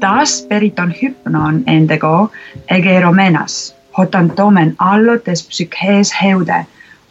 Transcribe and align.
taas 0.00 0.42
periton 0.48 0.92
hypnon 1.02 1.62
endego 1.66 2.30
egeromenas, 2.70 3.74
hotan 3.98 4.30
tomen 4.30 4.74
allo 4.78 5.18
des 5.26 5.42
psyches 5.42 6.12
heude, 6.22 6.66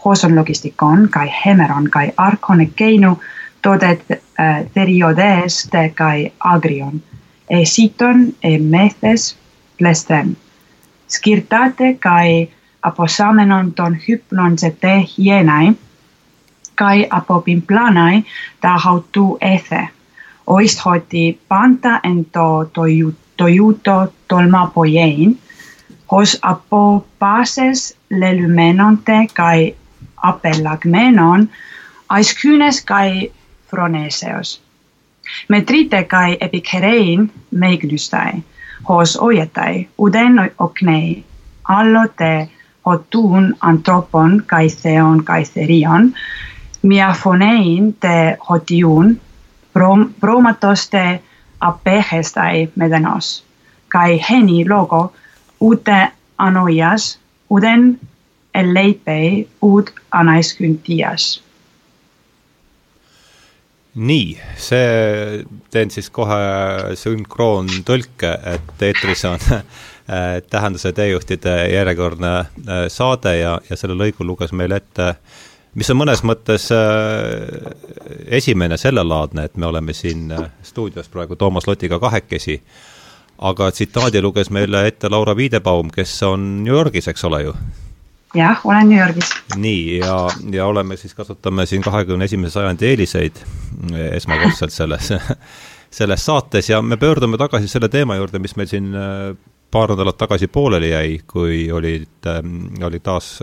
hoson 0.06 0.36
logistikon 0.36 1.10
kai 1.12 1.28
hemeron 1.46 1.90
kai 1.90 2.12
arkone 2.18 2.66
keinu 2.76 3.20
todet 3.62 4.12
äh, 4.12 4.66
periodes 4.74 5.70
de 5.72 5.90
kai 5.96 6.32
agrion, 6.40 7.02
e 7.50 7.66
siton 7.66 8.34
e 8.44 8.58
methes 8.58 9.36
plestem. 9.78 10.36
Skirtate 11.08 11.94
kai 12.00 12.50
aposamenon 12.84 13.74
ton 13.74 13.98
hypnon 14.08 14.58
se 14.58 14.72
te 14.72 15.06
hienai, 15.18 15.76
kai 16.76 17.08
apopin 17.10 17.62
planai 17.62 18.24
ta 18.62 18.78
hautu 18.78 19.38
ethe. 19.42 19.90
Oist 20.50 20.80
hoti 20.86 21.40
panta 21.48 22.00
en 22.04 22.26
to 22.26 22.46
tojuto 23.38 23.98
tolma 24.28 24.72
pojein, 24.74 25.38
hos 26.12 26.38
apo 26.42 27.06
pases 27.20 27.96
lelumenonte 28.10 29.28
kai 29.34 29.76
apellagmenon, 30.30 31.50
ais 32.10 32.34
kynes 32.34 32.82
kai 32.86 33.32
froneseos. 33.70 34.60
Metrite 35.50 36.04
kai 36.04 36.38
epikerein 36.42 37.32
meignystai, 37.52 38.44
hos 38.90 39.18
ojetai, 39.18 39.88
uden 39.98 40.40
oknei, 40.60 41.24
allo 41.64 42.06
hotun 42.86 43.56
antropon 43.62 44.44
kai 44.48 44.68
theon 44.70 45.24
kai 45.24 45.44
therion, 45.44 46.14
miafonein 46.82 47.94
te 48.00 48.38
hotiun, 48.50 49.20
prom, 49.80 50.10
promatoste 50.20 51.22
apegestai 51.64 52.68
medenos, 52.76 53.44
kai 53.88 54.20
heni 54.30 54.66
logo 54.68 55.14
ute 55.64 56.00
anoias, 56.38 57.14
uden 57.50 57.94
eleipei 58.54 59.48
ut 59.62 59.94
anaiskyntias. 60.12 61.38
Nii, 63.96 64.36
see, 64.60 65.46
teen 65.72 65.92
siis 65.92 66.12
kohe 66.12 66.36
sünkroontõlke, 67.00 68.34
et 68.52 68.84
eetris 68.84 69.24
on 69.32 69.40
tähenduse 70.52 70.92
teejuhtide 70.96 71.56
järjekordne 71.72 72.34
äh, 72.40 72.84
saade 72.92 73.38
ja, 73.40 73.56
ja 73.70 73.80
selle 73.80 73.96
lõigu 73.96 74.28
luges 74.28 74.52
meile 74.52 74.82
ette, 74.84 75.14
mis 75.78 75.90
on 75.92 76.00
mõnes 76.00 76.24
mõttes 76.26 76.70
äh, 76.74 77.74
esimene 78.40 78.78
sellelaadne, 78.78 79.46
et 79.50 79.58
me 79.58 79.70
oleme 79.70 79.94
siin 79.94 80.32
äh, 80.32 80.48
stuudios 80.66 81.10
praegu 81.10 81.36
Toomas 81.36 81.68
Lotiga 81.68 82.00
kahekesi, 82.00 82.60
aga 83.50 83.70
tsitaadi 83.72 84.22
luges 84.22 84.50
meile 84.50 84.86
ette 84.88 85.12
Laura 85.12 85.36
Viidebaum, 85.38 85.92
kes 85.94 86.16
on 86.28 86.50
New 86.64 86.74
Yorgis, 86.74 87.08
eks 87.12 87.24
ole 87.30 87.44
ju 87.44 87.56
jah, 88.36 88.66
olen 88.66 88.90
New 88.90 89.00
Yorgis. 89.00 89.32
nii, 89.58 89.98
ja, 89.98 90.18
ja 90.52 90.66
oleme 90.66 90.98
siis, 90.98 91.14
kasutame 91.18 91.66
siin 91.66 91.82
kahekümne 91.82 92.26
esimese 92.30 92.60
sajandi 92.60 92.90
eeliseid 92.92 93.40
esmakordselt 94.12 94.74
selles, 94.74 95.14
selles 96.02 96.26
saates 96.26 96.70
ja 96.70 96.82
me 96.82 96.98
pöördume 96.98 97.38
tagasi 97.38 97.68
selle 97.68 97.90
teema 97.90 98.20
juurde, 98.20 98.40
mis 98.40 98.56
meil 98.60 98.70
siin 98.70 98.94
äh, 98.94 99.34
paar 99.72 99.92
nädalat 99.94 100.18
tagasi 100.18 100.48
pooleli 100.48 100.90
jäi, 100.90 101.20
kui 101.28 101.72
olid, 101.72 102.10
ähm, 102.28 102.84
oli 102.84 103.00
taas, 103.00 103.40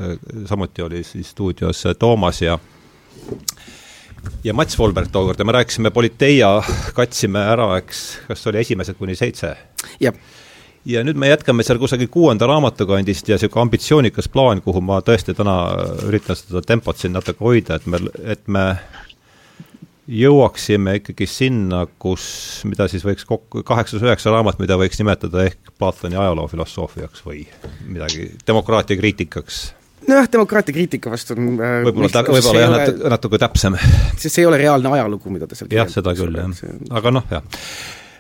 samuti 0.47 0.83
oli 0.83 1.03
siis 1.05 1.31
stuudios 1.31 1.85
Toomas 1.99 2.43
ja 2.43 2.59
ja 4.45 4.55
Mats 4.55 4.79
Volberg 4.79 5.09
tookord 5.13 5.39
ja 5.39 5.45
me 5.45 5.53
rääkisime 5.53 5.91
Politeia, 5.91 6.63
katsime 6.95 7.39
ära, 7.39 7.77
eks, 7.79 8.03
kas 8.29 8.47
oli 8.47 8.59
esimesed 8.65 8.99
kuni 8.99 9.15
seitse? 9.15 9.57
jah 10.01 10.15
ja 10.87 11.03
nüüd 11.05 11.19
me 11.19 11.29
jätkame 11.31 11.65
seal 11.67 11.81
kusagil 11.83 12.09
kuuenda 12.13 12.47
raamatu 12.47 12.87
kandist 12.87 13.29
ja 13.29 13.37
niisugune 13.37 13.67
ambitsioonikas 13.67 14.29
plaan, 14.31 14.63
kuhu 14.63 14.81
ma 14.85 15.01
tõesti 15.05 15.35
täna 15.35 15.57
üritan 16.07 16.39
seda 16.39 16.63
tempot 16.63 16.99
siin 16.99 17.17
natuke 17.17 17.43
hoida, 17.43 17.81
et 17.81 17.89
me, 17.91 18.01
et 18.23 18.45
me 18.47 18.67
jõuaksime 20.07 20.99
ikkagi 21.01 21.27
sinna, 21.31 21.85
kus, 22.03 22.27
mida 22.69 22.87
siis 22.91 23.05
võiks 23.07 23.27
kokku, 23.27 23.65
kaheksas-üheksa 23.67 24.35
raamat, 24.35 24.61
mida 24.63 24.79
võiks 24.81 25.01
nimetada 25.01 25.47
ehk 25.49 25.73
Platoni 25.79 26.17
ajaloofilosoofiaks 26.17 27.27
või 27.27 27.43
midagi, 27.89 28.31
demokraatia 28.47 28.99
kriitikaks 29.01 29.65
nojah, 30.07 30.31
demokraatia 30.33 30.77
kriitika 30.77 31.11
vastu 31.11 31.35
on 31.35 31.55
äh, 31.59 31.79
võib-olla 31.89 32.13
ta-, 32.15 32.27
võib-olla 32.31 32.63
jah, 32.63 32.75
natuke, 32.77 33.13
natuke 33.17 33.43
täpsem. 33.43 33.79
sest 34.15 34.31
see 34.31 34.45
ei 34.45 34.51
ole 34.51 34.63
reaalne 34.63 34.95
ajalugu, 34.99 35.33
mida 35.35 35.51
ta 35.51 35.59
seal 35.59 35.73
jah, 35.75 35.91
seda 35.91 36.15
küll, 36.19 36.39
jah. 36.39 36.67
aga 37.01 37.15
noh, 37.19 37.31
jah 37.33 37.47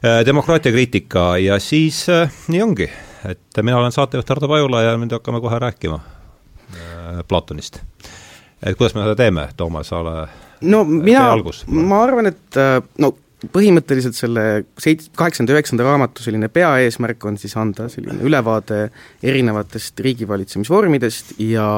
Äh, 0.04 0.26
demokraatia 0.26 0.72
kriitika 0.72 1.38
ja 1.38 1.58
siis 1.58 2.08
äh, 2.08 2.32
nii 2.48 2.62
ongi, 2.62 2.90
et 3.24 3.58
mina 3.62 3.78
olen 3.78 3.92
saatejuht 3.92 4.28
Hardo 4.28 4.48
Pajula 4.48 4.82
ja 4.82 4.96
nüüd 5.00 5.14
hakkame 5.16 5.40
kohe 5.40 5.58
rääkima 5.58 5.96
äh, 5.96 7.22
Platonist. 7.28 7.80
et 8.62 8.76
kuidas 8.76 8.94
me 8.94 9.06
seda 9.06 9.16
teeme, 9.16 9.48
Toomas, 9.56 9.92
ole 9.96 10.28
no 10.60 10.84
mina, 10.84 11.28
ma 11.66 12.02
arvan, 12.04 12.32
et 12.32 12.60
no 13.02 13.14
põhimõtteliselt 13.52 14.16
selle 14.16 14.42
seit-, 14.80 15.10
kaheksanda, 15.16 15.52
üheksanda 15.52 15.84
raamatu 15.84 16.24
selline 16.24 16.48
peaeesmärk 16.52 17.24
on 17.28 17.36
siis 17.40 17.52
anda 17.60 17.88
selline 17.92 18.24
ülevaade 18.24 18.86
erinevatest 19.22 20.00
riigivalitsemisvormidest 20.06 21.34
ja 21.44 21.68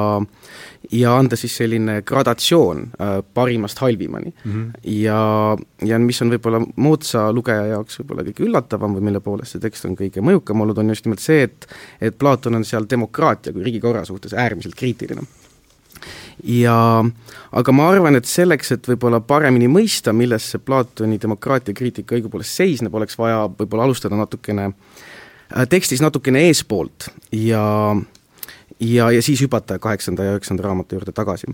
ja 0.94 1.16
anda 1.18 1.36
siis 1.36 1.56
selline 1.58 1.98
gradatsioon 2.06 2.84
äh, 3.02 3.16
parimast 3.34 3.82
halvimani 3.82 4.30
mm. 4.30 4.52
-hmm. 4.52 4.70
ja, 5.02 5.56
ja 5.84 5.98
mis 5.98 6.22
on 6.22 6.30
võib-olla 6.30 6.62
moodsa 6.76 7.32
lugeja 7.32 7.66
jaoks 7.74 7.98
võib-olla 8.00 8.24
kõige 8.28 8.46
üllatavam 8.46 8.94
või 8.94 9.08
mille 9.10 9.20
poolest 9.20 9.56
see 9.56 9.64
tekst 9.66 9.90
on 9.90 9.98
kõige 9.98 10.22
mõjukam 10.22 10.62
olnud, 10.62 10.78
on 10.78 10.94
just 10.94 11.06
nimelt 11.06 11.24
see, 11.24 11.42
et 11.42 11.66
et 12.00 12.18
Platon 12.18 12.54
on 12.54 12.64
seal 12.64 12.86
demokraatia 12.90 13.52
kui 13.52 13.66
riigikorra 13.66 14.04
suhtes 14.04 14.34
äärmiselt 14.34 14.78
kriitiline 14.78 15.26
ja 16.44 17.04
aga 17.52 17.72
ma 17.74 17.88
arvan, 17.92 18.18
et 18.18 18.28
selleks, 18.28 18.72
et 18.76 18.88
võib-olla 18.90 19.20
paremini 19.24 19.68
mõista, 19.70 20.12
milles 20.12 20.50
see 20.52 20.62
Platoni 20.62 21.18
demokraatia 21.20 21.74
kriitika 21.74 22.16
õigupoolest 22.18 22.60
seisneb, 22.60 22.94
oleks 22.94 23.18
vaja 23.18 23.46
võib-olla 23.48 23.88
alustada 23.88 24.18
natukene 24.18 24.70
äh, 24.70 25.66
tekstis 25.70 26.02
natukene 26.04 26.46
eespoolt 26.48 27.10
ja 27.32 27.64
ja, 28.80 29.10
ja 29.10 29.22
siis 29.22 29.42
hüpata 29.42 29.78
kaheksanda 29.82 30.24
ja 30.24 30.36
üheksanda 30.36 30.62
raamatu 30.68 30.98
juurde 30.98 31.12
tagasi. 31.12 31.50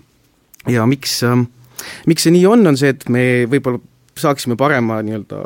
ja 0.69 0.87
miks, 0.87 1.23
äh, 1.25 1.47
miks 2.06 2.27
see 2.27 2.34
nii 2.34 2.47
on, 2.47 2.67
on 2.67 2.78
see, 2.81 2.93
et 2.94 3.09
me 3.09 3.25
võib-olla 3.50 3.81
saaksime 4.21 4.57
parema 4.59 5.01
nii-öelda, 5.05 5.39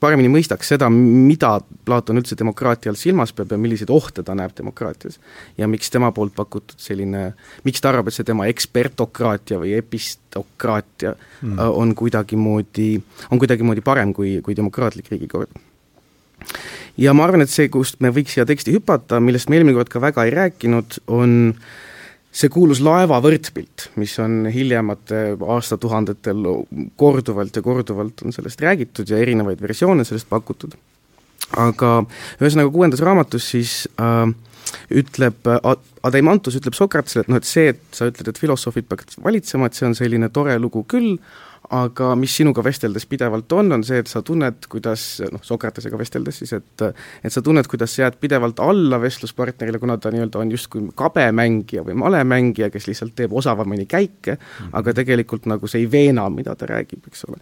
paremini 0.00 0.30
mõistaks 0.32 0.70
seda, 0.72 0.88
mida 0.92 1.58
Platon 1.86 2.20
üldse 2.20 2.36
demokraatia 2.38 2.92
all 2.92 2.98
silmas 3.00 3.32
peab 3.36 3.52
ja 3.54 3.58
milliseid 3.60 3.90
ohte 3.94 4.22
ta 4.26 4.36
näeb 4.38 4.54
demokraatias. 4.58 5.18
ja 5.58 5.68
miks 5.68 5.90
tema 5.90 6.12
poolt 6.12 6.34
pakutud 6.36 6.78
selline, 6.78 7.32
miks 7.64 7.80
ta 7.80 7.92
arvab, 7.92 8.08
et 8.08 8.18
see 8.18 8.28
tema 8.28 8.46
ekspertokraatia 8.50 9.58
või 9.62 9.74
epistokraatia 9.78 11.14
mm. 11.14 11.58
on 11.58 11.94
kuidagimoodi, 11.98 12.90
on 13.30 13.42
kuidagimoodi 13.42 13.84
parem 13.84 14.14
kui, 14.14 14.38
kui 14.42 14.56
demokraatlik 14.56 15.10
riigikord. 15.10 15.50
ja 16.96 17.14
ma 17.14 17.26
arvan, 17.26 17.42
et 17.42 17.52
see, 17.52 17.68
kust 17.68 18.00
me 18.00 18.14
võiks 18.14 18.38
siia 18.38 18.46
teksti 18.46 18.78
hüpata, 18.78 19.20
millest 19.20 19.50
me 19.50 19.58
eelmine 19.58 19.76
kord 19.76 19.92
ka 19.92 20.02
väga 20.02 20.28
ei 20.28 20.34
rääkinud, 20.38 21.02
on 21.08 21.38
äh, 21.54 21.76
see 22.38 22.50
kuulus 22.52 22.78
laeva 22.84 23.18
võrdpilt, 23.24 23.88
mis 23.98 24.12
on 24.22 24.46
hiljematel 24.52 25.40
aastatuhandetel 25.56 26.44
korduvalt 27.00 27.56
ja 27.58 27.62
korduvalt 27.64 28.22
on 28.22 28.34
sellest 28.34 28.62
räägitud 28.62 29.10
ja 29.10 29.18
erinevaid 29.18 29.62
versioone 29.62 30.06
sellest 30.06 30.28
pakutud. 30.30 30.76
aga 31.56 32.04
ühesõnaga 32.42 32.70
kuuendas 32.70 33.00
raamatus 33.00 33.50
siis 33.50 33.72
äh, 33.98 34.28
ütleb 34.92 35.48
Adeimantus 36.04 36.58
ütleb 36.58 36.76
Sokratesele, 36.76 37.24
et 37.24 37.30
noh, 37.32 37.40
et 37.40 37.48
see, 37.48 37.72
et 37.72 37.80
sa 37.96 38.08
ütled, 38.10 38.28
et 38.30 38.40
filosoofid 38.40 38.86
peaks 38.88 39.18
valitsema, 39.24 39.68
et 39.68 39.78
see 39.78 39.88
on 39.88 39.96
selline 39.98 40.28
tore 40.34 40.54
lugu 40.60 40.84
küll, 40.88 41.16
aga 41.74 42.12
mis 42.16 42.32
sinuga 42.38 42.62
vesteldes 42.64 43.04
pidevalt 43.08 43.52
on, 43.52 43.72
on 43.76 43.82
see, 43.84 44.00
et 44.00 44.08
sa 44.08 44.22
tunned, 44.24 44.64
kuidas 44.72 45.02
noh, 45.32 45.42
Sokratesega 45.44 45.98
vesteldes 46.00 46.40
siis, 46.40 46.54
et 46.56 46.84
et 46.86 47.34
sa 47.34 47.42
tunned, 47.44 47.66
kuidas 47.68 47.92
sa 47.94 48.06
jääd 48.06 48.16
pidevalt 48.22 48.62
alla 48.64 49.00
vestluspartnerile, 49.02 49.80
kuna 49.82 49.98
ta 50.00 50.12
nii-öelda 50.14 50.40
on 50.40 50.54
justkui 50.54 50.86
kabe 50.98 51.26
mängija 51.36 51.84
või 51.84 51.98
male 52.00 52.22
mängija, 52.24 52.70
kes 52.72 52.88
lihtsalt 52.88 53.14
teeb 53.18 53.34
osavamini 53.36 53.84
käike 53.86 54.36
mm, 54.36 54.40
-hmm. 54.40 54.72
aga 54.80 54.96
tegelikult 54.96 55.48
nagu 55.50 55.68
see 55.68 55.84
ei 55.84 55.90
veena, 55.92 56.28
mida 56.32 56.56
ta 56.56 56.66
räägib, 56.70 57.04
eks 57.10 57.28
ole. 57.28 57.36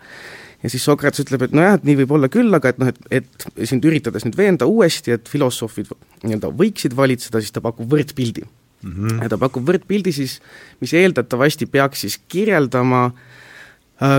ja 0.63 0.71
siis 0.71 0.85
Sokrates 0.85 1.23
ütleb, 1.23 1.47
et 1.47 1.55
nojah, 1.55 1.79
et 1.79 1.87
nii 1.87 1.97
võib 2.03 2.19
olla 2.19 2.29
küll, 2.33 2.51
aga 2.55 2.75
et 2.75 2.83
noh, 2.83 2.91
et, 2.91 3.01
et 3.11 3.49
sind 3.63 3.85
üritades 3.85 4.27
nüüd 4.27 4.37
veenda 4.37 4.67
uuesti, 4.67 5.15
et 5.15 5.29
filosoofid 5.29 5.95
nii-öelda 6.25 6.51
võiksid 6.51 6.97
valitseda, 6.99 7.41
siis 7.41 7.55
ta 7.55 7.63
pakub 7.63 7.87
võrdpildi 7.95 8.43
mm. 8.43 8.93
-hmm. 8.93 9.23
ja 9.23 9.31
ta 9.31 9.39
pakub 9.39 9.63
võrdpildi 9.71 10.13
siis, 10.13 10.41
mis 10.81 10.99
eeldatavasti 10.99 11.71
peaks 11.71 12.01
siis 12.01 12.19
kirjeldama 12.29 13.07
Äh, 13.07 13.36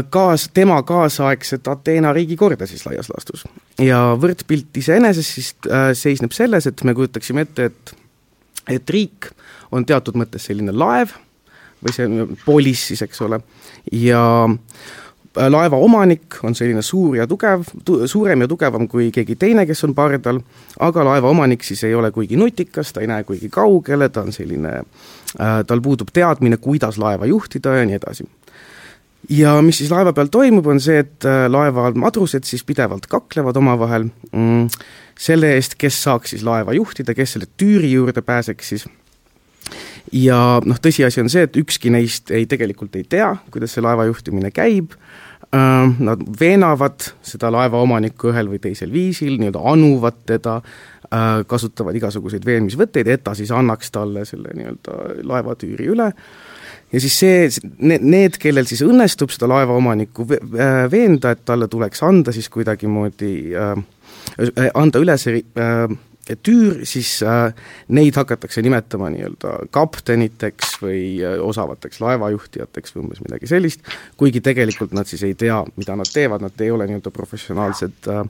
kaas, 0.09 0.50
tema 0.53 0.81
kaasaegset 0.83 1.68
Ateena 1.68 2.13
riigikorda 2.13 2.65
siis 2.65 2.85
laias 2.85 3.09
laastus. 3.13 3.45
ja 3.81 4.18
võrdpilt 4.21 4.77
iseenesest 4.77 5.33
siis 5.38 5.56
äh, 5.69 5.91
seisneb 5.94 6.33
selles, 6.33 6.68
et 6.68 6.83
me 6.83 6.95
kujutaksime 6.97 7.45
ette, 7.45 7.65
et 7.65 7.95
et 8.68 8.89
riik 8.89 9.29
on 9.71 9.85
teatud 9.85 10.18
mõttes 10.19 10.47
selline 10.50 10.74
laev 10.75 11.13
või 11.83 11.94
see 11.94 12.25
polis 12.45 12.88
siis, 12.89 13.03
eks 13.06 13.21
ole, 13.21 13.39
ja 13.94 14.24
laeva 15.38 15.77
omanik 15.77 16.39
on 16.44 16.56
selline 16.57 16.81
suur 16.81 17.19
ja 17.19 17.27
tugev, 17.30 17.68
suurem 18.09 18.41
ja 18.41 18.47
tugevam 18.50 18.88
kui 18.89 19.12
keegi 19.13 19.35
teine, 19.38 19.65
kes 19.69 19.83
on 19.85 19.94
pardal, 19.95 20.41
aga 20.80 21.06
laeva 21.06 21.30
omanik 21.30 21.63
siis 21.63 21.83
ei 21.85 21.94
ole 21.95 22.12
kuigi 22.12 22.39
nutikas, 22.39 22.94
ta 22.94 23.06
ei 23.06 23.12
näe 23.12 23.23
kuigi 23.27 23.50
kaugele, 23.53 24.09
ta 24.09 24.25
on 24.25 24.33
selline 24.33 24.73
äh,, 24.80 25.62
tal 25.68 25.85
puudub 25.85 26.09
teadmine, 26.13 26.57
kuidas 26.57 26.97
laeva 26.97 27.30
juhtida 27.30 27.77
ja 27.77 27.85
nii 27.85 28.01
edasi 28.01 28.25
ja 29.29 29.57
mis 29.62 29.81
siis 29.81 29.91
laeva 29.91 30.13
peal 30.15 30.29
toimub, 30.31 30.68
on 30.71 30.79
see, 30.83 31.01
et 31.03 31.27
äh, 31.27 31.45
laeva 31.51 31.91
madrused 31.97 32.47
siis 32.47 32.63
pidevalt 32.68 33.07
kaklevad 33.12 33.57
omavahel. 33.59 34.09
Mm, 34.31 34.68
selle 35.19 35.53
eest, 35.57 35.75
kes 35.81 35.97
saaks 36.06 36.35
siis 36.35 36.45
laeva 36.47 36.75
juhtida, 36.77 37.15
kes 37.18 37.35
selle 37.35 37.50
tüüri 37.59 37.91
juurde 37.95 38.21
pääseks 38.21 38.74
siis. 38.74 38.88
ja 40.13 40.59
noh, 40.63 40.77
tõsiasi 40.79 41.19
on 41.24 41.31
see, 41.31 41.47
et 41.47 41.57
ükski 41.59 41.91
neist 41.91 42.31
ei, 42.31 42.45
tegelikult 42.47 42.95
ei 42.95 43.03
tea, 43.03 43.33
kuidas 43.51 43.74
see 43.75 43.83
laeva 43.83 44.06
juhtimine 44.07 44.53
käib, 44.56 44.94
äh, 45.51 45.88
nad 46.00 46.23
veenavad 46.39 47.09
seda 47.25 47.51
laevaomanikku 47.51 48.31
ühel 48.31 48.53
või 48.53 48.62
teisel 48.63 48.94
viisil, 48.94 49.35
nii-öelda 49.41 49.65
anuvad 49.73 50.21
teda, 50.30 50.62
äh, 51.09 51.41
kasutavad 51.50 51.97
igasuguseid 52.00 52.45
veenmisvõtteid, 52.47 53.09
et 53.12 53.25
ta 53.25 53.35
siis 53.35 53.51
annaks 53.51 53.91
talle 53.91 54.23
selle 54.30 54.53
nii-öelda 54.56 55.25
laevatüüri 55.27 55.91
üle 55.97 56.13
ja 56.91 57.03
siis 57.03 57.19
see, 57.19 57.47
need, 57.79 58.39
kellel 58.41 58.67
siis 58.69 58.83
õnnestub 58.85 59.33
seda 59.33 59.49
laevaomanikku 59.51 60.27
äh, 60.37 60.83
veenda, 60.91 61.33
et 61.35 61.45
talle 61.47 61.67
tuleks 61.71 62.03
anda 62.07 62.35
siis 62.35 62.49
kuidagimoodi 62.53 63.33
äh, 63.55 63.73
äh,, 64.47 64.69
anda 64.73 65.01
üle 65.03 65.17
see 65.21 65.41
äh, 65.59 65.97
tüür, 66.43 66.81
siis 66.87 67.21
äh, 67.23 67.53
neid 67.95 68.17
hakatakse 68.19 68.61
nimetama 68.65 69.09
nii-öelda 69.13 69.53
kapteniteks 69.71 70.77
või 70.81 71.01
äh, 71.23 71.37
osavateks 71.43 72.01
laevajuhtijateks 72.03 72.95
või 72.95 73.05
umbes 73.05 73.23
midagi 73.23 73.49
sellist, 73.49 73.83
kuigi 74.19 74.41
tegelikult 74.43 74.95
nad 74.97 75.07
siis 75.09 75.23
ei 75.27 75.35
tea, 75.39 75.61
mida 75.79 75.95
nad 75.99 76.11
teevad, 76.11 76.43
nad 76.43 76.63
ei 76.63 76.71
ole 76.71 76.87
nii-öelda 76.89 77.13
professionaalsed 77.15 78.11
äh, 78.11 78.23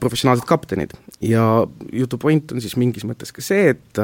professionaalsed 0.00 0.46
kaptenid. 0.48 0.94
ja 1.20 1.66
jutu 1.92 2.18
point 2.18 2.52
on 2.52 2.60
siis 2.60 2.76
mingis 2.80 3.04
mõttes 3.04 3.34
ka 3.34 3.42
see, 3.44 3.74
et 3.74 4.00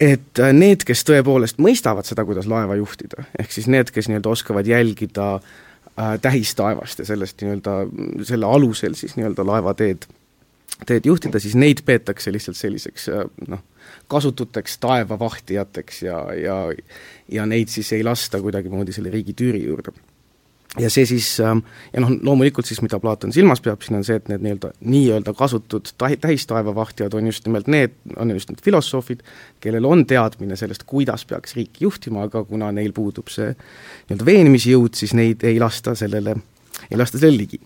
et 0.00 0.42
äh, 0.42 0.52
need, 0.52 0.84
kes 0.86 1.04
tõepoolest 1.08 1.62
mõistavad 1.62 2.06
seda, 2.08 2.24
kuidas 2.28 2.48
laeva 2.50 2.76
juhtida, 2.78 3.24
ehk 3.40 3.54
siis 3.54 3.68
need, 3.70 3.92
kes 3.94 4.10
nii-öelda 4.10 4.30
oskavad 4.30 4.68
jälgida 4.68 5.28
äh, 5.38 6.14
tähistaevast 6.22 7.02
ja 7.02 7.08
sellest 7.08 7.42
nii-öelda, 7.42 7.80
selle 8.28 8.46
alusel 8.46 8.96
siis 8.98 9.16
nii-öelda 9.18 9.46
laevateed, 9.48 10.06
teed 10.86 11.08
juhtida, 11.08 11.40
siis 11.42 11.56
neid 11.58 11.82
peetakse 11.86 12.32
lihtsalt 12.34 12.60
selliseks 12.60 13.08
äh, 13.14 13.24
noh, 13.48 13.64
kasututeks 14.08 14.78
taevavahtijateks 14.84 16.02
ja, 16.02 16.20
ja 16.36 16.60
ja 17.32 17.46
neid 17.46 17.72
siis 17.72 17.92
ei 17.92 18.04
lasta 18.04 18.40
kuidagimoodi 18.40 18.92
selle 18.92 19.10
riigi 19.12 19.34
tüüri 19.36 19.64
juurde 19.64 19.92
ja 20.76 20.90
see 20.92 21.06
siis, 21.08 21.40
ähm, 21.40 21.62
ja 21.92 22.02
noh, 22.04 22.12
loomulikult 22.22 22.68
siis, 22.68 22.82
mida 22.84 23.00
Platon 23.00 23.32
silmas 23.32 23.62
peab, 23.64 23.80
siin 23.84 23.98
on 23.98 24.04
see, 24.04 24.18
et 24.20 24.28
need 24.28 24.44
nii-öelda, 24.44 24.72
nii-öelda 24.84 25.32
kasutud 25.38 25.92
tahi, 25.98 26.18
tähistaevavahtijad 26.20 27.16
on 27.16 27.30
just 27.30 27.46
nimelt 27.48 27.70
need, 27.72 27.96
on 28.16 28.30
just 28.36 28.52
need 28.52 28.60
filosoofid, 28.64 29.24
kellel 29.64 29.88
on 29.88 30.04
teadmine 30.06 30.58
sellest, 30.60 30.84
kuidas 30.88 31.24
peaks 31.28 31.56
riiki 31.56 31.86
juhtima, 31.86 32.26
aga 32.28 32.44
kuna 32.44 32.70
neil 32.76 32.92
puudub 32.96 33.32
see 33.32 33.54
nii-öelda 33.54 34.28
veenmisjõud, 34.28 34.94
siis 34.98 35.16
neid 35.16 35.44
ei 35.48 35.60
lasta 35.62 35.96
sellele, 35.98 36.36
ei 36.90 37.00
lasta 37.00 37.20
sellele 37.20 37.46
ligi. 37.46 37.62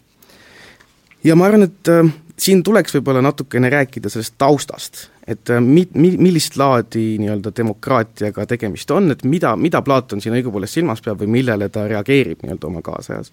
Ja 1.24 1.36
ma 1.36 1.46
arvan, 1.46 1.62
et 1.68 1.88
äh, 1.88 2.12
siin 2.38 2.62
tuleks 2.62 2.94
võib-olla 2.96 3.22
natukene 3.22 3.70
rääkida 3.70 4.10
sellest 4.12 4.34
taustast, 4.38 5.06
et 5.26 5.50
äh, 5.50 5.60
mi-, 5.62 5.88
mi-, 5.94 6.16
millist 6.18 6.56
laadi 6.60 7.16
nii-öelda 7.22 7.52
demokraatiaga 7.56 8.46
tegemist 8.54 8.90
on, 8.90 9.10
et 9.14 9.24
mida, 9.28 9.54
mida 9.56 9.82
Platon 9.82 10.22
siin 10.22 10.36
õigupoolest 10.38 10.80
silmas 10.80 11.02
peab 11.04 11.22
või 11.22 11.30
millele 11.38 11.68
ta 11.72 11.86
reageerib 11.90 12.42
nii-öelda 12.42 12.70
oma 12.70 12.82
kaasajas. 12.82 13.32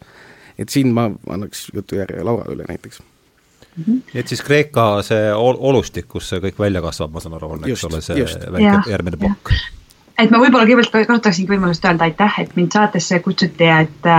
et 0.60 0.70
siin 0.70 0.94
ma 0.94 1.10
annaks 1.30 1.70
jutujärje 1.74 2.24
Laura 2.24 2.52
üle 2.52 2.66
näiteks 2.68 3.02
mm. 3.02 3.84
-hmm. 3.84 4.02
et 4.14 4.28
siis 4.28 4.42
Kreeka 4.42 5.02
see 5.02 5.34
ol-, 5.34 5.60
olustik, 5.60 6.08
kus 6.08 6.30
see 6.30 6.40
kõik 6.40 6.60
välja 6.60 6.82
kasvab, 6.82 7.14
ma 7.14 7.20
saan 7.20 7.38
aru, 7.40 7.52
on, 7.58 7.68
eks 7.70 7.84
ole, 7.90 8.02
see 8.02 8.20
just. 8.20 8.40
väike 8.52 8.64
ja, 8.64 8.82
järgmine 8.88 9.18
plokk. 9.18 9.54
et 10.20 10.32
ma 10.32 10.42
võib-olla 10.44 10.66
kõigepealt 10.66 11.08
kasutaksingi 11.08 11.56
võimalust 11.56 11.86
öelda 11.86 12.10
aitäh, 12.10 12.42
et 12.46 12.56
mind 12.56 12.76
saatesse 12.76 13.20
kutsuti, 13.20 13.64
et 13.64 14.12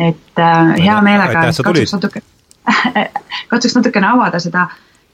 et 0.00 0.38
äh, 0.38 0.76
hea 0.78 1.00
meelega 1.02 1.48
katsuks 1.50 1.92
natuke 1.92 2.22
katsuks 3.50 3.76
natukene 3.76 4.10
avada 4.10 4.40
seda, 4.42 4.66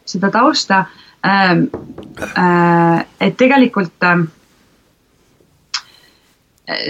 seda 0.06 0.30
tausta. 0.30 0.84
Ähm, 1.26 1.66
äh, 2.38 3.04
et 3.20 3.36
tegelikult 3.36 4.04
ähm, 4.04 4.26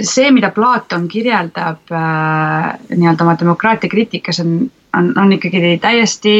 see, 0.02 0.30
mida 0.34 0.50
Platon 0.50 1.08
kirjeldab 1.08 1.92
äh, 1.92 2.72
nii-öelda 2.90 3.24
oma 3.24 3.36
demokraatia 3.40 3.90
kriitikas, 3.90 4.40
on, 4.40 4.70
on, 4.96 5.12
on 5.18 5.36
ikkagi 5.36 5.78
täiesti 5.82 6.34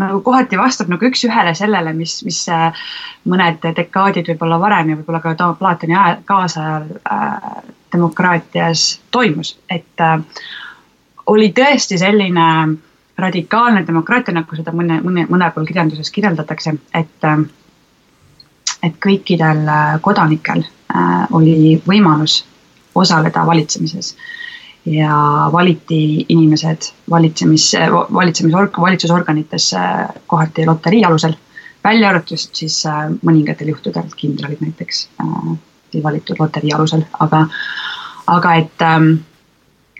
nagu 0.00 0.22
kohati 0.24 0.58
vastab 0.58 0.88
nagu 0.88 1.04
üks-ühele 1.10 1.52
sellele, 1.54 1.92
mis, 1.94 2.20
mis 2.24 2.40
äh, 2.50 2.86
mõned 3.28 3.66
dekaadid 3.76 4.32
võib-olla 4.32 4.60
varem 4.62 4.94
ja 4.94 5.00
võib-olla 5.00 5.20
ka 5.22 5.52
Platoni 5.58 5.96
ajal, 5.96 6.22
kaasajal 6.24 6.88
äh, 7.04 7.50
demokraatias 7.92 9.00
toimus, 9.10 9.58
et 9.68 10.00
äh, 10.00 10.18
oli 11.30 11.50
tõesti 11.54 11.98
selline 12.00 12.46
äh, 12.62 12.78
radikaalne 13.20 13.84
demokraatia, 13.86 14.34
nagu 14.34 14.56
seda 14.56 14.72
mõne, 14.76 15.00
mõne, 15.04 15.26
mõnel 15.30 15.52
pool 15.54 15.68
kirjanduses 15.68 16.10
kirjeldatakse, 16.14 16.74
et, 16.94 17.26
äh, 17.28 17.42
et 18.86 18.98
kõikidel 19.04 19.62
äh, 19.68 19.96
kodanikel 20.04 20.64
äh, 20.64 21.26
oli 21.36 21.76
võimalus 21.86 22.42
osaleda 22.94 23.46
valitsemises. 23.46 24.14
Ja 24.88 25.14
valiti 25.52 26.24
inimesed 26.32 26.86
valitsemis, 27.12 27.66
valitsemisorg-, 28.16 28.78
valitsusorganitesse 28.80 29.80
kohati 30.26 30.64
loterii 30.66 31.02
alusel, 31.04 31.34
välja 31.84 32.08
arvatud 32.08 32.40
siis 32.56 32.78
mõningatel 33.20 33.74
juhtudel, 33.74 34.08
kindralid 34.16 34.62
näiteks, 34.64 35.02
valitud 36.02 36.40
loterii 36.40 36.72
alusel, 36.72 37.04
aga, 37.20 37.42
aga 38.38 38.54
et 38.62 38.86
ähm, 38.86 39.12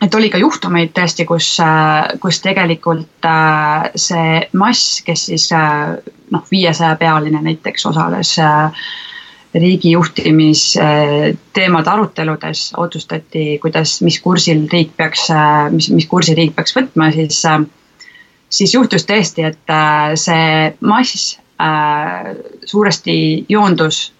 et 0.00 0.14
oli 0.14 0.30
ka 0.32 0.38
juhtumeid 0.40 0.92
tõesti, 0.96 1.26
kus, 1.28 1.52
äh, 1.62 2.16
kus 2.22 2.40
tegelikult 2.44 3.26
äh, 3.28 3.90
see 3.98 4.40
mass, 4.56 5.00
kes 5.06 5.26
siis 5.30 5.50
äh, 5.56 5.96
noh, 6.32 6.44
viiesaja 6.50 6.96
pealine 7.00 7.42
näiteks 7.44 7.86
osales 7.90 8.38
riigi 9.50 9.90
juhtimisteemade 9.96 11.90
aruteludes, 11.90 12.68
otsustati, 12.78 13.58
kuidas, 13.58 13.96
mis 14.06 14.20
kursil 14.22 14.68
riik 14.70 14.92
peaks, 14.96 15.26
mis, 15.74 15.88
mis 15.90 16.06
kursi 16.06 16.36
riik 16.38 16.54
peaks 16.54 16.76
võtma, 16.76 17.08
siis, 17.10 17.40
siis 18.46 18.74
juhtus 18.76 19.08
tõesti, 19.10 19.48
et 19.50 19.74
see 20.22 20.70
mass 20.86 21.40
suuresti 22.70 23.16
joondus 23.50 24.12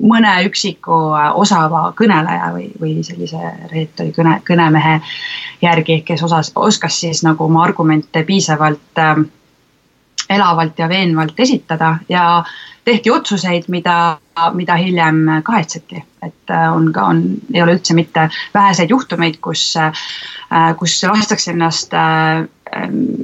mõne 0.00 0.32
üksiku 0.48 0.98
äh, 1.16 1.28
osava 1.38 1.92
kõneleja 1.98 2.50
või, 2.54 2.70
või 2.80 2.96
sellise 3.06 3.52
reetori 3.72 4.12
kõne, 4.16 4.38
kõnemehe 4.46 4.98
järgi, 5.62 6.00
kes 6.06 6.22
osas, 6.22 6.52
oskas 6.56 7.00
siis 7.00 7.22
nagu 7.26 7.44
oma 7.44 7.64
argumente 7.64 8.24
piisavalt 8.24 8.98
äh, 8.98 9.16
elavalt 10.30 10.78
ja 10.78 10.88
veenvalt 10.88 11.40
esitada 11.40 11.96
ja 12.08 12.44
tehti 12.84 13.10
otsuseid, 13.10 13.68
mida, 13.68 14.18
mida 14.52 14.76
hiljem 14.80 15.26
kahetseti, 15.44 16.02
et 16.22 16.50
äh, 16.50 16.68
on 16.72 16.92
ka, 16.92 17.06
on, 17.12 17.22
ei 17.54 17.62
ole 17.62 17.76
üldse 17.76 17.94
mitte 17.94 18.28
väheseid 18.54 18.90
juhtumeid, 18.90 19.38
kus, 19.44 19.68
äh, 19.76 20.72
kus 20.78 21.02
lastakse 21.08 21.52
ennast 21.52 21.94
Ähm, 21.94 22.48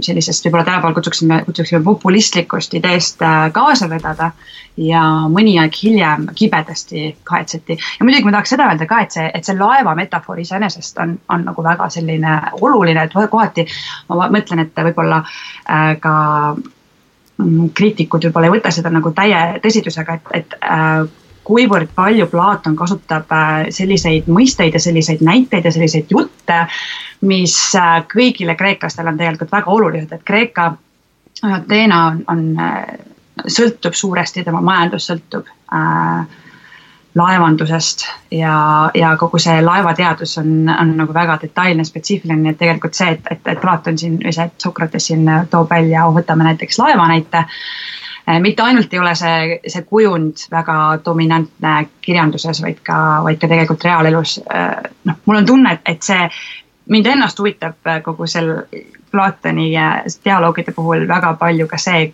sellisest 0.04 0.44
võib-olla 0.44 0.64
tänapäeval 0.64 0.94
kutsuksime, 0.94 1.42
kutsuksime 1.46 1.82
populistlikust 1.84 2.74
ideest 2.74 3.22
äh, 3.22 3.50
kaasa 3.52 3.88
vedada 3.90 4.30
ja 4.78 5.02
mõni 5.32 5.56
aeg 5.60 5.74
hiljem 5.82 6.26
kibedasti 6.38 7.16
kahetseti. 7.24 7.78
ja 7.98 8.06
muidugi 8.06 8.28
ma 8.28 8.36
tahaks 8.36 8.54
seda 8.54 8.68
öelda 8.68 8.86
ka, 8.86 9.00
et 9.02 9.16
see, 9.16 9.28
et 9.34 9.44
see 9.48 9.56
laeva 9.58 9.94
metafoor 9.98 10.40
iseenesest 10.42 11.00
on, 11.02 11.16
on 11.28 11.46
nagu 11.48 11.64
väga 11.64 11.88
selline 11.90 12.34
oluline, 12.60 13.04
et 13.08 13.30
kohati 13.30 13.66
ma 14.08 14.28
mõtlen, 14.28 14.66
et 14.66 14.84
võib-olla 14.90 15.22
äh, 15.24 15.94
ka 16.00 16.14
mm, 16.54 17.70
kriitikud 17.74 18.28
võib-olla 18.28 18.50
ei 18.50 18.56
võta 18.58 18.74
seda 18.74 18.92
nagu 18.94 19.12
täie 19.16 19.42
tõsidusega, 19.64 20.20
et, 20.20 20.34
et 20.42 20.60
äh, 20.62 21.02
kuivõrd 21.48 21.92
palju 21.96 22.26
Platon 22.30 22.76
kasutab 22.76 23.32
äh, 23.32 23.68
selliseid 23.74 24.28
mõisteid 24.32 24.76
ja 24.76 24.82
selliseid 24.82 25.24
näiteid 25.24 25.64
ja 25.64 25.72
selliseid 25.72 26.10
jutte, 26.12 26.64
mis 27.28 27.56
äh, 27.78 28.02
kõigile 28.12 28.56
kreeklastele 28.58 29.12
on 29.12 29.20
tegelikult 29.20 29.54
väga 29.56 29.72
olulised, 29.72 30.12
et 30.12 30.26
Kreeka 30.28 30.72
Ateena 31.48 32.02
on, 32.10 32.20
on, 32.28 32.44
äh, 32.60 32.84
sõltub 33.46 33.94
suuresti, 33.94 34.44
tema 34.44 34.60
majandus 34.64 35.08
sõltub 35.08 35.48
äh, 35.48 36.38
laevandusest 37.18 38.04
ja, 38.34 38.54
ja 38.94 39.14
kogu 39.18 39.40
see 39.42 39.62
laevateadus 39.64 40.36
on, 40.42 40.50
on 40.70 40.96
nagu 41.00 41.14
väga 41.14 41.38
detailne, 41.42 41.86
spetsiifiline, 41.86 42.42
nii 42.42 42.54
et 42.54 42.60
tegelikult 42.60 42.98
see, 42.98 43.14
et, 43.16 43.30
et, 43.32 43.54
et 43.54 43.60
Platon 43.62 43.98
siin 43.98 44.18
või 44.22 44.34
see, 44.34 44.50
Sokrates 44.62 45.08
siin 45.10 45.24
toob 45.50 45.70
välja, 45.72 46.04
võtame 46.14 46.46
näiteks 46.50 46.78
laeva 46.82 47.08
näite 47.10 47.46
Äh, 47.46 48.07
mitte 48.40 48.62
ainult 48.62 48.92
ei 48.92 48.98
ole 48.98 49.14
see, 49.14 49.60
see 49.66 49.82
kujund 49.88 50.46
väga 50.50 50.98
dominantne 51.04 51.88
kirjanduses, 52.04 52.62
vaid 52.62 52.82
ka, 52.84 52.98
vaid 53.24 53.38
ka 53.40 53.48
tegelikult 53.48 53.84
reaalelus. 53.84 54.40
Äh, 54.54 54.90
noh, 55.04 55.20
mul 55.26 55.40
on 55.40 55.46
tunne, 55.46 55.78
et, 55.86 56.02
see 56.02 56.28
mind 56.88 57.06
ennast 57.06 57.38
huvitab 57.40 57.86
äh, 57.86 58.02
kogu 58.02 58.26
sel 58.26 58.52
Platoni 59.10 59.70
dialoogide 60.24 60.74
puhul 60.76 61.06
väga 61.08 61.32
palju 61.40 61.66
ka 61.66 61.78
see, 61.80 62.12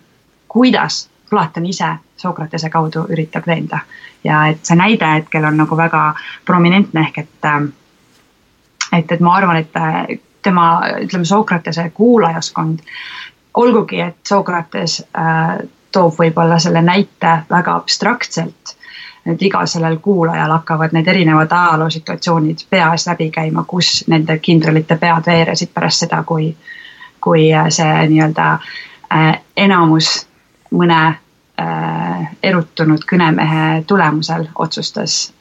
kuidas 0.49 1.09
Platon 1.31 1.67
ise 1.67 1.89
Sokratese 2.17 2.71
kaudu 2.71 3.07
üritab 3.11 3.47
veenda. 3.47 3.79
ja 4.25 4.47
et 4.47 4.63
see 4.65 4.77
näide 4.77 5.09
hetkel 5.17 5.45
on 5.45 5.57
nagu 5.61 5.77
väga 5.77 6.15
prominentne, 6.47 7.01
ehk 7.01 7.19
et, 7.19 7.49
äh, 7.49 7.67
et, 8.99 9.13
et 9.13 9.21
ma 9.21 9.35
arvan, 9.37 9.57
et 9.57 9.77
äh, 9.77 10.19
tema, 10.43 10.67
ütleme, 11.03 11.25
Sokratese 11.25 11.91
kuulajaskond, 11.91 12.79
olgugi 13.55 14.01
et 14.01 14.17
Sokrates 14.29 15.01
äh, 15.19 15.59
toob 15.95 16.17
võib-olla 16.19 16.59
selle 16.59 16.83
näite 16.83 17.39
väga 17.51 17.77
abstraktselt. 17.81 18.75
Et 19.27 19.43
igal 19.43 19.67
sellel 19.71 19.97
kuulajal 20.05 20.53
hakkavad 20.53 20.93
need 20.93 21.07
erinevad 21.09 21.53
ajaloosituatsioonid 21.53 22.67
peas 22.71 23.07
läbi 23.09 23.31
käima, 23.33 23.65
kus 23.69 24.05
nende 24.13 24.37
kindralite 24.39 24.99
pead 25.01 25.31
veeresid 25.31 25.73
pärast 25.75 26.05
seda, 26.05 26.23
kui, 26.29 26.51
kui 27.25 27.47
äh, 27.53 27.71
see 27.73 27.95
nii-öelda 28.11 28.49
äh, 28.53 29.31
enamus 29.57 30.11
mõne 30.77 31.01
äh, 31.09 32.29
erutunud 32.43 33.07
kõnemehe 33.09 33.81
tulemusel 33.89 34.51
otsustas 34.55 35.33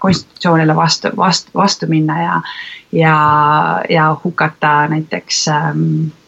konstitutsioonile 0.00 0.74
vastu, 0.76 1.12
vastu, 1.16 1.52
vastu 1.54 1.86
minna 1.90 2.16
ja, 2.22 2.40
ja, 2.96 3.14
ja 3.90 4.08
hukata 4.24 4.72
näiteks 4.88 5.44
ähm, 5.52 5.84
Äh, 5.84 6.21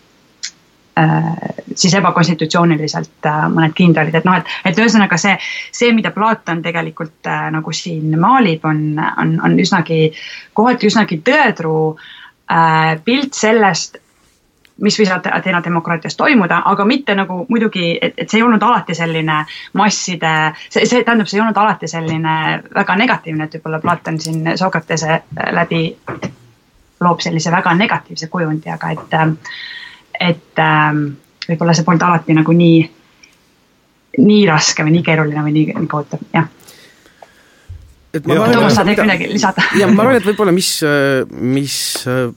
siis 1.75 1.95
ebakonstitutsiooniliselt 1.99 3.27
äh, 3.27 3.41
mõned 3.51 3.75
kindralid, 3.75 4.15
et 4.15 4.27
noh, 4.27 4.39
et, 4.39 4.53
et 4.71 4.79
ühesõnaga 4.79 5.19
see, 5.19 5.35
see, 5.75 5.93
mida 5.97 6.13
Platon 6.15 6.63
tegelikult 6.63 7.27
äh, 7.31 7.49
nagu 7.55 7.75
siin 7.75 8.15
maalib, 8.21 8.65
on, 8.69 8.85
on, 9.03 9.35
on 9.45 9.59
üsnagi, 9.61 10.07
kohati 10.55 10.91
üsnagi 10.91 11.21
tõetruu 11.27 11.95
äh, 11.95 12.95
pilt 13.05 13.35
sellest, 13.35 13.99
mis 14.85 14.97
võis 14.99 15.11
Ateena 15.15 15.61
demokraatias 15.63 16.17
toimuda, 16.19 16.63
aga 16.67 16.87
mitte 16.87 17.15
nagu 17.15 17.45
muidugi, 17.49 17.93
et, 18.03 18.17
et 18.19 18.31
see 18.31 18.41
ei 18.41 18.47
olnud 18.47 18.63
alati 18.63 18.95
selline 18.99 19.45
masside, 19.79 20.33
see, 20.67 20.83
see 20.83 21.05
tähendab, 21.07 21.31
see 21.31 21.39
ei 21.39 21.45
olnud 21.45 21.61
alati 21.63 21.91
selline 21.91 22.39
väga 22.75 22.97
negatiivne, 22.99 23.47
et 23.47 23.55
võib-olla 23.59 23.83
Platon 23.83 24.19
siin 24.23 24.57
Sokratese 24.59 25.23
läbi 25.55 25.85
loob 27.05 27.23
sellise 27.23 27.53
väga 27.55 27.75
negatiivse 27.79 28.31
kujundi, 28.33 28.71
aga 28.75 28.91
et 28.95 29.15
äh, 29.19 29.33
et 30.21 30.63
ähm, 30.63 31.07
võib-olla 31.49 31.75
see 31.77 31.87
polnud 31.87 32.05
alati 32.07 32.37
nagu 32.37 32.53
nii, 32.57 32.83
nii 34.19 34.45
raske 34.49 34.87
või 34.87 34.99
nii 34.99 35.07
keeruline 35.07 35.47
või 35.47 35.57
nii, 35.57 35.73
nii 35.75 35.91
kohutav, 35.91 36.23
jah 36.35 36.51
et 38.15 38.27
ma 38.29 38.37
arvan, 38.37 38.53
Toomas, 38.55 38.77
sa 38.77 38.85
teed 38.87 39.01
midagi 39.03 39.29
lisada? 39.33 39.65
ja 39.79 39.89
ma 39.91 40.05
arvan, 40.05 40.19
et 40.21 40.27
võib-olla 40.27 40.53
mis, 40.55 40.69
mis 41.55 41.77
äh, 42.11 42.29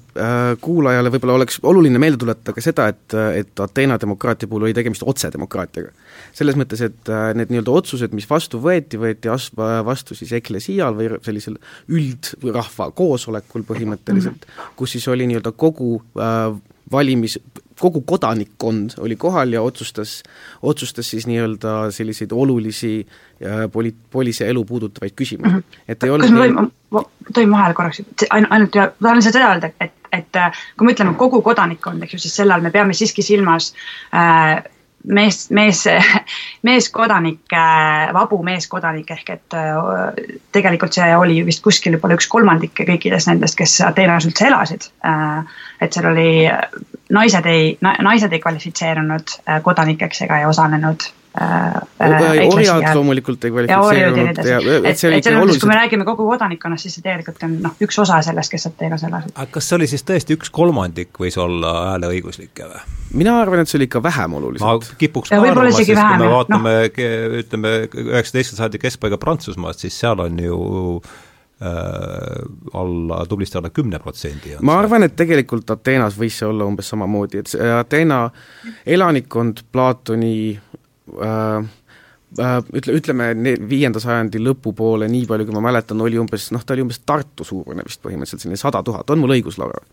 kuulajale 0.63 1.12
võib-olla 1.13 1.38
oleks 1.38 1.60
oluline 1.69 2.01
meelde 2.01 2.19
tuletada 2.24 2.55
ka 2.55 2.63
seda, 2.63 2.88
et, 2.93 3.15
et 3.38 3.63
Ateena 3.63 4.00
demokraatia 4.01 4.50
puhul 4.50 4.67
oli 4.67 4.77
tegemist 4.77 5.05
otsedemokraatiaga. 5.05 5.93
selles 6.38 6.57
mõttes, 6.60 6.81
et 6.88 7.12
äh, 7.13 7.29
need 7.38 7.53
nii-öelda 7.53 7.75
otsused, 7.81 8.15
mis 8.17 8.29
vastu 8.29 8.62
võeti, 8.63 9.00
võeti 9.01 9.31
as-, 9.34 9.51
vastu 9.57 10.17
siis 10.17 10.34
eklesiaal 10.39 10.98
või 10.98 11.12
sellisel 11.25 11.60
üldrahva 11.88 12.89
koosolekul 12.98 13.67
põhimõtteliselt 13.67 14.41
mm, 14.41 14.57
-hmm. 14.57 14.75
kus 14.81 14.98
siis 14.98 15.07
oli 15.13 15.29
nii-öelda 15.29 15.53
kogu 15.53 16.01
äh, 16.17 16.50
valimis, 16.91 17.38
kogu 17.79 18.01
kodanikkond 18.01 18.98
oli 19.00 19.15
kohal 19.15 19.53
ja 19.53 19.62
otsustas, 19.62 20.24
otsustas 20.62 21.10
siis 21.10 21.27
nii-öelda 21.27 21.91
selliseid 21.91 22.31
olulisi 22.31 23.07
äh, 23.46 23.67
poli-, 23.72 23.96
polise 24.12 24.48
elu 24.50 24.65
puudutavaid 24.65 25.13
küsimusi 25.15 25.53
mm, 25.53 25.60
-hmm. 25.60 25.84
et 25.88 26.03
ei 26.03 26.10
olnud 26.10 26.27
kas 26.27 26.34
ma 26.34 27.01
tohin, 27.01 27.12
tohin 27.34 27.51
vahele 27.51 27.74
korraks, 27.74 28.01
ainult, 28.29 28.51
ainult 28.51 28.75
ja 28.75 28.91
tahan 29.01 29.17
lihtsalt 29.17 29.34
seda 29.34 29.51
öelda, 29.53 29.69
et, 29.81 29.93
et 30.12 30.36
äh, 30.36 30.63
kui 30.77 30.86
me 30.86 30.96
ütleme 30.96 31.13
kogu 31.13 31.41
kodanikkond, 31.41 32.03
eks 32.03 32.13
ju, 32.13 32.19
siis 32.19 32.36
sel 32.36 32.51
ajal 32.51 32.65
me 32.65 32.72
peame 32.72 32.93
siiski 32.98 33.22
silmas 33.22 33.74
äh, 34.13 34.63
mees, 35.07 35.47
mees, 35.51 35.83
meeskodanikke, 36.67 37.63
vabu 38.13 38.39
meeskodanikke 38.45 39.17
ehk 39.17 39.31
et 39.35 39.57
äh, 39.57 40.19
tegelikult 40.55 40.97
see 40.97 41.09
oli 41.15 41.39
vist 41.47 41.63
kuskil 41.65 41.97
juba 41.97 42.11
üks 42.15 42.29
kolmandik 42.31 42.75
kõikidest 42.77 43.31
nendest, 43.31 43.57
kes 43.59 43.79
Ateenas 43.87 44.27
üldse 44.29 44.49
elasid. 44.49 44.89
Äh, 45.07 45.61
et 45.81 45.93
seal 45.93 46.09
oli, 46.11 46.29
naised 47.13 47.45
ei, 47.49 47.71
naised 47.81 48.33
ei 48.33 48.43
kvalifitseerunud 48.43 49.37
äh, 49.39 49.61
kodanikeks 49.63 50.25
ega 50.27 50.41
ei 50.41 50.49
osalenud 50.49 51.09
äh, 51.41 52.48
orjad 52.48 52.88
loomulikult 52.96 53.46
ei 53.46 53.53
kvalifitseerunud 53.53 54.41
ja, 54.44 54.60
ja 54.62 54.77
et 54.89 55.00
see 55.00 55.10
oli 55.12 55.22
ikka 55.22 55.34
oluliselt 55.38 55.63
kui 55.63 55.72
me 55.72 55.79
räägime 55.79 56.08
kogu 56.08 56.27
kodanikkonnast, 56.29 56.88
siis 56.88 56.98
see 56.98 57.06
tegelikult 57.06 57.44
on 57.48 57.58
noh, 57.65 57.75
üks 57.84 58.00
osa 58.03 58.22
sellest, 58.25 58.53
kes 58.53 58.70
Ateenas 58.72 59.06
elasid. 59.08 59.34
aga 59.36 59.50
kas 59.58 59.70
see 59.70 59.79
oli 59.79 59.89
siis 59.91 60.06
tõesti 60.08 60.38
üks 60.38 60.53
kolmandik 60.53 61.22
võis 61.22 61.38
olla 61.41 61.74
hääleõiguslikke 61.94 62.72
või? 62.72 62.84
mina 63.22 63.38
arvan, 63.41 63.62
et 63.63 63.72
see 63.72 63.79
oli 63.79 63.88
ikka 63.89 64.03
vähem 64.03 64.34
oluliselt. 64.39 64.89
ma 64.89 65.00
kipuks 65.00 65.32
ka 65.32 65.39
arvama, 65.41 65.72
sest 65.72 65.94
kui 65.94 66.20
me 66.24 66.34
vaatame 66.34 66.75
no. 66.75 67.39
ütleme, 67.44 67.74
üheksateistkümnenda 67.86 68.62
sajandi 68.63 68.84
keskpaiga 68.84 69.22
Prantsusmaad, 69.22 69.79
siis 69.79 69.98
seal 70.00 70.20
on 70.24 70.39
ju 70.41 70.60
äh, 71.62 71.72
alla, 72.74 73.24
tublisti 73.29 73.58
alla 73.58 73.70
kümne 73.70 74.00
protsendi. 74.03 74.58
ma 74.62 74.79
arvan, 74.82 75.08
et 75.08 75.15
tegelikult 75.20 75.72
Ateenas 75.77 76.17
võis 76.20 76.39
see 76.39 76.50
olla 76.50 76.67
umbes 76.67 76.89
samamoodi, 76.94 77.44
et 77.44 77.53
see 77.56 77.74
Ateena 77.79 78.25
elanikkond 78.86 79.65
Platoni 79.72 80.60
äh, 81.27 81.67
äh, 82.39 82.57
ütle, 82.79 82.97
ütleme 82.99 83.29
viienda 83.69 84.01
sajandi 84.03 84.41
lõpupoole, 84.43 85.09
nii 85.11 85.27
palju 85.29 85.47
kui 85.47 85.57
ma 85.57 85.63
mäletan, 85.69 86.01
oli 86.01 86.19
umbes 86.21 86.49
noh, 86.55 86.65
ta 86.65 86.75
oli 86.75 86.85
umbes 86.87 87.01
Tartu 87.05 87.47
suurune 87.47 87.85
vist 87.87 88.03
põhimõtteliselt, 88.03 88.45
selline 88.45 88.59
sada 88.61 88.83
tuhat, 88.83 89.09
on 89.09 89.23
mul 89.23 89.37
õigus, 89.37 89.61
Laura? 89.61 89.83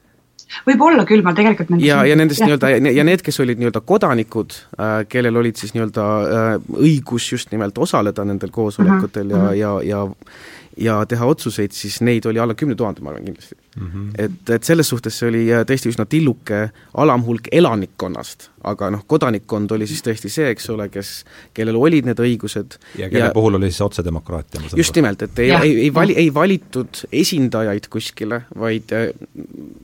võib-olla 0.66 1.06
küll, 1.08 1.22
ma 1.24 1.32
tegelikult 1.34 1.70
nendest 1.72 1.88
ja, 1.88 2.02
ja 2.06 2.14
nendest 2.18 2.42
nii-öelda, 2.44 2.68
ja 2.92 3.04
need, 3.06 3.22
kes 3.24 3.40
olid 3.42 3.58
nii-öelda 3.58 3.80
kodanikud 3.88 4.52
äh,, 4.76 4.98
kellel 5.10 5.40
olid 5.40 5.58
siis 5.58 5.72
nii-öelda 5.74 6.04
äh, 6.04 6.50
õigus 6.76 7.30
just 7.32 7.50
nimelt 7.50 7.78
osaleda 7.80 8.26
nendel 8.28 8.52
koosolekutel 8.54 9.32
uh 9.32 9.38
-huh. 9.38 9.56
ja, 9.56 9.72
ja, 9.88 10.04
ja 10.04 10.52
ja 10.76 10.98
teha 11.06 11.26
otsuseid, 11.26 11.72
siis 11.74 12.00
neid 12.04 12.26
oli 12.26 12.40
alla 12.42 12.54
kümne 12.58 12.74
tuhande, 12.74 13.02
ma 13.02 13.12
arvan 13.12 13.28
kindlasti 13.28 13.56
mm. 13.76 13.86
-hmm. 13.86 14.10
et, 14.18 14.50
et 14.50 14.64
selles 14.64 14.88
suhtes 14.88 15.18
see 15.18 15.28
oli 15.28 15.44
äh, 15.52 15.64
tõesti 15.68 15.90
üsna 15.92 16.06
tilluke 16.10 16.68
alamhulk 17.04 17.48
elanikkonnast, 17.52 18.50
aga 18.70 18.90
noh, 18.94 19.04
kodanikkond 19.06 19.70
oli 19.76 19.86
siis 19.90 20.04
tõesti 20.06 20.30
see, 20.32 20.50
eks 20.54 20.70
ole, 20.74 20.88
kes, 20.88 21.14
kellel 21.54 21.76
olid 21.80 22.08
need 22.10 22.20
õigused 22.20 22.78
ja 22.98 23.08
kelle 23.08 23.30
ja, 23.30 23.32
puhul 23.34 23.58
oli 23.60 23.70
siis 23.72 23.80
otsedemokraatia. 23.86 24.60
just 24.76 24.96
nimelt, 24.96 25.22
et 25.22 25.38
ei, 25.38 25.50
ei, 25.50 25.74
ei 25.88 25.94
vali, 25.94 26.16
ei 26.16 26.34
valitud 26.34 27.04
esindajaid 27.12 27.90
kuskile, 27.90 28.44
vaid 28.58 28.92
äh, 28.92 29.10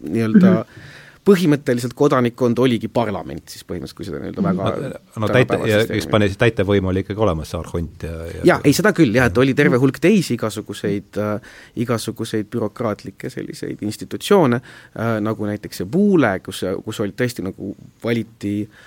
nii-öelda 0.09 0.50
mm 0.50 0.62
-hmm 0.62 0.89
põhimõtteliselt 1.27 1.93
kodanikkond 1.97 2.59
oligi 2.62 2.89
parlament 2.93 3.53
siis 3.53 3.65
põhimõtteliselt, 3.69 3.99
kui 3.99 4.09
seda 4.09 4.21
nii-öelda 4.23 4.45
väga 4.47 5.21
no 5.21 5.29
täite, 5.31 5.59
kes 5.91 6.09
pani 6.12 6.31
siis 6.31 6.41
täitevõim 6.41 6.89
oli 6.91 7.05
ikkagi 7.05 7.21
olemas, 7.21 7.53
see 7.53 7.61
arhont 7.61 8.07
ja, 8.09 8.17
ja 8.31 8.47
jaa, 8.53 8.59
ei 8.65 8.77
seda 8.77 8.95
küll 8.97 9.15
jah, 9.17 9.29
et 9.31 9.43
oli 9.43 9.55
terve 9.59 9.81
hulk 9.83 10.00
teisi 10.03 10.39
igasuguseid 10.39 11.21
äh,, 11.21 11.53
igasuguseid 11.85 12.49
bürokraatlikke 12.53 13.33
selliseid 13.33 13.85
institutsioone 13.87 14.61
äh,, 14.62 15.15
nagu 15.25 15.49
näiteks 15.50 15.83
see 15.83 15.91
Puule, 15.91 16.37
kus, 16.45 16.65
kus 16.85 17.00
olid 17.05 17.19
tõesti 17.19 17.45
nagu 17.45 17.75
valiti 18.05 18.55
äh, 18.65 18.85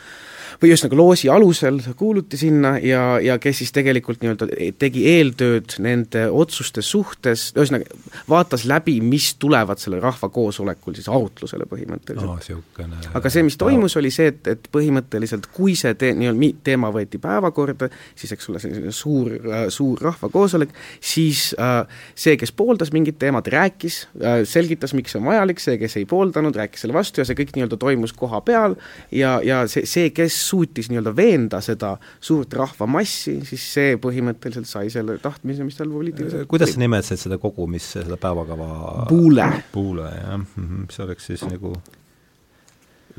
või 0.62 0.72
ühesõnaga 0.72 0.98
loosi 1.00 1.30
alusel 1.32 1.80
kuuluti 1.98 2.38
sinna 2.40 2.76
ja, 2.82 3.20
ja 3.24 3.38
kes 3.42 3.62
siis 3.64 3.74
tegelikult 3.76 4.24
nii-öelda 4.24 4.48
tegi 4.80 5.06
eeltööd 5.16 5.78
nende 5.84 6.26
otsuste 6.32 6.84
suhtes, 6.86 7.50
ühesõnaga 7.56 7.88
vaatas 8.30 8.66
läbi, 8.70 9.00
mis 9.02 9.34
tulevad 9.42 9.82
sellel 9.82 10.04
rahvakoosolekul 10.04 10.98
siis 10.98 11.10
arutlusele 11.12 11.68
põhimõtteliselt 11.70 12.60
no,. 12.88 13.02
aga 13.14 13.32
see, 13.34 13.46
mis 13.46 13.58
toimus, 13.60 13.98
oli 14.00 14.12
see, 14.14 14.32
et, 14.34 14.48
et 14.52 14.70
põhimõtteliselt 14.74 15.50
kui 15.54 15.78
see 15.80 15.94
te-, 16.00 16.14
nii-öelda 16.18 16.52
teema 16.64 16.92
võeti 16.94 17.20
päevakorda, 17.22 17.90
siis 18.20 18.34
eks 18.36 18.50
ole, 18.52 18.62
selline 18.64 18.94
suur 18.96 19.34
äh,, 19.38 19.66
suur 19.74 20.02
rahvakoosolek, 20.04 20.74
siis 21.04 21.52
äh, 21.60 21.84
see, 22.16 22.38
kes 22.40 22.54
pooldas 22.56 22.94
mingit 22.96 23.20
teemat, 23.22 23.48
rääkis 23.54 24.04
äh,, 24.20 24.42
selgitas, 24.50 24.96
miks 24.98 25.14
see 25.14 25.22
on 25.22 25.30
vajalik, 25.30 25.62
see, 25.64 25.78
kes 25.82 25.98
ei 26.02 26.08
pooldanud, 26.10 26.56
rääkis 26.58 26.86
selle 26.86 26.98
vastu 26.98 27.22
ja 27.22 27.28
see 27.28 27.38
kõik 27.40 27.56
nii-öelda 27.56 27.80
toimus 27.82 28.16
koha 28.18 28.42
peal 28.46 28.78
ja, 29.12 29.38
ja 29.46 29.64
see, 29.72 29.88
see, 29.90 30.12
kes 30.16 30.43
suutis 30.50 30.90
nii-öelda 30.92 31.14
veenda 31.16 31.62
seda 31.64 31.94
suurt 32.22 32.54
rahvamassi, 32.60 33.40
siis 33.48 33.66
see 33.78 33.98
põhimõtteliselt 34.02 34.70
sai 34.70 34.92
selle 34.94 35.18
tahtmise, 35.24 35.66
mis 35.68 35.80
tal 35.80 35.92
poliitiliselt 35.94 36.50
kuidas 36.52 36.74
sa 36.76 36.82
nimetasid 36.84 37.26
seda 37.26 37.40
kogu, 37.42 37.68
mis 37.72 37.92
seda 37.98 38.18
päevakava 38.22 39.08
Puule. 39.10 39.50
Puule, 39.72 40.10
jah 40.10 40.38
mm, 40.38 40.48
-hmm. 40.58 40.88
see 40.92 41.06
oleks 41.06 41.32
siis 41.32 41.46
nagu 41.50 41.76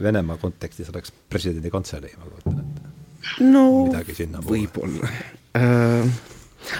Venemaa 0.02 0.36
kontekstis 0.42 0.88
oleks 0.90 1.12
presidendi 1.30 1.70
kantselei, 1.70 2.10
ma 2.18 2.26
kujutan 2.30 2.64
ette. 2.64 2.88
no 3.46 3.66
võib-olla 4.42 5.10
äh, 5.56 6.14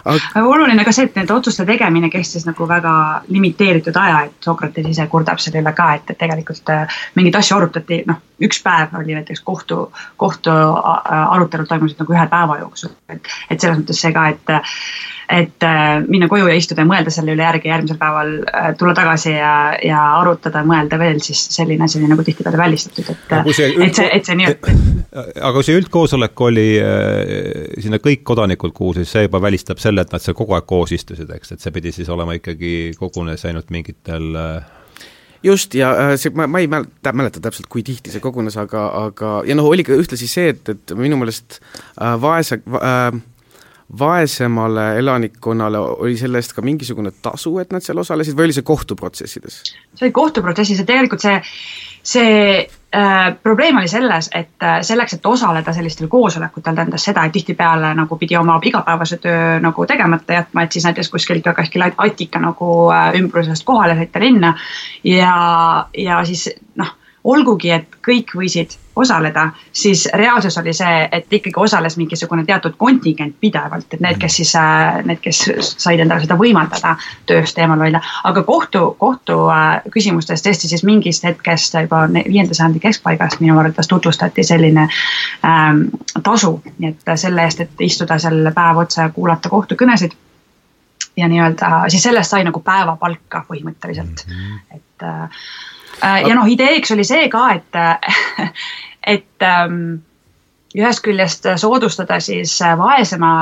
aga 0.05 0.45
oluline 0.49 0.85
ka 0.85 0.93
see, 0.93 1.09
et 1.09 1.17
nende 1.19 1.35
otsuste 1.35 1.67
tegemine 1.69 2.11
kestis 2.13 2.47
nagu 2.49 2.69
väga 2.69 2.95
limiteeritud 3.29 3.97
aja, 4.01 4.25
et 4.29 4.49
Sokrates 4.49 4.89
ise 4.91 5.07
kurdab 5.13 5.43
selle 5.43 5.63
üle 5.63 5.75
ka, 5.77 5.91
et, 5.99 6.11
et 6.11 6.21
tegelikult 6.21 6.75
äh, 6.75 7.01
mingeid 7.19 7.41
asju 7.41 7.59
arutati 7.59 8.03
noh, 8.09 8.21
üks 8.45 8.61
päev 8.65 8.95
oli 8.99 9.17
näiteks 9.17 9.43
kohtu, 9.47 9.89
kohtu 10.21 10.53
arutelud 10.53 11.71
toimusid 11.71 12.01
nagu 12.03 12.17
ühe 12.17 12.29
päeva 12.31 12.61
jooksul, 12.63 12.95
et, 13.09 13.35
et 13.51 13.61
selles 13.61 13.81
mõttes 13.81 14.01
see 14.01 14.15
ka, 14.15 14.29
et 14.35 14.57
et 15.31 15.65
äh, 15.65 16.03
minna 16.09 16.29
koju 16.29 16.49
ja 16.51 16.55
istuda 16.59 16.85
ja 16.85 16.89
mõelda 16.89 17.13
selle 17.13 17.33
üle 17.33 17.45
järgi, 17.47 17.71
järgmisel 17.71 17.97
päeval 18.01 18.33
äh, 18.45 18.67
tulla 18.79 18.93
tagasi 18.97 19.33
ja, 19.33 19.53
ja 19.81 20.03
arutada, 20.19 20.61
mõelda 20.69 20.99
veel, 21.01 21.21
siis 21.25 21.41
selline 21.55 21.87
asi 21.87 21.99
oli 22.01 22.11
nagu 22.11 22.27
tihtipeale 22.27 22.61
välistatud, 22.61 23.09
et 23.09 23.33
üld... 23.39 23.87
et 23.87 24.01
see, 24.01 24.11
et 24.19 24.29
see 24.29 24.37
nii-öelda 24.41 24.75
aga 25.47 25.53
kui 25.57 25.67
see 25.67 25.79
üldkoosolek 25.79 26.45
oli, 26.45 26.67
sinna 27.81 28.01
kõik 28.03 28.25
kodanikud 28.27 28.75
kuulsid, 28.77 29.09
see 29.09 29.25
juba 29.25 29.41
välistab 29.43 29.74
selle, 29.83 30.05
et 30.05 30.15
nad 30.15 30.23
seal 30.23 30.37
kogu 30.39 30.57
aeg 30.57 30.67
koos 30.69 30.93
istusid, 30.95 31.31
eks, 31.35 31.55
et 31.55 31.65
see 31.65 31.75
pidi 31.75 31.93
siis 31.95 32.09
olema 32.13 32.37
ikkagi, 32.39 32.95
kogunes 32.99 33.45
ainult 33.49 33.71
mingitel 33.75 34.31
just, 35.45 35.75
ja 35.79 35.93
see, 36.21 36.33
ma, 36.37 36.47
ma 36.51 36.63
ei 36.63 36.71
mäleta, 36.71 37.13
mäleta 37.17 37.43
täpselt, 37.45 37.69
kui 37.73 37.85
tihti 37.87 38.13
see 38.15 38.23
kogunes, 38.25 38.57
aga, 38.61 38.87
aga 39.05 39.37
ja 39.49 39.57
noh, 39.59 39.69
oli 39.69 39.85
ka 39.87 39.97
ühtlasi 39.99 40.29
see, 40.31 40.55
et, 40.55 40.73
et 40.73 40.97
minu 40.99 41.19
meelest 41.21 41.61
äh, 41.61 42.15
vaese 42.21 42.61
äh, 42.65 43.23
vaesemale 43.99 44.99
elanikkonnale 44.99 45.79
oli 45.79 46.17
selle 46.19 46.41
eest 46.41 46.55
ka 46.57 46.65
mingisugune 46.65 47.13
tasu, 47.23 47.53
et 47.61 47.73
nad 47.75 47.85
seal 47.85 48.01
osalesid 48.01 48.37
või 48.37 48.49
oli 48.49 48.57
see 48.57 48.67
kohtuprotsessides? 48.67 49.61
see 49.95 50.07
oli 50.07 50.15
kohtuprotsessis 50.17 50.81
ja 50.81 50.89
tegelikult 50.89 51.25
see, 51.25 51.37
see 52.05 52.69
äh, 52.97 53.37
probleem 53.43 53.77
oli 53.77 53.89
selles, 53.89 54.31
et 54.35 54.63
äh, 54.63 54.81
selleks, 54.83 55.17
et 55.17 55.27
osaleda 55.27 55.73
sellistel 55.73 56.09
koosolekutel, 56.09 56.75
tähendas 56.75 57.05
seda, 57.05 57.25
et 57.25 57.33
tihtipeale 57.33 57.95
nagu 57.95 58.19
pidi 58.21 58.37
oma 58.37 58.59
igapäevase 58.63 59.19
töö 59.23 59.61
nagu 59.61 59.87
tegemata 59.87 60.39
jätma, 60.39 60.63
et 60.63 60.73
siis 60.73 60.85
näiteks 60.85 61.11
kuskilt 61.11 61.49
kuskil 61.57 61.87
Attika 61.97 62.41
nagu 62.41 62.75
äh, 62.93 63.15
ümbrusest 63.21 63.65
kohale 63.65 63.97
sõita 63.99 64.21
linna 64.21 64.55
ja, 65.05 65.35
ja 65.97 66.21
siis 66.25 66.51
noh 66.77 66.95
olgugi, 67.25 67.71
et 67.73 67.97
kõik 68.05 68.35
võisid 68.37 68.75
osaleda, 68.97 69.49
siis 69.73 70.05
reaalsus 70.15 70.59
oli 70.61 70.75
see, 70.77 71.09
et 71.13 71.33
ikkagi 71.33 71.57
osales 71.61 71.97
mingisugune 71.97 72.45
teatud 72.47 72.77
kontingent 72.79 73.35
pidevalt, 73.41 73.87
et 73.97 74.03
need, 74.05 74.19
kes 74.23 74.37
siis, 74.41 74.53
äh, 74.61 75.01
need, 75.09 75.21
kes 75.25 75.41
said 75.63 76.03
endale 76.05 76.23
seda 76.23 76.37
võimaldada, 76.39 76.95
tööst 77.27 77.59
eemal 77.59 77.81
hoida. 77.81 78.03
aga 78.25 78.43
kohtu, 78.43 78.85
kohtu 79.01 79.39
äh, 79.51 79.81
küsimustes 79.91 80.45
tõesti 80.45 80.71
siis 80.71 80.85
mingist 80.85 81.25
hetkest 81.25 81.75
juba 81.81 82.05
viienda 82.15 82.55
sajandi 82.55 82.85
keskpaigast 82.85 83.41
minu 83.41 83.59
arvates 83.59 83.89
tutvustati 83.89 84.45
selline 84.45 84.87
ähm, 85.45 85.87
tasu, 86.23 86.61
nii 86.79 86.93
et 86.93 87.17
selle 87.19 87.43
eest, 87.43 87.65
et 87.65 87.85
istuda 87.89 88.19
seal 88.19 88.53
päev 88.55 88.85
otsa 88.85 89.09
ja 89.09 89.15
kuulata 89.17 89.49
kohtukõnesid 89.49 90.15
ja 91.17 91.29
nii-öelda 91.29 91.87
siis 91.89 92.03
sellest 92.03 92.31
sai 92.31 92.45
nagu 92.45 92.61
päevapalka 92.61 93.45
põhimõtteliselt 93.49 94.27
mm, 94.27 94.35
-hmm. 94.35 94.77
et 94.77 95.03
äh, 95.03 95.31
Äh, 95.31 95.74
ja 96.03 96.35
noh, 96.35 96.49
ideeks 96.51 96.93
oli 96.95 97.05
see 97.05 97.29
ka, 97.33 97.45
et, 97.55 98.49
et 99.15 99.47
ähm, 99.47 99.79
ühest 100.75 101.05
küljest 101.05 101.47
soodustada 101.61 102.19
siis 102.21 102.57
vaesema 102.79 103.35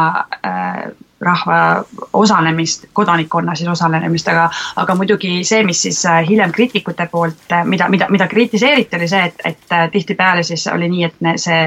äh, 0.44 0.85
rahva 1.23 1.85
osalemist, 2.12 2.85
kodanikkonna 2.92 3.54
siis 3.54 3.68
osalemist, 3.68 4.28
aga, 4.28 4.49
aga 4.76 4.94
muidugi 4.99 5.40
see, 5.47 5.62
mis 5.66 5.82
siis 5.82 6.02
äh, 6.06 6.21
hiljem 6.28 6.52
kriitikute 6.52 7.06
poolt, 7.12 7.47
äh, 7.52 7.64
mida, 7.64 7.88
mida, 7.88 8.09
mida 8.11 8.28
kritiseeriti, 8.28 8.99
oli 8.99 9.09
see, 9.09 9.25
et, 9.30 9.42
et 9.52 9.75
tihtipeale 9.92 10.42
siis 10.47 10.66
oli 10.73 10.90
nii, 10.90 11.09
et 11.09 11.40
see 11.40 11.61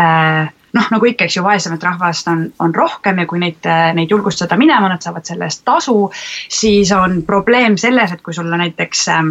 äh, 0.00 0.52
noh, 0.74 0.90
nagu 0.96 1.10
ikka, 1.10 1.28
eks 1.28 1.38
ju, 1.38 1.44
vaesemat 1.44 1.84
rahvast 1.90 2.28
on, 2.32 2.46
on 2.64 2.74
rohkem 2.74 3.20
ja 3.20 3.28
kui 3.30 3.42
neid, 3.42 3.68
neid 3.94 4.10
julgustada 4.10 4.56
minema, 4.60 4.88
nad 4.90 5.04
saavad 5.04 5.28
selle 5.28 5.50
eest 5.50 5.64
tasu, 5.68 5.98
siis 6.48 6.92
on 6.96 7.20
probleem 7.26 7.76
selles, 7.80 8.16
et 8.16 8.24
kui 8.24 8.34
sulle 8.34 8.58
näiteks 8.64 9.08
äh, 9.12 9.22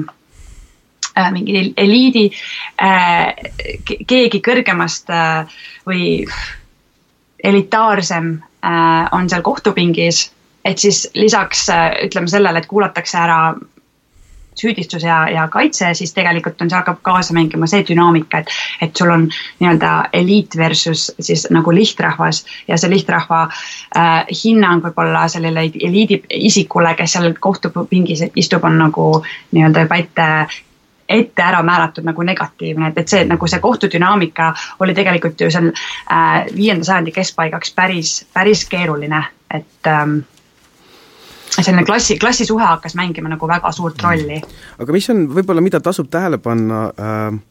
Äh, 1.18 1.32
mingi 1.32 1.74
eliidi, 1.78 2.24
äh, 2.82 3.36
keegi 4.10 4.40
kõrgemast 4.42 5.12
äh, 5.14 5.52
või 5.86 6.24
elitaarsem 7.44 8.40
on 9.12 9.28
seal 9.28 9.42
kohtupingis, 9.44 10.22
et 10.64 10.80
siis 10.80 11.02
lisaks 11.20 11.66
ütleme 12.06 12.32
sellele, 12.32 12.62
et 12.62 12.70
kuulatakse 12.72 13.18
ära 13.20 13.40
süüdistus 14.56 15.04
ja, 15.04 15.18
ja 15.30 15.44
kaitse, 15.52 15.92
siis 15.94 16.16
tegelikult 16.16 16.62
on, 16.62 16.72
see 16.72 16.80
hakkab 16.80 17.04
kaasa 17.04 17.36
mängima 17.36 17.68
see 17.68 17.84
dünaamika, 17.88 18.40
et, 18.40 18.56
et 18.88 18.96
sul 18.96 19.12
on 19.12 19.28
nii-öelda 19.28 19.94
eliit 20.16 20.58
versus 20.58 21.10
siis 21.20 21.46
nagu 21.52 21.76
lihtrahvas 21.76 22.46
ja 22.68 22.80
see 22.80 22.94
lihtrahva 22.96 23.46
äh, 23.50 24.12
hinnang 24.44 24.82
võib-olla 24.88 25.28
sellele 25.30 25.68
eliidi 25.68 26.24
isikule, 26.48 26.96
kes 26.98 27.18
seal 27.18 27.34
kohtupingis 27.40 28.30
istub, 28.36 28.64
on 28.64 28.80
nagu 28.86 29.10
nii-öelda 29.52 29.86
juba 29.88 30.00
ette 30.06 30.30
ette 31.10 31.44
ära 31.44 31.64
määratud 31.64 32.06
nagu 32.08 32.24
negatiivne, 32.24 32.92
et, 32.92 32.98
et 32.98 33.16
see 33.16 33.24
nagu 33.28 33.48
see 33.48 33.60
kohtudünaamika 33.64 34.54
oli 34.80 34.96
tegelikult 34.98 35.42
ju 35.42 35.50
seal 35.52 35.72
äh, 35.72 36.46
viienda 36.56 36.88
sajandi 36.88 37.12
keskpaigaks 37.16 37.74
päris, 37.76 38.14
päris 38.34 38.66
keeruline, 38.70 39.24
et 39.52 39.90
ähm, 39.92 40.20
selline 41.62 41.86
klassi, 41.86 42.18
klassisuhe 42.20 42.66
hakkas 42.66 42.96
mängima 42.96 43.30
nagu 43.30 43.48
väga 43.48 43.72
suurt 43.72 44.02
rolli. 44.04 44.42
aga 44.80 44.96
mis 44.96 45.10
on 45.10 45.28
võib-olla, 45.36 45.62
mida 45.62 45.82
tasub 45.84 46.10
tähele 46.10 46.38
panna 46.38 46.86
äh, 46.94 47.42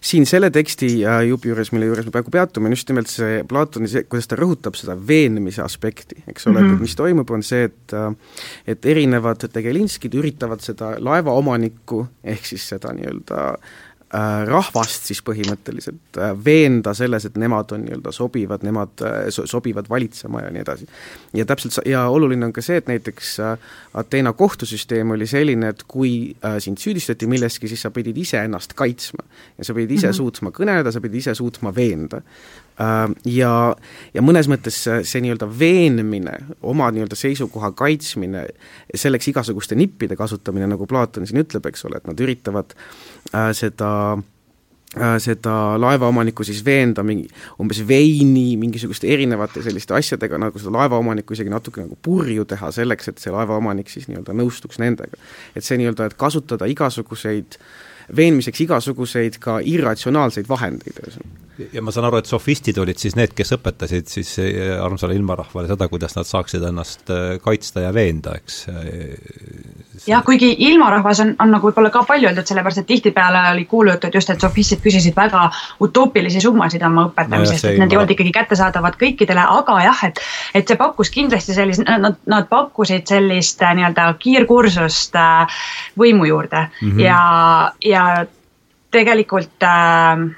siin 0.00 0.26
selle 0.28 0.50
teksti 0.54 0.90
jupi 1.28 1.52
juures, 1.52 1.72
mille 1.74 1.90
juures 1.90 2.06
me 2.06 2.14
praegu 2.14 2.32
peatume, 2.34 2.70
on 2.70 2.76
just 2.76 2.88
nimelt 2.90 3.10
see 3.10 3.42
Platoni, 3.48 3.90
see, 3.90 4.04
kuidas 4.08 4.30
ta 4.30 4.38
rõhutab 4.38 4.78
seda 4.78 4.96
veenmise 4.96 5.62
aspekti, 5.64 6.22
eks 6.26 6.46
ole 6.46 6.54
mm, 6.54 6.58
-hmm. 6.58 6.66
et, 6.66 6.74
mhm. 6.74 6.82
mis 6.82 6.96
toimub, 6.98 7.30
on 7.30 7.42
see, 7.46 7.68
et 7.70 7.96
et 8.66 8.86
erinevad 8.86 9.48
tegelinskid 9.52 10.14
üritavad 10.14 10.60
seda 10.64 10.94
laevaomanikku, 10.98 12.06
ehk 12.24 12.46
siis 12.46 12.68
seda 12.74 12.92
nii-öelda 12.96 13.42
Äh, 13.42 13.91
rahvast 14.44 15.06
siis 15.08 15.22
põhimõtteliselt 15.24 16.18
äh, 16.20 16.32
veenda 16.44 16.92
selles, 16.94 17.24
et 17.24 17.36
nemad 17.40 17.70
on 17.72 17.86
nii-öelda 17.86 18.12
sobivad, 18.12 18.64
nemad 18.66 19.00
äh, 19.00 19.14
so-, 19.32 19.46
sobivad 19.48 19.88
valitsema 19.88 20.42
ja 20.44 20.50
nii 20.52 20.60
edasi. 20.60 20.88
ja 21.32 21.46
täpselt, 21.48 21.78
ja 21.88 22.04
oluline 22.12 22.44
on 22.46 22.52
ka 22.52 22.64
see, 22.64 22.76
et 22.82 22.90
näiteks 22.90 23.38
Ateena 23.96 24.32
kohtusüsteem 24.32 25.10
oli 25.16 25.26
selline, 25.28 25.72
et 25.72 25.82
kui 25.88 26.34
sind 26.64 26.80
süüdistati 26.80 27.26
milleski, 27.28 27.68
siis 27.68 27.82
sa 27.84 27.90
pidid 27.92 28.16
ise 28.16 28.40
ennast 28.44 28.76
kaitsma. 28.76 29.24
ja 29.58 29.64
sa 29.64 29.74
pidid 29.74 29.90
ise 29.96 30.06
mm 30.06 30.10
-hmm. 30.10 30.16
suutma 30.16 30.50
kõneleda, 30.50 30.92
sa 30.92 31.00
pidid 31.00 31.18
ise 31.18 31.34
suutma 31.34 31.74
veenda. 31.74 32.22
Ja, 33.28 33.52
ja 34.14 34.22
mõnes 34.24 34.48
mõttes 34.48 34.78
see, 34.86 35.02
see 35.06 35.20
nii-öelda 35.22 35.46
veenmine, 35.58 36.38
oma 36.64 36.88
nii-öelda 36.94 37.18
seisukoha 37.18 37.72
kaitsmine, 37.76 38.46
selleks 38.96 39.28
igasuguste 39.28 39.76
nippide 39.78 40.16
kasutamine, 40.16 40.66
nagu 40.70 40.88
Platon 40.88 41.28
siin 41.28 41.42
ütleb, 41.44 41.68
eks 41.68 41.84
ole, 41.88 42.00
et 42.00 42.08
nad 42.08 42.22
üritavad 42.24 42.72
äh, 42.72 43.50
seda 43.56 43.90
äh, 44.16 45.18
seda 45.22 45.76
laevaomanikku 45.84 46.46
siis 46.48 46.64
veenda 46.64 47.04
mingi, 47.06 47.28
umbes 47.60 47.82
veini, 47.88 48.56
mingisuguste 48.60 49.12
erinevate 49.12 49.62
selliste 49.68 49.94
asjadega, 50.00 50.40
nagu 50.40 50.60
seda 50.60 50.72
laevaomanikku 50.80 51.36
isegi 51.36 51.52
natuke 51.52 51.84
nagu 51.84 52.00
purju 52.02 52.48
teha 52.48 52.72
selleks, 52.72 53.12
et 53.12 53.22
see 53.22 53.36
laevaomanik 53.36 53.92
siis 53.92 54.08
nii-öelda 54.08 54.36
nõustuks 54.40 54.80
nendega. 54.80 55.20
et 55.54 55.68
see 55.68 55.76
nii-öelda, 55.80 56.08
et 56.08 56.18
kasutada 56.18 56.72
igasuguseid, 56.72 57.60
veenmiseks 58.16 58.64
igasuguseid 58.64 59.40
ka 59.44 59.60
irratsionaalseid 59.60 60.48
vahendeid, 60.48 61.04
ühesõnaga 61.04 61.42
ja 61.72 61.82
ma 61.84 61.92
saan 61.92 62.06
aru, 62.08 62.20
et 62.22 62.28
sofistid 62.28 62.78
olid 62.80 62.98
siis 63.00 63.14
need, 63.18 63.34
kes 63.36 63.54
õpetasid 63.56 64.08
siis 64.10 64.30
eh, 64.40 64.72
armsale 64.80 65.16
ilmarahvale 65.18 65.68
seda, 65.70 65.88
kuidas 65.90 66.16
nad 66.16 66.28
saaksid 66.28 66.64
ennast 66.68 67.12
eh, 67.12 67.36
kaitsta 67.44 67.84
ja 67.84 67.92
veenda, 67.94 68.34
eks. 68.40 68.58
jah, 70.08 70.24
kuigi 70.24 70.52
ilmarahvas 70.68 71.22
on, 71.24 71.34
on 71.42 71.54
nagu 71.56 71.68
võib-olla 71.68 71.92
ka 71.92 72.04
palju 72.08 72.30
öeldud, 72.30 72.48
sellepärast 72.48 72.82
et 72.82 72.88
tihtipeale 72.88 73.44
oli 73.52 73.66
kuulujutud 73.70 74.18
just, 74.18 74.32
et 74.32 74.44
sofistid 74.44 74.82
küsisid 74.84 75.16
väga 75.16 75.48
utoopilisi 75.84 76.42
summasid 76.44 76.84
oma 76.88 77.08
õpetamisest 77.10 77.68
no,, 77.68 77.72
et 77.74 77.82
need 77.84 77.94
ei 77.94 78.00
olnud 78.00 78.16
ikkagi 78.16 78.34
kättesaadavad 78.34 78.98
kõikidele, 79.00 79.46
aga 79.60 79.78
jah, 79.86 80.04
et 80.08 80.22
et 80.58 80.68
see 80.68 80.80
pakkus 80.80 81.12
kindlasti 81.12 81.56
sellist, 81.56 81.84
nad, 81.86 82.20
nad 82.28 82.48
pakkusid 82.50 83.08
sellist 83.12 83.62
eh, 83.62 83.74
nii-öelda 83.78 84.12
kiirkursust 84.22 85.18
võimu 85.98 86.28
juurde 86.28 86.68
mm 86.68 86.88
-hmm. 86.88 87.00
ja, 87.04 87.72
ja 87.84 88.06
tegelikult 88.92 89.64
äh, 89.64 90.30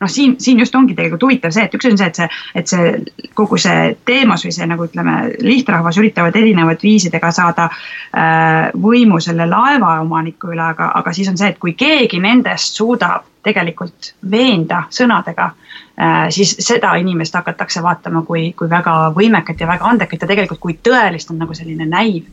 noh, 0.00 0.10
siin, 0.10 0.36
siin 0.40 0.58
just 0.58 0.74
ongi 0.74 0.94
tegelikult 0.94 1.22
huvitav 1.26 1.52
see, 1.54 1.64
et 1.66 1.74
üks 1.74 1.88
on 1.90 1.98
see, 1.98 2.08
et 2.10 2.18
see, 2.18 2.28
et 2.60 2.70
see 2.70 3.30
kogu 3.38 3.58
see 3.60 3.94
teemas 4.06 4.44
või 4.46 4.54
see 4.54 4.68
nagu 4.70 4.86
ütleme, 4.86 5.16
lihtrahvas 5.44 5.98
üritavad 6.00 6.36
erinevaid 6.38 6.82
viisidega 6.82 7.32
saada 7.34 7.68
äh, 7.70 8.70
võimu 8.78 9.20
selle 9.24 9.48
laevaomaniku 9.50 10.52
üle, 10.54 10.64
aga, 10.74 10.92
aga 11.00 11.14
siis 11.16 11.30
on 11.32 11.40
see, 11.40 11.50
et 11.54 11.58
kui 11.62 11.74
keegi 11.78 12.22
nendest 12.22 12.78
suudab 12.78 13.26
tegelikult 13.48 14.12
veenda 14.30 14.84
sõnadega 14.92 15.50
äh,, 15.50 16.28
siis 16.34 16.54
seda 16.64 16.94
inimest 17.00 17.34
hakatakse 17.38 17.82
vaatama 17.82 18.22
kui, 18.28 18.52
kui 18.58 18.70
väga 18.70 19.12
võimekat 19.16 19.60
ja 19.62 19.70
väga 19.70 19.90
andekat 19.90 20.22
ja 20.22 20.30
tegelikult 20.30 20.62
kui 20.62 20.78
tõelist 20.84 21.30
on 21.32 21.42
nagu 21.42 21.54
selline 21.56 21.86
näiv, 21.88 22.26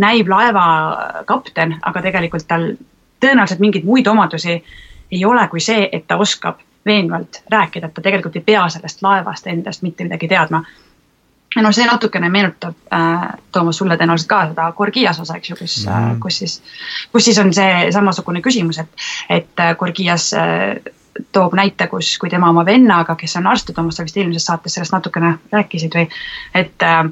näiv 0.00 0.30
laevakapten, 0.30 1.78
aga 1.82 2.02
tegelikult 2.04 2.46
tal 2.48 2.72
tõenäoliselt 3.24 3.62
mingeid 3.62 3.88
muid 3.88 4.08
omadusi 4.10 4.56
ei 5.14 5.24
ole 5.24 5.46
kui 5.48 5.60
see, 5.62 5.88
et 5.92 6.06
ta 6.08 6.16
oskab 6.20 6.60
veenvalt 6.86 7.42
rääkida, 7.50 7.86
et 7.86 7.94
ta 7.94 8.02
tegelikult 8.02 8.36
ei 8.36 8.42
pea 8.46 8.64
sellest 8.68 9.02
laevast 9.02 9.46
endast 9.46 9.82
mitte 9.82 10.04
midagi 10.04 10.28
teadma. 10.28 10.64
no 11.62 11.70
see 11.72 11.86
natukene 11.86 12.28
meenutab 12.28 12.74
äh,, 12.92 13.28
Toomas, 13.52 13.78
sulle 13.78 13.96
tõenäoliselt 13.96 14.28
ka 14.28 14.40
seda 14.48 14.72
Gorgias 14.72 15.20
osa, 15.20 15.36
eks 15.38 15.50
ju, 15.50 15.56
kus 15.56 15.76
mm., 15.86 16.20
kus 16.20 16.38
siis, 16.38 16.62
kus 17.12 17.24
siis 17.24 17.38
on 17.38 17.54
see 17.54 17.92
samasugune 17.94 18.42
küsimus, 18.42 18.78
et, 18.78 19.06
et 19.30 19.64
Gorgias 19.78 20.32
äh, 20.34 20.76
toob 21.32 21.54
näite, 21.54 21.86
kus, 21.86 22.16
kui 22.18 22.30
tema 22.30 22.50
oma 22.50 22.64
vennaga, 22.66 23.14
kes 23.16 23.36
on 23.38 23.46
arst, 23.46 23.70
Toomas, 23.74 23.96
sa 23.96 24.06
vist 24.06 24.16
eelmises 24.16 24.46
saates 24.50 24.74
sellest 24.74 24.92
natukene 24.92 25.36
rääkisid 25.52 25.94
või, 25.94 26.08
et 26.54 26.82
äh, 26.82 27.04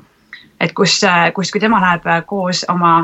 et 0.63 0.73
kus, 0.73 1.01
kus, 1.35 1.51
kui 1.51 1.61
tema 1.61 1.81
läheb 1.83 2.07
koos 2.27 2.65
oma 2.71 2.95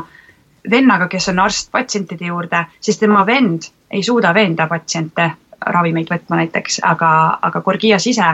vennaga, 0.69 1.07
kes 1.11 1.29
on 1.31 1.39
arst 1.43 1.71
patsientide 1.71 2.29
juurde, 2.31 2.65
siis 2.81 2.99
tema 2.99 3.25
vend 3.25 3.67
ei 3.91 4.03
suuda 4.03 4.33
veenda 4.33 4.67
patsiente 4.67 5.31
ravimeid 5.65 6.09
võtma 6.11 6.41
näiteks, 6.43 6.79
aga, 6.87 7.11
aga 7.41 7.61
Gorgias 7.65 8.07
ise 8.07 8.33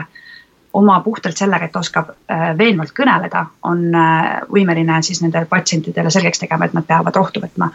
oma 0.76 0.98
puhtalt 1.00 1.36
sellega, 1.36 1.70
et 1.70 1.76
oskab 1.76 2.10
äh, 2.12 2.50
veenvalt 2.58 2.92
kõneleda, 2.96 3.46
on 3.68 3.86
äh, 3.96 4.26
võimeline 4.52 4.98
siis 5.02 5.22
nendele 5.24 5.48
patsientidele 5.48 6.12
selgeks 6.12 6.42
tegema, 6.42 6.68
et 6.68 6.76
nad 6.76 6.84
peavad 6.86 7.16
rohtu 7.16 7.40
võtma. 7.40 7.70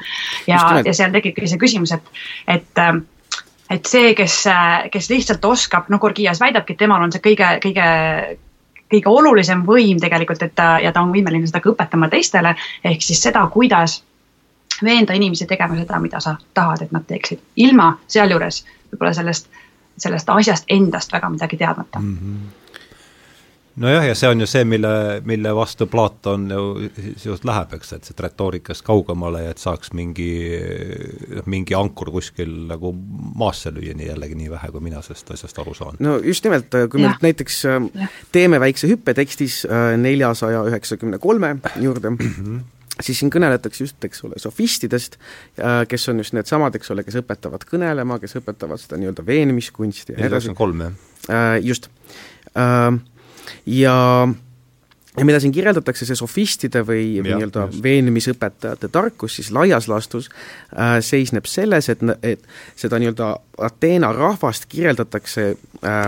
ja, 0.48 0.62
ja 0.86 0.94
seal 0.94 1.14
tekibki 1.16 1.50
see 1.50 1.62
küsimus, 1.62 1.96
et, 1.98 2.14
et 2.48 2.84
äh, 2.84 2.94
et 3.72 3.88
see, 3.88 4.10
kes, 4.12 4.34
kes 4.92 5.06
lihtsalt 5.08 5.46
oskab, 5.48 5.86
no 5.90 5.96
Gorgias 5.98 6.42
väidabki, 6.44 6.74
et 6.76 6.82
temal 6.84 7.06
on 7.06 7.14
see 7.14 7.24
kõige, 7.24 7.54
kõige 7.64 7.86
kõige 8.92 9.08
olulisem 9.08 9.64
võim 9.64 10.00
tegelikult, 10.02 10.42
et 10.44 10.54
ta 10.56 10.74
ja 10.84 10.92
ta 10.92 11.04
on 11.06 11.14
võimeline 11.16 11.48
seda 11.48 11.62
ka 11.64 11.72
õpetama 11.72 12.10
teistele, 12.12 12.52
ehk 12.84 13.06
siis 13.06 13.22
seda, 13.24 13.46
kuidas 13.54 14.02
veenda 14.84 15.14
inimesi 15.14 15.48
tegema 15.48 15.78
seda, 15.80 16.00
mida 16.00 16.20
sa 16.20 16.36
tahad, 16.54 16.86
et 16.86 16.92
nad 16.92 17.06
teeksid, 17.08 17.42
ilma 17.56 17.94
sealjuures 18.08 18.64
võib-olla 18.92 19.14
sellest, 19.14 19.48
sellest 19.98 20.30
asjast 20.30 20.66
endast 20.70 21.14
väga 21.14 21.30
midagi 21.30 21.58
teadmata 21.58 22.00
mm. 22.00 22.18
-hmm 22.18 22.62
nojah, 23.76 24.06
ja 24.08 24.16
see 24.16 24.30
on 24.30 24.42
ju 24.44 24.48
see, 24.50 24.64
mille, 24.68 25.22
mille 25.26 25.54
vastu 25.56 25.88
Platon 25.88 26.50
ju 26.52 26.90
sisuliselt 26.96 27.46
läheb, 27.48 27.76
eks, 27.78 27.94
et 27.96 28.10
siit 28.10 28.20
retoorikast 28.26 28.84
kaugemale 28.88 29.46
ja 29.46 29.54
et 29.54 29.62
saaks 29.62 29.94
mingi, 29.98 30.32
mingi 31.50 31.76
ankur 31.78 32.12
kuskil 32.14 32.52
nagu 32.70 32.94
maasse 33.40 33.74
lüüa, 33.74 33.96
nii 33.98 34.12
jällegi 34.12 34.38
nii 34.40 34.52
vähe, 34.52 34.72
kui 34.74 34.84
mina 34.84 35.02
sellest 35.06 35.32
asjast 35.38 35.64
aru 35.64 35.76
saan. 35.78 36.00
no 36.04 36.18
just 36.26 36.46
nimelt, 36.48 36.70
kui 36.92 37.02
me 37.02 37.08
nüüd 37.08 37.26
näiteks 37.30 37.64
ja. 37.68 37.80
teeme 38.36 38.60
väikse 38.64 38.92
hüppe 38.92 39.16
tekstis 39.18 39.62
äh, 39.70 39.94
neljasaja 40.02 40.66
üheksakümne 40.72 41.22
kolme 41.24 41.56
juurde, 41.80 42.16
mhm. 42.18 42.62
Siis 43.00 43.22
siin 43.22 43.32
kõneletakse 43.34 43.86
just, 43.86 43.98
eks 44.06 44.26
ole, 44.28 44.40
sofistidest, 44.42 45.18
äh, 45.62 45.82
kes 45.90 46.10
on 46.12 46.22
just 46.24 46.36
needsamad, 46.38 46.76
eks 46.76 46.92
ole, 46.94 47.06
kes 47.08 47.22
õpetavad 47.22 47.66
kõnelema, 47.70 48.20
kes 48.22 48.38
õpetavad 48.42 48.82
seda 48.82 49.00
nii-öelda 49.02 49.26
veenmiskunsti 49.26 50.16
ja 50.16 50.22
nii 50.22 50.32
edasi. 50.32 50.56
kolm, 50.58 50.88
jah? 50.88 50.96
Äh, 51.32 51.58
just 51.64 51.90
ja 53.66 53.96
ja 55.18 55.26
mida 55.26 55.40
siin 55.44 55.52
kirjeldatakse, 55.52 56.06
see 56.08 56.16
sofistide 56.16 56.84
või 56.88 57.20
nii-öelda 57.26 57.66
veenmisõpetajate 57.84 58.88
tarkus 58.92 59.36
siis 59.40 59.52
laias 59.52 59.90
laastus 59.92 60.30
äh, 60.32 61.00
seisneb 61.04 61.50
selles, 61.52 61.90
et, 61.92 62.04
et 62.24 62.46
seda 62.80 63.00
nii-öelda 63.02 63.34
Ateena 63.68 64.14
rahvast 64.16 64.70
kirjeldatakse 64.72 65.50
äh, 65.52 66.08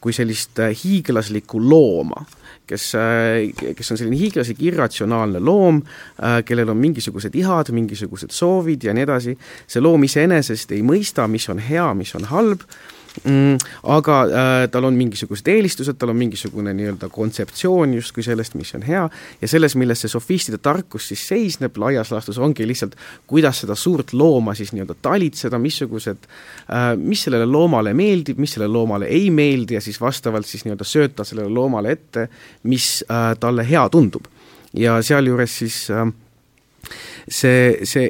kui 0.00 0.14
sellist 0.14 0.62
äh, 0.62 0.70
hiiglaslikku 0.84 1.62
looma 1.62 2.22
äh, 2.22 2.43
kes 2.66 3.90
on 3.92 3.98
selline 4.00 4.18
hiiglaslik 4.18 4.62
irratsionaalne 4.64 5.42
loom 5.44 5.82
äh,, 5.84 6.40
kellel 6.46 6.72
on 6.72 6.80
mingisugused 6.80 7.34
ihad, 7.36 7.70
mingisugused 7.76 8.32
soovid 8.34 8.88
ja 8.88 8.94
nii 8.96 9.06
edasi, 9.06 9.36
see 9.66 9.84
loom 9.84 10.06
iseenesest 10.08 10.72
ei 10.72 10.82
mõista, 10.86 11.28
mis 11.28 11.48
on 11.52 11.62
hea, 11.62 11.86
mis 11.98 12.14
on 12.16 12.28
halb. 12.32 12.64
äh,, 12.64 12.93
mm,. 13.22 13.58
aga 13.82 14.18
äh, 14.24 14.68
tal 14.70 14.84
on 14.88 14.96
mingisugused 14.98 15.48
eelistused, 15.48 15.96
tal 15.98 16.12
on 16.12 16.18
mingisugune 16.18 16.74
nii-öelda 16.76 17.08
kontseptsioon 17.12 17.94
justkui 17.98 18.24
sellest, 18.26 18.56
mis 18.58 18.74
on 18.74 18.84
hea, 18.86 19.04
ja 19.40 19.50
selles, 19.50 19.76
milles 19.80 20.04
see 20.04 20.12
sofistide 20.12 20.58
tarkus 20.62 21.08
siis 21.12 21.22
seisneb, 21.30 21.76
laias 21.80 22.10
laastus 22.14 22.40
ongi 22.42 22.66
lihtsalt, 22.68 22.96
kuidas 23.30 23.62
seda 23.64 23.76
suurt 23.78 24.12
looma 24.16 24.56
siis 24.58 24.74
nii-öelda 24.74 24.98
talitseda, 25.02 25.60
missugused 25.62 26.26
äh,, 26.26 26.90
mis 26.98 27.26
sellele 27.28 27.46
loomale 27.48 27.94
meeldib, 27.96 28.40
mis 28.42 28.56
sellele 28.56 28.72
loomale 28.72 29.10
ei 29.12 29.30
meeldi 29.34 29.78
ja 29.78 29.84
siis 29.84 30.00
vastavalt 30.00 30.48
siis 30.50 30.66
nii-öelda 30.66 30.88
sööta 30.88 31.26
sellele 31.26 31.52
loomale 31.54 31.94
ette, 31.94 32.28
mis 32.70 33.04
äh, 33.08 33.32
talle 33.40 33.66
hea 33.68 33.88
tundub. 33.92 34.26
ja 34.74 34.98
sealjuures 35.02 35.58
siis 35.58 35.84
äh, 35.90 36.08
see, 37.30 37.78
see 37.86 38.08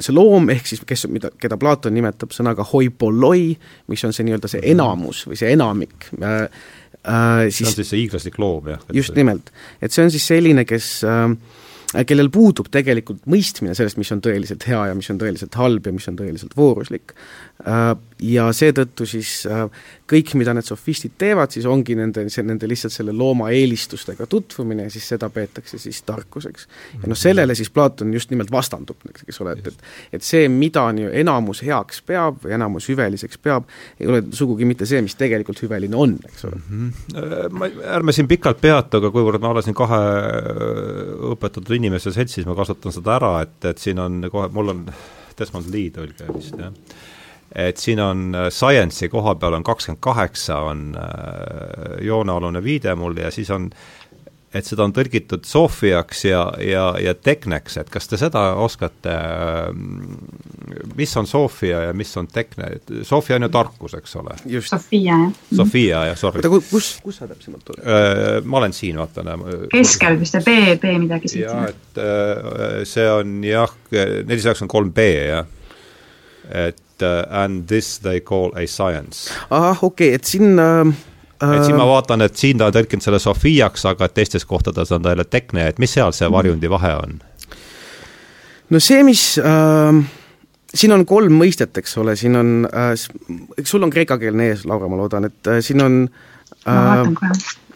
see 0.00 0.14
loom, 0.14 0.50
ehk 0.52 0.68
siis 0.68 0.84
kes, 0.86 1.06
mida, 1.12 1.32
keda 1.40 1.58
Platon 1.60 1.94
nimetab 1.96 2.34
sõnaga 2.36 2.66
hoipolloi, 2.72 3.48
mis 3.92 4.04
on 4.06 4.14
see 4.16 4.26
nii-öelda 4.28 4.50
see 4.50 4.62
enamus 4.72 5.24
või 5.28 5.40
see 5.40 5.52
enamik 5.54 6.10
äh,, 6.20 6.44
äh, 7.04 7.46
siis 7.48 7.62
see 7.62 7.70
on 7.70 7.78
siis 7.78 7.92
see 7.94 8.02
hiiglaslik 8.04 8.38
loom, 8.42 8.70
jah? 8.74 8.84
just 8.94 9.16
nimelt. 9.18 9.52
et 9.80 9.94
see 9.94 10.04
on 10.04 10.12
siis 10.14 10.26
selline, 10.32 10.66
kes 10.68 10.92
äh, 11.08 11.26
kellel 12.06 12.30
puudub 12.32 12.68
tegelikult 12.70 13.24
mõistmine 13.30 13.74
sellest, 13.74 13.98
mis 13.98 14.10
on 14.14 14.22
tõeliselt 14.22 14.66
hea 14.68 14.82
ja 14.90 14.96
mis 14.96 15.10
on 15.10 15.18
tõeliselt 15.20 15.56
halb 15.58 15.88
ja 15.88 15.94
mis 15.94 16.06
on 16.10 16.18
tõeliselt 16.18 16.54
vooruslik. 16.58 17.14
Äh, 17.60 17.96
ja 18.24 18.46
seetõttu 18.56 19.04
siis 19.08 19.42
äh, 19.48 19.66
kõik, 20.08 20.32
mida 20.36 20.52
need 20.56 20.64
sofistid 20.64 21.12
teevad, 21.20 21.52
siis 21.52 21.66
ongi 21.68 21.92
nende, 21.96 22.22
nende 22.44 22.68
lihtsalt 22.68 22.94
selle 22.94 23.12
looma 23.16 23.50
eelistustega 23.52 24.26
tutvumine 24.30 24.86
ja 24.86 24.92
siis 24.92 25.06
seda 25.12 25.28
peetakse 25.32 25.80
siis 25.80 26.00
tarkuseks. 26.08 26.66
ja 27.02 27.10
noh, 27.10 27.18
sellele 27.20 27.56
siis 27.56 27.70
Platon 27.72 28.14
just 28.16 28.32
nimelt 28.32 28.52
vastandub, 28.52 29.04
eks 29.12 29.40
ole, 29.44 29.58
et, 29.58 29.68
et 29.68 30.18
et 30.20 30.24
see, 30.24 30.48
mida 30.52 30.86
nii 30.96 31.10
enamus 31.20 31.60
heaks 31.66 32.00
peab 32.08 32.40
või 32.44 32.56
enamus 32.56 32.88
hüveliseks 32.92 33.40
peab, 33.44 33.68
ei 34.00 34.08
ole 34.08 34.22
sugugi 34.36 34.68
mitte 34.68 34.88
see, 34.88 35.02
mis 35.04 35.16
tegelikult 35.20 35.60
hüveline 35.64 35.96
on, 35.96 36.16
eks 36.32 36.48
ole 36.48 36.60
mm. 36.62 36.90
-hmm. 37.12 37.60
Ma, 37.60 37.70
ärme 37.98 38.16
siin 38.16 38.28
pikalt 38.28 38.60
peatu, 38.60 39.02
aga 39.02 39.12
kuivõrd 39.12 39.40
ma 39.44 39.52
olen 39.52 39.68
siin 39.68 39.76
kahe 39.76 40.02
õpetatud 41.34 41.76
inimese 41.76 42.12
seltsis, 42.12 42.48
ma 42.48 42.56
kasutan 42.56 42.92
seda 42.92 43.16
ära, 43.20 43.36
et, 43.44 43.56
et 43.68 43.78
siin 43.78 44.00
on 44.00 44.22
kohe, 44.32 44.48
mul 44.48 44.76
on 44.76 44.84
Desmond 45.38 45.72
Lee 45.72 45.92
tõlge 45.92 46.28
vist, 46.32 46.56
jah 46.56 46.72
et 47.54 47.76
siin 47.82 48.00
on 48.00 48.34
äh, 48.34 48.50
Science'i 48.50 49.10
koha 49.10 49.34
peal 49.34 49.58
on 49.58 49.66
kakskümmend 49.66 50.02
kaheksa, 50.04 50.60
on 50.70 50.92
äh, 50.98 51.96
joonealune 52.06 52.62
viide 52.62 52.94
mul 52.94 53.18
ja 53.18 53.30
siis 53.34 53.50
on 53.50 53.70
et 54.50 54.66
seda 54.66 54.82
on 54.82 54.90
tõlgitud 54.90 55.44
Sofiaks 55.46 56.24
ja, 56.26 56.40
ja, 56.62 56.84
ja 56.98 57.12
Tekneks, 57.14 57.76
et 57.78 57.90
kas 57.90 58.10
te 58.10 58.18
seda 58.18 58.42
oskate, 58.58 59.12
äh, 59.14 59.68
mis 60.98 61.14
on 61.18 61.28
Sofia 61.30 61.84
ja 61.88 61.92
mis 61.94 62.10
on 62.18 62.26
Tekne, 62.30 62.72
Sofia 63.06 63.38
on 63.38 63.46
ju 63.46 63.50
tarkus, 63.54 63.94
eks 63.98 64.16
ole? 64.18 64.34
Sofia, 64.66 65.02
jah. 65.02 65.28
Sofia, 65.54 66.02
jah, 66.10 66.18
sorry. 66.18 66.42
oota, 66.42 66.66
kus, 66.70 66.96
kus 67.02 67.22
sa 67.22 67.30
täpsemalt 67.30 67.70
oled? 67.74 67.86
Ma 68.46 68.62
olen 68.62 68.74
siin, 68.74 68.98
vaatan. 68.98 69.30
keskel 69.70 70.18
vist 70.22 70.38
see 70.38 70.46
B, 70.46 70.74
B 70.82 70.98
midagi 71.06 71.30
siit. 71.30 71.46
jah, 71.46 71.70
et 71.70 72.86
see 72.90 73.06
on 73.10 73.40
jah, 73.46 73.74
nelisada 73.90 74.54
üheksakümmend 74.54 74.76
kolm 74.78 74.94
B, 74.94 75.10
jah. 75.30 75.56
Et 76.50 77.02
uh, 77.02 77.42
and 77.42 77.66
this 77.68 77.98
they 77.98 78.20
call 78.20 78.52
a 78.56 78.66
science. 78.66 79.30
ahah, 79.50 79.78
okei 79.82 80.08
okay,, 80.08 80.14
et 80.14 80.24
siin 80.24 80.58
äh, 80.58 80.92
et 81.40 81.64
siin 81.64 81.76
ma 81.78 81.86
vaatan, 81.88 82.24
et 82.26 82.36
siin 82.36 82.60
ta 82.60 82.68
on 82.68 82.76
tõlkinud 82.76 83.04
selle 83.04 83.20
Sofiaks, 83.22 83.86
aga 83.88 84.08
et 84.08 84.16
teistes 84.16 84.44
kohtades 84.48 84.92
on 84.92 85.02
ta 85.02 85.14
jälle 85.14 85.24
Tekne, 85.24 85.68
et 85.70 85.78
mis 85.82 85.92
seal 85.92 86.12
see 86.16 86.28
mm. 86.28 86.36
varjundi 86.36 86.70
vahe 86.72 86.94
on? 87.00 87.20
no 88.70 88.80
see, 88.82 89.02
mis 89.06 89.24
äh, 89.42 90.00
siin 90.74 90.96
on 90.96 91.06
kolm 91.08 91.38
mõistet, 91.40 91.76
eks 91.80 91.96
ole, 92.02 92.16
siin 92.20 92.36
on 92.40 92.56
äh,, 92.68 92.92
sul 93.64 93.86
on 93.86 93.92
kreekakeelne 93.92 94.50
ees, 94.52 94.66
Laura, 94.68 94.90
ma 94.90 95.00
loodan, 95.00 95.30
et 95.30 95.50
äh, 95.50 95.62
siin 95.64 95.84
on 95.84 96.02
äh, 96.68 97.32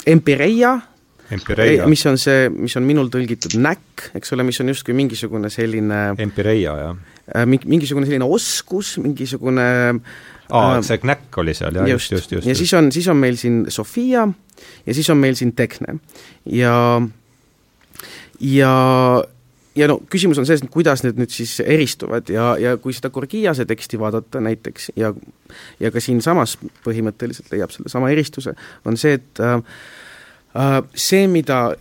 empireia, 0.07 0.77
Empireia. 1.33 1.87
mis 1.89 2.05
on 2.07 2.19
see, 2.21 2.51
mis 2.53 2.77
on 2.77 2.85
minul 2.85 3.09
tõlgitud 3.11 3.57
näkk, 3.57 4.11
eks 4.21 4.37
ole, 4.37 4.45
mis 4.45 4.61
on 4.61 4.69
justkui 4.75 4.97
mingisugune 4.97 5.49
selline 5.51 6.11
Empireia, 6.21 6.77
jah 6.83 6.97
Äh, 6.97 7.14
mingisugune 7.47 8.07
selline 8.07 8.27
oskus, 8.29 8.99
mingisugune 9.01 9.67
aa 10.53 10.77
äh,, 10.77 10.81
see 10.85 10.99
knäkk 11.01 11.39
oli 11.41 11.55
seal, 11.57 11.77
jah, 11.81 11.89
just, 11.89 12.13
just, 12.13 12.33
just. 12.33 12.47
ja 12.47 12.53
just. 12.53 12.59
siis 12.59 12.75
on, 12.77 12.91
siis 12.93 13.09
on 13.09 13.17
meil 13.17 13.39
siin 13.41 13.65
Sofia 13.69 14.27
ja 14.87 14.95
siis 14.95 15.09
on 15.11 15.21
meil 15.21 15.39
siin 15.39 15.55
Tekne. 15.57 15.99
ja, 16.45 16.75
ja 18.41 18.75
ja 19.75 19.89
no 19.91 19.99
küsimus 20.11 20.39
on 20.39 20.47
selles, 20.47 20.63
et 20.63 20.73
kuidas 20.73 21.03
need 21.05 21.19
nüüd 21.19 21.33
siis 21.35 21.57
eristuvad 21.61 22.29
ja, 22.31 22.53
ja 22.61 22.77
kui 22.79 22.95
seda 22.95 23.11
Gorgiase 23.15 23.67
teksti 23.67 23.99
vaadata 24.01 24.43
näiteks 24.45 24.93
ja 25.01 25.15
ja 25.81 25.91
ka 25.95 26.03
siinsamas 26.03 26.59
põhimõtteliselt 26.87 27.51
leiab 27.53 27.73
sellesama 27.75 28.13
eristuse, 28.15 28.55
on 28.85 29.01
see, 29.01 29.19
et 29.19 29.43
äh, 29.43 29.59
äh 30.55 30.79
see, 30.95 31.27
mida 31.29 31.75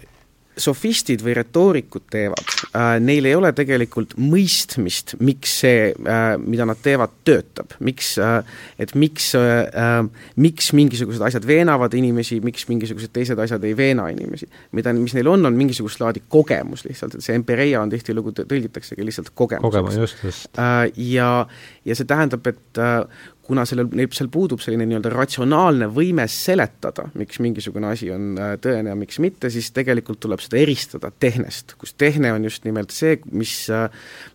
sofistid 0.58 1.24
või 1.26 1.36
retoorikud 1.38 2.06
teevad 2.14 2.54
äh,, 2.76 2.98
neil 3.04 3.26
ei 3.26 3.36
ole 3.38 3.52
tegelikult 3.56 4.16
mõistmist, 4.22 5.16
miks 5.24 5.56
see 5.64 5.90
äh,, 5.92 6.24
mida 6.42 6.68
nad 6.70 6.80
teevad, 6.84 7.14
töötab, 7.26 7.74
miks 7.84 8.14
äh,, 8.22 8.40
et 8.82 8.94
miks 9.00 9.32
äh, 9.40 9.66
äh,, 9.68 10.28
miks 10.36 10.72
mingisugused 10.78 11.24
asjad 11.26 11.48
veenavad 11.50 11.94
inimesi, 11.98 12.40
miks 12.46 12.68
mingisugused 12.70 13.14
teised 13.16 13.40
asjad 13.40 13.66
ei 13.68 13.76
veena 13.78 14.08
inimesi. 14.14 14.50
mida, 14.72 14.94
mis 14.98 15.16
neil 15.18 15.32
on, 15.32 15.46
on 15.50 15.58
mingisugust 15.58 16.02
laadi 16.04 16.24
kogemus 16.30 16.86
lihtsalt, 16.88 17.18
et 17.18 17.26
see 17.26 17.38
empireia 17.38 17.82
on 17.82 17.94
tihtilugu, 17.94 18.36
tõlgitaksegi 18.44 19.06
lihtsalt 19.06 19.34
kogemuseks. 19.34 19.70
kogemus, 19.70 20.00
just, 20.00 20.24
just 20.24 20.60
äh,. 20.62 20.90
Ja, 21.14 21.48
ja 21.86 21.96
see 21.98 22.08
tähendab, 22.10 22.46
et 22.48 22.82
äh, 22.82 23.04
kuna 23.44 23.66
sellel, 23.68 23.90
seal 24.16 24.30
puudub 24.32 24.62
selline 24.64 24.86
nii-öelda 24.88 25.12
ratsionaalne 25.12 25.90
võime 25.92 26.26
seletada, 26.32 27.10
miks 27.20 27.42
mingisugune 27.44 27.90
asi 27.92 28.12
on 28.14 28.38
äh, 28.40 28.54
tõene 28.64 28.94
ja 28.94 28.98
miks 29.00 29.20
mitte, 29.24 29.52
siis 29.54 29.72
tegelikult 29.76 30.22
tuleb 30.24 30.44
seda 30.44 30.62
eristada 30.62 31.12
tehnest, 31.12 31.76
kus 31.80 31.96
tehne 32.00 32.32
on 32.36 32.48
just 32.48 32.64
nimelt 32.68 32.96
see, 32.96 33.18
mis, 33.36 33.58
äh, 33.74 33.90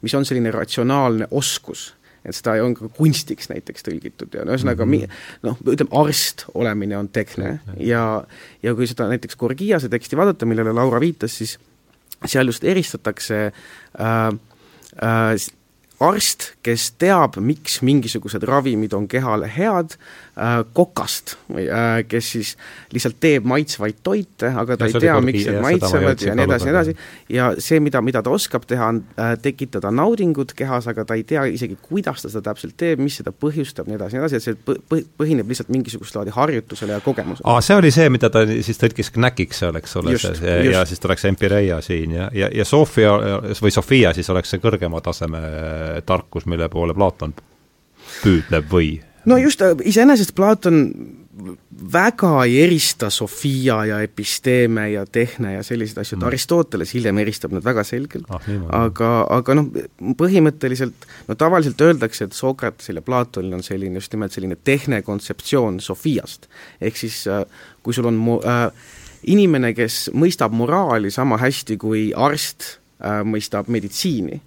mis 0.05 0.17
on 0.19 0.29
selline 0.29 0.53
ratsionaalne 0.55 1.31
oskus 1.31 1.93
et 2.29 2.37
seda 2.37 2.57
on 2.65 2.75
ka 2.77 2.89
kunstiks 2.93 3.49
näiteks 3.49 3.87
tõlgitud 3.87 4.35
ja 4.35 4.45
no 4.45 4.53
ühesõnaga 4.53 4.85
mm 4.85 5.05
-hmm. 5.05 5.21
noh, 5.47 5.61
ütleme 5.65 5.95
arst 6.03 6.45
olemine 6.55 6.99
on 6.99 7.09
tehne 7.09 7.61
ja 7.79 8.25
ja 8.63 8.75
kui 8.75 8.87
seda 8.87 9.09
näiteks 9.09 9.37
Gorgiase 9.37 9.89
teksti 9.89 10.17
vaadata, 10.17 10.47
millele 10.47 10.73
Laura 10.73 11.01
viitas, 11.01 11.39
siis 11.39 11.59
seal 12.27 12.47
just 12.47 12.65
eristatakse 12.65 13.47
äh, 13.47 14.27
äh, 15.03 15.35
arst, 15.99 16.53
kes 16.63 16.93
teab, 17.01 17.37
miks 17.43 17.81
mingisugused 17.83 18.45
ravimid 18.47 18.93
on 18.95 19.09
kehale 19.11 19.49
head, 19.51 19.97
äh, 20.39 20.61
kokast, 20.73 21.35
äh, 21.51 22.05
kes 22.07 22.31
siis 22.37 22.53
lihtsalt 22.95 23.19
teeb 23.21 23.47
maitsvaid 23.49 23.99
toite, 24.07 24.53
aga 24.53 24.77
ta 24.79 24.87
ja 24.87 24.95
ei 24.95 25.03
tea, 25.03 25.17
miks 25.27 25.49
need 25.49 25.59
maitsevad 25.65 26.23
ja 26.23 26.37
nii 26.39 26.47
edasi, 26.47 26.69
nii 26.69 26.75
edasi, 26.75 26.95
ja 27.35 27.49
see, 27.63 27.81
mida, 27.83 28.03
mida 28.05 28.23
ta 28.23 28.31
oskab 28.31 28.69
teha, 28.71 28.93
on 28.95 29.01
äh, 29.19 29.35
tekitada 29.43 29.91
naudingut 29.91 30.55
kehas, 30.59 30.87
aga 30.91 31.03
ta 31.09 31.19
ei 31.19 31.25
tea 31.27 31.49
isegi, 31.51 31.79
kuidas 31.83 32.23
ta 32.23 32.31
seda 32.31 32.53
täpselt 32.53 32.79
teeb, 32.79 33.03
mis 33.03 33.19
seda 33.19 33.35
põhjustab, 33.35 33.91
nii 33.91 33.99
edasi, 33.99 34.19
nii 34.19 34.23
edasi, 34.23 34.39
et 34.39 34.47
see 34.47 34.79
põ-, 34.79 35.03
põhineb 35.19 35.51
lihtsalt 35.51 35.75
mingisugust 35.75 36.15
laadi 36.21 36.35
harjutusele 36.37 36.95
ja 36.95 37.03
kogemusele. 37.03 37.47
aa, 37.51 37.65
see 37.65 37.81
oli 37.81 37.91
see, 37.95 38.07
mida 38.15 38.31
ta 38.31 38.45
siis 38.47 38.79
tõlkis 38.79 39.11
knäkiks, 39.19 39.65
eks 39.83 39.99
ole, 39.99 40.15
see, 40.23 40.57
ja 40.71 40.87
siis 40.87 41.03
ta 41.03 41.11
oleks 41.11 41.27
empireia 41.27 41.83
siin 41.83 42.15
ja, 42.21 42.31
ja, 42.35 42.53
ja 42.55 42.69
Sofia 42.69 43.19
või 43.59 43.75
Sofia 43.75 44.15
siis 44.15 44.31
oleks 44.31 44.55
see 44.55 44.63
kõrgema 44.63 45.03
taseme 45.03 45.43
tarkus, 46.07 46.47
mille 46.47 46.69
poole 46.73 46.95
Platon 46.95 47.35
püüdleb 48.23 48.69
või? 48.73 48.99
no 49.29 49.39
just, 49.41 49.63
iseenesest 49.85 50.35
Platon 50.37 50.85
väga 51.93 52.31
ei 52.45 52.57
erista 52.65 53.11
Sofia 53.15 53.85
ja 53.87 54.01
episteeme 54.03 54.89
ja 54.91 55.05
tehne 55.07 55.53
ja 55.53 55.63
selliseid 55.63 56.01
asju, 56.03 56.17
mm. 56.19 56.27
Aristoteles 56.27 56.95
hiljem 56.97 57.21
eristab 57.23 57.55
need 57.55 57.67
väga 57.67 57.85
selgelt 57.87 58.27
ah,, 58.35 58.49
aga, 58.81 59.11
aga 59.37 59.57
noh, 59.61 59.69
põhimõtteliselt 60.19 61.07
no 61.29 61.37
tavaliselt 61.39 61.81
öeldakse, 61.85 62.27
et 62.27 62.37
Sokratesil 62.37 62.99
ja 62.99 63.05
Platonil 63.07 63.55
on 63.59 63.63
selline 63.67 64.01
just 64.01 64.15
nimelt 64.17 64.35
selline 64.35 64.59
tehne 64.65 65.03
kontseptsioon 65.07 65.79
Sofiast. 65.85 66.49
ehk 66.81 66.99
siis 66.99 67.23
äh, 67.31 67.45
kui 67.83 67.95
sul 67.95 68.11
on 68.11 68.19
mo-, 68.19 68.41
äh, 68.43 68.73
inimene, 69.31 69.73
kes 69.75 70.09
mõistab 70.15 70.55
moraali 70.55 71.11
sama 71.15 71.39
hästi, 71.39 71.79
kui 71.81 72.09
arst 72.17 72.79
äh, 72.99 73.23
mõistab 73.27 73.71
meditsiini, 73.71 74.41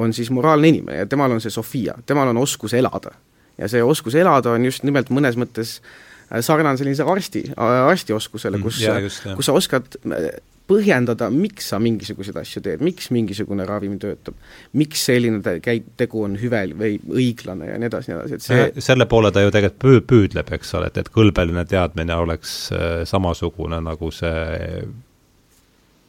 on 0.00 0.14
siis 0.16 0.30
moraalne 0.34 0.72
inimene 0.72 1.02
ja 1.02 1.08
temal 1.10 1.32
on 1.34 1.42
see 1.42 1.52
Sofia, 1.52 1.96
temal 2.06 2.32
on 2.32 2.40
oskus 2.42 2.74
elada. 2.74 3.12
ja 3.58 3.68
see 3.68 3.82
oskus 3.84 4.14
elada 4.16 4.54
on 4.56 4.64
just 4.64 4.86
nimelt 4.86 5.10
mõnes 5.12 5.36
mõttes 5.36 5.78
äh, 5.80 6.40
sarnane 6.40 6.78
sellise 6.80 7.04
arsti, 7.06 7.44
arstioskusele, 7.56 8.56
mm, 8.56 8.62
kus, 8.62 9.20
kus 9.36 9.50
sa 9.50 9.56
oskad 9.56 9.98
äh, 10.06 10.30
põhjendada, 10.70 11.26
miks 11.34 11.72
sa 11.72 11.80
mingisuguseid 11.82 12.38
asju 12.40 12.62
teed, 12.62 12.84
miks 12.84 13.10
mingisugune 13.14 13.66
ravim 13.66 13.96
töötab, 14.02 14.36
miks 14.78 15.02
selline 15.08 15.56
käi-, 15.64 15.82
tegu 15.98 16.24
on 16.26 16.36
hüvel 16.40 16.76
või 16.78 16.98
õiglane 17.10 17.72
ja 17.72 17.78
nii 17.80 17.90
edasi, 17.90 18.12
nii 18.12 18.18
edasi, 18.20 18.38
et 18.38 18.46
see 18.46 18.86
selle 18.90 19.08
poole 19.10 19.32
ta 19.34 19.42
ju 19.42 19.52
tegelikult 19.54 19.82
pöö-, 19.82 20.04
püüdleb, 20.12 20.54
eks 20.56 20.74
ole, 20.78 20.90
et, 20.92 21.00
et 21.02 21.12
kõlbeline 21.12 21.66
teadmine 21.68 22.18
oleks 22.22 22.56
äh, 22.76 22.88
samasugune 23.10 23.82
nagu 23.82 24.12
see 24.14 24.84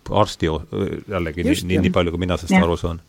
arsti 0.09 0.45
jällegi 0.45 1.43
just, 1.45 1.63
nii, 1.63 1.77
nii, 1.77 1.81
nii 1.85 1.93
palju, 1.93 2.11
kui 2.11 2.19
mina 2.21 2.37
sellest 2.39 2.55
ja. 2.55 2.63
aru 2.65 2.77
saan. 2.79 3.01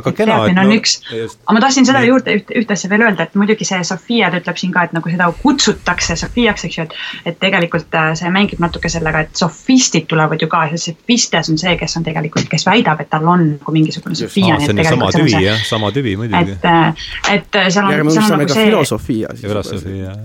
aga 0.00 0.12
kena, 0.16 0.38
et 0.48 0.56
no, 0.56 0.64
üks, 0.74 0.96
aga 1.12 1.56
ma 1.56 1.62
tahtsin 1.62 1.86
seda 1.88 2.02
juurde 2.06 2.38
üht, 2.40 2.50
ühte 2.62 2.74
asja 2.76 2.90
veel 2.90 3.04
öelda, 3.06 3.26
et 3.26 3.36
muidugi 3.38 3.68
see 3.68 3.82
Sofia, 3.86 4.30
ta 4.32 4.40
ütleb 4.40 4.58
siin 4.60 4.72
ka, 4.74 4.86
et 4.88 4.96
nagu 4.96 5.12
seda 5.12 5.28
kutsutakse 5.42 6.16
Sofiaks, 6.18 6.66
eks 6.68 6.78
ju, 6.78 6.86
et 6.86 6.96
et 7.30 7.38
tegelikult 7.42 7.94
äh, 8.00 8.10
see 8.18 8.32
mängib 8.32 8.62
natuke 8.62 8.90
sellega, 8.92 9.26
et 9.26 9.38
sofistid 9.38 10.08
tulevad 10.10 10.42
ju 10.42 10.50
ka, 10.52 10.64
sest 10.72 10.90
Sofistes 10.96 11.52
on 11.52 11.60
see, 11.60 11.76
kes 11.80 11.96
on 12.00 12.06
tegelikult, 12.06 12.48
kes 12.50 12.66
väidab, 12.66 13.04
et 13.04 13.12
tal 13.12 13.28
on 13.28 13.46
nagu 13.54 13.76
mingisugune 13.76 14.18
Sofia. 14.18 14.58
see 14.60 14.74
on 14.74 14.82
ju 14.82 14.88
sama 14.88 15.12
tüvi, 15.14 15.38
jah, 15.44 15.64
sama 15.68 15.92
tüvi 15.94 16.16
muidugi. 16.18 16.58
et, 16.58 16.64
äh, 16.64 17.08
et 17.36 17.62
äh, 17.62 17.70
seal 17.70 17.90
on, 17.90 18.06
on 18.08 18.38
nagu 18.40 18.52
see 18.52 18.68
filosofia 18.70 19.34
siis. 19.34 19.48
filosofia, 19.48 20.16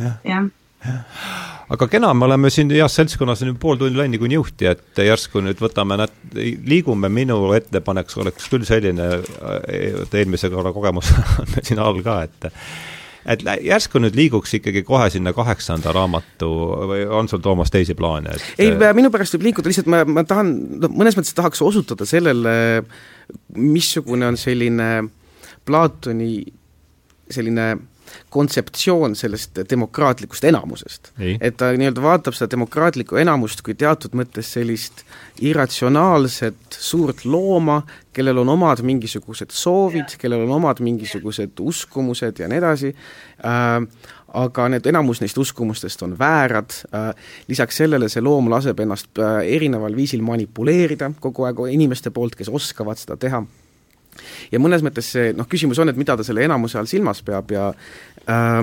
jah. 0.00 0.20
jah 0.24 1.43
aga 1.72 1.88
kena, 1.88 2.12
me 2.14 2.26
oleme 2.28 2.50
siin 2.52 2.72
heas 2.74 2.96
seltskonnas 2.98 3.44
on 3.44 3.52
ju 3.52 3.58
pool 3.60 3.78
tundi 3.80 3.98
läinud 3.98 4.16
niikuinii 4.16 4.38
juhti, 4.38 4.68
et 4.70 5.04
järsku 5.06 5.42
nüüd 5.44 5.60
võtame, 5.62 5.98
liigume, 6.34 7.10
minu 7.12 7.38
ettepanek 7.56 8.12
oleks 8.20 8.50
küll 8.52 8.66
selline, 8.68 9.06
et 9.68 10.18
eelmise 10.20 10.50
korra 10.52 10.74
kogemus 10.76 11.12
on 11.40 11.54
siin 11.60 11.82
all 11.82 12.02
ka, 12.04 12.22
et 12.28 12.50
et 13.24 13.40
järsku 13.64 14.02
nüüd 14.04 14.16
liiguks 14.18 14.58
ikkagi 14.58 14.82
kohe 14.84 15.06
sinna 15.08 15.32
kaheksanda 15.32 15.94
raamatu 15.96 16.48
või 16.90 17.06
on 17.08 17.30
sul, 17.30 17.40
Toomas, 17.40 17.72
teisi 17.72 17.96
plaane, 17.96 18.34
et 18.36 18.60
ei, 18.60 18.74
minu 18.96 19.08
pärast 19.14 19.38
võib 19.38 19.46
liikuda, 19.48 19.70
lihtsalt 19.70 19.88
ma, 19.88 20.02
ma 20.04 20.26
tahan, 20.28 20.50
no 20.82 20.90
mõnes 20.92 21.16
mõttes 21.16 21.32
tahaks 21.36 21.64
osutada 21.64 22.04
sellele, 22.08 22.84
missugune 23.56 24.28
on 24.28 24.36
selline 24.40 24.90
Platoni 25.64 26.44
selline 27.32 27.68
kontseptsioon 28.30 29.16
sellest 29.16 29.58
demokraatlikust 29.70 30.44
enamusest. 30.44 31.12
et 31.40 31.56
ta 31.56 31.72
nii-öelda 31.72 32.02
vaatab 32.02 32.34
seda 32.34 32.50
demokraatlikku 32.56 33.16
enamust 33.20 33.62
kui 33.62 33.74
teatud 33.78 34.16
mõttes 34.18 34.52
sellist 34.56 35.04
irratsionaalset 35.42 36.78
suurt 36.78 37.24
looma, 37.24 37.82
kellel 38.14 38.38
on 38.42 38.52
omad 38.54 38.82
mingisugused 38.86 39.54
soovid, 39.54 40.16
kellel 40.18 40.44
on 40.46 40.56
omad 40.58 40.82
mingisugused 40.84 41.60
uskumused 41.60 42.38
ja 42.38 42.50
nii 42.50 42.60
edasi. 42.62 42.94
Äh,, 43.44 43.80
aga 44.34 44.68
need, 44.68 44.86
enamus 44.90 45.20
neist 45.22 45.38
uskumustest 45.38 46.02
on 46.02 46.16
väärad. 46.18 46.74
Äh,, 46.94 47.10
lisaks 47.48 47.82
sellele 47.82 48.08
see 48.10 48.22
loom 48.22 48.50
laseb 48.50 48.80
ennast 48.82 49.22
äh, 49.22 49.42
erineval 49.56 49.96
viisil 49.96 50.22
manipuleerida 50.26 51.12
kogu 51.20 51.46
aeg 51.48 51.66
inimeste 51.74 52.10
poolt, 52.14 52.38
kes 52.38 52.50
oskavad 52.50 53.00
seda 53.00 53.18
teha 53.20 53.44
ja 54.52 54.62
mõnes 54.62 54.84
mõttes 54.86 55.12
see 55.16 55.32
noh, 55.36 55.48
küsimus 55.50 55.80
on, 55.82 55.92
et 55.92 56.00
mida 56.00 56.16
ta 56.16 56.26
selle 56.26 56.44
enamuse 56.46 56.78
all 56.80 56.90
silmas 56.90 57.22
peab 57.26 57.54
ja 57.54 57.70
äh, 58.28 58.60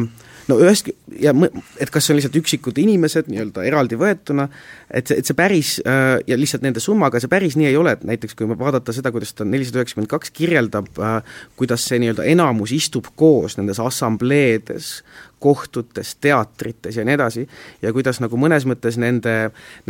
no 0.50 0.58
ühest 0.62 0.90
ja 1.22 1.34
et 1.82 1.92
kas 1.94 2.06
see 2.06 2.14
on 2.14 2.20
lihtsalt 2.20 2.38
üksikud 2.42 2.80
inimesed 2.82 3.30
nii-öelda 3.32 3.66
eraldi 3.68 3.98
võetuna, 4.00 4.48
et 4.90 5.10
see, 5.10 5.20
et 5.22 5.30
see 5.30 5.38
päris 5.38 5.74
äh, 5.86 6.18
ja 6.28 6.38
lihtsalt 6.40 6.66
nende 6.66 6.84
summaga 6.84 7.22
see 7.22 7.32
päris 7.32 7.58
nii 7.60 7.70
ei 7.70 7.80
ole, 7.80 7.96
et 7.98 8.06
näiteks 8.08 8.38
kui 8.38 8.50
vaadata 8.50 8.96
seda, 8.96 9.14
kuidas 9.14 9.36
ta 9.38 9.48
nelisada 9.48 9.82
üheksakümmend 9.82 10.12
kaks 10.12 10.34
kirjeldab 10.38 10.90
äh,, 11.00 11.20
kuidas 11.60 11.86
see 11.88 12.02
nii-öelda 12.02 12.28
enamus 12.32 12.74
istub 12.76 13.12
koos 13.20 13.58
nendes 13.60 13.82
assambleedes, 13.84 14.94
kohtutes, 15.42 16.16
teatrites 16.22 16.98
ja 16.98 17.06
nii 17.08 17.16
edasi, 17.18 17.46
ja 17.82 17.92
kuidas 17.96 18.22
nagu 18.22 18.38
mõnes 18.40 18.66
mõttes 18.70 18.98
nende, 19.02 19.36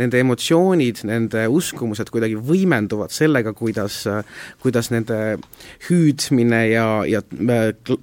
nende 0.00 0.20
emotsioonid, 0.22 1.04
nende 1.08 1.44
uskumused 1.52 2.10
kuidagi 2.12 2.38
võimenduvad 2.40 3.12
sellega, 3.14 3.52
kuidas, 3.56 4.02
kuidas 4.62 4.90
nende 4.94 5.20
hüüdmine 5.88 6.62
ja, 6.72 6.86
ja 7.08 7.22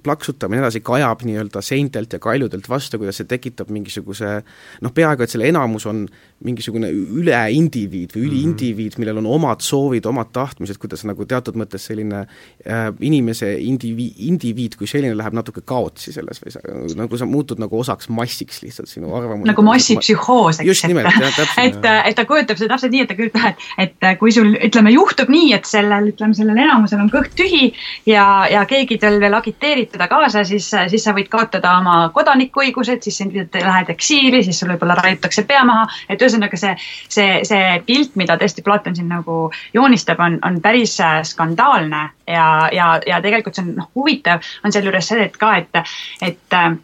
plaksutamine 0.04 0.64
edasi 0.64 0.84
kajab 0.86 1.26
nii-öelda 1.28 1.64
seintelt 1.66 2.14
ja 2.14 2.22
kaljudelt 2.24 2.70
vastu, 2.70 3.02
kuidas 3.02 3.22
see 3.22 3.30
tekitab 3.30 3.72
mingisuguse 3.74 4.40
noh, 4.86 4.94
peaaegu 4.96 5.26
et 5.26 5.34
selle 5.34 5.50
enamus 5.50 5.88
on 5.90 6.06
mingisugune 6.46 6.90
üleindiviid 6.94 8.14
või 8.16 8.28
üliindiviid, 8.30 8.96
millel 9.02 9.20
on 9.20 9.28
omad 9.28 9.64
soovid, 9.66 10.06
omad 10.08 10.32
tahtmised, 10.36 10.80
kuidas 10.80 11.04
nagu 11.08 11.26
teatud 11.28 11.58
mõttes 11.60 11.84
selline 11.90 12.22
äh, 12.24 12.86
inimese 13.04 13.52
indivi-, 13.60 14.14
indiviid 14.30 14.78
kui 14.80 14.88
selline 14.88 15.18
läheb 15.20 15.36
natuke 15.36 15.64
kaotsi 15.68 16.14
selles 16.16 16.40
või 16.44 16.54
sa, 16.56 16.64
nagu 17.00 17.20
sa 17.20 17.28
muutud 17.28 17.60
nagu 17.60 17.80
osaks 17.80 18.08
massiks 18.14 18.62
lihtsalt 18.64 18.92
sinu 18.92 19.12
arvamus. 19.18 19.50
nagu 19.50 19.66
massipsühhoos, 19.68 20.62
eks, 20.64 20.86
et, 20.88 21.42
et, 21.66 21.90
et 22.12 22.16
ta 22.16 22.26
kujutab 22.30 22.62
seda 22.62 22.76
täpselt 22.76 22.96
nii, 22.96 23.04
et 23.04 23.12
ta 23.12 23.20
kujutab, 23.20 23.66
et, 23.84 23.98
et 24.00 24.08
kui 24.22 24.32
sul 24.36 24.56
ütleme, 24.56 24.94
juhtub 24.96 25.32
nii, 25.34 25.52
et 25.58 25.68
sellel, 25.68 26.12
ütleme, 26.14 26.38
sellel 26.38 26.64
enamusel 26.64 27.04
on 27.04 27.12
kõht 27.12 27.36
tühi 27.40 27.74
ja, 28.08 28.48
ja 28.52 28.64
keegi 28.70 29.00
tal 29.02 29.20
veel 29.20 29.36
agiteerib 29.36 29.92
teda 29.92 30.08
kaasa, 30.12 30.46
siis, 30.48 30.72
siis 30.72 31.04
sa 31.04 31.16
võid 31.18 31.28
kaotada 31.32 31.76
oma 31.82 32.00
kodanikuõigused, 32.16 33.04
siis 33.04 33.20
sind 33.20 33.36
lähed 33.36 33.92
eksiili, 33.92 34.44
siis 34.48 34.60
sul 34.62 34.72
võib-olla 34.72 34.96
raiutakse 35.02 35.44
pea 35.50 35.66
maha, 35.68 35.88
et 36.08 36.29
ühesõnaga 36.30 36.60
see, 36.62 36.76
see, 37.10 37.40
see 37.48 37.80
pilt, 37.88 38.16
mida 38.20 38.38
tõesti 38.40 38.64
Platon 38.66 38.96
siin 38.98 39.10
nagu 39.12 39.48
joonistab, 39.74 40.22
on, 40.24 40.38
on 40.46 40.62
päris 40.64 40.96
äh, 41.04 41.22
skandaalne 41.28 42.04
ja, 42.28 42.46
ja, 42.76 42.92
ja 43.08 43.24
tegelikult 43.26 43.58
see 43.58 43.66
on 43.66 43.74
noh, 43.82 43.90
huvitav 43.98 44.46
on 44.64 44.76
sealjuures 44.76 45.12
see, 45.12 45.26
et 45.26 45.42
ka, 45.42 45.56
et, 45.64 45.98
et 46.22 46.62
äh, 46.62 46.78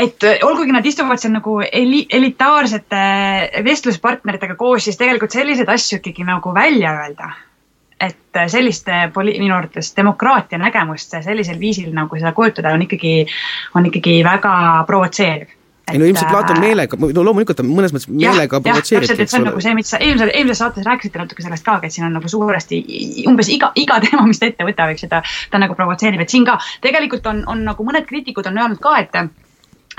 et 0.00 0.24
olgugi 0.46 0.72
nad 0.72 0.86
istuvad 0.86 1.20
seal 1.20 1.34
nagu 1.34 1.58
eli-, 1.60 2.06
elitaarsete 2.08 3.00
vestluspartneritega 3.66 4.56
koos, 4.56 4.86
siis 4.86 4.98
tegelikult 5.00 5.34
selliseid 5.34 5.68
asju 5.68 6.00
ikkagi 6.00 6.24
nagu 6.24 6.54
välja 6.56 6.94
öelda. 7.02 7.32
et 8.00 8.38
selliste 8.48 9.10
poli-, 9.12 9.36
minu 9.36 9.52
arvates 9.52 9.90
demokraatia 9.96 10.58
nägemust 10.58 11.12
sellisel 11.20 11.58
viisil 11.60 11.90
nagu 11.92 12.16
seda 12.16 12.32
kujutada 12.32 12.72
on 12.72 12.86
ikkagi, 12.86 13.26
on 13.76 13.86
ikkagi 13.90 14.14
väga 14.24 14.54
provotseeriv 14.88 15.52
ei 15.92 16.00
no 16.00 16.08
ilmselt 16.08 16.30
Platon 16.30 16.56
äh, 16.56 16.64
meelega, 16.64 16.98
no 17.00 17.24
loomulikult 17.26 17.60
ta 17.60 17.66
mõnes 17.66 17.94
mõttes 17.94 18.08
meelega 18.10 18.60
provotseerib. 18.62 19.08
täpselt, 19.08 19.24
et 19.24 19.32
see 19.32 19.40
on 19.40 19.46
nagu 19.50 19.62
see, 19.64 19.74
mis 19.76 19.92
sa 19.92 20.00
eelmises, 20.00 20.32
eelmises 20.34 20.62
saates 20.62 20.86
rääkisite 20.86 21.22
natuke 21.22 21.44
sellest 21.44 21.66
ka, 21.66 21.76
et 21.82 21.94
siin 21.94 22.08
on 22.08 22.16
nagu 22.18 22.32
suuresti 22.32 22.80
umbes 23.30 23.52
iga, 23.52 23.72
iga 23.80 24.00
teema, 24.04 24.24
mis 24.28 24.42
ta 24.42 24.50
ette 24.50 24.66
võtab, 24.66 24.94
eks 24.94 25.06
ju, 25.06 25.12
ta, 25.12 25.22
ta 25.52 25.62
nagu 25.62 25.76
provotseerib, 25.78 26.24
et 26.24 26.32
siin 26.32 26.48
ka 26.48 26.58
tegelikult 26.84 27.30
on, 27.30 27.44
on 27.50 27.64
nagu 27.68 27.86
mõned 27.86 28.08
kriitikud 28.08 28.50
on 28.50 28.60
öelnud 28.64 28.82
ka, 28.82 28.98
et 29.04 29.22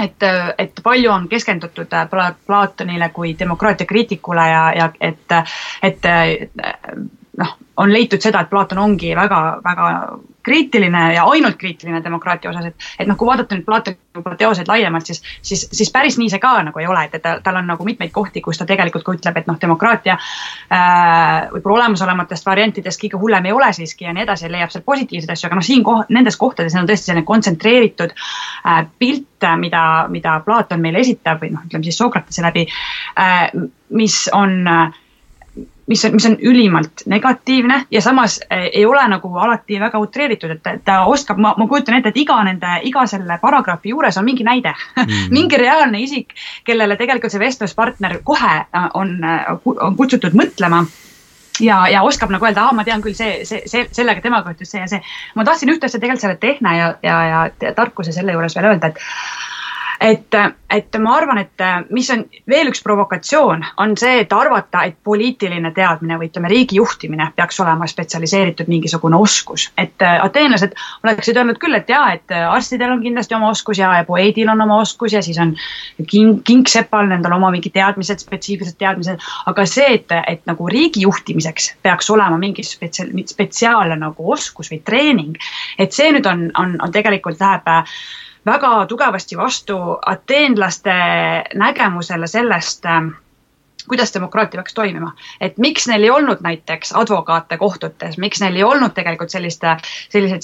et, 0.02 0.24
et 0.58 0.80
palju 0.84 1.12
on 1.12 1.28
keskendutud 1.30 1.92
Platonile 2.48 3.10
kui 3.14 3.36
demokraatia 3.38 3.86
kriitikule 3.86 4.46
ja, 4.50 4.62
ja 4.74 4.88
et, 5.04 5.36
et, 5.84 6.08
et 6.08 6.96
noh, 7.38 7.58
on 7.82 7.94
leitud 7.94 8.22
seda, 8.22 8.44
et 8.44 8.50
Platon 8.50 8.82
ongi 8.82 9.16
väga, 9.18 9.42
väga 9.66 9.88
kriitiline 10.44 11.14
ja 11.14 11.24
ainult 11.30 11.58
kriitiline 11.58 12.04
demokraatia 12.04 12.50
osas, 12.50 12.66
et, 12.72 12.88
et 13.00 13.10
noh, 13.10 13.18
kui 13.18 13.30
vaadata 13.30 13.56
nüüd 13.56 13.66
Platoni 13.66 14.38
teoseid 14.38 14.70
laiemalt, 14.70 15.06
siis, 15.06 15.22
siis, 15.42 15.68
siis 15.72 15.92
päris 15.94 16.18
nii 16.20 16.30
see 16.32 16.42
ka 16.42 16.54
nagu 16.66 16.82
ei 16.82 16.88
ole, 16.90 17.04
et, 17.08 17.16
et 17.18 17.24
ta, 17.24 17.36
tal 17.44 17.60
on 17.62 17.70
nagu 17.70 17.86
mitmeid 17.86 18.12
kohti, 18.16 18.42
kus 18.42 18.60
ta 18.60 18.66
tegelikult 18.70 19.06
ka 19.06 19.16
ütleb, 19.18 19.38
et 19.38 19.50
noh, 19.50 19.60
demokraatia 19.62 20.18
äh, 20.18 21.52
võib-olla 21.54 21.82
olemasolevatest 21.82 22.50
variantidest 22.50 23.02
kõige 23.04 23.22
hullem 23.22 23.50
ei 23.50 23.56
ole 23.56 23.70
siiski 23.78 24.08
ja 24.08 24.16
nii 24.18 24.26
edasi, 24.26 24.50
leiab 24.52 24.74
seal 24.74 24.86
positiivseid 24.88 25.36
asju, 25.36 25.50
aga 25.50 25.60
noh, 25.60 25.68
siin 25.68 25.86
koh-, 25.88 26.06
nendes 26.10 26.40
kohtades 26.42 26.76
on 26.80 26.90
tõesti 26.90 27.12
selline 27.12 27.28
kontsentreeritud 27.28 28.16
äh, 28.16 28.82
pilt, 29.00 29.30
mida, 29.62 29.86
mida 30.14 30.40
Platon 30.46 30.82
meile 30.82 31.02
esitab 31.02 31.42
või 31.42 31.54
noh, 31.56 31.70
ütleme 31.70 31.86
siis 31.86 32.02
Sokratese 32.02 32.46
läbi 32.46 32.66
äh,, 32.66 33.48
mis 33.98 34.24
on 34.38 34.60
äh, 34.68 35.00
mis 35.92 36.06
on, 36.08 36.16
mis 36.16 36.26
on 36.30 36.38
ülimalt 36.40 37.04
negatiivne 37.06 37.86
ja 37.92 38.02
samas 38.02 38.40
eh, 38.50 38.70
ei 38.74 38.86
ole 38.86 39.04
nagu 39.12 39.32
alati 39.38 39.80
väga 39.80 40.00
utreeritud, 40.00 40.56
et 40.56 40.84
ta 40.88 41.02
oskab, 41.12 41.42
ma, 41.42 41.54
ma 41.58 41.68
kujutan 41.68 42.00
ette, 42.00 42.14
et 42.14 42.22
iga 42.24 42.40
nende, 42.48 42.80
iga 42.88 43.06
selle 43.10 43.38
paragrahvi 43.42 43.92
juures 43.94 44.18
on 44.18 44.28
mingi 44.28 44.48
näide 44.48 44.74
mm. 44.74 45.30
mingi 45.38 45.60
reaalne 45.60 46.02
isik, 46.02 46.36
kellele 46.68 46.98
tegelikult 47.00 47.34
see 47.34 47.44
vestluspartner 47.44 48.20
kohe 48.24 48.58
äh, 48.64 48.90
on, 48.94 49.18
äh, 49.24 49.48
on 49.76 49.98
kutsutud 50.00 50.38
mõtlema 50.38 50.86
ja, 51.60 51.88
ja 51.92 52.04
oskab 52.08 52.32
nagu 52.34 52.46
öelda, 52.48 52.68
aa, 52.68 52.76
ma 52.76 52.86
tean 52.88 53.04
küll, 53.04 53.16
see, 53.18 53.42
see, 53.48 53.64
see, 53.70 53.88
sellega 53.96 54.24
temaga 54.24 54.54
juhtus 54.54 54.72
see 54.74 54.82
ja 54.82 54.90
see. 54.90 55.02
ma 55.36 55.46
tahtsin 55.48 55.72
ühte 55.74 55.88
asja 55.88 56.00
tegelikult 56.00 56.26
selle 56.26 56.40
tehne 56.42 56.76
ja, 56.78 56.92
ja, 57.06 57.18
ja 57.30 57.74
tarkuse 57.78 58.16
selle 58.16 58.36
juures 58.36 58.56
veel 58.58 58.72
öelda, 58.72 58.92
et 58.92 59.04
et, 60.02 60.36
et 60.70 60.98
ma 61.00 61.14
arvan, 61.16 61.38
et 61.44 61.64
mis 61.94 62.08
on 62.14 62.24
veel 62.50 62.72
üks 62.72 62.82
provokatsioon, 62.82 63.64
on 63.84 63.94
see, 64.00 64.22
et 64.24 64.34
arvata, 64.34 64.84
et 64.90 64.98
poliitiline 65.06 65.70
teadmine 65.76 66.18
või 66.18 66.32
ütleme, 66.32 66.50
riigi 66.50 66.80
juhtimine 66.80 67.28
peaks 67.38 67.60
olema 67.62 67.86
spetsialiseeritud 67.90 68.70
mingisugune 68.72 69.20
oskus. 69.22 69.70
et 69.78 70.02
ateenlased 70.02 70.74
oleksid 71.04 71.38
öelnud 71.38 71.60
küll, 71.62 71.78
et 71.78 71.90
jaa, 71.90 72.14
et 72.18 72.34
arstidel 72.34 72.96
on 72.96 73.04
kindlasti 73.04 73.38
oma 73.38 73.52
oskus 73.54 73.78
ja, 73.78 73.92
ja 74.00 74.08
poeedil 74.08 74.50
on 74.50 74.62
oma 74.66 74.80
oskus 74.82 75.14
ja 75.14 75.22
siis 75.22 75.38
on 75.42 75.54
king, 76.08 76.42
kingsepal, 76.48 77.06
nendel 77.12 77.38
oma 77.38 77.52
mingid 77.54 77.76
teadmised, 77.78 78.24
spetsiifilised 78.26 78.80
teadmised, 78.82 79.22
aga 79.52 79.68
see, 79.70 80.00
et, 80.00 80.18
et 80.28 80.42
nagu 80.50 80.70
riigi 80.72 81.06
juhtimiseks 81.06 81.76
peaks 81.86 82.10
olema 82.10 82.42
mingi 82.42 82.66
spetsial, 82.66 83.14
spetsiaalne 83.30 84.00
nagu 84.02 84.34
oskus 84.34 84.74
või 84.74 84.82
treening, 84.86 85.38
et 85.78 85.94
see 85.94 86.10
nüüd 86.16 86.26
on, 86.26 86.50
on, 86.58 86.76
on 86.82 86.94
tegelikult 86.96 87.40
läheb 87.42 87.70
väga 88.46 88.86
tugevasti 88.88 89.38
vastu 89.38 89.78
ateenlaste 90.06 90.94
nägemusele 91.56 92.28
sellest, 92.28 92.86
ähm, 92.86 93.08
kuidas 93.88 94.14
demokraatia 94.14 94.62
peaks 94.62 94.74
toimima. 94.74 95.14
et 95.42 95.58
miks 95.58 95.88
neil 95.88 96.04
ei 96.04 96.10
olnud 96.10 96.38
näiteks 96.42 96.94
advokaate 96.96 97.58
kohtutes, 97.58 98.18
miks 98.18 98.42
neil 98.42 98.56
ei 98.56 98.64
olnud 98.64 98.94
tegelikult 98.94 99.30
sellist, 99.30 99.64
selliseid 100.10 100.42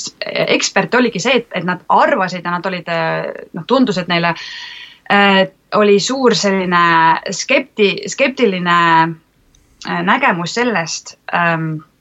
eksperte, 0.47 0.97
oligi 0.97 1.19
see, 1.19 1.35
et, 1.37 1.47
et 1.53 1.63
nad 1.63 1.81
arvasid 1.89 2.45
ja 2.45 2.51
nad 2.51 2.65
olid, 2.65 2.89
noh, 3.53 3.65
tundus, 3.67 3.97
et 3.97 4.07
neile 4.07 4.33
äh, 5.11 5.47
oli 5.75 5.99
suur 5.99 6.35
selline 6.35 7.21
skepti, 7.31 7.91
skeptiline 8.07 8.79
äh, 9.03 10.01
nägemus 10.03 10.53
sellest 10.57 11.17
ähm, 11.33 11.77
Äh, 11.77 11.96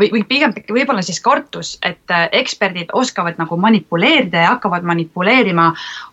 või, 0.00 0.10
või 0.12 0.22
pigem 0.28 0.52
võib-olla 0.68 1.02
siis 1.04 1.20
kartus, 1.24 1.76
et 1.86 2.12
äh, 2.12 2.26
eksperdid 2.40 2.92
oskavad 2.96 3.40
nagu 3.40 3.58
manipuleerida 3.60 4.44
ja 4.44 4.52
hakkavad 4.54 4.86
manipuleerima 4.86 5.66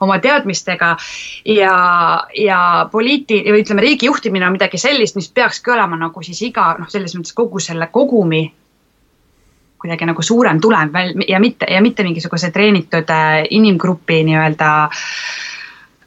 oma 0.05 0.17
teadmistega 0.23 0.95
ja, 1.45 1.75
ja 2.37 2.59
poliiti- 2.91 3.43
või 3.49 3.63
ütleme, 3.65 3.85
riigi 3.85 4.09
juhtimine 4.09 4.47
on 4.47 4.57
midagi 4.57 4.81
sellist, 4.81 5.17
mis 5.19 5.29
peakski 5.29 5.73
olema 5.75 5.99
nagu 5.99 6.23
siis 6.25 6.41
iga 6.45 6.73
noh, 6.79 6.89
selles 6.91 7.15
mõttes 7.17 7.35
kogu 7.37 7.61
selle 7.63 7.89
kogumi 7.91 8.45
kuidagi 9.83 10.07
nagu 10.07 10.23
suurem 10.23 10.61
tulem 10.63 10.91
ja 11.27 11.39
mitte, 11.43 11.67
ja 11.67 11.81
mitte 11.83 12.03
mingisuguse 12.07 12.51
treenitud 12.55 13.09
äh, 13.11 13.43
inimgrupi 13.51 14.23
nii-öelda 14.29 14.73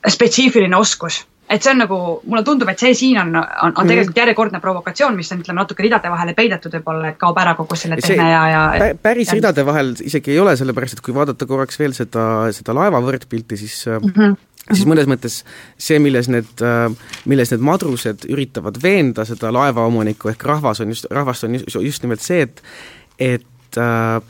spetsiifiline 0.08 0.76
oskus 0.76 1.24
et 1.50 1.62
see 1.62 1.72
on 1.72 1.78
nagu, 1.84 1.98
mulle 2.26 2.42
tundub, 2.46 2.68
et 2.72 2.82
see 2.82 2.94
siin 2.98 3.20
on, 3.22 3.30
on, 3.36 3.72
on 3.72 3.88
tegelikult 3.88 4.18
järjekordne 4.18 4.60
provokatsioon, 4.62 5.14
mis 5.18 5.30
on, 5.32 5.44
ütleme, 5.44 5.60
natuke 5.60 5.84
ridade 5.86 6.10
vahele 6.10 6.34
peidetud 6.38 6.74
võib-olla, 6.78 7.12
et 7.12 7.20
kaob 7.20 7.38
ära 7.42 7.54
kogu 7.58 7.78
selle 7.78 8.00
teine 8.02 8.26
ja, 8.30 8.42
ja 8.50 8.90
päris 9.02 9.30
ja, 9.30 9.38
ridade 9.38 9.66
vahel 9.66 9.94
isegi 10.02 10.34
ei 10.34 10.42
ole, 10.42 10.56
sellepärast 10.58 10.98
et 10.98 11.04
kui 11.06 11.14
vaadata 11.14 11.46
korraks 11.46 11.78
veel 11.80 11.94
seda, 11.96 12.26
seda 12.56 12.74
laeva 12.76 13.02
võrdpilti, 13.04 13.58
siis 13.62 13.80
mm 13.86 14.12
-hmm 14.12 14.36
siis 14.66 14.86
mõnes 14.88 15.06
mõttes 15.06 15.36
see, 15.78 15.98
milles 16.02 16.26
need, 16.26 16.62
milles 17.30 17.52
need 17.52 17.62
madrused 17.62 18.24
üritavad 18.26 18.80
veenda 18.82 19.22
seda 19.28 19.52
laevaomanikku 19.54 20.32
ehk 20.32 20.42
rahvas 20.48 20.80
on 20.82 20.90
just, 20.90 21.06
rahvast 21.10 21.46
on 21.46 21.54
just, 21.54 21.70
just 21.70 22.02
nimelt 22.02 22.24
see, 22.24 22.42
et 22.42 22.62
et 23.18 23.78
äh, 23.78 24.20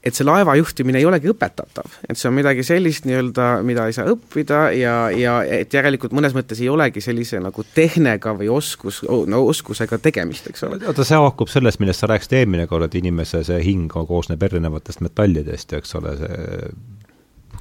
et 0.00 0.16
see 0.16 0.24
laeva 0.24 0.54
juhtimine 0.56 1.00
ei 1.00 1.06
olegi 1.08 1.28
õpetatav, 1.30 1.96
et 2.08 2.18
see 2.18 2.28
on 2.30 2.36
midagi 2.38 2.64
sellist 2.64 3.04
nii-öelda, 3.08 3.48
mida 3.66 3.84
ei 3.88 3.96
saa 3.96 4.08
õppida 4.08 4.62
ja, 4.76 4.94
ja 5.12 5.34
et 5.44 5.74
järelikult 5.76 6.14
mõnes 6.16 6.34
mõttes 6.36 6.62
ei 6.62 6.70
olegi 6.72 7.02
sellise 7.04 7.40
nagu 7.42 7.64
tehnega 7.74 8.32
või 8.38 8.48
oskus, 8.52 9.02
no 9.04 9.42
oskusega 9.50 10.00
tegemist, 10.00 10.48
eks 10.52 10.64
ole. 10.68 10.80
oota, 10.86 11.04
see 11.04 11.20
haakub 11.20 11.52
sellest, 11.52 11.82
millest 11.84 12.04
sa 12.04 12.10
rääkisid 12.12 12.38
eelmine 12.40 12.66
kord, 12.70 12.88
et 12.88 12.96
inimese 13.02 13.44
see 13.46 13.60
hing 13.66 13.92
koosneb 13.92 14.48
erinevatest 14.48 15.04
metallidest, 15.04 15.76
eks 15.76 15.94
ole, 16.00 16.16
see 16.22 16.72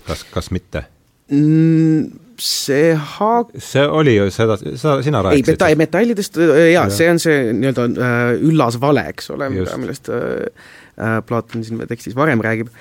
kas, 0.08 0.25
kas 0.32 0.52
mitte 0.56 0.88
mm,? 1.28 2.28
see 2.39 2.93
haak-. 2.95 3.52
see 3.60 3.84
oli 3.84 4.13
ju 4.15 4.30
seda, 4.32 4.56
sa, 4.80 5.02
sina 5.04 5.19
rääkisid. 5.25 5.49
ei, 5.49 5.58
meta-, 5.58 5.73
metallidest 5.82 6.39
jaa 6.39 6.69
ja., 6.71 6.89
see 6.93 7.10
on 7.12 7.19
see 7.19 7.49
nii-öelda 7.52 7.88
äh, 7.99 8.36
üllas 8.47 8.80
vale, 8.80 9.10
eks 9.12 9.34
ole, 9.36 9.52
mida, 9.52 9.75
millest 9.82 10.08
Äh, 10.08 10.69
Platon 11.25 11.63
siin 11.63 11.83
tekstis 11.88 12.15
varem 12.17 12.41
räägib, 12.43 12.71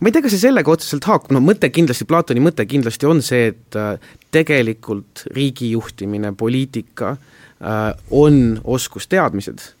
ma 0.00 0.10
ei 0.10 0.14
tea, 0.14 0.24
kas 0.24 0.36
see 0.36 0.44
sellega 0.46 0.72
otseselt 0.72 1.06
haakub, 1.08 1.32
no 1.34 1.42
mõte 1.44 1.70
kindlasti, 1.72 2.08
Platoni 2.08 2.42
mõte 2.44 2.66
kindlasti 2.68 3.08
on 3.08 3.22
see, 3.24 3.50
et 3.54 3.78
äh, 3.80 3.96
tegelikult 4.34 5.26
riigi 5.36 5.72
juhtimine, 5.72 6.34
poliitika 6.38 7.16
äh, 7.16 7.90
on 8.14 8.60
oskusteadmised 8.64 9.72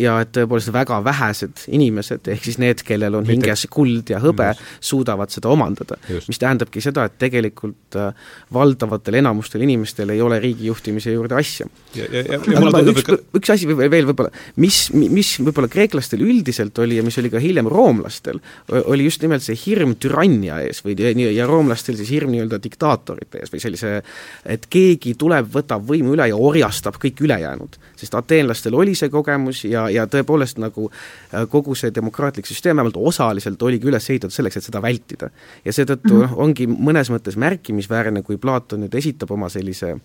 ja 0.00 0.16
et 0.22 0.32
tõepoolest 0.34 0.72
väga 0.74 0.98
vähesed 1.04 1.64
inimesed, 1.74 2.28
ehk 2.32 2.46
siis 2.46 2.58
need, 2.62 2.82
kellel 2.86 3.18
on 3.20 3.28
hinges 3.28 3.66
kuld 3.72 4.10
ja 4.10 4.20
hõbe, 4.22 4.50
suudavad 4.84 5.32
seda 5.34 5.50
omandada. 5.52 5.98
mis 6.28 6.40
tähendabki 6.40 6.82
seda, 6.84 7.06
et 7.08 7.18
tegelikult 7.20 7.98
äh, 8.00 8.12
valdavatel 8.54 9.20
enamustel 9.20 9.64
inimestel 9.66 10.10
ei 10.14 10.22
ole 10.24 10.40
riigi 10.42 10.68
juhtimise 10.70 11.14
juurde 11.14 11.38
asja. 11.38 11.66
üks, 11.94 13.06
üks 13.38 13.54
asi 13.54 13.68
veel, 13.70 13.90
veel 13.90 14.08
võib-olla, 14.10 14.32
mis, 14.62 14.88
mis 14.92 15.34
võib-olla 15.40 15.70
kreeklastel 15.70 16.24
üldiselt 16.24 16.78
oli 16.82 16.98
ja 16.98 17.06
mis 17.06 17.18
oli 17.22 17.30
ka 17.32 17.42
hiljem 17.42 17.70
roomlastel, 17.70 18.40
oli 18.84 19.08
just 19.08 19.22
nimelt 19.22 19.44
see 19.44 19.58
hirm 19.66 19.96
türannia 20.00 20.60
ees 20.64 20.82
või 20.84 20.96
ja 21.34 21.46
roomlastel 21.48 21.98
siis 21.98 22.10
hirm 22.14 22.32
nii-öelda 22.34 22.60
diktaatorite 22.62 23.42
ees 23.42 23.52
või 23.52 23.62
sellise, 23.62 23.96
et 24.44 24.66
keegi 24.70 25.14
tuleb, 25.18 25.48
võtab 25.54 25.84
võimu 25.86 26.14
üle 26.16 26.28
ja 26.30 26.36
orjastab 26.36 26.98
kõik 27.02 27.22
ülejäänud. 27.24 27.78
Sest 27.96 28.14
ateenlastel 28.18 28.74
oli 28.74 28.94
see 28.98 29.10
kogemus 29.12 29.64
ja 29.64 29.86
ja, 29.92 30.06
tõepoolest 30.10 30.60
nagu 30.62 30.88
äh, 30.90 31.46
kogu 31.50 31.74
see 31.78 31.94
demokraatlik 31.94 32.46
süsteem 32.46 32.76
vähemalt 32.76 32.96
osaliselt 32.96 33.62
oligi 33.62 33.90
üles 33.90 34.10
ehitatud 34.10 34.34
selleks, 34.34 34.56
et 34.56 34.68
seda 34.68 34.82
vältida. 34.82 35.30
ja 35.64 35.72
seetõttu 35.72 36.14
mm 36.14 36.22
-hmm. 36.22 36.38
ongi 36.46 36.66
mõnes 36.66 37.10
mõttes 37.10 37.36
märkimisväärne, 37.36 38.22
kui 38.22 38.36
Platon 38.36 38.80
nüüd 38.80 38.94
esitab 38.94 39.30
oma 39.30 39.48
sellise, 39.48 39.96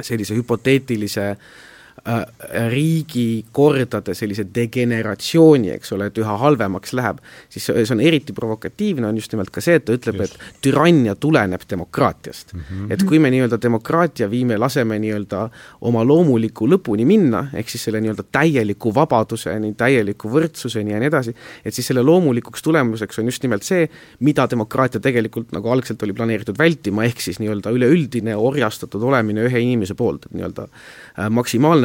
sellise 0.00 0.34
hüpoteetilise 0.34 1.30
äh, 1.30 1.65
Äh, 2.04 2.26
riigikordade 2.70 4.12
sellise 4.14 4.44
degeneratsiooni, 4.54 5.72
eks 5.74 5.94
ole, 5.96 6.06
et 6.10 6.18
üha 6.20 6.34
halvemaks 6.38 6.92
läheb, 6.94 7.22
siis 7.50 7.64
see 7.66 7.94
on 7.94 8.02
eriti 8.04 8.34
provokatiivne, 8.36 9.08
on 9.08 9.16
just 9.18 9.32
nimelt 9.32 9.48
ka 9.50 9.62
see, 9.64 9.78
et 9.80 9.86
ta 9.88 9.96
ütleb, 9.96 10.20
et 10.22 10.36
türannia 10.62 11.16
tuleneb 11.18 11.64
demokraatiast 11.66 12.52
mm. 12.52 12.60
-hmm. 12.60 12.92
et 12.94 13.02
kui 13.08 13.18
me 13.18 13.30
nii-öelda 13.32 13.58
demokraatia 13.62 14.28
viime, 14.30 14.58
laseme 14.60 14.98
nii-öelda 15.02 15.40
oma 15.80 16.04
loomuliku 16.04 16.68
lõpuni 16.68 17.06
minna, 17.08 17.46
ehk 17.54 17.72
siis 17.72 17.88
selle 17.88 18.00
nii-öelda 18.04 18.26
täieliku 18.30 18.94
vabaduseni, 18.94 19.72
täieliku 19.74 20.30
võrdsuseni 20.30 20.92
ja 20.92 21.00
nii 21.00 21.10
edasi, 21.10 21.34
et 21.64 21.74
siis 21.74 21.90
selle 21.90 22.04
loomulikuks 22.06 22.62
tulemuseks 22.62 23.18
on 23.18 23.32
just 23.32 23.42
nimelt 23.42 23.66
see, 23.66 23.88
mida 24.20 24.46
demokraatia 24.50 25.00
tegelikult 25.00 25.50
nagu 25.56 25.72
algselt 25.72 26.02
oli 26.02 26.12
planeeritud 26.12 26.58
vältima, 26.58 27.08
ehk 27.08 27.24
siis 27.24 27.40
nii-öelda 27.42 27.72
üleüldine 27.72 28.36
orjastatud 28.36 29.02
olemine 29.02 29.48
ühe 29.48 29.64
inimese 29.64 29.94
poolt, 29.98 30.30
et 30.30 30.38
nii-öelda 30.38 30.68
äh, 30.68 31.30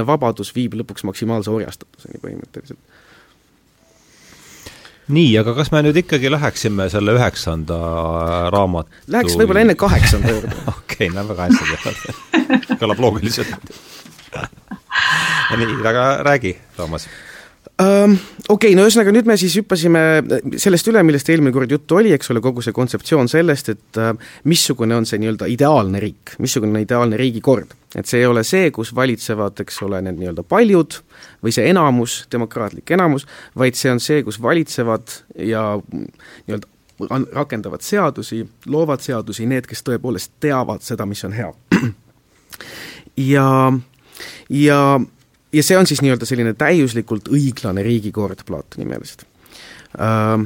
maksimaalne 0.01 0.07
vabadus 0.07 0.53
viib 0.55 0.73
lõpuks 0.75 1.05
maksimaalse 1.05 1.51
orjastatuseni 1.51 2.19
põhimõtteliselt. 2.21 2.79
nii, 5.11 5.37
aga 5.39 5.53
kas 5.55 5.71
me 5.71 5.81
nüüd 5.83 5.97
ikkagi 5.97 6.31
läheksime 6.31 6.89
selle 6.89 7.15
üheksanda 7.17 7.77
raamatu 8.51 8.89
Läheks 9.07 9.35
võib-olla 9.37 9.65
enne 9.65 9.75
kaheksanda 9.75 10.31
juurde. 10.31 10.55
Okei 10.75 11.09
okay,, 11.09 11.27
väga 11.27 11.49
hästi 11.49 11.63
teevad 11.71 12.79
kõlab 12.79 12.99
loogiliselt. 12.99 13.51
Nii, 15.51 15.81
aga 15.83 16.23
räägi, 16.23 16.55
Toomas 16.77 17.09
um,. 17.81 18.15
Okei 18.51 18.71
okay,, 18.71 18.75
no 18.75 18.83
ühesõnaga 18.83 19.13
nüüd 19.15 19.27
me 19.29 19.35
siis 19.39 19.53
hüppasime 19.59 20.01
sellest 20.59 20.89
üle, 20.91 21.03
millest 21.07 21.29
eelmine 21.31 21.53
kord 21.55 21.71
juttu 21.71 21.99
oli, 22.01 22.11
eks 22.15 22.31
ole, 22.33 22.41
kogu 22.43 22.63
see 22.65 22.73
kontseptsioon 22.75 23.29
sellest, 23.31 23.69
et 23.71 23.99
uh, 24.01 24.09
missugune 24.49 24.97
on 24.97 25.07
see 25.07 25.21
nii-öelda 25.21 25.47
ideaalne 25.47 26.01
riik, 26.03 26.33
missugune 26.43 26.75
on 26.75 26.83
ideaalne 26.83 27.19
riigikord. 27.21 27.71
et 27.95 28.07
see 28.07 28.19
ei 28.23 28.27
ole 28.27 28.43
see, 28.47 28.71
kus 28.75 28.93
valitsevad, 28.95 29.61
eks 29.63 29.81
ole, 29.87 30.01
need 30.03 30.19
nii-öelda 30.19 30.43
paljud 30.47 30.97
või 31.43 31.53
see 31.55 31.69
enamus, 31.69 32.25
demokraatlik 32.31 32.91
enamus, 32.91 33.27
vaid 33.55 33.79
see 33.79 33.91
on 33.93 34.03
see, 34.03 34.23
kus 34.27 34.41
valitsevad 34.41 35.15
ja 35.51 35.63
nii-öelda 35.79 36.67
rakendavad 37.33 37.81
seadusi, 37.81 38.43
loovad 38.65 39.01
seadusi 39.01 39.45
need, 39.49 39.69
kes 39.69 39.83
tõepoolest 39.87 40.35
teavad 40.43 40.83
seda, 40.85 41.07
mis 41.09 41.23
on 41.25 41.33
hea. 41.33 41.49
ja, 43.31 43.47
ja 44.49 44.81
ja 45.53 45.63
see 45.65 45.77
on 45.77 45.89
siis 45.89 46.01
nii-öelda 46.05 46.27
selline 46.29 46.55
täiuslikult 46.59 47.31
õiglane 47.33 47.83
riigikord 47.85 48.45
Platoni 48.47 48.87
meelest 48.89 49.25
uh, 49.99 50.45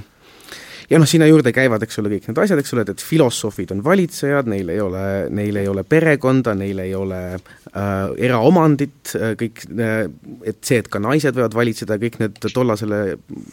ja 0.89 0.99
noh, 1.01 1.10
sinna 1.10 1.28
juurde 1.30 1.53
käivad, 1.56 1.84
eks 1.86 1.99
ole, 2.01 2.12
kõik 2.14 2.30
need 2.30 2.41
asjad, 2.43 2.62
eks 2.62 2.76
ole, 2.76 2.86
et, 2.86 2.91
et 2.93 3.06
filosoofid 3.06 3.74
on 3.76 3.82
valitsejad, 3.86 4.49
neil 4.51 4.70
ei 4.74 4.82
ole, 4.84 5.06
neil 5.34 5.60
ei 5.62 5.70
ole 5.72 5.86
perekonda, 5.88 6.56
neil 6.58 6.82
ei 6.84 6.93
ole 6.97 7.22
äh, 7.36 7.95
eraomandit 8.28 9.16
äh,, 9.18 9.34
kõik 9.39 9.66
äh,, 9.74 10.06
et 10.45 10.62
see, 10.66 10.82
et 10.84 10.91
ka 10.91 11.01
naised 11.03 11.38
võivad 11.38 11.58
valitseda, 11.58 11.99
kõik 12.01 12.20
need 12.22 12.39
tollasele 12.45 13.01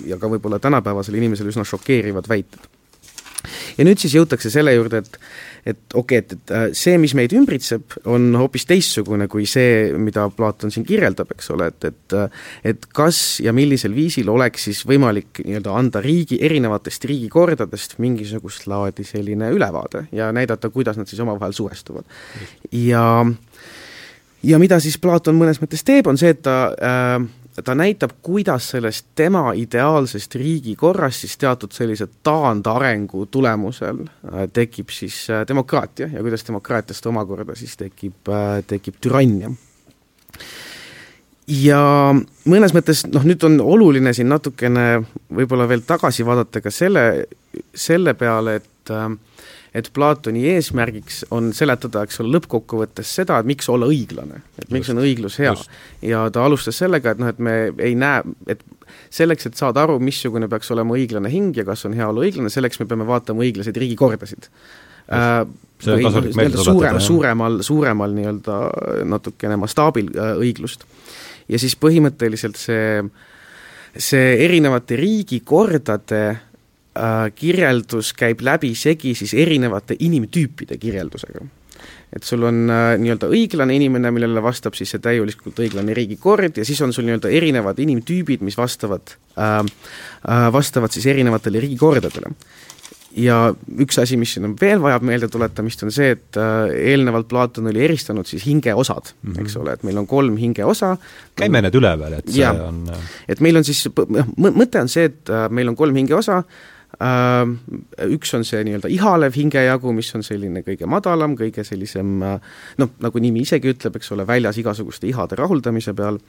ja 0.08 0.20
ka 0.20 0.30
võib-olla 0.32 0.60
tänapäevasele 0.62 1.20
inimesele 1.22 1.52
üsna 1.54 1.66
šokeerivad 1.68 2.28
väited. 2.30 2.70
Ja 3.78 3.86
nüüd 3.86 4.00
siis 4.02 4.16
jõutakse 4.16 4.52
selle 4.52 4.74
juurde, 4.76 5.02
et 5.02 5.18
et 5.62 5.94
okei 5.94 6.18
okay,, 6.18 6.24
et, 6.24 6.32
et 6.32 6.52
äh, 6.56 6.64
see, 6.74 6.96
mis 6.98 7.12
meid 7.14 7.30
ümbritseb, 7.38 7.94
on 8.10 8.32
hoopis 8.34 8.64
teistsugune 8.66 9.28
kui 9.30 9.44
see, 9.46 9.92
mida 9.94 10.24
Platon 10.34 10.72
siin 10.74 10.86
kirjeldab, 10.88 11.30
eks 11.36 11.52
ole, 11.54 11.68
et, 11.70 11.86
et 11.92 12.16
äh, 12.18 12.40
et 12.72 12.88
kas 12.94 13.38
ja 13.44 13.54
millisel 13.54 13.94
viisil 13.94 14.30
oleks 14.32 14.66
siis 14.66 14.82
võimalik 14.88 15.44
nii-öelda 15.44 15.76
anda 15.78 16.02
riigi, 16.02 16.40
erinevatest 16.42 17.06
riigikordadest 17.10 17.98
mingisugust 18.02 18.66
laadi 18.70 19.06
selline 19.06 19.52
ülevaade 19.54 20.08
ja 20.12 20.32
näidata, 20.34 20.72
kuidas 20.74 20.98
nad 20.98 21.10
siis 21.10 21.22
omavahel 21.22 21.54
suhestuvad. 21.54 22.04
ja 22.72 23.06
ja 24.42 24.58
mida 24.58 24.80
siis 24.82 24.98
Platon 24.98 25.38
mõnes 25.38 25.62
mõttes 25.62 25.86
teeb, 25.86 26.10
on 26.10 26.18
see, 26.18 26.34
et 26.34 26.42
ta 26.42 26.56
äh, 26.74 27.22
ta 27.64 27.74
näitab, 27.74 28.10
kuidas 28.22 28.70
sellest 28.70 29.06
tema 29.14 29.52
ideaalsest 29.56 30.34
riigikorrast 30.34 31.20
siis 31.24 31.36
teatud 31.38 31.72
sellise 31.72 32.08
taandarengu 32.22 33.26
tulemusel 33.26 34.04
äh, 34.06 34.46
tekib 34.52 34.88
siis 34.88 35.26
äh, 35.30 35.46
demokraatia 35.48 36.08
ja 36.12 36.20
kuidas 36.20 36.46
demokraatiast 36.48 37.06
omakorda 37.06 37.54
siis 37.54 37.76
tekib, 37.76 38.28
äh, 38.28 38.64
tekib 38.66 38.96
türannia. 39.00 39.50
ja 41.48 41.82
mõnes 42.48 42.72
mõttes 42.72 43.04
noh, 43.12 43.24
nüüd 43.28 43.44
on 43.44 43.60
oluline 43.60 44.14
siin 44.16 44.32
natukene 44.32 45.02
võib-olla 45.34 45.68
veel 45.68 45.84
tagasi 45.86 46.24
vaadata 46.26 46.60
ka 46.64 46.70
selle, 46.70 47.26
selle 47.74 48.14
peale, 48.14 48.56
et 48.62 48.90
äh, 48.90 49.10
et 49.74 49.88
Platoni 49.94 50.44
eesmärgiks 50.52 51.22
on 51.32 51.50
seletada, 51.56 52.02
eks 52.04 52.20
ole, 52.20 52.34
lõppkokkuvõttes 52.36 53.08
seda, 53.20 53.38
et 53.40 53.48
miks 53.48 53.68
olla 53.72 53.88
õiglane, 53.88 54.42
et 54.60 54.68
miks 54.68 54.90
just, 54.90 54.94
on 54.94 55.00
õiglus 55.04 55.38
hea. 55.40 55.54
ja 56.04 56.26
ta 56.32 56.44
alustas 56.44 56.76
sellega, 56.82 57.14
et 57.14 57.22
noh, 57.22 57.32
et 57.32 57.40
me 57.40 57.56
ei 57.80 57.96
näe, 57.98 58.20
et 58.52 58.60
selleks, 59.12 59.48
et 59.48 59.56
saada 59.56 59.86
aru, 59.86 59.96
missugune 60.04 60.48
peaks 60.52 60.70
olema 60.74 60.96
õiglane 60.98 61.32
hing 61.32 61.56
ja 61.56 61.64
kas 61.68 61.86
on 61.88 61.96
hea 61.96 62.08
olla 62.08 62.26
õiglane, 62.26 62.52
selleks 62.52 62.82
me 62.82 62.88
peame 62.90 63.08
vaatama 63.08 63.46
õiglaseid 63.46 63.80
riigikordasid 63.80 64.50
äh, 64.52 65.42
nii-öelda 65.88 66.68
suurem, 66.68 67.00
suuremal, 67.00 67.60
suuremal 67.64 68.16
nii-öelda 68.18 68.60
natukene 69.08 69.56
mastaabil 69.64 70.12
äh, 70.12 70.34
õiglust. 70.44 70.84
ja 71.48 71.60
siis 71.60 71.78
põhimõtteliselt 71.80 72.60
see, 72.60 73.00
see 73.96 74.36
erinevate 74.44 75.00
riigikordade 75.00 76.24
kirjeldus 77.34 78.12
käib 78.12 78.42
läbisegi 78.44 79.14
siis 79.16 79.34
erinevate 79.34 79.96
inimtüüpide 79.98 80.76
kirjeldusega. 80.76 81.44
et 82.12 82.22
sul 82.28 82.42
on 82.44 82.68
äh, 82.68 82.98
nii-öelda 83.00 83.30
õiglane 83.32 83.72
inimene, 83.72 84.10
millele 84.12 84.42
vastab 84.44 84.76
siis 84.76 84.90
see 84.92 85.00
täielikult 85.00 85.56
õiglane 85.64 85.94
riigikord 85.96 86.60
ja 86.60 86.66
siis 86.68 86.82
on 86.84 86.92
sul 86.92 87.06
nii-öelda 87.08 87.30
erinevad 87.32 87.80
inimtüübid, 87.80 88.44
mis 88.44 88.58
vastavad 88.60 89.14
äh,, 89.40 89.62
äh, 90.28 90.44
vastavad 90.52 90.92
siis 90.92 91.08
erinevatele 91.08 91.62
riigikordadele 91.64 92.34
ja 93.16 93.38
üks 93.80 93.98
asi, 94.00 94.16
mis 94.20 94.34
siin 94.34 94.46
on 94.48 94.54
veel 94.60 94.80
vajab 94.82 95.04
meeldetuletamist, 95.08 95.84
on 95.86 95.94
see, 95.94 96.12
et 96.16 96.40
äh, 96.40 96.74
eelnevalt 96.92 97.28
Platon 97.28 97.68
oli 97.72 97.84
eristanud 97.84 98.28
siis 98.28 98.44
hingeosad 98.46 99.12
mm, 99.14 99.32
-hmm. 99.32 99.40
eks 99.40 99.56
ole, 99.56 99.72
et 99.72 99.82
meil 99.82 99.98
on 99.98 100.06
kolm 100.06 100.36
hingeosa. 100.36 100.96
käime 101.36 101.62
need 101.62 101.80
üle 101.80 101.96
veel, 101.98 102.18
et 102.20 102.28
see 102.28 102.44
ja, 102.44 102.52
on 102.52 102.84
äh, 102.92 103.08
et 103.28 103.40
meil 103.40 103.56
on 103.56 103.64
siis, 103.64 103.86
mõte 104.36 104.80
on 104.80 104.88
see, 104.88 105.08
et 105.08 105.32
äh, 105.32 105.48
meil 105.50 105.68
on 105.68 105.76
kolm 105.76 105.96
hingeosa, 105.96 106.42
Äh, 106.42 106.71
üks 107.02 108.34
on 108.36 108.44
see 108.46 108.62
nii-öelda 108.66 108.90
ihalev 108.92 109.36
hingejagu, 109.36 109.92
mis 109.96 110.10
on 110.16 110.24
selline 110.26 110.62
kõige 110.66 110.86
madalam, 110.90 111.36
kõige 111.38 111.64
sellisem 111.66 112.12
noh, 112.22 112.92
nagu 113.02 113.22
nimi 113.22 113.42
isegi 113.46 113.72
ütleb, 113.72 113.96
eks 113.98 114.12
ole, 114.14 114.26
väljas 114.28 114.58
igasuguste 114.60 115.08
ihade 115.10 115.38
rahuldamise 115.38 115.94
peal, 115.98 116.20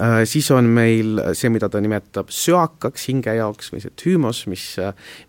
äh, 0.00 0.22
siis 0.28 0.50
on 0.54 0.70
meil 0.76 1.20
see, 1.36 1.50
mida 1.52 1.68
ta 1.72 1.82
nimetab 1.82 2.30
söakaks 2.32 3.08
hinge 3.10 3.34
jaoks 3.36 3.72
või 3.74 3.84
see 3.84 3.94
tüümos, 3.98 4.44
mis 4.50 4.66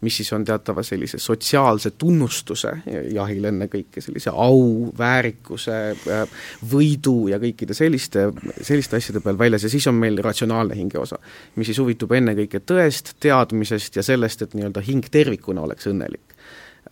mis 0.01 0.17
siis 0.17 0.33
on 0.33 0.45
teatava 0.45 0.83
sellise 0.83 1.19
sotsiaalse 1.21 1.91
tunnustuse 1.99 2.71
jahil 3.13 3.47
ennekõike, 3.49 4.01
sellise 4.03 4.31
au, 4.33 4.91
väärikuse, 4.97 5.77
äh, 6.13 6.43
võidu 6.71 7.27
ja 7.31 7.39
kõikide 7.41 7.75
selliste, 7.77 8.27
selliste 8.61 8.99
asjade 8.99 9.21
peal 9.25 9.39
väljas 9.39 9.67
ja 9.67 9.71
siis 9.71 9.87
on 9.89 9.97
meil 9.99 10.19
ratsionaalne 10.23 10.77
hingeosa, 10.77 11.19
mis 11.55 11.71
siis 11.71 11.81
huvitub 11.81 12.13
ennekõike 12.17 12.61
tõest, 12.67 13.15
teadmisest 13.23 13.99
ja 13.99 14.05
sellest, 14.05 14.43
et 14.45 14.55
nii-öelda 14.57 14.76
nii-öelda 14.77 14.85
hing 14.85 15.09
tervikuna 15.11 15.61
oleks 15.61 15.87
õnnelik. 15.87 16.35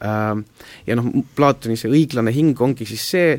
Ähm, 0.03 0.45
ja 0.87 0.95
noh, 0.95 1.05
Platoni 1.35 1.77
see 1.77 1.91
õiglane 1.91 2.33
hing 2.35 2.59
ongi 2.61 2.85
siis 2.85 3.05
see, 3.11 3.37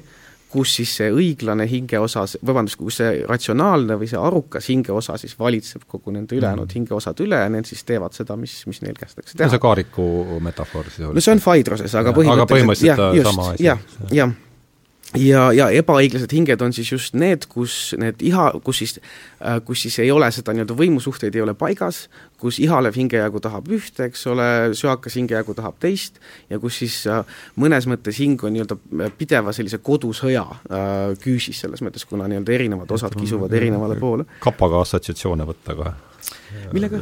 kus 0.48 0.76
siis 0.78 0.94
see 0.96 1.10
õiglane 1.12 1.66
hingeosa, 1.68 2.24
vabandust, 2.46 2.78
kus 2.80 2.96
see 3.02 3.26
ratsionaalne 3.28 3.98
või 3.98 4.08
see 4.08 4.18
arukas 4.18 4.70
hingeosa 4.70 5.18
siis 5.20 5.36
valitseb 5.38 5.84
kogu 5.86 6.14
nende 6.14 6.36
ülejäänud 6.36 6.64
mm. 6.70 6.74
hingeosad 6.78 7.20
üle 7.20 7.42
ja 7.42 7.50
need 7.52 7.68
siis 7.68 7.84
teevad 7.84 8.16
seda, 8.16 8.38
mis, 8.40 8.62
mis 8.70 8.80
neil 8.82 8.96
kästakse 8.96 9.36
teha. 9.36 9.50
see 9.52 9.60
Kaariku 9.60 10.40
metafoor 10.40 10.88
siis 10.88 11.10
oli? 11.10 11.18
no 11.18 11.26
see 11.26 11.36
on 11.36 11.44
Phaedroses, 11.44 11.98
aga 11.98 12.14
põhimõtteliselt 12.16 12.46
aga 12.46 12.50
põhimõtteliselt 12.54 13.04
jah, 13.20 13.30
sama 13.30 13.52
asi. 13.52 13.66
jah, 13.66 13.86
jah 14.00 14.16
ja, 14.16 14.30
ja 14.30 14.45
ebaõiglased 15.16 16.32
hinged 16.32 16.62
on 16.64 16.74
siis 16.76 16.90
just 16.92 17.16
need, 17.18 17.46
kus 17.50 17.94
need 18.00 18.22
iha, 18.24 18.48
kus 18.64 18.82
siis, 18.82 18.96
äh, 19.40 19.58
kus 19.64 19.86
siis 19.86 19.98
ei 20.04 20.10
ole 20.14 20.28
seda 20.34 20.54
nii-öelda 20.54 20.76
võimusuhteid 20.78 21.36
ei 21.36 21.44
ole 21.44 21.54
paigas, 21.58 22.06
kus 22.40 22.60
ihalev 22.62 22.96
hingejagu 22.96 23.40
tahab 23.44 23.68
ühte, 23.72 24.08
eks 24.10 24.26
ole, 24.32 24.48
söakas 24.76 25.16
hingejagu 25.18 25.56
tahab 25.56 25.78
teist 25.82 26.20
ja 26.50 26.60
kus 26.62 26.80
siis 26.82 26.98
äh, 27.10 27.22
mõnes 27.56 27.88
mõttes 27.90 28.20
hing 28.22 28.42
on 28.44 28.56
nii-öelda 28.56 28.78
äh, 28.78 29.14
pideva 29.18 29.54
sellise 29.56 29.80
kodusõja 29.82 30.44
küüsis, 31.22 31.62
selles 31.64 31.82
mõttes, 31.84 32.04
kuna 32.08 32.28
nii-öelda 32.30 32.52
erinevad 32.52 32.90
osad 32.92 33.16
kisuvad 33.16 33.52
erinevale 33.56 33.96
poole. 34.00 34.28
kapaga 34.44 34.82
assotsiatsioone 34.86 35.48
võtta 35.48 35.78
kohe 35.78 35.94
millega 36.72 37.00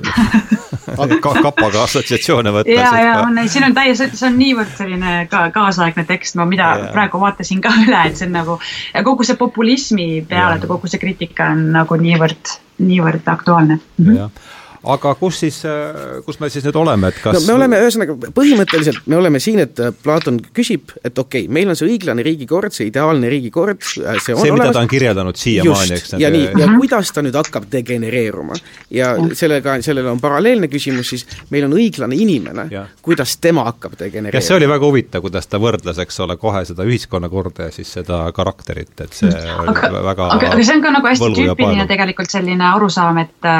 ka 1.24 1.34
kapaga 1.42 1.84
assotsiatsioone 1.84 2.52
võtta. 2.54 2.74
ja, 2.74 2.90
ja 3.00 3.14
on, 3.22 3.38
siin 3.48 3.66
on 3.68 3.76
täiesti, 3.76 4.10
see 4.16 4.28
on 4.28 4.38
niivõrd 4.40 4.72
selline 4.78 5.14
ka 5.30 5.46
kaasaegne 5.54 6.06
tekst, 6.08 6.38
ma 6.40 6.46
mida 6.48 6.70
ja. 6.80 6.90
praegu 6.94 7.20
vaatasin 7.22 7.62
ka 7.64 7.72
üle, 7.86 8.02
et 8.08 8.18
see 8.20 8.28
on 8.28 8.36
nagu 8.38 8.58
kogu 9.06 9.26
see 9.26 9.38
populismi 9.40 10.08
peale, 10.28 10.60
kogu 10.68 10.90
see 10.90 11.02
kriitika 11.02 11.52
on 11.54 11.68
nagu 11.74 12.00
niivõrd, 12.00 12.56
niivõrd 12.84 13.32
aktuaalne 13.36 13.78
mm. 13.80 14.52
Aga 14.84 15.14
kus 15.18 15.38
siis, 15.42 15.60
äh, 15.68 16.20
kus 16.26 16.38
me 16.40 16.48
siis 16.52 16.64
nüüd 16.66 16.76
oleme, 16.78 17.10
et 17.12 17.20
kas 17.22 17.38
no 17.38 17.42
me 17.46 17.56
oleme, 17.56 17.80
ühesõnaga, 17.84 18.16
põhimõtteliselt 18.36 19.06
me 19.10 19.18
oleme 19.18 19.40
siin, 19.42 19.62
et 19.64 19.80
äh, 19.80 19.92
Platon 20.04 20.38
küsib, 20.54 20.92
et 21.02 21.18
okei 21.18 21.46
okay,, 21.46 21.52
meil 21.52 21.72
on 21.72 21.78
see 21.78 21.88
õiglane 21.88 22.24
riigikord, 22.26 22.74
see 22.74 22.88
ideaalne 22.90 23.30
riigikord, 23.32 23.80
äh, 24.02 24.18
see 24.22 24.36
on 24.36 24.42
see, 24.42 24.54
mida 24.54 24.70
ta 24.74 24.82
on 24.84 24.90
kirjeldanud 24.90 25.40
siiamaani, 25.40 25.98
eks 25.98 26.16
ja 26.20 26.30
nii, 26.34 26.50
ja 26.60 26.68
kuidas 26.74 27.12
ta 27.14 27.24
nüüd 27.24 27.38
hakkab 27.38 27.68
degenereeruma. 27.72 28.58
ja 28.94 29.14
sellega, 29.36 29.78
sellele 29.84 30.12
on 30.12 30.22
paralleelne 30.22 30.68
küsimus 30.72 31.14
siis, 31.14 31.26
meil 31.54 31.68
on 31.68 31.76
õiglane 31.78 32.18
inimene, 32.18 32.68
kuidas 33.04 33.36
tema 33.42 33.66
hakkab 33.70 33.96
degenereeruma. 33.98 34.40
jah, 34.40 34.48
see 34.48 34.58
oli 34.58 34.70
väga 34.70 34.90
huvitav, 34.90 35.24
kuidas 35.24 35.48
ta 35.50 35.60
võrdles, 35.62 36.00
eks 36.04 36.20
ole, 36.24 36.38
kohe 36.40 36.64
seda 36.68 36.86
ühiskonnakorda 36.88 37.70
ja 37.70 37.74
siis 37.74 37.92
seda 37.98 38.24
karakterit, 38.36 38.94
et 39.00 39.16
see 39.16 39.30
oli 39.32 39.72
aga, 39.72 39.90
väga 40.10 40.30
aga, 40.36 40.52
aga 40.52 40.62
see 40.62 40.76
on 40.76 40.84
ka 40.84 40.94
nagu 40.98 41.12
hästi 41.12 41.32
tüüpiline 41.40 41.88
tegelikult 41.90 42.32
selline 42.32 42.68
arusaam, 42.74 43.22
et 43.24 43.52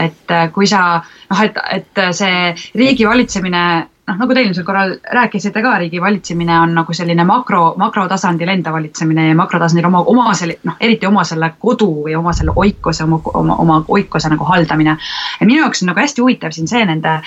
et 0.00 0.34
kui 0.54 0.63
kui 0.64 0.70
sa 0.70 0.84
noh, 0.96 1.42
et, 1.44 1.58
et 1.76 2.06
see 2.16 2.54
riigi 2.80 3.04
valitsemine 3.04 3.64
noh, 4.08 4.16
nagu 4.20 4.34
te 4.34 4.42
eelmisel 4.42 4.64
korral 4.66 4.94
rääkisite 5.16 5.62
ka, 5.64 5.74
riigi 5.80 6.00
valitsemine 6.00 6.56
on 6.60 6.74
nagu 6.76 6.94
selline 6.96 7.24
makro, 7.28 7.74
makrotasandil 7.80 8.52
enda 8.52 8.72
valitsemine 8.72 9.28
ja 9.30 9.38
makrotasandil 9.38 9.88
oma, 9.88 10.02
oma 10.12 10.34
selle, 10.36 10.58
noh, 10.68 10.76
eriti 10.80 11.08
oma 11.08 11.24
selle 11.28 11.50
kodu 11.60 11.90
või 12.06 12.16
oma 12.18 12.32
selle 12.36 12.54
oikuse, 12.64 13.04
oma, 13.04 13.20
oma, 13.40 13.58
oma 13.64 13.80
oikuse 13.98 14.30
nagu 14.32 14.48
haldamine. 14.48 14.96
ja 15.40 15.46
minu 15.48 15.60
jaoks 15.62 15.82
on 15.82 15.92
nagu 15.92 16.00
hästi 16.00 16.24
huvitav 16.24 16.54
siin 16.56 16.70
see 16.70 16.84
nende, 16.88 17.18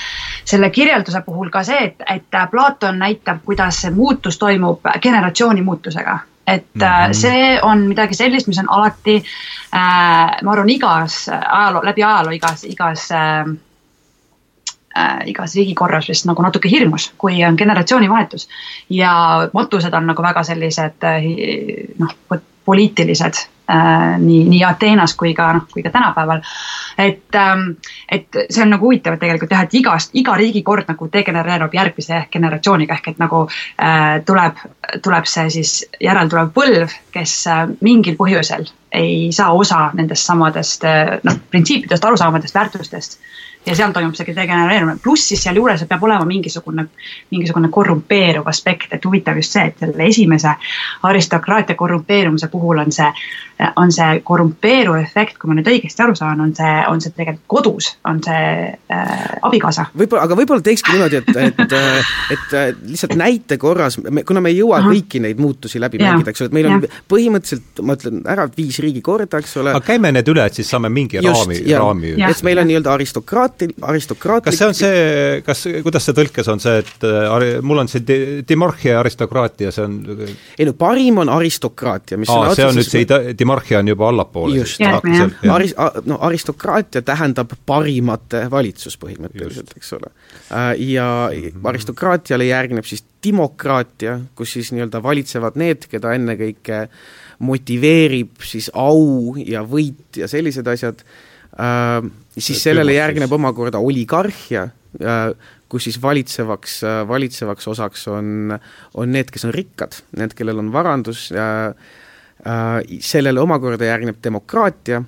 selle 0.46 0.70
kirjelduse 0.74 1.22
puhul 1.26 1.54
ka 1.54 1.64
see, 1.68 1.92
et, 1.92 2.08
et 2.16 2.42
Platon 2.52 2.98
näitab, 3.02 3.44
kuidas 3.46 3.84
see 3.84 3.94
muutus 3.94 4.38
toimub 4.42 4.90
generatsiooni 5.04 5.62
muutusega 5.66 6.20
et 6.48 6.66
mm 6.74 6.82
-hmm. 6.82 7.14
see 7.14 7.60
on 7.62 7.80
midagi 7.88 8.16
sellist, 8.16 8.48
mis 8.48 8.60
on 8.60 8.70
alati 8.70 9.16
äh,, 9.76 10.44
ma 10.44 10.52
arvan, 10.52 10.70
igas 10.70 11.30
ajaloo, 11.30 11.84
läbi 11.84 12.04
ajaloo 12.04 12.32
igas, 12.32 12.64
igas 12.64 13.12
äh, 13.12 13.46
äh, 14.98 15.18
igas 15.26 15.56
riigikorras 15.56 16.10
vist 16.10 16.26
nagu 16.26 16.42
natuke 16.42 16.70
hirmus, 16.70 17.14
kui 17.18 17.44
on 17.46 17.56
generatsioonivahetus. 17.58 18.48
ja 18.90 19.50
matused 19.54 19.94
on 19.94 20.08
nagu 20.08 20.24
väga 20.24 20.44
sellised 20.44 21.04
äh, 21.04 21.24
noh, 22.00 22.40
poliitilised 22.66 23.34
äh, 23.34 23.57
nii, 23.68 24.44
nii 24.48 24.64
Ateenas 24.64 25.16
kui 25.20 25.34
ka 25.36 25.50
noh, 25.58 25.66
kui 25.74 25.84
ka 25.84 25.92
tänapäeval. 25.92 26.42
et 26.98 27.36
ähm,, 27.36 27.70
et 28.12 28.38
see 28.50 28.64
on 28.64 28.72
nagu 28.72 28.88
huvitav, 28.88 29.18
tegelikult 29.20 29.52
jah, 29.52 29.66
et 29.68 29.74
igast, 29.76 30.16
iga 30.18 30.36
riigikord 30.40 30.88
nagu 30.88 31.10
degenereerub 31.14 31.74
järgmise 31.76 32.24
generatsiooniga 32.32 32.96
ehk 32.96 33.12
et 33.12 33.20
nagu 33.20 33.44
äh, 33.48 34.24
tuleb, 34.26 34.64
tuleb 35.04 35.28
see 35.30 35.50
siis 35.58 35.74
järeltulev 36.02 36.54
põlv, 36.56 36.96
kes 37.12 37.36
äh, 37.52 37.66
mingil 37.82 38.16
põhjusel 38.20 38.70
ei 38.98 39.32
saa 39.36 39.52
osa 39.54 39.90
nendest 39.98 40.26
samadest 40.26 40.88
äh, 40.88 41.18
noh, 41.28 41.42
printsiipidest, 41.52 42.06
arusaamadest, 42.06 42.56
väärtustest 42.56 43.20
ja 43.68 43.76
seal 43.76 43.92
toimub 43.96 44.16
see 44.16 44.36
degenereerumine, 44.36 45.00
pluss 45.04 45.28
siis 45.32 45.44
sealjuures 45.44 45.84
peab 45.90 46.04
olema 46.08 46.26
mingisugune, 46.28 46.88
mingisugune 47.34 47.70
korrumpeeruv 47.74 48.48
aspekt, 48.48 48.94
et 48.96 49.06
huvitav 49.06 49.40
just 49.42 49.58
see, 49.58 49.68
et 49.72 49.84
selle 49.84 50.08
esimese 50.08 50.54
aristokraatia 51.08 51.76
korrumpeerumise 51.76 52.48
puhul 52.54 52.80
on 52.84 52.94
see, 52.96 53.10
on 53.76 53.92
see 53.92 54.22
korrumpeeruv 54.24 55.00
efekt, 55.02 55.38
kui 55.42 55.52
ma 55.52 55.58
nüüd 55.58 55.68
õigesti 55.72 56.04
aru 56.06 56.16
saan, 56.18 56.42
on 56.44 56.54
see, 56.56 56.74
on 56.88 57.04
see 57.04 57.16
tegelikult 57.18 57.48
kodus, 57.58 57.90
on 58.08 58.22
see 58.24 58.48
äh, 58.72 59.12
abikaasa. 59.48 59.90
võib-olla, 59.98 60.24
aga 60.28 60.40
võib-olla 60.40 60.64
teekski 60.66 60.96
niimoodi, 60.96 61.22
et, 61.22 61.32
et, 61.36 61.62
et, 62.36 62.48
et 62.62 62.82
lihtsalt 62.88 63.18
näite 63.20 63.60
korras, 63.62 64.00
kuna 64.28 64.44
me 64.44 64.54
ei 64.54 64.62
jõua 64.62 64.82
Aha. 64.82 64.94
kõiki 64.94 65.22
neid 65.24 65.42
muutusi 65.42 65.82
läbi 65.82 66.00
ja. 66.02 66.14
mängida, 66.14 66.32
eks 66.32 66.46
ole, 66.46 66.52
et 66.52 66.58
meil 66.60 66.70
on 66.72 66.88
ja. 66.88 67.04
põhimõtteliselt, 67.12 67.84
ma 67.84 67.98
ütlen 68.00 68.24
ära, 68.36 68.48
viis 68.58 68.80
riigikorda, 68.84 69.42
eks 69.44 69.58
ole. 69.62 69.76
aga 69.76 69.86
käime 69.92 70.14
need 70.16 70.32
üle, 70.32 70.48
et 70.48 70.62
siis 70.62 70.70
saame 70.72 70.92
mingi 70.94 71.20
just, 71.20 71.28
raami, 71.28 71.62
raami. 71.74 72.16
et 72.30 72.44
meil 72.48 72.64
on 72.64 72.70
nii-öelda 72.72 72.94
aristokraat, 72.94 73.57
aristokraati, 73.66 73.88
aristokraatlik 73.92 74.48
kas 74.48 74.60
see 74.60 74.68
on 74.68 74.78
see, 74.78 75.42
kas, 75.46 75.64
kuidas 75.86 76.08
see 76.08 76.16
tõlkes 76.18 76.50
on 76.54 76.62
see, 76.64 76.82
et 76.84 77.08
äh, 77.08 77.48
mul 77.66 77.84
on 77.84 77.92
see 77.92 78.04
di-, 78.06 78.44
dimarhia 78.48 78.96
ja 78.96 79.02
aristokraatia, 79.02 79.72
see 79.76 79.86
on 79.86 79.98
ei 80.58 80.68
no 80.68 80.74
parim 80.78 81.22
on 81.24 81.32
aristokraatia, 81.34 82.20
mis 82.22 82.32
Aa, 82.34 82.54
see 82.58 82.68
on 82.68 82.78
nüüd 82.78 82.90
see 82.90 83.04
ida-, 83.06 83.22
dimarhia 83.38 83.82
on 83.82 83.92
juba 83.94 84.10
allapoole. 84.12 84.58
just, 84.62 84.82
aris-, 85.58 85.76
no 86.06 86.20
aristokraatia 86.30 87.04
tähendab 87.08 87.54
parimate 87.66 88.46
valitsus 88.52 88.98
põhimõtteliselt, 89.02 89.76
eks 89.78 89.94
ole. 90.00 90.12
Äh, 90.52 90.74
ja 90.94 91.08
mhm. 91.32 91.66
aristokraatiale 91.74 92.50
järgneb 92.50 92.88
siis 92.88 93.06
demokraatia, 93.24 94.20
kus 94.38 94.58
siis 94.58 94.72
nii-öelda 94.76 95.02
valitsevad 95.04 95.58
need, 95.60 95.88
keda 95.92 96.14
ennekõike 96.18 96.86
motiveerib 97.46 98.42
siis 98.46 98.70
au 98.74 99.36
ja 99.38 99.64
võit 99.66 100.18
ja 100.18 100.30
sellised 100.30 100.68
asjad 100.68 101.04
siis 102.38 102.64
sellele 102.64 102.98
järgneb 102.98 103.32
omakorda 103.34 103.80
oligarhia, 103.84 104.68
äh, 105.02 105.30
kus 105.70 105.88
siis 105.88 106.00
valitsevaks, 106.02 106.80
äh, 106.88 107.02
valitsevaks 107.08 107.68
osaks 107.74 108.08
on, 108.14 108.58
on 108.94 109.14
need, 109.14 109.32
kes 109.34 109.48
on 109.48 109.56
rikkad, 109.56 110.00
need, 110.18 110.36
kellel 110.38 110.64
on 110.64 110.74
varandus, 110.74 111.30
sellele 113.02 113.42
omakorda 113.42 113.88
järgneb 113.88 114.20
demokraatia 114.24 115.00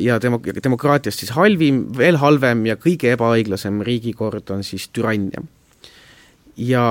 ja 0.00 0.16
demo-, 0.22 0.40
demokraatiast 0.40 1.20
siis 1.20 1.34
halvim, 1.36 1.82
veel 1.94 2.16
halvem 2.18 2.64
ja 2.66 2.78
kõige 2.80 3.12
ebaõiglasem 3.12 3.82
riigikord 3.84 4.50
on 4.54 4.64
siis 4.64 4.88
türannia 4.88 5.44
ja 6.56 6.82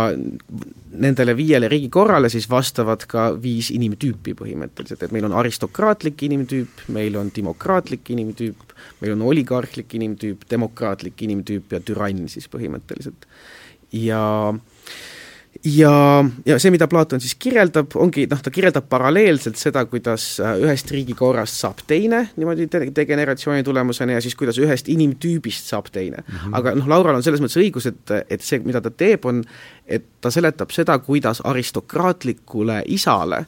nendele 0.92 1.34
viiele 1.38 1.68
riigikorrale 1.72 2.30
siis 2.30 2.48
vastavad 2.50 3.06
ka 3.10 3.28
viis 3.42 3.72
inimtüüpi 3.74 4.36
põhimõtteliselt, 4.38 5.04
et 5.04 5.16
meil 5.16 5.26
on 5.26 5.34
aristokraatlik 5.40 6.22
inimtüüp, 6.28 6.86
meil 6.94 7.18
on 7.20 7.32
demokraatlik 7.36 8.10
inimtüüp, 8.14 8.76
meil 9.02 9.16
on 9.16 9.26
oligarhlik 9.32 9.98
inimtüüp, 9.98 10.46
demokraatlik 10.52 11.26
inimtüüp 11.26 11.74
ja 11.74 11.82
türann 11.82 12.30
siis 12.32 12.48
põhimõtteliselt. 12.52 13.26
ja 13.92 14.22
äh, 14.54 15.15
ja, 15.64 16.26
ja 16.46 16.58
see, 16.60 16.72
mida 16.74 16.88
Platon 16.92 17.22
siis 17.24 17.36
kirjeldab, 17.40 17.96
ongi 18.00 18.26
noh, 18.32 18.42
ta 18.44 18.52
kirjeldab 18.54 18.88
paralleelselt 18.92 19.60
seda, 19.60 19.86
kuidas 19.90 20.36
äh, 20.44 20.58
ühest 20.64 20.92
riigikorrast 20.92 21.62
saab 21.64 21.84
teine 21.88 22.26
niimoodi 22.36 22.68
degeneratsiooni 22.96 23.64
tulemusena 23.64 24.18
ja 24.18 24.24
siis 24.24 24.36
kuidas 24.40 24.60
ühest 24.62 24.90
inimtüübist 24.92 25.72
saab 25.72 25.92
teine 25.92 26.24
mm. 26.24 26.38
-hmm. 26.38 26.58
aga 26.60 26.76
noh, 26.76 26.90
Laural 26.92 27.20
on 27.20 27.24
selles 27.26 27.44
mõttes 27.44 27.62
õigus, 27.62 27.88
et, 27.90 28.16
et 28.30 28.42
see, 28.42 28.60
mida 28.66 28.82
ta 28.82 28.92
teeb, 28.92 29.26
on, 29.26 29.44
et 29.88 30.06
ta 30.22 30.32
seletab 30.32 30.74
seda, 30.76 30.98
kuidas 31.00 31.42
aristokraatlikule 31.44 32.84
isale 32.86 33.46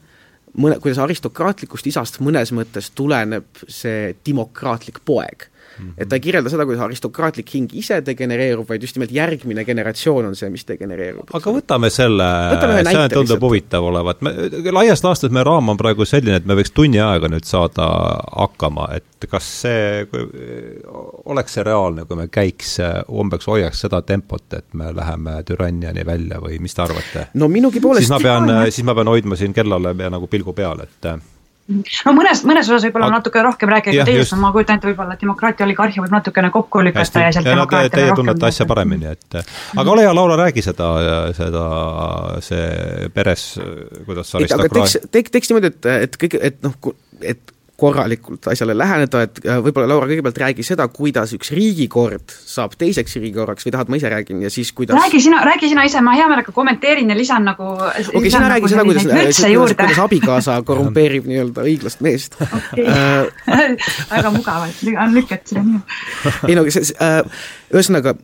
mõne, 0.58 0.80
kuidas 0.80 1.02
aristokraatlikust 1.04 1.88
isast 1.88 2.20
mõnes 2.24 2.52
mõttes 2.56 2.92
tuleneb 2.96 3.64
see 3.68 4.16
demokraatlik 4.26 5.04
poeg 5.06 5.50
Mm 5.78 5.86
-hmm. 5.86 5.94
et 5.98 6.10
ta 6.10 6.16
ei 6.16 6.22
kirjelda 6.22 6.50
seda, 6.50 6.66
kuidas 6.66 6.84
aristokraatlik 6.86 7.54
hing 7.54 7.74
ise 7.74 8.00
degenereerub, 8.06 8.68
vaid 8.70 8.82
just 8.82 8.96
nimelt 8.96 9.12
järgmine 9.12 9.66
generatsioon 9.66 10.26
on 10.26 10.36
see, 10.36 10.50
mis 10.50 10.66
degenereerub. 10.68 11.30
aga 11.34 11.54
võtame 11.54 11.90
selle, 11.94 12.28
see 12.90 13.10
tundub 13.14 13.44
huvitav 13.44 13.84
olevat, 13.84 14.22
me, 14.22 14.34
laias 14.72 15.04
laastus 15.04 15.32
meie 15.32 15.44
raam 15.44 15.70
on 15.70 15.78
praegu 15.78 16.06
selline, 16.06 16.36
et 16.42 16.46
me 16.46 16.58
võiks 16.58 16.74
tunni 16.74 17.00
aega 17.04 17.28
nüüd 17.28 17.46
saada 17.46 17.88
hakkama, 18.32 18.90
et 18.98 19.30
kas 19.30 19.48
see, 19.62 20.08
oleks 21.26 21.58
see 21.58 21.64
reaalne, 21.64 22.06
kui 22.06 22.18
me 22.18 22.28
käiks, 22.28 22.78
umbes 23.10 23.48
hoiaks 23.48 23.86
seda 23.86 24.02
tempot, 24.02 24.46
et 24.54 24.74
me 24.74 24.92
läheme 24.96 25.40
türanniani 25.48 26.06
välja 26.06 26.42
või 26.44 26.60
mis 26.60 26.76
te 26.76 26.82
arvate? 26.82 27.28
no 27.34 27.48
minugi 27.48 27.80
poolest 27.80 28.08
siis 28.08 28.16
ma 28.16 28.20
pean, 28.24 28.54
siis 28.72 28.86
ma 28.86 28.96
pean 28.96 29.08
hoidma 29.08 29.36
siin 29.36 29.54
kellale 29.54 29.94
nagu 29.94 30.28
pilgu 30.28 30.54
peal, 30.54 30.86
et 30.86 31.12
no 31.68 32.14
mõnes, 32.16 32.42
mõnes 32.48 32.70
osas 32.70 32.86
võib-olla 32.88 33.10
natuke 33.12 33.42
rohkem 33.44 33.72
rääkida 33.72 34.04
kui 34.04 34.14
teises, 34.14 34.34
ma 34.40 34.52
kujutan 34.56 34.80
ette, 34.80 34.90
võib-olla 34.92 35.18
demokraatia 35.20 35.68
oligarhia 35.68 36.04
võib 36.04 36.16
natukene 36.16 36.52
kokku 36.54 36.84
lükata 36.88 37.26
ja 37.26 37.34
sealt 37.36 37.50
demokraatiale 37.50 37.90
rohkem 37.90 37.98
Teie 37.98 38.16
tunnete 38.20 38.48
asja 38.50 38.68
paremini, 38.70 39.12
et 39.16 39.40
aga 39.42 39.94
ole 39.94 40.06
hea, 40.06 40.14
Laura, 40.16 40.38
räägi 40.40 40.64
seda, 40.66 40.90
seda, 41.38 41.66
see 42.46 43.12
peres, 43.16 43.50
kuidas 44.08 44.34
aristokraat 44.40 45.12
teeks, 45.12 45.34
teeks 45.36 45.52
niimoodi, 45.52 45.74
et, 45.74 45.92
et 46.08 46.20
kõik, 46.24 46.40
et 46.52 46.60
noh, 46.66 46.96
et 47.22 47.57
korralikult 47.78 48.48
asjale 48.50 48.74
läheneda, 48.78 49.22
et 49.28 49.40
äh, 49.46 49.60
võib-olla 49.62 49.92
Laura, 49.92 50.08
kõigepealt 50.10 50.40
räägi 50.42 50.64
seda, 50.66 50.88
kuidas 50.90 51.36
üks 51.38 51.52
riigikord 51.54 52.34
saab 52.34 52.74
teiseks 52.80 53.20
riigikorraks 53.20 53.68
või 53.68 53.74
tahad, 53.76 53.92
ma 53.94 54.00
ise 54.00 54.10
räägin 54.10 54.42
ja 54.42 54.50
siis 54.54 54.72
kuidas 54.74 54.98
räägi 54.98 55.22
sina, 55.22 55.44
räägi 55.46 55.70
sina 55.70 55.86
ise, 55.86 56.02
ma 56.02 56.16
hea 56.18 56.26
meelega 56.32 56.54
kommenteerin 56.56 57.14
ja 57.14 57.18
lisan 57.18 57.46
nagu 57.46 57.68
okei 57.76 58.08
okay,, 58.18 58.32
sina 58.34 58.50
räägi 58.50 58.66
nagu 58.66 58.72
seda, 58.74 58.88
kuidas, 58.90 59.06
kuidas, 59.06 59.76
kuidas 59.78 60.02
abikaasa 60.08 60.58
korrumpeerib 60.72 61.30
nii-öelda 61.30 61.68
õiglast 61.70 62.02
meest 62.06 62.40
okay. 62.42 62.88
Äh, 62.88 63.70
väga 64.16 64.34
mugavalt 64.34 64.82
lükkad 65.14 65.46
seda 65.46 65.66
nii. 65.68 65.84
ei 66.50 66.58
no 66.58 66.66
see 66.74 66.98
äh,, 66.98 67.22
ühesõnaga, 67.78 68.18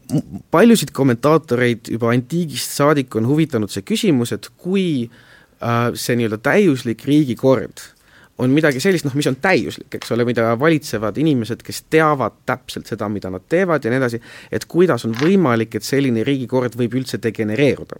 paljusid 0.53 0.95
kommentaatoreid 0.97 1.93
juba 1.93 2.09
antiigist 2.15 2.73
saadik 2.73 3.13
on 3.21 3.29
huvitanud 3.29 3.69
see 3.69 3.85
küsimus, 3.85 4.33
et 4.33 4.49
kui 4.57 4.87
äh, 5.05 5.91
see 5.93 6.17
nii-öelda 6.17 6.41
täiuslik 6.41 7.05
riigikord 7.05 7.92
on 8.41 8.53
midagi 8.53 8.81
sellist, 8.81 9.05
noh, 9.05 9.13
mis 9.17 9.27
on 9.29 9.37
täiuslik, 9.41 9.91
eks 9.99 10.13
ole, 10.15 10.25
mida 10.25 10.53
valitsevad 10.59 11.17
inimesed, 11.21 11.61
kes 11.65 11.83
teavad 11.93 12.39
täpselt 12.49 12.89
seda, 12.89 13.09
mida 13.11 13.29
nad 13.33 13.45
teevad 13.49 13.85
ja 13.85 13.91
nii 13.93 14.01
edasi, 14.01 14.19
et 14.53 14.65
kuidas 14.69 15.05
on 15.07 15.13
võimalik, 15.19 15.77
et 15.77 15.85
selline 15.85 16.25
riigikord 16.25 16.77
võib 16.79 16.97
üldse 17.01 17.21
degenereeruda. 17.21 17.99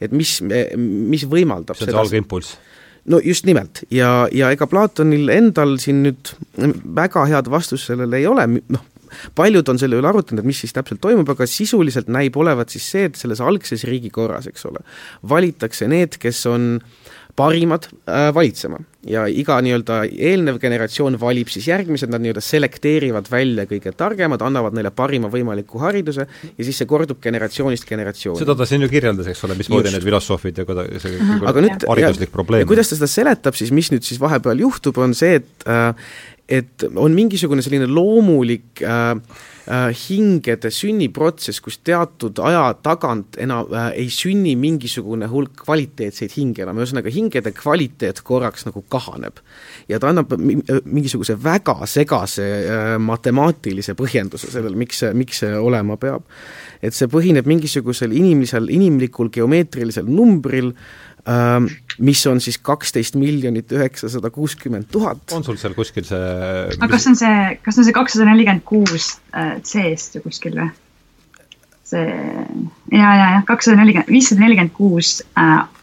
et 0.00 0.12
mis, 0.12 0.40
mis 0.42 1.26
võimaldab 1.30 1.76
see 1.78 1.86
on 1.86 1.92
see 1.92 2.00
algimpulss? 2.00 2.56
no 3.06 3.20
just 3.22 3.44
nimelt 3.46 3.84
ja, 3.92 4.26
ja 4.32 4.50
ega 4.50 4.66
Platonil 4.66 5.28
endal 5.30 5.76
siin 5.78 6.02
nüüd 6.02 6.32
väga 6.96 7.26
head 7.30 7.50
vastust 7.52 7.92
sellele 7.92 8.18
ei 8.18 8.26
ole, 8.26 8.46
noh, 8.72 8.88
paljud 9.36 9.68
on 9.68 9.78
selle 9.78 10.00
üle 10.00 10.08
arutanud, 10.08 10.40
et 10.42 10.48
mis 10.48 10.64
siis 10.64 10.72
täpselt 10.74 11.02
toimub, 11.04 11.28
aga 11.28 11.46
sisuliselt 11.46 12.08
näib 12.08 12.36
olevat 12.40 12.72
siis 12.72 12.88
see, 12.90 13.04
et 13.10 13.20
selles 13.20 13.44
algses 13.44 13.84
riigikorras, 13.86 14.48
eks 14.50 14.64
ole, 14.72 14.80
valitakse 15.28 15.86
need, 15.92 16.16
kes 16.18 16.40
on 16.50 16.72
äh, 16.80 17.03
parimad 17.36 17.88
äh, 18.06 18.28
valitsema 18.34 18.78
ja 19.08 19.24
iga 19.28 19.56
nii-öelda 19.64 19.98
eelnev 20.08 20.58
generatsioon 20.62 21.16
valib 21.20 21.50
siis 21.52 21.66
järgmised, 21.68 22.08
nad 22.12 22.22
nii-öelda 22.24 22.42
selekteerivad 22.44 23.28
välja 23.30 23.66
kõige 23.68 23.92
targemad, 23.96 24.42
annavad 24.46 24.76
neile 24.76 24.92
parima 24.94 25.28
võimaliku 25.32 25.82
hariduse 25.82 26.26
ja 26.26 26.66
siis 26.66 26.78
see 26.80 26.88
kordub 26.88 27.20
generatsioonist 27.24 27.88
generatsiooni. 27.88 28.40
seda 28.40 28.56
ta 28.58 28.68
siin 28.68 28.86
ju 28.86 28.90
kirjeldas, 28.92 29.28
eks 29.32 29.44
ole, 29.48 29.58
mismoodi 29.60 29.92
need 29.92 30.06
filosoofid 30.06 30.62
ja 30.62 30.68
kuida-, 30.68 30.86
see 31.02 31.18
aga 31.40 31.66
nüüd, 31.66 31.88
hariduslik 31.90 32.30
ja, 32.30 32.36
probleem. 32.36 32.64
ja 32.64 32.70
kuidas 32.70 32.92
ta 32.92 33.00
seda 33.00 33.10
seletab, 33.10 33.58
siis 33.58 33.74
mis 33.74 33.90
nüüd 33.92 34.06
siis 34.06 34.22
vahepeal 34.22 34.62
juhtub, 34.64 35.02
on 35.02 35.16
see, 35.18 35.42
et 35.42 35.68
äh, 35.68 36.14
et 36.48 36.84
on 37.00 37.12
mingisugune 37.16 37.64
selline 37.64 37.88
loomulik 37.88 38.82
äh, 38.84 39.12
äh, 39.16 39.52
hingede 39.64 40.68
sünniprotsess, 40.70 41.62
kus 41.64 41.78
teatud 41.84 42.36
aja 42.44 42.66
tagant 42.84 43.38
enam 43.40 43.70
äh, 43.72 43.86
ei 44.02 44.10
sünni 44.12 44.52
mingisugune 44.60 45.28
hulk 45.32 45.62
kvaliteetseid 45.62 46.34
hinge 46.36 46.66
enam, 46.66 46.82
ühesõnaga 46.82 47.12
hingede 47.12 47.54
kvaliteet 47.56 48.20
korraks 48.28 48.66
nagu 48.68 48.84
kahaneb. 48.92 49.40
ja 49.88 49.98
ta 50.00 50.10
annab 50.12 50.34
mingisuguse 50.36 51.38
väga 51.42 51.78
segase 51.88 52.44
äh, 52.44 52.98
matemaatilise 53.00 53.96
põhjenduse 53.96 54.52
sellele, 54.52 54.76
miks 54.76 55.00
see, 55.00 55.14
miks 55.16 55.40
see 55.40 55.56
olema 55.56 55.96
peab. 55.96 56.28
et 56.82 56.92
see 56.92 57.08
põhineb 57.08 57.48
mingisugusel 57.48 58.12
inimlisel, 58.12 58.68
inimlikul 58.68 59.32
geomeetrilisel 59.32 60.04
numbril 60.04 60.74
äh,, 60.74 61.13
mis 61.98 62.26
on 62.26 62.40
siis 62.40 62.58
kaksteist 62.60 63.14
miljonit 63.16 63.72
üheksasada 63.72 64.30
kuuskümmend 64.30 64.90
tuhat. 64.92 65.22
on 65.32 65.44
sul 65.44 65.56
seal 65.56 65.74
kuskil 65.76 66.04
see 66.04 66.24
aga 66.76 66.88
kas 66.90 67.06
on 67.08 67.16
see, 67.16 67.36
kas 67.64 67.78
on 67.78 67.86
see 67.86 67.96
kakssada 67.96 68.26
nelikümmend 68.28 68.64
kuus 68.68 69.14
äh, 69.32 69.54
C-st 69.62 70.18
ju 70.18 70.24
kuskil 70.26 70.58
või? 70.58 70.68
see 71.84 72.04
ja, 72.04 73.08
ja, 73.08 73.30
jah, 73.36 73.44
kakssada 73.48 73.80
nelikümmend, 73.80 74.12
viissada 74.12 74.44
nelikümmend 74.44 74.74
kuus 74.76 75.20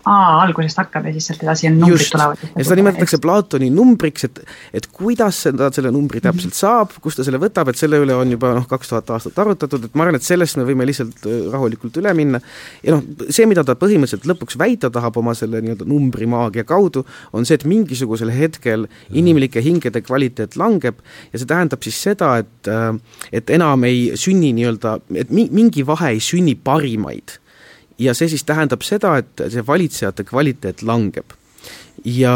äh, 0.06 0.12
A 0.12 0.42
algusest 0.42 0.80
hakkab 0.82 1.06
ja 1.08 1.14
siis 1.16 1.28
sealt 1.30 1.44
edasi 1.46 1.68
on 1.70 1.78
numbrid 1.82 2.10
tulevad. 2.12 2.42
ja 2.56 2.66
seda 2.66 2.78
nimetatakse 2.80 3.20
Platoni 3.22 3.70
numbriks, 3.74 4.26
et, 4.28 4.40
et 4.74 4.88
kuidas 4.94 5.44
ta 5.46 5.70
selle 5.74 5.92
numbri 5.94 6.20
mhm. 6.22 6.28
täpselt 6.28 6.58
saab, 6.58 6.96
kust 7.04 7.22
ta 7.22 7.26
selle 7.28 7.40
võtab, 7.42 7.70
et 7.72 7.80
selle 7.80 8.00
üle 8.02 8.16
on 8.18 8.32
juba 8.34 8.54
noh, 8.58 8.66
kaks 8.70 8.92
tuhat 8.92 9.12
aastat 9.16 9.38
arutatud, 9.44 9.86
et 9.88 9.98
ma 9.98 10.06
arvan, 10.06 10.18
et 10.20 10.26
sellest 10.26 10.60
me 10.60 10.66
võime 10.68 10.88
lihtsalt 10.90 11.28
äh, 11.30 11.44
rahulikult 11.54 12.00
üle 12.02 12.14
minna. 12.18 12.42
ja 12.86 12.96
noh, 12.96 13.04
see, 13.30 13.48
mida 13.50 13.66
ta 13.68 13.78
põhimõtteliselt 13.80 14.28
lõpuks 14.30 14.58
väita 14.62 14.92
tahab 14.94 15.20
oma 15.22 15.36
selle 15.38 15.62
nii-öelda 15.64 15.88
numbrimaagia 15.90 16.66
kaudu, 16.68 17.06
on 17.34 17.48
see, 17.48 17.60
et 17.60 17.68
mingisugusel 17.70 18.34
hetkel 18.34 18.88
mhm. 18.88 19.20
inimlike 19.24 19.64
hingede 19.64 20.04
kvaliteet 20.06 20.58
langeb 20.60 21.02
ja 21.32 21.42
see 21.42 21.50
tähendab 21.50 21.86
siis 21.86 22.02
seda, 22.10 22.34
et, 22.42 22.72
äh, 22.72 22.90
et 23.32 23.54
enam 23.54 23.86
ei 23.90 24.12
sünni 24.20 24.54
nii-öelda, 24.58 24.98
et 25.22 25.32
mingi 25.32 25.86
vahe 25.88 26.16
ei 26.16 26.24
sünni 26.24 26.56
parimaid 26.58 27.41
ja 28.02 28.16
see 28.18 28.32
siis 28.32 28.46
tähendab 28.48 28.86
seda, 28.86 29.18
et 29.22 29.46
see 29.54 29.64
valitsejate 29.68 30.26
kvaliteet 30.28 30.82
langeb. 30.88 31.38
ja, 32.06 32.34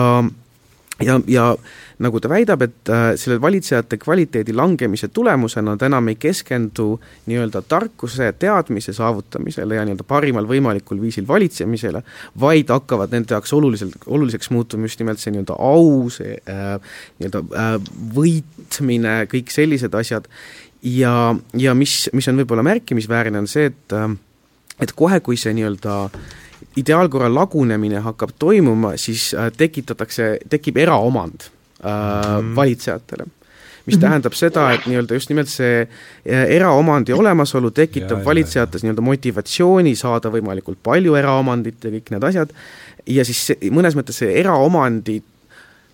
ja, 1.02 1.20
ja 1.28 1.56
nagu 2.04 2.20
ta 2.20 2.30
väidab, 2.30 2.64
et 2.66 2.90
äh, 2.92 3.06
selle 3.20 3.38
valitsejate 3.42 3.98
kvaliteedi 4.02 4.54
langemise 4.56 5.08
tulemusena 5.16 5.78
ta 5.80 5.88
enam 5.88 6.10
ei 6.12 6.18
keskendu 6.20 6.88
nii-öelda 7.30 7.62
tarkuse, 7.70 8.34
teadmise 8.40 8.94
saavutamisele 8.96 9.80
ja 9.80 9.86
nii-öelda 9.88 10.08
parimal 10.08 10.48
võimalikul 10.50 11.00
viisil 11.02 11.28
valitsemisele, 11.28 12.04
vaid 12.42 12.74
hakkavad 12.74 13.16
nende 13.16 13.36
jaoks 13.36 13.56
oluliselt, 13.56 13.96
oluliseks 14.06 14.52
muutuma 14.52 14.90
just 14.90 15.00
nimelt 15.00 15.24
see 15.24 15.34
nii-öelda 15.36 15.56
au, 15.56 16.12
see 16.14 16.36
äh, 16.52 16.76
nii-öelda 17.22 17.44
äh, 17.64 17.74
võitmine, 18.20 19.18
kõik 19.32 19.56
sellised 19.56 19.96
asjad, 19.96 20.28
ja, 20.84 21.16
ja 21.58 21.76
mis, 21.80 22.06
mis 22.14 22.28
on 22.32 22.44
võib-olla 22.44 22.66
märkimisväärne, 22.66 23.46
on 23.46 23.52
see, 23.52 23.72
et 23.72 23.96
äh, 23.96 24.10
et 24.80 24.92
kohe, 24.96 25.20
kui 25.20 25.38
see 25.38 25.54
nii-öelda 25.56 26.10
ideaalkorra 26.80 27.30
lagunemine 27.32 28.02
hakkab 28.04 28.36
toimuma, 28.40 28.96
siis 29.00 29.34
äh, 29.34 29.52
tekitatakse, 29.58 30.38
tekib 30.50 30.78
eraomand 30.78 31.48
äh, 31.48 32.42
mm. 32.42 32.56
valitsejatele 32.56 33.26
mis 33.86 33.96
-hmm. 33.96 34.02
tähendab 34.02 34.34
seda, 34.34 34.72
et 34.74 34.86
nii-öelda 34.86 35.14
just 35.14 35.30
nimelt 35.30 35.48
see 35.48 35.82
äh, 35.82 36.50
eraomandi 36.50 37.14
olemasolu 37.14 37.72
tekitab 37.72 38.20
ja, 38.20 38.26
valitsejates 38.26 38.84
nii-öelda 38.84 39.02
motivatsiooni 39.02 39.96
saada 39.96 40.30
võimalikult 40.30 40.78
palju 40.84 41.16
eraomandit 41.16 41.84
ja 41.84 41.92
kõik 41.92 42.12
need 42.12 42.24
asjad, 42.24 42.50
ja 43.06 43.26
siis 43.26 43.46
see, 43.48 43.70
mõnes 43.70 43.96
mõttes 43.96 44.18
see 44.24 44.34
eraomandi 44.40 45.22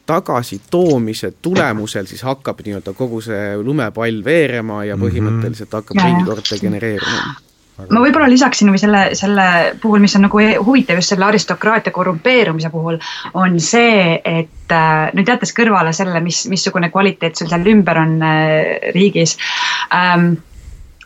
tagasitoomise 0.05 1.33
tulemusel 1.41 2.07
siis 2.07 2.23
hakkab 2.23 2.63
nii-öelda 2.65 2.93
kogu 2.93 3.21
see 3.21 3.57
lumepall 3.63 4.23
veerema 4.23 4.85
ja 4.85 4.97
mhm. 4.97 5.05
põhimõtteliselt 5.05 5.71
hakkab 5.71 5.97
-hmm. 5.97 6.15
ringkord 6.15 6.51
degenereeruma. 6.51 7.50
Ma 7.89 8.03
võib-olla 8.03 8.29
lisaksin 8.29 8.71
või 8.73 8.81
selle, 8.81 9.01
selle 9.17 9.47
puhul, 9.81 10.01
mis 10.03 10.15
on 10.17 10.25
nagu 10.27 10.43
huvitav 10.65 10.99
just 10.99 11.13
selle 11.13 11.27
aristokraatia 11.27 11.93
korrumpeerumise 11.95 12.69
puhul, 12.73 12.99
on 13.33 13.57
see, 13.63 14.15
et 14.17 14.75
äh, 14.75 15.09
nüüd 15.17 15.31
jättes 15.31 15.55
kõrvale 15.57 15.93
selle, 15.95 16.21
mis, 16.23 16.43
missugune 16.51 16.91
kvaliteet 16.93 17.39
sul 17.39 17.51
seal 17.51 17.67
ümber 17.73 18.01
on 18.03 18.15
äh, 18.25 18.93
riigis 18.95 19.37
ähm, 19.95 20.33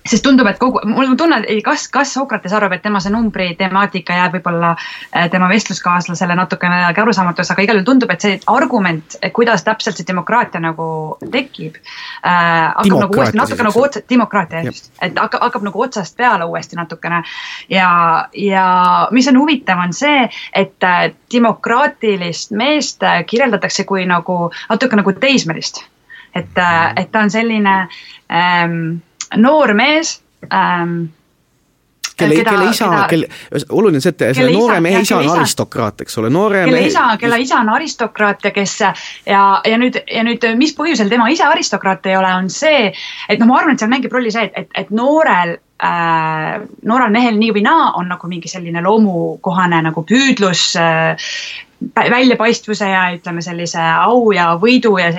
sest 0.06 0.24
tundub, 0.26 0.48
et 0.50 0.60
kogu, 0.62 0.82
mul 0.86 1.16
tunne, 1.18 1.40
et 1.50 1.62
kas, 1.66 1.88
kas 1.92 2.12
Sokrates 2.14 2.54
arvab, 2.54 2.76
et 2.76 2.84
tema 2.86 3.00
see 3.02 3.14
numbri 3.14 3.48
temaatika 3.58 4.18
jääb 4.20 4.38
võib-olla 4.38 4.74
äh, 4.76 5.26
tema 5.34 5.48
vestluskaaslasele 5.50 6.36
natukene 6.38 6.84
arusaamatuks, 6.92 7.52
aga 7.54 7.66
igal 7.66 7.80
juhul 7.80 7.88
tundub, 7.88 8.14
et 8.14 8.26
see 8.26 8.36
argument, 8.52 9.18
kuidas 9.36 9.66
täpselt 9.66 9.98
see 9.98 10.08
demokraatia 10.08 10.62
nagu 10.64 10.88
tekib 11.34 11.80
äh,, 11.80 12.70
hakkab 12.76 13.00
nagu 13.02 13.18
uuesti 13.20 13.40
natuke 13.40 13.68
nagu 13.68 13.86
otsa, 13.88 14.04
demokraatia 14.10 14.62
just, 14.68 14.92
et 15.02 15.18
hakkab, 15.18 15.48
hakkab 15.48 15.66
nagu 15.70 15.84
otsast 15.88 16.18
peale 16.18 16.46
uuesti 16.46 16.78
natukene. 16.78 17.24
ja, 17.70 17.90
ja 18.38 18.68
mis 19.12 19.28
on 19.32 19.42
huvitav, 19.42 19.82
on 19.82 19.94
see, 19.94 20.30
et 20.54 20.86
äh, 20.86 21.10
demokraatilist 21.34 22.54
meest 22.54 23.04
äh, 23.04 23.24
kirjeldatakse 23.26 23.88
kui 23.90 24.06
nagu 24.06 24.52
natuke 24.70 25.02
nagu 25.02 25.18
teismelist. 25.18 25.82
et, 26.36 26.58
et 26.96 27.12
ta 27.12 27.20
on 27.24 27.30
selline 27.32 27.76
ähm, 28.30 28.98
noor 29.38 29.74
mees 29.78 30.20
ähm, 30.54 31.00
kelle, 32.18 32.44
kelle 32.44 32.70
isa, 32.70 33.08
kelle, 33.10 33.28
oluline 33.70 34.00
on 34.00 34.04
see, 34.04 34.14
et 34.14 34.38
selle 34.38 34.54
noore 34.54 34.80
mehe 34.84 35.02
isa 35.04 35.20
on 35.20 35.30
aristokraat, 35.36 36.06
eks 36.06 36.18
ole, 36.22 36.32
noore 36.34 36.64
kelle 36.64 36.80
mehe 36.80 36.92
isa, 36.92 37.06
kelle 37.22 37.40
isa 37.44 37.60
on 37.64 37.74
aristokraat 37.76 38.48
ja 38.48 38.54
kes 38.56 38.78
ja, 38.82 39.44
ja 39.66 39.82
nüüd, 39.82 40.00
ja 40.12 40.24
nüüd 40.28 40.48
mis 40.60 40.76
põhjusel 40.78 41.12
tema 41.12 41.28
ise 41.34 41.48
aristokraat 41.48 42.08
ei 42.12 42.18
ole, 42.20 42.32
on 42.40 42.50
see, 42.54 42.90
et 43.30 43.42
noh, 43.42 43.50
ma 43.52 43.60
arvan, 43.62 43.76
et 43.76 43.84
seal 43.84 43.92
mängib 43.92 44.16
rolli 44.16 44.34
see, 44.34 44.48
et, 44.50 44.66
et, 44.66 44.74
et 44.86 44.94
noorel 44.96 45.58
äh, 45.84 46.58
noorel 46.88 47.14
mehel 47.16 47.40
nii 47.40 47.56
või 47.58 47.66
naa 47.66 47.92
on 48.00 48.10
nagu 48.14 48.32
mingi 48.32 48.52
selline 48.52 48.84
loomukohane 48.86 49.82
nagu 49.90 50.06
püüdlus 50.08 50.68
äh, 50.80 51.32
väljapaistvuse 51.96 52.90
ja 52.90 53.08
ütleme 53.16 53.42
sellise 53.42 53.82
au 53.82 54.32
ja 54.36 54.54
võidu 54.62 54.96
ja 55.00 55.10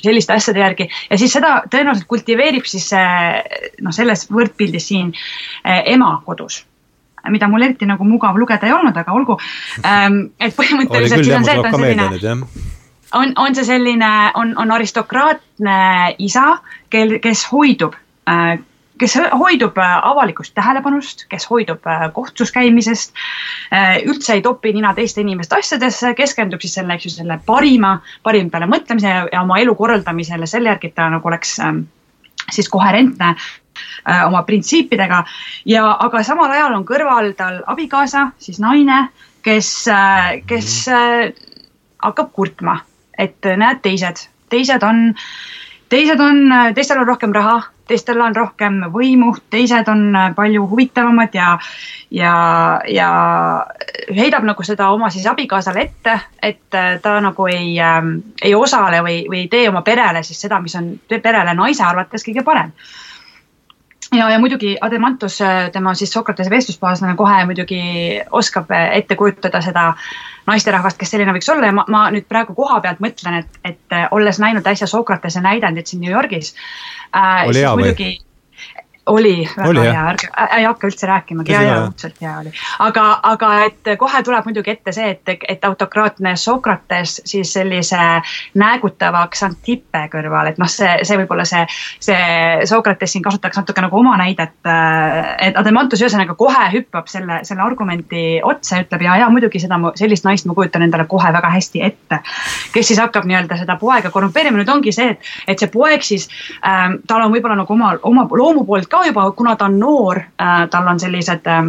selliste 0.00 0.36
asjade 0.36 0.62
järgi. 0.62 0.88
Ja 1.10 1.18
siis 1.18 1.32
seda 1.34 1.56
tõenäoliselt 1.70 2.08
kultiveerib 2.10 2.66
siis 2.68 2.90
noh, 2.94 3.94
selles 3.94 4.28
võrdpildis 4.30 4.88
siin 4.92 5.10
eh, 5.14 5.82
ema 5.94 6.16
kodus. 6.26 6.62
Mida 7.32 7.48
mul 7.48 7.64
eriti 7.64 7.88
nagu 7.88 8.04
mugav 8.04 8.36
lugeda 8.36 8.68
ei 8.68 8.74
olnud, 8.76 8.96
aga 9.00 9.12
olgu. 9.16 9.38
Ähm, 9.80 10.26
et 10.36 10.52
põhimõtteliselt 10.56 11.24
siis 11.24 11.36
on 11.36 11.46
see, 11.46 11.56
et 11.56 11.68
on 11.70 11.80
selline, 11.80 12.38
on, 13.16 13.32
on 13.40 13.56
see 13.56 13.64
selline, 13.64 14.10
on, 14.36 14.52
on 14.60 14.74
aristokraatne 14.76 15.78
isa, 16.20 16.58
kel, 16.92 17.16
kes 17.24 17.46
hoidub 17.52 17.96
äh, 18.28 18.58
kes 18.98 19.16
hoidub 19.32 19.78
äh, 19.78 19.94
avalikust 20.06 20.54
tähelepanust, 20.54 21.24
kes 21.28 21.48
hoidub 21.50 21.86
äh, 21.86 22.06
kohtus 22.14 22.52
käimisest, 22.54 23.14
äh, 23.74 23.98
üldse 24.06 24.36
ei 24.36 24.42
topi 24.42 24.72
nina 24.76 24.94
teiste 24.94 25.24
inimeste 25.24 25.58
asjadesse, 25.58 26.14
keskendub 26.14 26.62
siis 26.62 26.76
selle, 26.78 26.94
eks 26.94 27.08
ju, 27.08 27.14
selle 27.16 27.40
parima, 27.46 27.96
parim 28.22 28.50
peale 28.52 28.68
mõtlemise 28.70 29.10
ja, 29.10 29.42
oma 29.42 29.58
elu 29.62 29.74
korraldamisele 29.78 30.46
selle 30.50 30.70
järgi, 30.72 30.92
et 30.92 30.98
ta 30.98 31.08
nagu 31.10 31.30
oleks 31.30 31.58
ähm, 31.64 31.84
siis 32.52 32.68
koherentne 32.70 33.34
äh, 33.34 34.22
oma 34.26 34.44
printsiipidega. 34.46 35.24
Ja, 35.66 35.88
aga 36.06 36.22
samal 36.26 36.54
ajal 36.54 36.78
on 36.78 36.86
kõrval 36.88 37.32
tal 37.38 37.62
abikaasa, 37.66 38.28
siis 38.38 38.62
naine, 38.62 39.08
kes 39.44 39.72
äh,, 39.90 40.38
kes 40.46 40.84
äh, 40.92 41.32
hakkab 42.04 42.30
kurtma, 42.36 42.78
et 43.18 43.42
näed, 43.42 43.82
teised, 43.82 44.28
teised 44.52 44.82
on, 44.86 45.14
teised 45.94 46.20
on, 46.20 46.50
teistel 46.74 46.98
on 47.04 47.06
rohkem 47.06 47.32
raha 47.34 47.62
teistel 47.88 48.20
on 48.20 48.36
rohkem 48.36 48.80
võimu, 48.92 49.34
teised 49.52 49.88
on 49.92 50.16
palju 50.36 50.64
huvitavamad 50.70 51.34
ja, 51.36 51.50
ja, 52.14 52.34
ja 52.88 53.08
heidab 54.14 54.46
nagu 54.48 54.64
seda 54.66 54.88
oma 54.94 55.10
siis 55.12 55.26
abikaasale 55.30 55.84
ette, 55.84 56.18
et 56.42 56.80
ta 57.02 57.16
nagu 57.24 57.48
ei 57.52 57.74
äh,, 57.80 58.00
ei 58.42 58.54
osale 58.56 59.02
või, 59.04 59.22
või 59.28 59.44
ei 59.44 59.50
tee 59.52 59.68
oma 59.68 59.84
perele 59.86 60.24
siis 60.24 60.40
seda, 60.46 60.60
mis 60.64 60.76
on 60.80 60.94
perele 61.14 61.56
naise 61.56 61.84
arvates 61.84 62.24
kõige 62.26 62.44
parem 62.46 62.72
ja, 64.18 64.28
ja 64.30 64.38
muidugi 64.38 64.76
Ademantus, 64.80 65.40
äh, 65.42 65.70
tema 65.72 65.94
siis 65.94 66.12
Sokratese 66.12 66.50
vestluspaaslane 66.50 67.16
kohe 67.16 67.44
muidugi 67.44 67.80
oskab 68.30 68.70
ette 68.92 69.16
kujutada 69.16 69.60
seda 69.64 69.92
naisterahvast, 70.46 70.98
kes 71.00 71.14
selline 71.14 71.32
võiks 71.36 71.48
olla 71.52 71.70
ja 71.70 71.76
ma, 71.76 71.86
ma 71.88 72.04
nüüd 72.14 72.28
praegu 72.28 72.54
koha 72.54 72.80
pealt 72.84 73.00
mõtlen, 73.04 73.42
et, 73.42 73.58
et 73.64 73.98
olles 74.10 74.38
näinud 74.42 74.66
äsja 74.66 74.86
Sokratese 74.90 75.40
näidendit 75.44 75.90
siin 75.90 76.04
New 76.04 76.12
Yorgis 76.12 76.54
äh,. 77.16 77.48
oli 77.48 77.64
hea 77.64 77.74
või? 77.80 78.14
Oli 79.06 79.48
väga 79.56 79.68
oli, 79.68 79.80
hea, 79.80 80.04
ärge, 80.08 80.28
ei 80.56 80.64
hakka 80.64 80.88
üldse 80.88 81.08
rääkimagi, 81.08 81.52
ja, 81.52 81.62
ja 81.62 81.74
õudselt 81.84 82.20
hea 82.22 82.34
oli. 82.40 82.52
aga, 82.80 83.04
aga 83.28 83.50
et 83.66 83.90
kohe 84.00 84.22
tuleb 84.24 84.46
muidugi 84.48 84.72
ette 84.72 84.94
see, 84.96 85.10
et, 85.12 85.32
et 85.48 85.64
autokraatne 85.68 86.32
Sokrates 86.40 87.18
siis 87.28 87.52
sellise 87.52 88.00
näägutava 88.60 89.26
Xantippe 89.34 90.06
kõrval, 90.12 90.48
et 90.52 90.60
noh, 90.60 90.70
see, 90.70 90.94
see 91.04 91.18
võib-olla 91.20 91.44
see, 91.48 91.66
see 92.04 92.64
Sokrates 92.70 93.12
siin 93.12 93.24
kasutaks 93.26 93.60
natuke 93.60 93.84
nagu 93.84 93.98
oma 94.00 94.16
näidet, 94.20 94.56
et 94.64 95.60
Ademantus 95.60 96.00
ühesõnaga 96.00 96.36
kohe 96.40 96.64
hüppab 96.72 97.10
selle, 97.12 97.42
selle 97.44 97.64
argumendi 97.66 98.40
otsa 98.44 98.80
ütleb 98.84 99.04
ja, 99.04 99.18
ja 99.20 99.28
muidugi 99.32 99.60
seda, 99.60 99.80
sellist 100.00 100.24
naist 100.24 100.48
ma 100.48 100.56
kujutan 100.56 100.86
endale 100.86 101.04
kohe 101.10 101.32
väga 101.34 101.52
hästi 101.58 101.84
ette. 101.84 102.22
kes 102.72 102.88
siis 102.88 103.00
hakkab 103.02 103.28
nii-öelda 103.28 103.60
seda 103.60 103.76
poega 103.80 104.10
korrumpeerima, 104.14 104.56
nüüd 104.62 104.72
ongi 104.72 104.96
see, 104.96 105.12
et, 105.12 105.30
et 105.48 105.60
see 105.60 105.68
poeg 105.68 106.02
siis 106.06 106.28
ähm,, 106.64 107.02
tal 107.08 107.26
on 107.26 107.32
võib-olla 107.34 107.60
nagu 107.60 107.76
oma, 107.76 107.94
oma 108.02 108.24
loomu 108.32 108.64
poolt 108.64 108.88
ka 108.94 109.06
juba, 109.08 109.30
kuna 109.36 109.56
ta 109.56 109.70
on 109.70 109.80
noor 109.80 110.20
äh,, 110.20 110.68
tal 110.70 110.88
on 110.88 111.00
sellised 111.00 111.48
äh, 111.50 111.64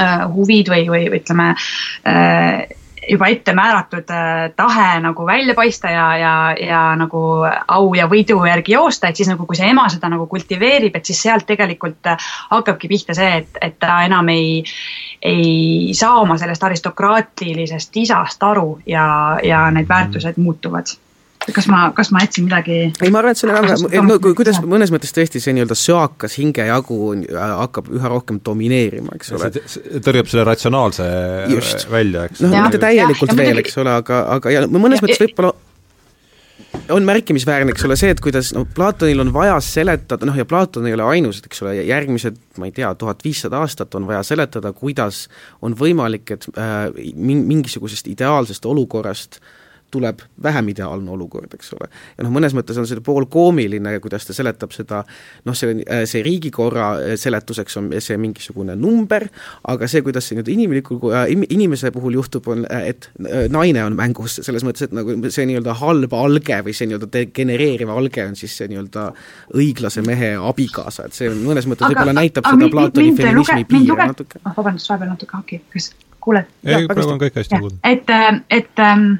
äh, 0.00 0.26
huvid 0.34 0.68
või, 0.72 0.84
või 0.92 1.08
ütleme 1.20 1.54
äh, 1.54 2.66
juba 3.08 3.30
ette 3.32 3.54
määratud 3.56 4.10
tahe 4.56 4.88
nagu 5.00 5.24
välja 5.24 5.54
paista 5.56 5.88
ja, 5.88 6.08
ja, 6.20 6.32
ja 6.60 6.80
nagu 7.00 7.22
au 7.72 7.86
ja 7.96 8.04
võidu 8.10 8.36
järgi 8.44 8.74
joosta, 8.74 9.08
et 9.08 9.16
siis 9.16 9.30
nagu 9.30 9.46
kui 9.48 9.56
see 9.56 9.70
ema 9.72 9.86
seda 9.88 10.10
nagu 10.12 10.26
kultiveerib, 10.28 10.98
et 10.98 11.08
siis 11.08 11.22
sealt 11.24 11.46
tegelikult 11.48 12.10
hakkabki 12.50 12.90
pihta 12.92 13.16
see, 13.16 13.30
et, 13.40 13.56
et 13.64 13.78
ta 13.80 14.02
enam 14.04 14.28
ei, 14.28 14.60
ei 15.24 15.96
saa 15.96 16.20
oma 16.20 16.36
sellest 16.36 16.68
aristokraatilisest 16.68 17.96
isast 18.04 18.44
aru 18.44 18.74
ja, 18.84 19.08
ja 19.40 19.64
need 19.72 19.88
väärtused 19.88 20.36
muutuvad 20.36 20.92
kas 21.46 21.68
ma, 21.70 21.82
kas 21.96 22.10
ma 22.14 22.22
jätsin 22.24 22.48
midagi? 22.48 22.78
ei, 22.90 23.12
ma 23.12 23.20
arvan, 23.22 23.34
et 23.34 23.40
see 23.40 23.48
on 23.48 23.54
väga, 23.56 24.02
no 24.04 24.18
kuidas 24.26 24.60
mõnes 24.64 24.92
mõttes 24.94 25.14
tõesti 25.16 25.42
see 25.42 25.54
nii-öelda 25.56 25.76
söakas 25.78 26.38
hingejagu 26.40 26.98
äh, 27.14 27.54
hakkab 27.62 27.90
üha 27.94 28.10
rohkem 28.12 28.40
domineerima, 28.44 29.16
eks 29.18 29.32
ole. 29.36 29.52
tõrjub 30.04 30.30
selle 30.30 30.44
ratsionaalse 30.48 31.06
Just. 31.54 31.88
välja, 31.92 32.26
eks. 32.28 32.44
noh, 32.44 32.58
mitte 32.58 32.82
täielikult 32.82 33.32
ja, 33.34 33.40
veel, 33.40 33.62
eks 33.62 33.80
ole, 33.82 33.96
aga, 34.02 34.22
aga 34.36 34.54
ja 34.54 34.66
mõnes 34.68 35.00
ja, 35.00 35.06
mõttes 35.06 35.24
võib-olla 35.24 35.54
on 36.92 37.04
märkimisväärne, 37.04 37.72
eks 37.72 37.84
ole, 37.88 37.96
see, 38.00 38.10
et 38.12 38.20
kuidas 38.22 38.50
no 38.56 38.64
Platonil 38.74 39.20
on 39.22 39.30
vaja 39.32 39.56
seletada, 39.64 40.26
noh 40.28 40.36
ja 40.36 40.44
Platon 40.48 40.86
ei 40.88 40.96
ole 40.96 41.06
ainus, 41.16 41.40
eks 41.44 41.62
ole, 41.64 41.78
järgmised, 41.88 42.36
ma 42.60 42.68
ei 42.68 42.74
tea, 42.76 42.90
tuhat 42.98 43.24
viissada 43.24 43.62
aastat 43.64 43.94
on 43.98 44.08
vaja 44.08 44.20
seletada, 44.26 44.72
kuidas 44.76 45.26
on 45.64 45.76
võimalik, 45.78 46.34
et 46.36 46.48
äh, 46.56 46.88
mingisugusest 47.16 48.10
ideaalsest 48.12 48.68
olukorrast 48.68 49.40
äh, 49.40 49.54
tuleb 49.90 50.22
vähem 50.42 50.68
ideaalne 50.72 51.10
olukord, 51.10 51.52
eks 51.54 51.72
ole. 51.76 51.88
ja 52.18 52.24
noh, 52.26 52.32
mõnes 52.34 52.54
mõttes 52.56 52.78
on 52.80 52.86
see 52.88 53.00
poolkoomiline, 53.04 53.94
kuidas 54.04 54.26
ta 54.28 54.36
seletab 54.36 54.74
seda 54.76 55.02
noh, 55.48 55.56
see, 55.56 55.78
see 56.08 56.22
riigikorra 56.26 57.16
seletuseks 57.20 57.78
on 57.80 57.90
see 58.04 58.18
mingisugune 58.20 58.76
number, 58.78 59.28
aga 59.68 59.88
see, 59.90 60.02
kuidas 60.06 60.28
see 60.28 60.38
nüüd 60.38 60.50
inimliku 60.52 60.98
äh,, 61.12 61.26
inimese 61.32 61.92
puhul 61.94 62.18
juhtub, 62.18 62.48
on, 62.52 62.66
et 62.68 63.10
äh, 63.24 63.46
naine 63.52 63.84
on 63.86 63.96
mängus, 63.98 64.38
selles 64.44 64.66
mõttes, 64.66 64.88
et 64.88 64.96
nagu 64.96 65.16
see 65.32 65.46
nii-öelda 65.48 65.76
halb 65.80 66.16
alge 66.18 66.60
või 66.66 66.76
see 66.76 66.90
nii-öelda 66.90 67.10
degenereeriv 67.14 67.92
alge 67.94 68.26
on 68.28 68.36
siis 68.38 68.56
see 68.60 68.68
nii-öelda 68.72 69.08
õiglase 69.56 70.04
mehe 70.06 70.34
abikaasa, 70.50 71.08
et 71.08 71.16
see 71.16 71.32
mõnes 71.32 71.68
mõttes 71.70 71.88
võib-olla 71.88 72.16
näitab 72.16 72.46
aga, 72.46 72.58
seda 72.58 72.72
Platoni 72.74 73.14
feminismi 73.16 73.64
piire 73.68 74.10
natuke. 74.12 74.42
ah, 74.44 74.52
vabandust, 74.56 74.90
vahepeal 74.90 75.14
natuke 75.14 75.36
haki, 75.38 75.62
kas 75.72 75.90
kuuled? 76.20 76.52
ei, 76.64 76.84
praegu 76.90 77.14
on 77.14 77.22
kõik 77.22 77.40
hästi 77.40 77.62
kuulda. 77.62 77.80
et, 77.88 78.12
äh, 78.12 78.42
et 78.60 78.84
ähm, 78.84 79.16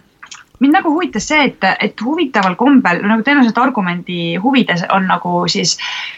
mind 0.61 0.79
nagu 0.79 0.93
huvitas 0.95 1.29
see, 1.31 1.49
et, 1.51 1.67
et 1.81 2.05
huvitaval 2.05 2.57
kombel 2.59 3.03
nagu 3.07 3.25
tõenäoliselt 3.27 3.59
argumendi 3.63 4.37
huvides 4.43 4.85
on 4.95 5.09
nagu 5.11 5.41
siis 5.51 5.77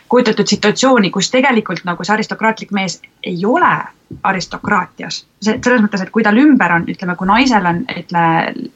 kujutatud 0.08 0.48
situatsiooni, 0.48 1.10
kus 1.14 1.30
tegelikult 1.30 1.84
nagu 1.88 2.04
see 2.04 2.16
aristokraatlik 2.16 2.74
mees 2.76 3.00
ei 3.22 3.44
ole 3.46 3.72
aristokraatias. 4.26 5.24
see, 5.40 5.58
selles 5.64 5.82
mõttes, 5.84 6.02
et 6.02 6.10
kui 6.10 6.24
tal 6.26 6.38
ümber 6.40 6.72
on, 6.74 6.86
ütleme, 6.90 7.14
kui 7.16 7.28
naisel 7.28 7.66
on, 7.66 7.84
ütle, 7.96 8.24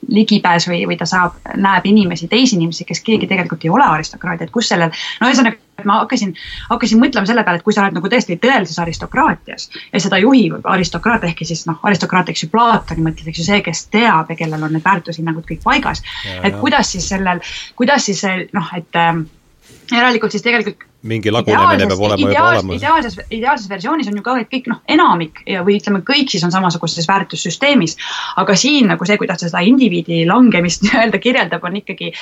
ligipääs 0.08 0.68
või, 0.70 0.84
või 0.88 0.96
ta 1.00 1.08
saab, 1.08 1.40
näeb 1.56 1.86
inimesi, 1.90 2.28
teisi 2.30 2.56
inimesi, 2.56 2.86
kes 2.88 3.02
keegi 3.04 3.28
tegelikult 3.30 3.66
ei 3.66 3.72
ole 3.74 3.84
aristokraat, 3.84 4.44
et 4.44 4.54
kus 4.54 4.70
sellel, 4.70 4.94
no 5.20 5.30
ühesõnaga, 5.30 5.58
ma 5.84 5.98
hakkasin, 6.02 6.34
hakkasin 6.70 7.00
mõtlema 7.02 7.26
selle 7.28 7.44
peale, 7.44 7.60
et 7.60 7.66
kui 7.66 7.74
sa 7.74 7.84
oled 7.84 7.96
nagu 7.98 8.10
tõesti 8.10 8.38
tõelises 8.42 8.78
aristokraatias 8.82 9.68
ja 9.92 10.00
seda 10.02 10.20
juhib 10.22 10.66
aristokraat, 10.70 11.26
ehk 11.28 11.44
siis 11.46 11.64
noh, 11.68 11.80
aristokraat, 11.82 12.30
eks 12.30 12.46
ju, 12.46 12.50
Platoni 12.54 13.04
mõttes, 13.04 13.26
eks 13.30 13.42
ju, 13.42 13.46
see, 13.48 13.60
kes 13.66 13.86
teab 13.94 14.30
ja 14.30 14.38
kellel 14.38 14.62
on 14.62 14.74
need 14.76 14.84
väärtushinnangud 14.84 15.46
kõik 15.48 15.62
paigas. 15.64 16.02
et 16.42 16.58
kuidas 16.60 16.94
siis 16.94 17.08
sellel, 17.10 17.42
kuidas 17.76 18.06
siis 18.10 18.22
noh, 18.54 18.74
et 18.78 19.00
ähm, 19.00 19.26
järelikult 19.92 20.34
siis 20.34 20.44
tegelikult 20.46 20.86
mingi 21.04 21.32
lagunemine 21.32 21.88
peab 21.90 22.02
olema 22.06 22.30
juba 22.30 22.44
olemas. 22.50 22.78
ideaalses, 22.78 23.18
ideaalses 23.30 23.68
versioonis 23.68 24.08
on 24.08 24.18
ju 24.18 24.24
ka, 24.24 24.36
et 24.40 24.50
kõik 24.52 24.70
noh, 24.72 24.80
enamik 24.90 25.42
ja, 25.48 25.64
või 25.66 25.76
ütleme, 25.80 26.00
kõik 26.06 26.32
siis 26.32 26.44
on 26.46 26.52
samasuguses 26.54 27.08
väärtussüsteemis. 27.08 27.96
aga 28.40 28.56
siin 28.56 28.88
nagu 28.92 29.06
see, 29.08 29.18
kuidas 29.20 29.42
ta 29.42 29.50
seda 29.50 29.64
indiviidi 29.66 30.22
langemist 30.28 30.82
nii-öelda 30.86 31.20
kirjeldab, 31.22 31.64
on 31.64 31.80
ikkagi, 31.82 32.12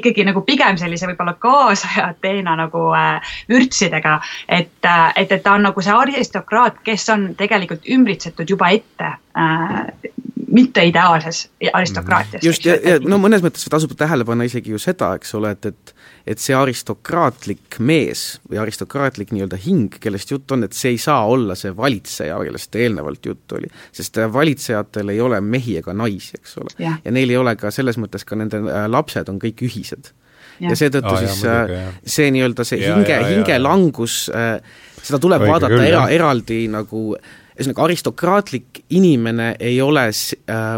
ikkagi 0.00 0.26
nagu 0.28 0.44
pigem 0.46 0.78
sellise 0.80 1.10
võib-olla 1.10 1.34
kaasaja 1.40 2.12
Ateena 2.12 2.56
nagu 2.58 2.88
äh, 2.96 3.34
vürtsidega. 3.50 4.18
et 4.48 4.86
äh,, 4.86 5.12
et, 5.16 5.32
et 5.32 5.42
ta 5.42 5.56
on 5.58 5.66
nagu 5.68 5.82
see 5.84 5.94
aristokraat, 5.94 6.82
kes 6.86 7.08
on 7.14 7.32
tegelikult 7.38 7.86
ümbritsetud 7.90 8.48
juba 8.50 8.70
ette 8.76 9.12
äh, 9.38 10.12
mitte 10.52 10.84
ideaalses 10.84 11.48
aristokraatias. 11.72 12.44
just, 12.44 12.64
ja, 12.64 12.78
ja 12.82 12.98
no 13.02 13.18
mõnes 13.20 13.42
mõttes 13.44 13.66
tasub 13.70 13.92
tähele 13.98 14.24
panna 14.28 14.46
isegi 14.48 14.72
ju 14.72 14.80
seda, 14.82 15.14
eks 15.18 15.34
ole, 15.38 15.52
et, 15.56 15.72
et 15.72 15.94
et 16.28 16.40
see 16.42 16.56
aristokraatlik 16.56 17.78
mees 17.84 18.24
või 18.48 18.60
aristokraatlik 18.62 19.32
nii-öelda 19.32 19.58
hing, 19.62 19.96
kellest 20.02 20.32
jutt 20.32 20.52
on, 20.52 20.66
et 20.66 20.76
see 20.76 20.92
ei 20.94 21.00
saa 21.00 21.22
olla 21.30 21.56
see 21.58 21.72
valitseja, 21.76 22.36
kellest 22.44 22.76
eelnevalt 22.76 23.26
juttu 23.30 23.58
oli. 23.58 23.70
sest 23.94 24.20
valitsejatel 24.32 25.14
ei 25.14 25.20
ole 25.24 25.40
mehi 25.40 25.78
ega 25.80 25.94
naisi, 25.96 26.36
eks 26.38 26.58
ole. 26.60 26.74
ja 26.84 27.14
neil 27.14 27.32
ei 27.32 27.40
ole 27.40 27.56
ka 27.56 27.72
selles 27.74 28.00
mõttes 28.00 28.26
ka 28.28 28.36
nende 28.36 28.60
äh, 28.60 28.84
lapsed 28.90 29.32
on 29.32 29.40
kõik 29.42 29.64
ühised. 29.64 30.12
ja, 30.60 30.68
ja 30.70 30.76
seetõttu 30.76 31.14
oh, 31.14 31.22
siis 31.22 31.42
jah, 31.44 31.62
muidugi, 31.64 31.80
jah. 31.80 31.98
see 32.18 32.30
nii-öelda 32.36 32.68
see 32.68 32.82
ja, 32.82 32.94
hinge, 32.98 33.18
hingelangus, 33.32 34.20
äh, 34.34 34.54
seda 35.00 35.22
tuleb 35.22 35.46
Õige 35.46 35.54
vaadata 35.54 35.74
küll, 35.74 35.88
era, 35.88 36.06
eraldi 36.12 36.60
nagu 36.72 37.04
ühesõnaga, 37.14 37.88
aristokraatlik 37.88 38.84
inimene 39.00 39.54
ei 39.60 39.80
ole 39.82 40.10
äh, 40.10 40.68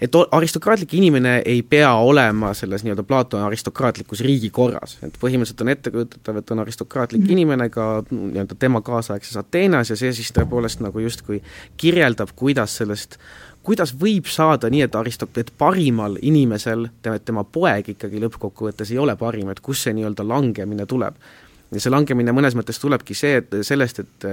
et 0.00 0.18
aristokraatlik 0.30 0.94
inimene 0.94 1.42
ei 1.44 1.62
pea 1.62 1.92
olema 1.94 2.52
selles 2.54 2.84
nii-öelda 2.84 3.02
Platoni 3.06 3.46
aristokraatlikus 3.46 4.20
riigikorras, 4.26 4.98
et 5.02 5.18
põhimõtteliselt 5.22 5.64
on 5.64 5.72
ettekujutatav, 5.72 6.40
et 6.40 6.50
on 6.50 6.62
aristokraatlik 6.64 7.20
mm 7.20 7.26
-hmm. 7.26 7.32
inimene 7.32 7.68
ka 7.68 8.04
nii-öelda 8.10 8.54
tema 8.58 8.80
kaasaegses 8.80 9.36
Ateenas 9.36 9.90
ja 9.90 9.96
see 9.96 10.12
siis 10.12 10.32
tõepoolest 10.32 10.80
nagu 10.80 10.98
justkui 10.98 11.42
kirjeldab, 11.76 12.28
kuidas 12.36 12.76
sellest 12.76 13.18
kuidas 13.66 13.94
võib 13.98 14.28
saada 14.30 14.70
nii, 14.70 14.84
et 14.86 14.94
aristok-, 14.94 15.40
et 15.40 15.50
parimal 15.58 16.18
inimesel, 16.22 16.86
tema 17.24 17.44
poeg 17.44 17.88
ikkagi 17.88 18.20
lõppkokkuvõttes 18.22 18.92
ei 18.92 18.98
ole 19.02 19.16
parim, 19.16 19.50
et 19.50 19.60
kust 19.60 19.82
see 19.82 19.96
nii-öelda 19.96 20.28
langemine 20.28 20.86
tuleb 20.86 21.18
ja 21.74 21.82
see 21.82 21.90
langemine 21.90 22.34
mõnes 22.34 22.54
mõttes 22.58 22.78
tulebki 22.78 23.16
see, 23.18 23.40
et 23.42 23.56
sellest, 23.66 24.02
et 24.04 24.26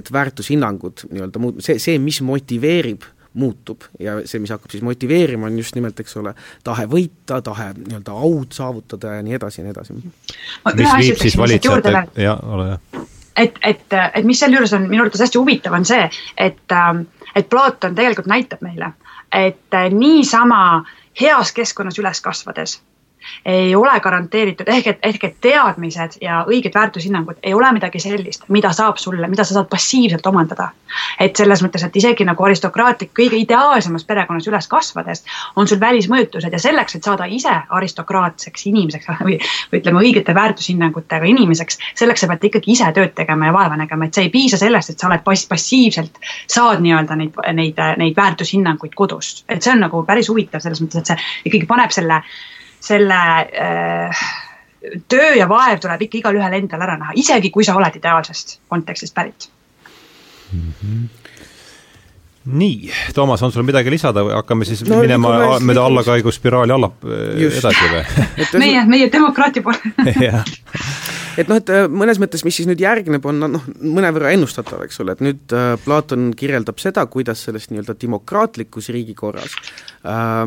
et 0.00 0.12
väärtushinnangud 0.12 1.08
nii-öelda 1.10 1.42
muut-, 1.42 1.62
see, 1.64 1.80
see, 1.82 1.98
mis 2.02 2.20
motiveerib, 2.22 3.02
muutub 3.36 3.86
ja 4.00 4.18
see, 4.24 4.40
mis 4.42 4.52
hakkab 4.54 4.72
siis 4.72 4.84
motiveerima, 4.86 5.46
on 5.46 5.58
just 5.58 5.76
nimelt, 5.76 6.00
eks 6.00 6.16
ole, 6.20 6.32
tahe 6.64 6.86
võita, 6.90 7.40
tahe 7.44 7.70
nii-öelda 7.76 8.16
aud 8.26 8.56
saavutada 8.56 9.18
ja 9.18 9.26
nii 9.26 9.36
edasi 9.38 9.60
ja 9.60 9.66
nii 9.66 9.74
edasi. 9.74 9.96
mis 9.96 10.96
viib 11.00 11.20
siis 11.22 11.38
valitsejate, 11.38 11.94
jah, 12.22 12.40
ole 12.56 12.70
hea. 12.72 13.04
et, 13.44 13.60
et, 13.62 13.98
et 14.14 14.24
mis 14.24 14.40
sealjuures 14.40 14.72
on 14.78 14.88
minu 14.88 15.04
arvates 15.04 15.26
hästi 15.26 15.40
huvitav, 15.40 15.76
on 15.76 15.88
see, 15.88 16.08
et, 16.36 16.64
ähm, 16.72 17.06
et 17.34 17.48
Platon 17.52 17.94
tegelikult 17.94 18.30
näitab 18.32 18.64
meile, 18.64 18.92
et 19.32 19.76
äh, 19.76 19.88
niisama 19.92 20.84
heas 21.20 21.52
keskkonnas 21.56 21.98
üles 22.00 22.20
kasvades 22.24 22.80
ei 23.44 23.74
ole 23.74 24.00
garanteeritud, 24.00 24.68
ehk 24.68 24.86
et, 24.86 24.98
ehk 25.02 25.24
et 25.24 25.36
teadmised 25.40 26.18
ja 26.20 26.42
õiged 26.48 26.74
väärtushinnangud 26.74 27.42
ei 27.42 27.54
ole 27.54 27.70
midagi 27.76 28.00
sellist, 28.02 28.46
mida 28.48 28.72
saab 28.76 28.98
sulle, 29.02 29.28
mida 29.30 29.44
sa 29.44 29.54
saad 29.58 29.68
passiivselt 29.70 30.26
omandada. 30.26 30.70
et 31.20 31.36
selles 31.36 31.60
mõttes, 31.64 31.82
et 31.84 31.96
isegi 31.96 32.24
nagu 32.24 32.44
aristokraatlik, 32.44 33.10
kõige 33.16 33.36
ideaalsemas 33.36 34.04
perekonnas 34.04 34.46
üles 34.48 34.68
kasvades 34.68 35.24
on 35.56 35.68
sul 35.68 35.80
välismõjutused 35.80 36.52
ja 36.52 36.58
selleks, 36.62 36.94
et 36.96 37.04
saada 37.04 37.26
ise 37.26 37.52
aristokraatseks 37.68 38.66
inimeseks 38.70 39.10
või, 39.26 39.38
või 39.72 39.80
ütleme, 39.80 40.02
õigete 40.04 40.34
väärtushinnangutega 40.34 41.28
inimeseks, 41.32 41.78
selleks 41.98 42.24
sa 42.24 42.30
pead 42.32 42.48
ikkagi 42.50 42.72
ise 42.72 42.90
tööd 42.96 43.14
tegema 43.18 43.50
ja 43.50 43.56
vaeva 43.56 43.76
nägema, 43.76 44.06
et 44.06 44.14
see 44.14 44.28
ei 44.28 44.32
piisa 44.34 44.60
sellest, 44.60 44.94
et 44.94 45.02
sa 45.02 45.10
oled 45.10 45.24
pass-, 45.26 45.46
passiivselt, 45.50 46.20
saad 46.50 46.82
nii-öelda 46.84 47.18
neid, 47.18 47.40
neid, 47.60 47.80
neid 48.02 48.16
väärtushinnanguid 48.16 48.94
kodust. 48.94 49.44
et 49.48 49.62
see 49.62 49.72
on 49.74 49.82
nagu 49.86 50.04
päris 50.06 50.30
huvitav 50.32 50.64
selles 50.64 50.82
mõttes, 50.82 51.02
et 51.02 51.12
see 51.12 51.50
ikkagi 51.50 51.66
paneb 51.66 51.94
selle 51.94 52.22
selle 52.86 53.20
äh, 53.42 54.24
töö 55.10 55.34
ja 55.36 55.48
vaev 55.50 55.80
tuleb 55.82 56.06
ikka 56.06 56.22
igalühel 56.22 56.58
endal 56.60 56.86
ära 56.86 56.96
näha, 57.00 57.16
isegi 57.18 57.50
kui 57.54 57.66
sa 57.66 57.76
oled 57.78 57.98
ideaalsest 57.98 58.60
kontekstist 58.72 59.14
pärit 59.14 59.48
mm. 60.52 60.72
-hmm 60.82 61.06
nii, 62.46 62.90
Toomas, 63.14 63.42
on 63.42 63.52
sul 63.52 63.64
midagi 63.66 63.90
lisada 63.90 64.22
või 64.22 64.36
hakkame 64.36 64.66
siis 64.68 64.84
no, 64.86 65.00
minema 65.02 65.58
mööda 65.58 65.86
allakaigu 65.88 66.30
spiraali 66.34 66.74
alla 66.74 66.90
Just. 67.38 67.58
edasi 67.58 67.88
või 67.90 68.02
meie, 68.62 68.84
meie 68.86 69.08
demokraatia 69.12 69.64
poole 69.66 69.80
et 71.40 71.50
noh, 71.50 71.58
et 71.58 71.72
äh, 71.72 71.86
mõnes 71.90 72.20
mõttes, 72.22 72.44
mis 72.46 72.56
siis 72.58 72.68
nüüd 72.70 72.82
järgneb, 72.82 73.26
on 73.26 73.42
noh, 73.56 73.66
mõnevõrra 73.82 74.32
ennustatav, 74.36 74.84
eks 74.86 75.02
ole, 75.02 75.16
et 75.16 75.24
nüüd 75.26 75.56
äh, 75.56 75.74
Platon 75.82 76.30
kirjeldab 76.38 76.78
seda, 76.82 77.06
kuidas 77.10 77.42
selles 77.48 77.68
nii-öelda 77.72 77.96
demokraatlikus 78.06 78.92
riigikorras 78.94 79.58
äh, 80.06 80.46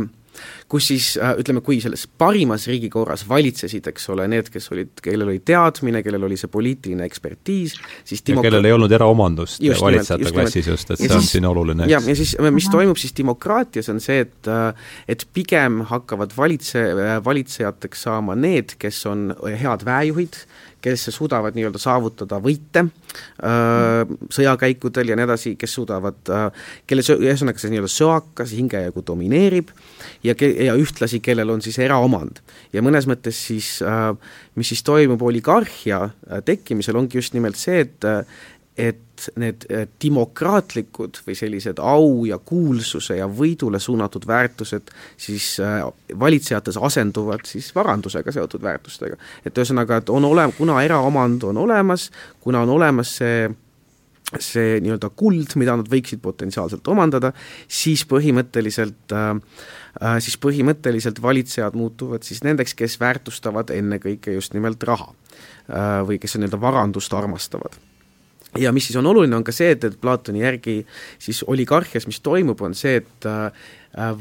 kus 0.70 0.90
siis 0.92 1.12
äh, 1.18 1.36
ütleme, 1.42 1.62
kui 1.66 1.80
selles 1.84 2.06
parimas 2.20 2.68
riigikorras 2.70 3.26
valitsesid, 3.30 3.88
eks 3.92 4.10
ole, 4.14 4.28
need, 4.32 4.52
kes 4.54 4.70
olid, 4.74 4.94
kellel 5.04 5.30
oli 5.30 5.42
teadmine, 5.46 6.04
kellel 6.06 6.28
oli 6.30 6.38
see 6.40 6.52
poliitiline 6.52 7.08
ekspertiis, 7.08 7.78
siis 8.04 8.24
demok-... 8.24 8.44
ja 8.44 8.50
kellel 8.50 8.70
ei 8.70 8.76
olnud 8.76 8.96
eraomandust 8.96 9.64
valitsejate 9.82 10.34
klassis 10.36 10.72
just, 10.72 10.94
et 10.96 11.04
ja 11.06 11.12
see 11.12 11.20
on 11.22 11.28
siin 11.28 11.50
oluline. 11.50 11.90
jah, 11.92 12.06
ja 12.06 12.18
siis 12.18 12.36
mis 12.56 12.70
toimub 12.72 13.00
siis 13.00 13.16
demokraatias, 13.18 13.90
on 13.94 14.02
see, 14.04 14.24
et 14.28 14.50
äh, 14.52 14.90
et 15.10 15.26
pigem 15.34 15.82
hakkavad 15.90 16.34
valitse, 16.38 16.84
valitsejateks 17.26 18.08
saama 18.08 18.36
need, 18.40 18.76
kes 18.82 19.04
on 19.10 19.30
head 19.44 19.86
väejuhid, 19.88 20.44
kes 20.82 21.10
suudavad 21.14 21.56
nii-öelda 21.58 21.82
saavutada 21.82 22.40
võite 22.44 22.86
äh, 22.86 24.14
sõjakäikudel 24.34 25.12
ja 25.12 25.18
nii 25.20 25.28
edasi, 25.28 25.56
kes 25.60 25.76
suudavad 25.80 26.34
äh,, 26.34 26.68
kelle 26.90 27.04
ühesõnaga 27.04 27.62
see 27.62 27.74
nii-öelda 27.74 27.92
söakas 27.94 28.54
hingejagu 28.58 29.04
domineerib 29.06 29.74
ja 30.26 30.36
ke-, 30.40 30.54
ja 30.68 30.78
ühtlasi, 30.80 31.22
kellel 31.24 31.56
on 31.56 31.64
siis 31.66 31.80
eraomand. 31.84 32.44
ja 32.74 32.84
mõnes 32.86 33.10
mõttes 33.10 33.40
siis 33.50 33.78
äh,, 33.84 34.14
mis 34.56 34.72
siis 34.74 34.84
toimub 34.88 35.22
oligarhia 35.22 36.10
tekkimisel, 36.46 36.98
ongi 37.00 37.20
just 37.20 37.36
nimelt 37.36 37.60
see, 37.60 37.84
et 37.86 38.08
et 38.80 39.28
need 39.36 39.66
äh, 39.68 39.88
demokraatlikud 40.04 41.20
või 41.26 41.36
sellised 41.36 41.82
au 41.84 42.24
ja 42.28 42.38
kuulsuse 42.40 43.18
ja 43.20 43.28
võidule 43.28 43.80
suunatud 43.84 44.24
väärtused 44.28 44.94
siis 45.20 45.52
äh, 45.64 45.82
valitsejates 46.20 46.80
asenduvad 46.80 47.44
siis 47.50 47.74
varandusega 47.76 48.32
seotud 48.32 48.64
väärtustega. 48.64 49.18
et 49.46 49.58
ühesõnaga, 49.58 50.00
et 50.00 50.10
on 50.10 50.26
ole-, 50.26 50.52
kuna 50.58 50.80
eraomand 50.84 51.44
on 51.44 51.58
olemas, 51.58 52.10
kuna 52.40 52.64
on 52.64 52.78
olemas 52.78 53.18
see 53.20 53.50
see 54.38 54.78
nii-öelda 54.84 55.10
kuld, 55.18 55.56
mida 55.58 55.74
nad 55.80 55.88
võiksid 55.90 56.22
potentsiaalselt 56.22 56.86
omandada, 56.92 57.32
siis 57.66 58.04
põhimõtteliselt 58.08 59.16
äh, 59.18 59.30
äh, 60.00 60.18
siis 60.24 60.38
põhimõtteliselt 60.38 61.22
valitsejad 61.24 61.76
muutuvad 61.76 62.24
siis 62.28 62.44
nendeks, 62.46 62.78
kes 62.78 63.00
väärtustavad 63.02 63.74
ennekõike 63.74 64.38
just 64.38 64.54
nimelt 64.54 64.86
raha 64.88 65.10
äh, 65.12 66.00
või 66.08 66.22
kes 66.22 66.38
nii-öelda 66.38 66.62
varandust 66.62 67.18
armastavad 67.18 67.82
ja 68.58 68.72
mis 68.74 68.90
siis 68.90 68.98
on 68.98 69.08
oluline, 69.10 69.36
on 69.36 69.46
ka 69.46 69.54
see, 69.56 69.74
et, 69.76 69.84
et 69.84 70.00
Platoni 70.02 70.42
järgi 70.42 70.80
siis 71.22 71.44
oligarhias, 71.48 72.08
mis 72.10 72.22
toimub, 72.26 72.62
on 72.66 72.76
see, 72.78 73.00
et 73.04 73.30
äh, 73.30 73.70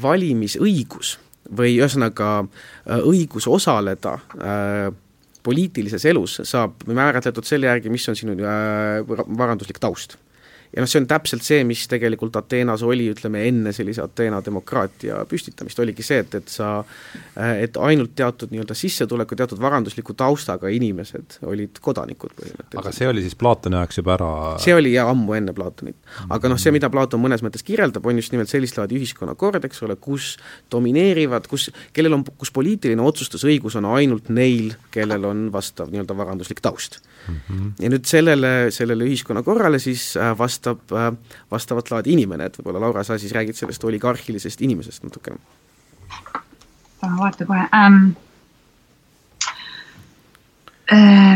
valimisõigus 0.01 1.17
või 1.57 1.77
ühesõnaga 1.79 2.31
äh, 2.43 2.99
õigus 2.99 3.47
osaleda 3.49 4.17
äh, 4.37 4.89
poliitilises 5.43 6.05
elus 6.05 6.41
saab 6.45 6.83
määratletud 6.85 7.47
selle 7.47 7.69
järgi, 7.69 7.89
mis 7.89 8.07
on 8.11 8.17
sinu 8.19 8.35
äh, 8.43 9.01
varanduslik 9.09 9.81
taust 9.81 10.19
ja 10.75 10.83
noh, 10.83 10.89
see 10.89 11.01
on 11.01 11.07
täpselt 11.09 11.45
see, 11.45 11.63
mis 11.67 11.85
tegelikult 11.89 12.35
Ateenas 12.39 12.83
oli, 12.85 13.09
ütleme 13.13 13.41
enne 13.49 13.73
sellise 13.75 14.03
Ateena 14.03 14.41
demokraatia 14.45 15.23
püstitamist, 15.29 15.79
oligi 15.81 16.05
see, 16.05 16.21
et, 16.23 16.35
et 16.39 16.51
sa, 16.53 16.71
et 17.35 17.79
ainult 17.89 18.13
teatud 18.17 18.53
nii-öelda 18.53 18.77
sissetuleku, 18.77 19.37
teatud 19.39 19.61
varandusliku 19.61 20.13
taustaga 20.19 20.71
inimesed 20.73 21.39
olid 21.49 21.81
kodanikud 21.81 22.35
põhimõtteliselt. 22.37 22.79
aga 22.83 22.93
see 22.95 23.09
oli 23.09 23.25
siis 23.25 23.37
Platoni 23.39 23.79
ajaks 23.79 24.01
juba 24.01 24.15
ära 24.17 24.31
see 24.61 24.75
oli 24.75 24.93
jah, 24.93 25.09
ammu 25.09 25.35
enne 25.37 25.53
Platonit. 25.57 25.97
aga 26.29 26.51
noh, 26.51 26.61
see, 26.61 26.73
mida 26.75 26.91
Platon 26.93 27.21
mõnes 27.23 27.43
mõttes 27.45 27.65
kirjeldab, 27.65 28.05
on 28.05 28.21
just 28.21 28.33
nimelt 28.35 28.51
sellist 28.51 28.77
laadi 28.79 28.99
ühiskonnakord, 28.99 29.65
eks 29.65 29.83
ole, 29.87 29.97
kus 30.01 30.35
domineerivad, 30.71 31.49
kus, 31.49 31.69
kellel 31.95 32.19
on, 32.19 32.25
kus 32.39 32.53
poliitiline 32.55 33.03
otsustusõigus 33.03 33.79
on 33.79 33.89
ainult 33.95 34.29
neil, 34.33 34.73
kellel 34.93 35.25
on 35.29 35.47
vastav 35.53 35.91
nii-öelda 35.93 36.17
varanduslik 36.17 36.61
taust. 36.63 37.01
-hmm. 37.35 37.73
ja 37.79 37.89
nüüd 37.89 38.05
sellele, 38.05 38.71
sellele 38.71 39.05
ühiskonnakorrale 39.09 39.79
siis 39.79 40.15
äh, 40.17 40.31
vastab 40.37 40.79
äh, 40.91 41.11
vastavat 41.51 41.91
laadi 41.91 42.13
inimene, 42.13 42.49
et 42.49 42.57
võib-olla 42.59 42.81
Laura, 42.85 43.03
sa 43.03 43.17
siis 43.17 43.33
räägid 43.35 43.55
sellest 43.55 43.83
oligarhilisest 43.83 44.61
inimesest 44.61 45.03
natukene. 45.03 45.37
vaata 47.01 47.45
kohe 47.45 47.67
ähm,. 47.75 48.11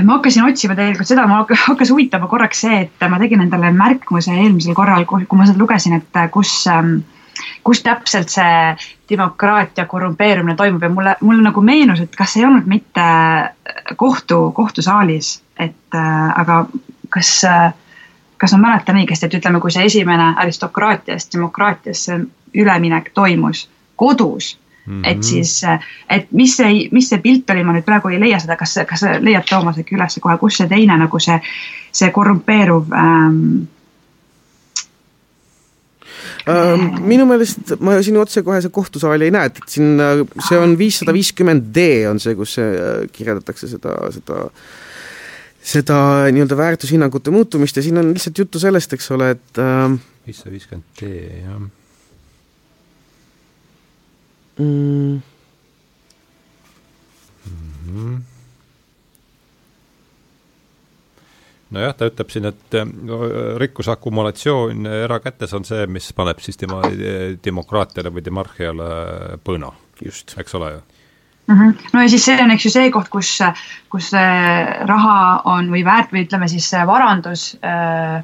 ma 0.04 0.14
hakkasin 0.18 0.44
otsima 0.44 0.76
tegelikult 0.76 1.08
seda, 1.08 1.28
ma 1.28 1.46
hakkas 1.68 1.90
huvitama 1.90 2.28
korraks 2.28 2.62
see, 2.66 2.82
et 2.82 3.10
ma 3.10 3.20
tegin 3.20 3.42
endale 3.42 3.72
märkmuse 3.72 4.34
eelmisel 4.34 4.74
korral, 4.74 5.06
kui 5.06 5.38
ma 5.38 5.46
seda 5.46 5.60
lugesin, 5.60 5.94
et 5.94 6.24
kus 6.32 6.66
ähm, 6.68 7.04
kus 7.64 7.84
täpselt 7.84 8.30
see 8.34 8.76
demokraatia 9.10 9.86
korrumpeerumine 9.90 10.56
toimub 10.56 10.84
ja 10.84 10.90
mulle, 10.90 11.16
mulle 11.22 11.46
nagu 11.46 11.62
meenus, 11.62 12.02
et 12.04 12.16
kas 12.16 12.38
ei 12.38 12.46
olnud 12.46 12.68
mitte 12.70 13.06
kohtu, 13.96 14.52
kohtusaalis 14.52 15.44
et 15.60 15.96
äh, 15.96 16.40
aga 16.40 16.66
kas 17.10 17.44
äh,, 17.44 17.74
kas 18.38 18.54
ma 18.54 18.60
mäletan 18.68 19.00
õigesti, 19.00 19.30
et 19.30 19.38
ütleme, 19.40 19.62
kui 19.64 19.72
see 19.72 19.86
esimene 19.86 20.34
aristokraatiast 20.42 21.34
demokraatiasse 21.34 22.20
üleminek 22.54 23.12
toimus 23.14 23.70
kodus 23.96 24.58
Mm 24.86 25.02
-hmm. 25.02 25.08
et 25.08 25.24
siis, 25.24 25.64
äh, 25.64 25.80
et 26.10 26.32
mis 26.32 26.58
see, 26.58 26.90
mis 26.92 27.10
see 27.10 27.18
pilt 27.18 27.50
oli, 27.50 27.64
ma 27.64 27.72
nüüd 27.72 27.86
praegu 27.88 28.10
ei 28.10 28.20
leia 28.20 28.40
seda, 28.40 28.56
kas, 28.56 28.76
kas 28.88 29.02
leiad 29.20 29.46
Toomas 29.50 29.78
äkki 29.80 29.96
üles 29.96 30.20
kohe, 30.20 30.38
kus 30.38 30.58
see 30.58 30.68
teine 30.68 30.98
nagu 30.98 31.20
see, 31.20 31.40
see 31.92 32.10
korrumpeeruv 32.12 32.92
ähm, 32.92 33.64
minu 36.46 37.26
meelest 37.30 37.76
ma 37.80 37.96
siin 38.04 38.18
otsekohe 38.20 38.62
see 38.64 38.74
kohtusaali 38.74 39.30
ei 39.30 39.34
näe, 39.36 39.52
et, 39.52 39.62
siin 39.72 40.00
äh, 40.04 40.24
see 40.44 40.60
on 40.60 40.78
viissada 40.80 41.16
viiskümmend 41.16 41.70
D 41.76 42.04
on 42.10 42.20
see, 42.20 42.36
kus 42.36 42.58
see 42.60 42.72
kirjeldatakse 43.16 43.70
seda, 43.72 43.96
seda 44.16 44.48
seda 45.64 45.98
nii-öelda 46.36 46.58
väärtushinnangute 46.60 47.32
muutumist 47.32 47.78
ja 47.80 47.84
siin 47.86 47.98
on 48.02 48.12
lihtsalt 48.12 48.38
juttu 48.44 48.60
sellest, 48.60 48.94
eks 48.98 49.08
ole, 49.16 49.30
et 49.38 49.64
äh, 49.64 49.96
viissada 50.28 50.52
viiskümmend 50.52 51.00
D, 51.00 51.14
jah 51.46 51.62
mm.. 54.60 55.22
Mm 57.44 57.72
-hmm. 57.88 58.33
Nojah, 61.74 61.96
ta 61.98 62.10
ütleb 62.12 62.32
siin, 62.34 62.50
et 62.50 62.78
äh, 62.80 62.90
rikkuse 63.62 63.94
akumulatsioon 63.96 64.88
erakätes 65.04 65.54
on 65.58 65.68
see, 65.68 65.88
mis 65.88 66.12
paneb 66.16 66.42
siis 66.44 66.60
tema 66.60 66.82
demokraatiale 67.46 68.14
või 68.14 68.26
demarhiale 68.26 68.90
põõna. 69.44 69.74
eks 70.04 70.56
ole 70.56 70.72
ju 70.72 70.82
mm. 71.48 71.56
-hmm. 71.56 71.74
no 71.94 72.02
ja 72.02 72.10
siis 72.10 72.26
see 72.26 72.42
on, 72.44 72.52
eks 72.52 72.66
ju, 72.66 72.72
see 72.72 72.92
koht, 72.92 73.10
kus, 73.10 73.40
kus 73.90 74.12
raha 74.94 75.42
on 75.46 75.70
või 75.72 75.84
väärt 75.86 76.12
või 76.14 76.26
ütleme 76.28 76.48
siis 76.48 76.72
varandus 76.88 77.58
äh, 77.64 78.24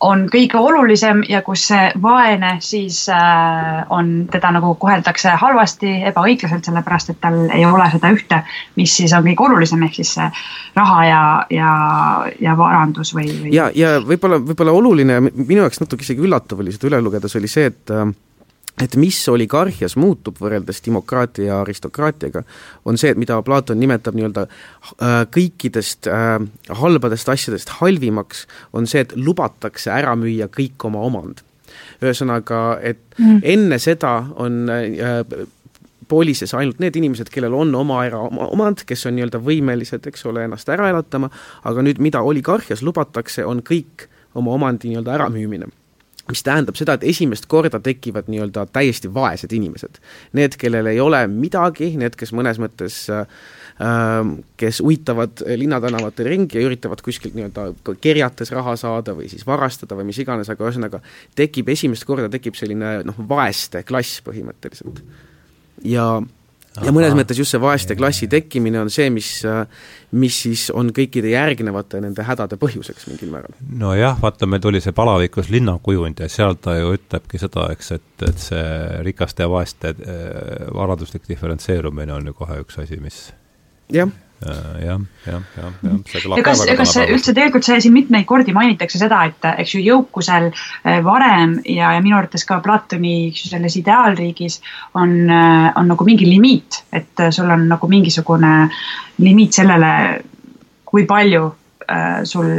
on 0.00 0.24
kõige 0.32 0.58
olulisem 0.58 1.22
ja 1.28 1.42
kus 1.46 1.66
see 1.70 1.90
vaene 2.02 2.54
siis 2.64 3.02
äh, 3.12 3.82
on, 3.92 4.12
teda 4.32 4.52
nagu 4.56 4.72
koheldakse 4.80 5.34
halvasti, 5.40 5.92
ebaõiglaselt, 6.10 6.64
sellepärast 6.66 7.12
et 7.12 7.20
tal 7.20 7.42
ei 7.48 7.66
ole 7.68 7.88
seda 7.92 8.12
ühte, 8.14 8.40
mis 8.80 8.96
siis 8.96 9.14
on 9.16 9.26
kõige 9.28 9.46
olulisem, 9.48 9.82
ehk 9.86 10.00
siis 10.00 10.14
see 10.16 10.30
raha 10.76 11.04
ja, 11.08 11.22
ja, 11.52 11.74
ja 12.40 12.56
varandus 12.58 13.14
või, 13.16 13.28
või. 13.42 13.54
ja, 13.54 13.70
ja 13.76 13.98
võib-olla, 14.04 14.40
võib-olla 14.40 14.76
oluline, 14.80 15.20
minu 15.28 15.62
jaoks 15.64 15.82
natuke 15.82 16.06
isegi 16.06 16.24
üllatav 16.24 16.64
oli 16.64 16.74
seda 16.74 16.90
üle 16.92 17.02
lugedes, 17.04 17.36
oli 17.36 17.50
see, 17.50 17.68
et 17.72 17.94
äh, 17.94 18.08
et 18.84 18.96
mis 19.00 19.18
oligarhias 19.28 19.96
muutub 20.00 20.38
võrreldes 20.40 20.82
demokraatia 20.84 21.50
ja 21.50 21.60
aristokraatiaga, 21.64 22.42
on 22.88 22.98
see, 23.00 23.12
et 23.12 23.20
mida 23.20 23.38
Platon 23.46 23.80
nimetab 23.80 24.16
nii-öelda 24.16 24.46
äh, 24.46 25.20
kõikidest 25.34 26.08
äh, 26.10 26.38
halbadest 26.80 27.28
asjadest 27.32 27.76
halvimaks, 27.80 28.46
on 28.72 28.88
see, 28.90 29.04
et 29.04 29.14
lubatakse 29.16 29.92
ära 29.94 30.16
müüa 30.18 30.50
kõik 30.52 30.88
oma 30.88 31.04
omand. 31.06 31.44
ühesõnaga, 32.00 32.80
et 32.82 33.00
mm. 33.18 33.40
enne 33.44 33.78
seda 33.78 34.14
on 34.40 34.68
äh, 34.72 35.20
poolises 36.10 36.54
ainult 36.58 36.80
need 36.82 36.96
inimesed, 36.96 37.28
kellel 37.30 37.54
on 37.54 37.74
oma 37.78 38.04
era, 38.06 38.18
oma 38.26 38.48
omand, 38.50 38.84
kes 38.86 39.06
on 39.06 39.14
nii-öelda 39.18 39.38
võimelised, 39.44 40.08
eks 40.10 40.26
ole, 40.26 40.46
ennast 40.48 40.68
ära 40.72 40.88
elatama, 40.90 41.30
aga 41.68 41.84
nüüd, 41.86 42.00
mida 42.02 42.24
oligarhias 42.26 42.82
lubatakse, 42.82 43.44
on 43.46 43.62
kõik 43.66 44.08
oma 44.34 44.56
omandi 44.56 44.90
nii-öelda 44.90 45.14
äramüümine 45.18 45.70
mis 46.32 46.44
tähendab 46.46 46.78
seda, 46.78 46.96
et 46.96 47.06
esimest 47.12 47.48
korda 47.50 47.80
tekivad 47.82 48.30
nii-öelda 48.30 48.66
täiesti 48.72 49.10
vaesed 49.14 49.52
inimesed. 49.56 50.00
Need, 50.38 50.56
kellel 50.60 50.90
ei 50.92 51.00
ole 51.02 51.24
midagi, 51.30 51.92
need, 52.00 52.16
kes 52.18 52.34
mõnes 52.36 52.60
mõttes 52.62 53.02
äh, 53.12 53.26
kes 54.60 54.82
uitavad 54.84 55.40
linnatänavatel 55.56 56.28
ringi 56.28 56.58
ja 56.58 56.66
üritavad 56.66 57.00
kuskilt 57.04 57.36
nii-öelda 57.38 57.70
kerjates 58.00 58.52
raha 58.52 58.74
saada 58.76 59.14
või 59.16 59.30
siis 59.32 59.46
varastada 59.48 59.96
või 59.96 60.10
mis 60.10 60.20
iganes, 60.20 60.50
aga 60.52 60.66
ühesõnaga 60.66 61.00
tekib 61.38 61.70
esimest 61.72 62.04
korda, 62.08 62.28
tekib 62.32 62.58
selline 62.58 62.98
noh, 63.08 63.22
vaeste 63.30 63.82
klass 63.88 64.20
põhimõtteliselt. 64.26 65.00
ja 65.88 66.20
ja 66.78 66.92
mõnes 66.94 67.14
mõttes 67.18 67.38
just 67.40 67.54
see 67.54 67.60
vaeste 67.62 67.96
klassi 67.98 68.28
tekkimine 68.30 68.80
on 68.80 68.90
see, 68.92 69.08
mis, 69.12 69.30
mis 70.16 70.38
siis 70.44 70.68
on 70.76 70.92
kõikide 70.94 71.32
järgnevate 71.32 72.00
nende 72.04 72.24
hädade 72.26 72.58
põhjuseks 72.60 73.08
mingil 73.10 73.32
määral. 73.32 73.56
nojah, 73.82 74.18
vaata, 74.22 74.48
meil 74.50 74.62
tuli 74.62 74.82
see 74.84 74.94
palavikus 74.96 75.50
linnakujund 75.50 76.22
ja 76.22 76.30
seal 76.30 76.58
ta 76.62 76.76
ju 76.78 76.94
ütlebki 76.96 77.42
seda, 77.42 77.68
eks, 77.74 77.92
et, 77.98 78.08
et 78.28 78.42
see 78.48 78.64
rikaste 79.06 79.46
ja 79.46 79.50
vaeste 79.50 79.94
äh, 79.94 80.66
varanduslik 80.74 81.28
diferentseerumine 81.28 82.14
on 82.14 82.30
ju 82.30 82.36
kohe 82.38 82.62
üks 82.64 82.78
asi, 82.82 83.00
mis 83.02 83.28
jah 83.90 84.10
jah, 84.40 85.00
jah, 85.26 85.42
jah, 85.56 85.72
jah, 85.84 85.96
see 86.08 86.22
kõlab 86.24 86.40
ja 86.40 86.44
kas, 86.46 86.62
kas 86.78 86.92
see 86.96 87.06
üldse 87.12 87.34
tegelikult 87.36 87.66
see 87.66 87.80
siin 87.84 87.92
mitmeid 87.92 88.24
kordi 88.28 88.54
mainitakse 88.56 89.00
seda, 89.00 89.20
et 89.28 89.48
eks 89.50 89.74
ju 89.76 89.82
jõukusel 89.84 90.48
äh, 90.48 91.00
varem 91.04 91.58
ja, 91.68 91.92
ja 91.96 92.00
minu 92.00 92.16
arvates 92.16 92.46
ka 92.48 92.60
Platoni, 92.64 93.28
eks 93.28 93.44
ju, 93.44 93.52
selles 93.52 93.76
ideaalriigis 93.80 94.60
on, 94.96 95.16
äh, 95.28 95.70
on 95.76 95.90
nagu 95.92 96.08
mingi 96.08 96.28
limiit, 96.28 96.82
et 96.96 97.26
sul 97.36 97.52
on 97.52 97.66
nagu 97.68 97.90
mingisugune 97.90 98.54
limiit 99.20 99.60
sellele, 99.60 99.94
kui 100.88 101.04
palju 101.08 101.44
äh, 101.84 102.22
sul 102.24 102.54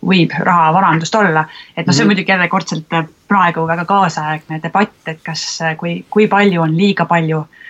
võib 0.00 0.32
rahavarandust 0.32 1.16
olla. 1.18 1.42
et 1.74 1.86
noh, 1.86 1.92
see 1.92 2.04
on 2.04 2.06
mhm. 2.06 2.14
muidugi 2.14 2.32
järjekordselt 2.32 2.94
praegu 3.28 3.66
väga 3.68 3.84
kaasaegne 3.84 4.62
debatt, 4.62 5.02
et 5.10 5.18
kas, 5.26 5.42
kui, 5.80 6.04
kui 6.08 6.30
palju 6.30 6.62
on 6.62 6.78
liiga 6.78 7.04
palju 7.10 7.42
äh, 7.42 7.66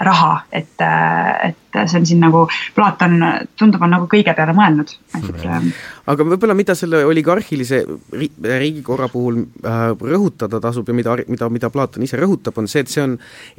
raha, 0.00 0.44
et, 0.52 0.80
et 0.80 1.78
see 1.84 1.98
on 2.00 2.06
siin 2.08 2.22
nagu, 2.22 2.44
Platon 2.74 3.16
tundub, 3.58 3.82
on 3.84 3.92
nagu 3.94 4.08
kõige 4.10 4.32
peale 4.36 4.54
mõelnud, 4.56 4.92
et 5.18 5.26
mm. 5.28 5.72
aga 6.12 6.26
võib-olla 6.32 6.56
mida 6.56 6.76
selle 6.78 7.02
oligarhilise 7.08 7.82
ri-, 8.16 8.30
riigikorra 8.40 9.10
puhul 9.12 9.42
äh, 9.44 9.82
rõhutada 9.92 10.62
tasub 10.62 10.88
ja 10.88 10.96
mida, 10.96 11.18
mida, 11.28 11.50
mida 11.52 11.72
Platon 11.72 12.06
ise 12.06 12.20
rõhutab, 12.20 12.58
on 12.62 12.70
see, 12.70 12.84
et 12.84 12.92
see 12.92 13.04
on 13.04 13.18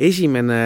esimene 0.10 0.62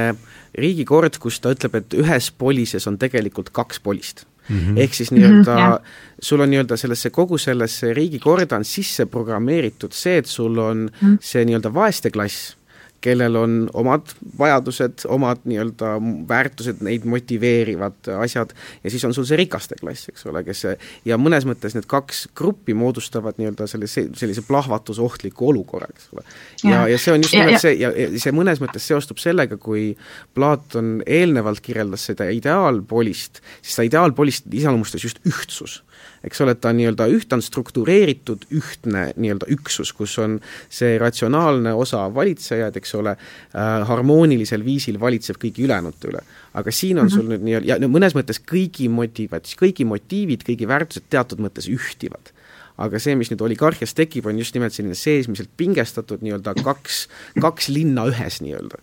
riigikord, 0.55 1.19
kus 1.19 1.41
ta 1.43 1.51
ütleb, 1.55 1.81
et 1.81 1.99
ühes 1.99 2.31
polises 2.31 2.87
on 2.87 2.99
tegelikult 3.01 3.51
kaks 3.55 3.83
polist 3.83 4.25
Mm 4.45 4.59
-hmm. 4.59 4.77
ehk 4.77 4.93
siis 4.93 5.11
nii-öelda 5.11 5.55
mm 5.55 5.73
-hmm, 5.73 5.85
sul 6.21 6.39
on 6.39 6.49
nii-öelda 6.49 6.77
sellesse, 6.77 7.09
kogu 7.09 7.37
sellesse 7.37 7.93
riigikorda 7.93 8.55
on 8.55 8.65
sisse 8.65 9.05
programmeeritud 9.05 9.91
see, 9.91 10.17
et 10.17 10.25
sul 10.25 10.57
on 10.57 10.77
mm 10.77 10.87
-hmm. 11.01 11.17
see 11.21 11.45
nii-öelda 11.45 11.73
vaeste 11.73 12.09
klass 12.09 12.57
kellel 13.05 13.37
on 13.39 13.57
omad 13.77 14.11
vajadused, 14.39 15.05
omad 15.11 15.43
nii-öelda 15.45 15.95
väärtused, 16.29 16.81
neid 16.85 17.05
motiveerivad 17.09 18.09
asjad, 18.19 18.53
ja 18.83 18.91
siis 18.93 19.05
on 19.07 19.13
sul 19.15 19.27
see 19.29 19.39
rikaste 19.39 19.77
klass, 19.79 20.09
eks 20.11 20.25
ole, 20.31 20.43
kes 20.47 20.65
ja 21.07 21.19
mõnes 21.21 21.45
mõttes 21.47 21.77
need 21.77 21.87
kaks 21.91 22.25
gruppi 22.37 22.75
moodustavad 22.77 23.39
nii-öelda 23.41 23.67
sellise, 23.69 24.07
sellise 24.17 24.45
plahvatusohtliku 24.47 25.51
olukorra, 25.53 25.89
eks 25.93 26.09
ole. 26.15 26.25
ja, 26.63 26.85
ja 26.91 26.99
see 27.01 27.15
on 27.15 27.25
just 27.25 27.37
nimelt 27.37 27.61
see 27.63 27.75
ja, 27.79 27.91
ja 27.93 28.09
see 28.21 28.35
mõnes 28.35 28.61
mõttes 28.63 28.87
seostub 28.89 29.21
sellega, 29.21 29.59
kui 29.61 29.91
Platon 30.37 30.99
eelnevalt 31.05 31.61
kirjeldas 31.65 32.07
seda 32.09 32.29
ideaalpolist, 32.33 33.43
siis 33.61 33.77
seda 33.77 33.89
ideaalpolist 33.91 34.49
iseloomustas 34.53 35.05
just 35.05 35.21
ühtsus 35.27 35.81
eks 36.25 36.41
ole, 36.45 36.55
ta 36.59 36.71
on 36.73 36.79
nii-öelda 36.79 37.07
üht-, 37.13 37.27
ta 37.29 37.39
on 37.39 37.43
struktureeritud 37.45 38.47
ühtne 38.55 39.07
nii-öelda 39.15 39.49
üksus, 39.55 39.93
kus 39.95 40.17
on 40.21 40.39
see 40.69 40.97
ratsionaalne 41.01 41.73
osa 41.73 42.05
valitsejad, 42.15 42.77
eks 42.81 42.95
ole 42.99 43.15
äh,, 43.15 43.85
harmoonilisel 43.89 44.65
viisil 44.65 44.99
valitseb 45.01 45.39
kõigi 45.41 45.65
ülejäänute 45.67 46.11
üle. 46.11 46.23
aga 46.53 46.71
siin 46.71 46.99
on 46.99 47.05
mm 47.05 47.09
-hmm. 47.09 47.15
sul 47.15 47.29
nüüd 47.29 47.43
nii-öelda, 47.43 47.67
ja 47.67 47.79
no 47.79 47.87
mõnes 47.91 48.15
mõttes 48.15 48.39
kõigi 48.39 48.89
motivad, 48.89 49.45
kõigi 49.59 49.85
motiivid, 49.85 50.43
kõigi 50.47 50.67
väärtused 50.67 51.09
teatud 51.09 51.39
mõttes 51.39 51.69
ühtivad 51.69 52.31
aga 52.77 52.99
see, 52.99 53.15
mis 53.15 53.31
nüüd 53.31 53.43
oligarhias 53.45 53.95
tekib, 53.95 54.25
on 54.25 54.39
just 54.39 54.55
nimelt 54.55 54.75
selline 54.75 54.97
seesmiselt 54.99 55.49
pingestatud 55.57 56.23
nii-öelda 56.25 56.55
kaks, 56.63 57.07
kaks 57.39 57.69
linna 57.69 58.07
ühes 58.11 58.41
nii-öelda. 58.43 58.81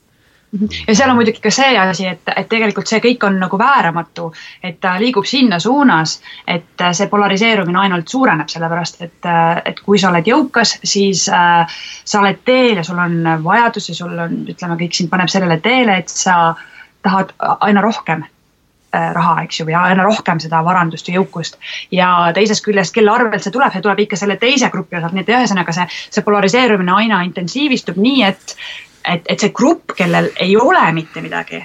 Ja 0.61 0.95
seal 0.95 1.11
on 1.11 1.17
muidugi 1.17 1.41
ka 1.41 1.51
see 1.53 1.77
asi, 1.79 2.07
et, 2.07 2.29
et 2.37 2.49
tegelikult 2.49 2.89
see 2.89 3.01
kõik 3.05 3.25
on 3.27 3.39
nagu 3.41 3.59
vääramatu, 3.59 4.29
et 4.63 4.79
ta 4.81 4.95
liigub 5.01 5.27
sinna 5.29 5.59
suunas, 5.63 6.19
et 6.47 6.85
see 6.93 7.09
polariseerumine 7.13 7.81
ainult 7.85 8.13
suureneb, 8.13 8.51
sellepärast 8.53 9.01
et, 9.07 9.31
et 9.65 9.81
kui 9.87 10.01
sa 10.01 10.11
oled 10.13 10.29
jõukas, 10.29 10.77
siis 10.85 11.25
äh, 11.33 11.79
sa 12.05 12.21
oled 12.21 12.45
teel 12.45 12.83
ja 12.83 12.85
sul 12.85 13.01
on 13.01 13.17
vajadusi, 13.45 13.97
sul 13.97 14.13
on, 14.13 14.43
ütleme, 14.53 14.77
kõik 14.85 15.01
sind 15.01 15.11
paneb 15.13 15.33
sellele 15.33 15.59
teele, 15.65 15.97
et 16.03 16.13
sa 16.13 16.55
tahad 17.03 17.33
aina 17.41 17.81
rohkem 17.83 18.23
äh, 18.23 19.09
raha, 19.17 19.41
eks 19.47 19.63
ju, 19.63 19.69
ja 19.73 19.87
aina 19.89 20.05
rohkem 20.05 20.41
seda 20.43 20.61
varandust 20.65 21.09
ja 21.09 21.17
jõukust. 21.17 21.59
ja 21.91 22.13
teisest 22.37 22.65
küljest, 22.65 22.95
kelle 22.95 23.11
arvelt 23.15 23.43
see 23.43 23.55
tuleb, 23.55 23.73
see 23.73 23.89
tuleb 23.89 24.05
ikka 24.05 24.21
selle 24.21 24.37
teise 24.37 24.69
grupi 24.71 25.01
osalt, 25.01 25.17
nii 25.17 25.25
et 25.25 25.37
ühesõnaga 25.37 25.81
see, 25.81 25.89
see 26.13 26.29
polariseerumine 26.29 26.93
aina 27.01 27.25
intensiivistub 27.25 27.97
nii, 27.97 28.25
et 28.29 28.59
et, 29.05 29.23
et 29.29 29.41
see 29.41 29.53
grupp, 29.55 29.95
kellel 29.97 30.31
ei 30.41 30.57
ole 30.57 30.83
mitte 30.93 31.21
midagi, 31.21 31.63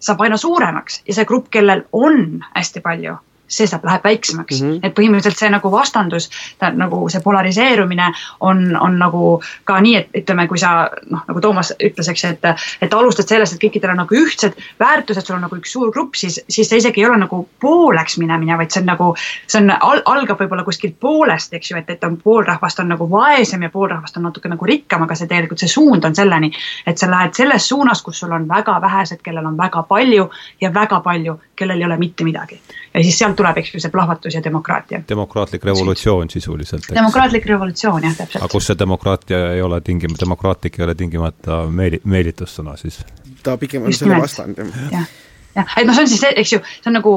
saab 0.00 0.20
aina 0.20 0.36
suuremaks. 0.36 1.02
Ja 1.08 1.14
see 1.14 1.28
grupp, 1.28 1.50
kellel 1.50 1.84
on 1.92 2.44
hästi 2.54 2.80
palju 2.80 3.16
see 3.48 3.66
saab, 3.68 3.84
läheb 3.84 4.04
väiksemaks 4.04 4.60
mm. 4.62 4.70
-hmm. 4.70 4.78
et 4.82 4.94
põhimõtteliselt 4.96 5.38
see 5.38 5.50
nagu 5.50 5.70
vastandus, 5.72 6.30
ta 6.58 6.70
nagu 6.70 7.08
see 7.08 7.20
polariseerumine 7.20 8.10
on, 8.40 8.76
on 8.80 8.98
nagu 8.98 9.42
ka 9.64 9.80
nii, 9.80 9.96
et 9.96 10.22
ütleme, 10.22 10.46
kui 10.48 10.58
sa 10.58 10.88
noh, 11.10 11.24
nagu 11.28 11.40
Toomas 11.40 11.72
ütles, 11.78 12.08
eks, 12.08 12.24
et, 12.24 12.48
et 12.80 12.94
alustad 12.94 13.28
sellest, 13.28 13.54
et 13.54 13.62
kõikidel 13.66 13.92
on 13.92 14.02
nagu 14.04 14.16
ühtsed 14.16 14.56
väärtused, 14.80 15.26
sul 15.26 15.36
on 15.36 15.44
nagu 15.46 15.56
üks 15.56 15.72
suur 15.76 15.92
grupp, 15.92 16.14
siis, 16.14 16.40
siis 16.48 16.68
see 16.68 16.80
isegi 16.80 17.02
ei 17.02 17.08
ole 17.08 17.18
nagu 17.20 17.42
pooleks 17.60 18.18
minemine, 18.18 18.56
vaid 18.56 18.72
see 18.72 18.80
on 18.80 18.90
nagu, 18.92 19.10
see 19.46 19.60
on 19.62 19.74
al,, 19.76 20.02
algab 20.04 20.40
võib-olla 20.40 20.64
kuskilt 20.64 20.96
poolest, 21.00 21.52
eks 21.54 21.70
ju, 21.70 21.78
et, 21.80 21.90
et 21.90 22.04
on 22.04 22.16
pool 22.16 22.44
rahvast 22.46 22.80
on 22.80 22.88
nagu 22.94 23.08
vaesem 23.10 23.62
ja 23.62 23.70
pool 23.70 23.88
rahvast 23.92 24.16
on 24.16 24.26
natuke 24.28 24.48
nagu 24.48 24.66
rikkam, 24.66 25.04
aga 25.04 25.18
see 25.18 25.30
tegelikult 25.30 25.60
see 25.60 25.72
suund 25.72 26.04
on 26.04 26.16
selleni, 26.16 26.52
et 26.86 26.98
sa 26.98 27.10
lähed 27.10 27.36
selles 27.36 27.68
suunas, 27.68 28.02
kus 28.02 28.24
sul 28.24 28.32
on 28.32 28.48
väga 28.48 28.80
vähesed, 28.80 29.22
kellel 29.22 29.46
on 29.46 29.58
väga 29.58 29.82
palju 29.88 30.30
ja 30.60 30.72
väga 30.74 31.00
palju, 31.04 31.38
kellel 31.56 31.80
ei 31.80 31.86
ole 31.86 31.98
mitte 32.00 32.24
midagi. 32.24 32.60
ja 32.94 33.02
siis 33.02 33.18
sealt 33.34 33.42
tuleb, 33.42 33.60
eks 33.62 33.74
ju, 33.74 33.82
see 33.82 33.92
plahvatus 33.92 34.34
ja 34.34 34.42
demokraatia. 34.44 35.02
demokraatlik 35.08 35.64
revolutsioon 35.64 36.30
sisuliselt. 36.30 36.88
demokraatlik 36.94 37.46
revolutsioon, 37.46 38.02
jah, 38.02 38.16
täpselt. 38.16 38.42
aga 38.42 38.52
kus 38.52 38.70
see 38.70 38.78
demokraatia 38.78 39.42
ei 39.54 39.62
ole 39.62 39.80
tingim-, 39.80 40.16
demokraatlik 40.20 40.78
ei 40.78 40.88
ole 40.88 40.94
tingimata 40.94 41.64
meeli-, 41.68 42.00
meelitussõna 42.04 42.76
siis? 42.80 43.02
ta 43.42 43.58
pigem 43.60 43.84
on 43.84 43.92
selle 43.92 44.22
vastand, 44.22 44.58
jah 44.58 44.90
jah, 44.94 45.08
jah, 45.54 45.74
et 45.78 45.86
noh, 45.86 45.94
see 45.94 46.06
on 46.06 46.10
siis, 46.10 46.24
eks 46.30 46.54
ju, 46.56 46.60
see 46.80 46.90
on 46.90 46.98
nagu 46.98 47.14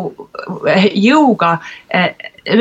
eh, 0.70 0.90
jõuga 1.02 1.56
eh, 1.90 2.12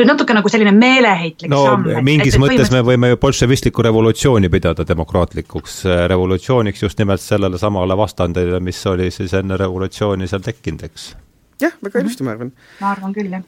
natuke 0.07 0.35
nagu 0.35 0.49
selline 0.51 0.73
meeleheitlik 0.75 1.51
no, 1.53 1.63
samm. 1.67 1.91
mingis 2.05 2.33
et, 2.33 2.39
et 2.39 2.43
mõttes 2.45 2.73
me 2.73 2.81
võime 2.87 3.13
ju 3.13 3.21
bolševistlikku 3.21 3.85
revolutsiooni 3.85 4.49
pidada 4.53 4.87
demokraatlikuks 4.87 5.79
eh, 5.85 6.03
revolutsiooniks 6.13 6.83
just 6.87 6.99
nimelt 7.03 7.23
sellele 7.23 7.61
samale 7.61 7.97
vastandile, 7.97 8.61
mis 8.63 8.81
oli 8.89 9.11
siis 9.13 9.37
enne 9.37 9.59
revolutsiooni 9.59 10.29
seal 10.29 10.45
tekkinud, 10.45 10.89
eks 10.89 11.13
jah, 11.61 11.77
väga 11.83 12.03
ilusti, 12.03 12.25
ma 12.25 12.35
arvan. 12.35 12.51
ma 12.81 12.91
arvan 12.95 13.15
küll, 13.15 13.31
jah. 13.31 13.45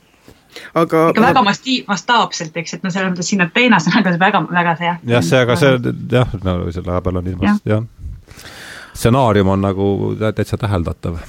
Aga 0.73 1.09
ikka 1.11 1.21
väga 1.21 1.41
masti-, 1.45 1.81
mastaapselt, 1.87 2.55
eks, 2.57 2.77
et 2.77 2.85
no 2.85 2.91
selles 2.93 3.11
mõttes 3.11 3.27
siin 3.29 3.43
on 3.45 3.51
teine 3.53 3.77
sõnaga 3.83 4.15
väga, 4.19 4.41
väga 4.49 4.75
see 4.79 4.87
jah. 4.87 5.01
jah, 5.13 5.25
see, 5.25 5.41
aga 5.45 5.57
see 5.59 5.93
jah, 6.13 6.37
no 6.45 6.55
selle 6.73 6.89
vahepeal 6.89 7.21
on 7.21 7.29
ilmas 7.33 7.59
jah. 7.69 7.83
Ja.. 7.83 8.39
stsenaarium 8.93 9.53
on 9.55 9.67
nagu 9.67 9.89
täitsa 10.19 10.57
täheldatav. 10.57 11.19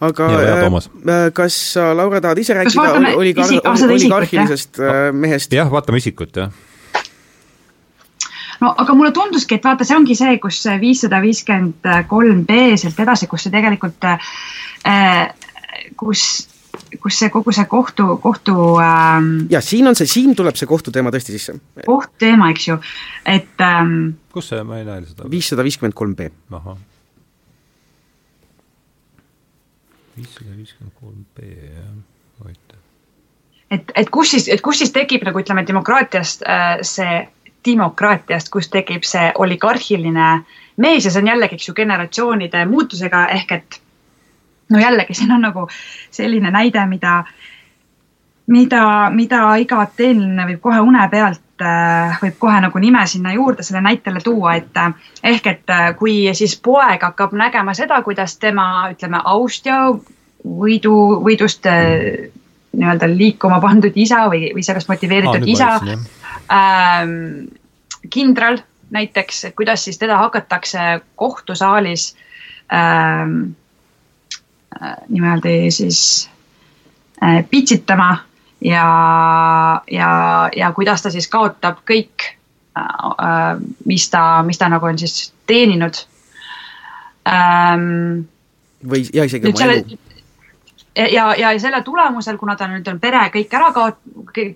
Aga 0.00 0.26
ja, 0.32 0.56
äh, 0.64 1.26
kas 1.36 1.56
sa, 1.74 1.90
Laura, 1.96 2.20
tahad 2.24 2.40
ise 2.40 2.56
rääkida? 2.56 3.14
oligar-, 3.16 3.84
oligarhilisest 3.88 4.80
äh, 4.80 5.06
mehest? 5.12 5.52
jah, 5.52 5.70
vaatame 5.72 6.00
isikut, 6.00 6.36
jah. 6.36 6.52
No 8.60 8.74
aga 8.76 8.92
mulle 8.92 9.12
tunduski, 9.16 9.56
et 9.56 9.64
vaata, 9.64 9.86
see 9.88 9.96
ongi 9.96 10.14
see, 10.16 10.36
kus 10.40 10.60
viissada 10.80 11.20
viiskümmend 11.24 11.86
kolm 12.08 12.44
B 12.48 12.74
sealt 12.80 12.98
edasi, 13.00 13.28
kus 13.28 13.46
see 13.46 13.54
tegelikult 13.54 14.04
äh, 14.04 14.32
kus 15.96 16.48
kus 17.02 17.18
see 17.18 17.30
kogu 17.30 17.52
see 17.54 17.66
kohtu, 17.70 18.06
kohtu 18.22 18.54
ähm, 18.82 19.46
ja 19.50 19.60
siin 19.64 19.88
on 19.90 19.96
see, 19.98 20.08
siin 20.10 20.34
tuleb 20.38 20.58
see 20.58 20.68
kohtuteema 20.70 21.12
tõesti 21.14 21.34
sisse. 21.36 21.56
kohtteema, 21.86 22.50
eks 22.54 22.68
ju, 22.68 22.76
et 23.28 23.64
ähm, 23.64 24.14
kus 24.34 24.52
see, 24.52 24.62
ma 24.66 24.80
ei 24.80 24.86
näe 24.88 25.02
seda. 25.06 25.28
viissada 25.30 25.66
viiskümmend 25.66 25.96
kolm 25.98 26.14
B. 26.18 26.30
ahah. 26.58 26.78
viissada 30.16 30.56
viiskümmend 30.56 30.94
kolm 31.00 31.26
B, 31.36 31.50
jah, 31.50 31.92
huvitav. 32.40 32.80
et, 33.70 33.92
et 33.94 34.14
kus 34.14 34.34
siis, 34.36 34.48
et 34.48 34.64
kus 34.64 34.82
siis 34.82 34.94
tekib 34.96 35.26
nagu 35.28 35.42
ütleme, 35.42 35.66
demokraatiast 35.68 36.46
äh, 36.46 36.72
see, 36.86 37.20
demokraatiast, 37.66 38.48
kus 38.50 38.70
tekib 38.72 39.04
see 39.04 39.30
oligarhiline 39.38 40.32
mees 40.80 41.04
ja 41.04 41.12
see 41.12 41.22
on 41.22 41.34
jällegi, 41.34 41.58
eks 41.60 41.70
ju, 41.70 41.76
generatsioonide 41.76 42.64
muutusega 42.70 43.26
ehk 43.36 43.56
et 43.58 43.80
no 44.70 44.78
jällegi, 44.78 45.14
siin 45.14 45.32
on 45.32 45.44
nagu 45.44 45.66
selline 46.10 46.50
näide, 46.50 46.86
mida, 46.86 47.24
mida, 48.46 48.84
mida 49.14 49.42
iga 49.62 49.84
teeline 49.96 50.46
võib 50.52 50.62
kohe 50.62 50.80
une 50.84 51.06
pealt, 51.12 51.42
äh, 51.64 52.18
võib 52.22 52.38
kohe 52.38 52.60
nagu 52.62 52.82
nime 52.82 53.04
sinna 53.10 53.34
juurde 53.34 53.66
selle 53.66 53.82
näitele 53.84 54.22
tuua, 54.24 54.56
et 54.60 54.80
äh, 54.80 54.94
ehk 55.34 55.50
et 55.52 55.74
äh, 55.74 55.90
kui 55.98 56.22
siis 56.38 56.56
poeg 56.62 57.02
hakkab 57.02 57.34
nägema 57.38 57.74
seda, 57.74 58.02
kuidas 58.06 58.38
tema, 58.38 58.90
ütleme, 58.94 59.22
austja 59.24 59.82
võidu, 60.40 60.96
võidust 61.24 61.66
nii-öelda 62.70 63.08
liikuma 63.10 63.58
pandud 63.60 63.96
isa 63.98 64.24
või, 64.30 64.52
või 64.54 64.62
sellest 64.64 64.88
motiveeritud 64.88 65.42
Aa, 65.42 65.50
isa 65.52 65.70
ähm,, 66.54 67.50
kindral 68.10 68.62
näiteks, 68.94 69.50
kuidas 69.58 69.84
siis 69.84 69.98
teda 69.98 70.16
hakatakse 70.22 71.02
kohtusaalis 71.18 72.14
ähm, 72.72 73.34
Äh, 73.40 73.59
niimoodi 75.08 75.70
siis 75.70 76.30
äh, 77.22 77.44
pitsitama 77.50 78.18
ja, 78.60 78.84
ja, 79.90 80.10
ja 80.56 80.72
kuidas 80.72 81.02
ta 81.02 81.10
siis 81.10 81.28
kaotab 81.28 81.82
kõik, 81.88 82.28
äh, 82.78 83.62
mis 83.84 84.10
ta, 84.10 84.42
mis 84.46 84.58
ta 84.58 84.68
nagu 84.68 84.86
on 84.86 84.98
siis 84.98 85.32
teeninud. 85.46 86.04
Ähm, 87.28 88.28
või, 88.86 89.04
ja 89.14 89.26
isegi 89.28 89.50
oma 89.52 89.72
elu 89.72 89.98
ja, 91.08 91.34
ja 91.38 91.58
selle 91.60 91.82
tulemusel, 91.82 92.36
kuna 92.38 92.56
ta 92.56 92.68
nüüd 92.68 92.88
on 92.90 93.00
pere 93.00 93.22
kõik 93.32 93.54
ära 93.56 93.70
kaot-, 93.74 94.00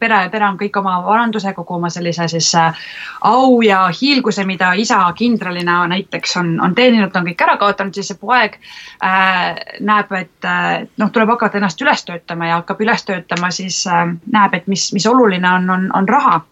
pere, 0.01 0.21
pere 0.33 0.47
on 0.49 0.59
kõik 0.61 0.77
oma 0.81 0.97
varanduse, 1.07 1.53
kogu 1.57 1.77
oma 1.79 1.91
sellise 1.93 2.29
siis 2.29 2.51
äh, 2.59 2.87
au 3.31 3.61
ja 3.65 3.85
hiilguse, 4.01 4.45
mida 4.49 4.73
isa 4.79 5.01
kindralina 5.17 5.83
näiteks 5.91 6.37
on, 6.41 6.55
on 6.61 6.75
teeninud, 6.75 7.15
on 7.17 7.29
kõik 7.31 7.45
ära 7.47 7.57
kaotanud, 7.61 7.95
siis 7.95 8.13
see 8.13 8.21
poeg 8.21 8.59
äh, 9.05 9.55
näeb, 9.81 10.13
et 10.19 10.49
äh, 10.49 10.89
noh, 11.01 11.13
tuleb 11.13 11.35
hakata 11.37 11.61
ennast 11.61 11.83
üles 11.83 12.05
töötama 12.05 12.51
ja 12.51 12.61
hakkab 12.63 12.83
üles 12.85 13.07
töötama, 13.09 13.51
siis 13.55 13.85
äh, 13.87 14.07
näeb, 14.33 14.59
et 14.59 14.67
mis, 14.71 14.91
mis 14.97 15.07
oluline 15.11 15.57
on, 15.59 15.71
on, 15.71 15.89
on 15.95 16.09
raha 16.09 16.43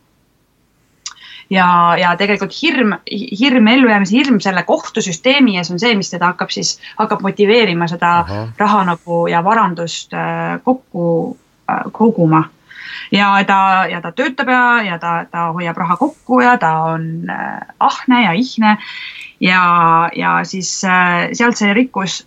ja, 1.52 1.96
ja 2.00 2.14
tegelikult 2.16 2.54
hirm, 2.62 2.94
hirm, 3.40 3.66
ellujäämise 3.66 4.16
hirm 4.16 4.40
selle 4.40 4.62
kohtusüsteemi 4.68 5.58
ees 5.60 5.70
on 5.72 5.80
see, 5.82 5.94
mis 5.98 6.10
teda 6.12 6.32
hakkab 6.32 6.52
siis, 6.54 6.76
hakkab 6.98 7.22
motiveerima 7.24 7.88
seda 7.90 8.14
Aha. 8.22 8.42
raha 8.58 8.82
nagu 8.92 9.26
ja 9.30 9.42
varandust 9.44 10.14
äh, 10.16 10.58
kokku 10.64 11.36
äh, 11.70 11.84
koguma. 11.92 12.44
ja 13.12 13.44
ta, 13.46 13.86
ja 13.90 14.00
ta 14.00 14.12
töötab 14.12 14.48
ja, 14.48 14.82
ja 14.82 14.98
ta, 14.98 15.24
ta 15.30 15.50
hoiab 15.52 15.76
raha 15.76 15.96
kokku 15.96 16.40
ja 16.40 16.56
ta 16.58 16.72
on 16.94 17.30
äh, 17.30 17.60
ahne 17.80 18.24
ja 18.24 18.32
ihne 18.32 18.76
ja, 19.40 19.62
ja 20.16 20.40
siis 20.44 20.80
sealt 20.80 21.56
see 21.56 21.74
rikkus 21.74 22.22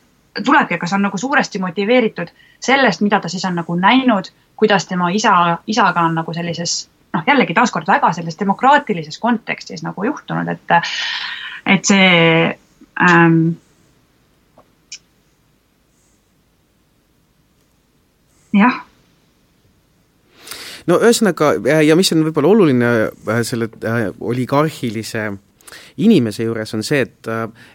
tulebki, 0.45 0.75
aga 0.75 0.87
see 0.87 0.97
on 0.97 1.07
nagu 1.07 1.17
suuresti 1.17 1.61
motiveeritud 1.63 2.33
sellest, 2.59 3.01
mida 3.01 3.19
ta 3.19 3.29
siis 3.31 3.45
on 3.45 3.55
nagu 3.55 3.75
näinud, 3.79 4.29
kuidas 4.55 4.85
tema 4.85 5.09
isa, 5.09 5.57
isaga 5.67 6.01
on 6.01 6.15
nagu 6.15 6.33
sellises 6.33 6.89
noh, 7.15 7.23
jällegi 7.27 7.55
taaskord 7.57 7.87
väga 7.89 8.11
selles 8.15 8.39
demokraatilises 8.39 9.19
kontekstis 9.23 9.83
nagu 9.85 10.07
juhtunud, 10.07 10.49
et, 10.51 10.75
et 11.75 11.93
see 11.93 12.09
ähm, 13.01 13.39
jah. 18.55 18.81
No 20.85 20.99
ühesõnaga 21.01 21.55
ja 21.81 21.95
mis 21.97 22.11
on 22.13 22.21
võib-olla 22.27 22.51
oluline 22.51 22.89
äh, 23.09 23.41
selle 23.47 23.71
äh, 23.81 24.11
oligarhilise 24.21 25.31
inimese 26.03 26.45
juures 26.45 26.73
on 26.77 26.83
see, 26.85 27.01
et, 27.05 27.31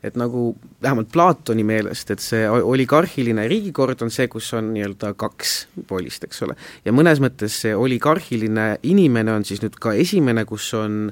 et 0.06 0.16
nagu 0.20 0.50
vähemalt 0.82 1.10
Platoni 1.12 1.64
meelest, 1.66 2.14
et 2.14 2.22
see 2.24 2.46
oligarhiline 2.48 3.46
riigikord 3.50 4.02
on 4.06 4.12
see, 4.14 4.28
kus 4.32 4.52
on 4.58 4.72
nii-öelda 4.74 5.14
kaks 5.20 5.56
poolist, 5.88 6.28
eks 6.28 6.46
ole. 6.46 6.56
ja 6.84 6.94
mõnes 6.94 7.22
mõttes 7.22 7.60
see 7.64 7.74
oligarhiline 7.76 8.70
inimene 8.90 9.34
on 9.34 9.46
siis 9.48 9.62
nüüd 9.64 9.78
ka 9.80 9.94
esimene, 9.98 10.46
kus 10.48 10.72
on 10.78 11.06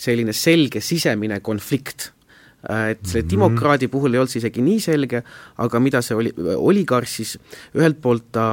selline 0.00 0.32
selge 0.36 0.80
sisemine 0.84 1.40
konflikt 1.44 2.12
et 2.60 3.00
selle 3.06 3.24
mhm. 3.24 3.30
demokraadi 3.30 3.88
puhul 3.88 4.14
ei 4.14 4.20
olnud 4.20 4.32
see 4.32 4.42
isegi 4.42 4.62
nii 4.64 4.80
selge, 4.84 5.22
aga 5.64 5.80
mida 5.80 6.02
see 6.04 6.16
oli, 6.18 6.32
oligarh 6.56 7.08
siis 7.08 7.38
ühelt 7.76 8.00
poolt 8.04 8.26
ta 8.36 8.50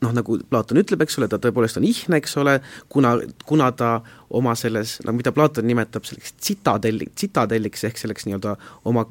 noh, 0.00 0.12
nagu 0.16 0.38
Platon 0.50 0.80
ütleb, 0.80 1.02
eks 1.04 1.18
ole, 1.20 1.28
ta 1.30 1.38
tõepoolest 1.42 1.80
on 1.80 1.86
ihne, 1.88 2.20
eks 2.20 2.36
ole, 2.40 2.56
kuna, 2.92 3.14
kuna 3.48 3.70
ta 3.76 3.90
oma 4.36 4.54
selles, 4.58 4.98
no 5.04 5.14
mida 5.16 5.32
Platon 5.36 5.66
nimetab 5.68 6.06
selleks 6.08 6.36
tsitadelli, 6.38 7.10
tsitadelliks 7.14 7.84
ehk 7.88 8.00
selleks 8.00 8.28
nii-öelda 8.28 8.54
oma 8.88 9.04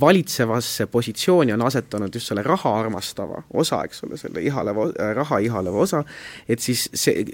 valitsevasse 0.00 0.88
positsiooni 0.92 1.54
on 1.54 1.64
asetanud 1.66 2.14
just 2.14 2.30
selle 2.30 2.44
raha 2.46 2.74
armastava 2.80 3.42
osa, 3.54 3.82
eks 3.86 4.04
ole, 4.06 4.20
selle 4.20 4.44
ihaleva, 4.44 4.88
raha 5.18 5.40
ihaleva 5.44 5.82
osa, 5.86 6.04
et 6.48 6.62
siis 6.64 6.88
see 6.94 7.26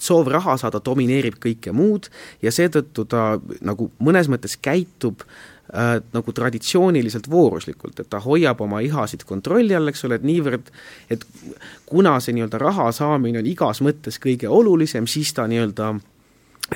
soov 0.00 0.30
raha 0.32 0.56
saada 0.56 0.80
domineerib 0.84 1.36
kõike 1.42 1.74
muud 1.76 2.08
ja 2.42 2.52
seetõttu 2.54 3.04
ta 3.04 3.34
nagu 3.60 3.90
mõnes 4.00 4.30
mõttes 4.32 4.56
käitub 4.56 5.26
äh, 5.26 5.50
nagu 5.70 6.32
traditsiooniliselt 6.34 7.28
vooruslikult, 7.30 8.00
et 8.00 8.08
ta 8.10 8.18
hoiab 8.24 8.60
oma 8.64 8.80
ihasid 8.82 9.22
kontrolli 9.28 9.76
all, 9.76 9.90
eks 9.92 10.04
ole, 10.08 10.18
et 10.18 10.26
niivõrd, 10.26 10.72
et 11.10 11.26
kuna 11.86 12.16
see 12.20 12.34
nii-öelda 12.34 12.58
raha 12.58 12.90
saamine 12.94 13.38
on 13.38 13.50
igas 13.50 13.82
mõttes 13.84 14.18
kõige 14.22 14.50
olulisem, 14.50 15.06
siis 15.10 15.34
ta 15.36 15.46
nii-öelda 15.50 15.92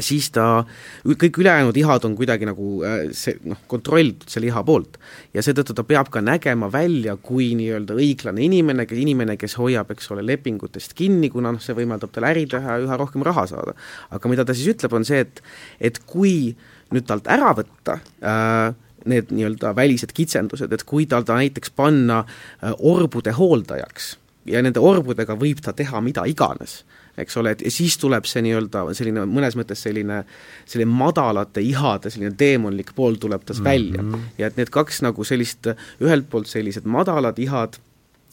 siis 0.03 0.31
ta, 0.35 0.65
kõik 1.07 1.39
ülejäänud 1.39 1.77
ihad 1.77 2.05
on 2.05 2.17
kuidagi 2.19 2.47
nagu 2.49 2.83
äh, 2.87 2.97
see 3.15 3.37
noh, 3.47 3.61
kontrollitud 3.71 4.29
selle 4.31 4.49
iha 4.51 4.63
poolt. 4.67 4.99
ja 5.35 5.43
seetõttu 5.45 5.75
ta 5.75 5.85
peab 5.87 6.11
ka 6.11 6.23
nägema 6.25 6.71
välja 6.73 7.17
kui 7.17 7.53
nii-öelda 7.59 7.97
õiglane 7.99 8.45
inimene, 8.45 8.87
inimene, 8.91 9.37
kes 9.41 9.57
hoiab, 9.61 9.91
eks 9.95 10.11
ole, 10.15 10.25
lepingutest 10.27 10.95
kinni, 10.99 11.31
kuna 11.31 11.53
noh, 11.55 11.63
see 11.63 11.77
võimaldab 11.77 12.13
tal 12.15 12.29
äri 12.31 12.47
teha 12.51 12.79
ja 12.79 12.87
üha 12.87 12.99
rohkem 13.01 13.23
raha 13.27 13.47
saada. 13.51 13.75
aga 14.11 14.33
mida 14.33 14.45
ta 14.45 14.55
siis 14.55 14.75
ütleb, 14.75 14.95
on 14.99 15.05
see, 15.07 15.25
et 15.25 15.43
et 15.81 16.01
kui 16.07 16.55
nüüd 16.95 17.07
talt 17.07 17.29
ära 17.31 17.55
võtta 17.57 17.99
äh, 18.23 18.75
need 19.11 19.31
nii-öelda 19.31 19.75
välised 19.77 20.13
kitsendused, 20.15 20.73
et 20.73 20.85
kui 20.89 21.07
tal 21.07 21.27
ta 21.27 21.39
näiteks 21.39 21.73
panna 21.77 22.25
äh, 22.25 22.73
orbude 22.79 23.33
hooldajaks 23.37 24.15
ja 24.49 24.63
nende 24.65 24.83
orbudega 24.83 25.37
võib 25.41 25.63
ta 25.65 25.73
teha 25.77 26.01
mida 26.05 26.25
iganes, 26.29 26.83
eks 27.21 27.37
ole, 27.41 27.55
et 27.55 27.65
ja 27.65 27.73
siis 27.73 27.97
tuleb 28.01 28.27
see 28.29 28.43
nii-öelda 28.45 28.85
selline 28.97 29.25
mõnes 29.31 29.57
mõttes 29.59 29.85
selline, 29.87 30.23
selline 30.67 30.91
madalate 30.91 31.63
ihade 31.65 32.13
selline 32.13 32.35
teemonlik 32.39 32.93
pool 32.97 33.19
tuleb 33.21 33.45
tas 33.45 33.61
mm 33.61 33.67
-hmm. 33.67 33.71
välja. 33.71 34.23
ja 34.39 34.47
et 34.47 34.57
need 34.57 34.71
kaks 34.71 35.03
nagu 35.03 35.25
sellist, 35.25 35.67
ühelt 36.01 36.31
poolt 36.31 36.47
sellised 36.47 36.85
madalad 36.85 37.39
ihad, 37.39 37.79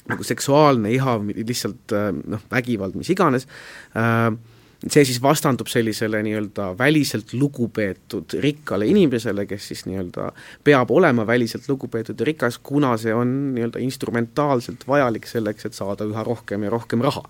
nagu 0.09 0.23
seksuaalne 0.23 0.91
iha, 0.91 1.19
lihtsalt 1.45 1.93
äh, 1.93 2.09
noh, 2.27 2.41
vägivald, 2.51 2.95
mis 2.95 3.09
iganes 3.09 3.47
äh,, 3.95 4.33
see 4.89 5.05
siis 5.05 5.21
vastandub 5.21 5.69
sellisele 5.69 6.23
nii-öelda 6.25 6.71
väliselt 6.77 7.33
lugupeetud 7.33 8.33
rikkale 8.41 8.87
inimesele, 8.89 9.45
kes 9.45 9.67
siis 9.71 9.85
nii-öelda 9.85 10.31
peab 10.63 10.91
olema 10.91 11.27
väliselt 11.27 11.69
lugupeetud 11.69 12.19
ja 12.19 12.25
rikas, 12.25 12.57
kuna 12.57 12.95
see 12.97 13.13
on 13.13 13.33
nii-öelda 13.55 13.81
instrumentaalselt 13.83 14.87
vajalik 14.87 15.27
selleks, 15.29 15.69
et 15.69 15.77
saada 15.77 16.07
üha 16.09 16.23
rohkem 16.25 16.65
ja 16.65 16.73
rohkem 16.73 17.01
raha. 17.01 17.23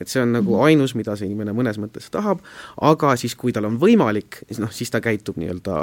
et 0.00 0.06
see 0.06 0.22
on 0.22 0.30
nagu 0.32 0.52
mhm. 0.54 0.62
ainus, 0.62 0.94
mida 0.94 1.16
see 1.18 1.26
inimene 1.26 1.50
mõnes 1.56 1.78
mõttes 1.82 2.06
tahab, 2.14 2.44
aga 2.86 3.16
siis, 3.18 3.34
kui 3.34 3.50
tal 3.52 3.66
on 3.66 3.80
võimalik, 3.82 4.44
siis 4.46 4.60
noh, 4.62 4.70
siis 4.70 4.92
ta 4.94 5.00
käitub 5.02 5.40
nii-öelda 5.40 5.78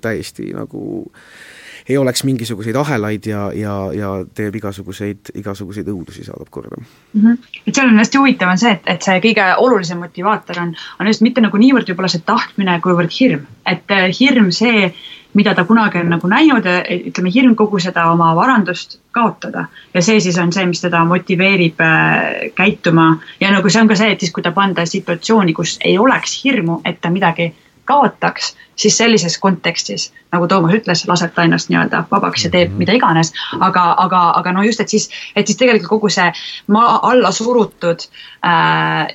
täiesti 0.00 0.54
nagu 0.56 0.80
äh, 1.04 1.67
ei 1.88 1.98
oleks 1.98 2.24
mingisuguseid 2.24 2.76
ahelaid 2.76 3.26
ja, 3.26 3.50
ja, 3.54 3.74
ja 3.94 4.10
teeb 4.34 4.58
igasuguseid, 4.60 5.32
igasuguseid 5.40 5.88
õudusi, 5.88 6.24
saadab 6.26 6.50
korda 6.50 6.76
mm. 6.78 7.20
-hmm. 7.20 7.60
et 7.66 7.74
seal 7.74 7.88
on 7.88 7.98
hästi 7.98 8.18
huvitav, 8.18 8.52
on 8.52 8.58
see, 8.58 8.72
et, 8.76 8.82
et 8.86 9.02
see 9.02 9.20
kõige 9.24 9.46
olulisem 9.56 10.02
motivaator 10.04 10.60
on, 10.62 10.74
on 11.00 11.06
just 11.06 11.24
mitte 11.24 11.44
nagu 11.44 11.60
niivõrd 11.60 11.88
võib-olla 11.88 12.10
see 12.12 12.24
tahtmine, 12.26 12.80
kuivõrd 12.84 13.14
hirm. 13.20 13.46
et 13.66 13.94
äh, 13.94 14.10
hirm 14.20 14.50
see, 14.52 14.92
mida 15.34 15.54
ta 15.54 15.64
kunagi 15.64 16.00
on 16.00 16.08
nagu 16.10 16.28
näinud, 16.28 16.66
ütleme 17.10 17.30
hirm 17.34 17.54
kogu 17.56 17.78
seda 17.80 18.10
oma 18.12 18.34
varandust 18.36 18.98
kaotada. 19.12 19.66
ja 19.94 20.02
see 20.02 20.20
siis 20.20 20.38
on 20.38 20.52
see, 20.52 20.66
mis 20.66 20.80
teda 20.80 21.04
motiveerib 21.04 21.80
äh, 21.80 22.50
käituma 22.54 23.18
ja 23.40 23.52
nagu 23.52 23.70
see 23.70 23.82
on 23.82 23.88
ka 23.88 23.96
see, 23.96 24.12
et 24.12 24.20
siis, 24.20 24.32
kui 24.32 24.42
ta 24.42 24.52
panda 24.52 24.86
situatsiooni, 24.86 25.54
kus 25.54 25.78
ei 25.84 25.98
oleks 25.98 26.42
hirmu, 26.44 26.80
et 26.84 27.00
ta 27.00 27.10
midagi 27.10 27.54
kaotaks, 27.88 28.52
siis 28.76 28.96
sellises 28.98 29.38
kontekstis, 29.42 30.10
nagu 30.32 30.48
Toomas 30.48 30.76
ütles, 30.76 31.04
laseb 31.08 31.32
ta 31.34 31.46
ennast 31.48 31.70
nii-öelda 31.72 32.04
vabaks 32.10 32.44
ja 32.44 32.50
teeb 32.52 32.70
mhm. 32.70 32.82
mida 32.84 32.96
iganes. 32.98 33.32
aga, 33.60 33.84
aga, 34.04 34.22
aga 34.40 34.52
no 34.52 34.62
just, 34.66 34.80
et 34.84 34.92
siis, 34.92 35.08
et 35.36 35.46
siis 35.46 35.58
tegelikult 35.58 35.90
kogu 35.96 36.12
see 36.12 36.28
maa 36.74 37.00
alla 37.10 37.32
surutud 37.32 38.06
äh, 38.46 39.08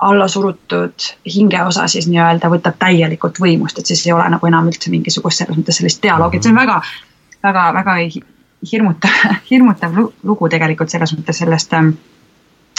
alla 0.00 0.28
surutud 0.28 1.06
hingeosa 1.34 1.86
siis 1.92 2.08
nii-öelda 2.08 2.48
võtab 2.48 2.78
täielikult 2.80 3.40
võimust, 3.40 3.78
et 3.78 3.86
siis 3.86 4.06
ei 4.06 4.14
ole 4.16 4.28
nagu 4.32 4.46
enam 4.48 4.70
üldse 4.70 4.90
mingisugust 4.90 5.42
selles 5.42 5.58
mõttes 5.58 5.80
sellist 5.80 6.02
dialoogi, 6.02 6.40
et 6.40 6.46
see 6.46 6.54
on 6.54 6.60
väga, 6.60 6.78
väga, 7.44 7.66
väga 7.76 7.96
hirmutav, 8.72 9.20
hirmutav 9.50 10.00
lugu 10.00 10.48
tegelikult 10.48 10.92
selles 10.92 11.12
mõttes 11.16 11.42
sellest, 11.44 11.76
ähm, 11.76 11.92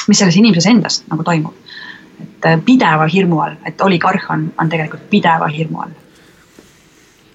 mis 0.08 0.18
selles 0.18 0.38
inimeses 0.42 0.70
endas 0.74 1.04
nagu 1.12 1.24
toimub 1.24 1.78
et 2.22 2.48
äh, 2.50 2.62
pideva 2.66 3.08
hirmu 3.10 3.42
all, 3.44 3.58
et 3.66 3.82
oligarh 3.82 4.30
on, 4.34 4.48
on 4.62 4.72
tegelikult 4.72 5.10
pideva 5.10 5.50
hirmu 5.52 5.84
all. 5.86 5.98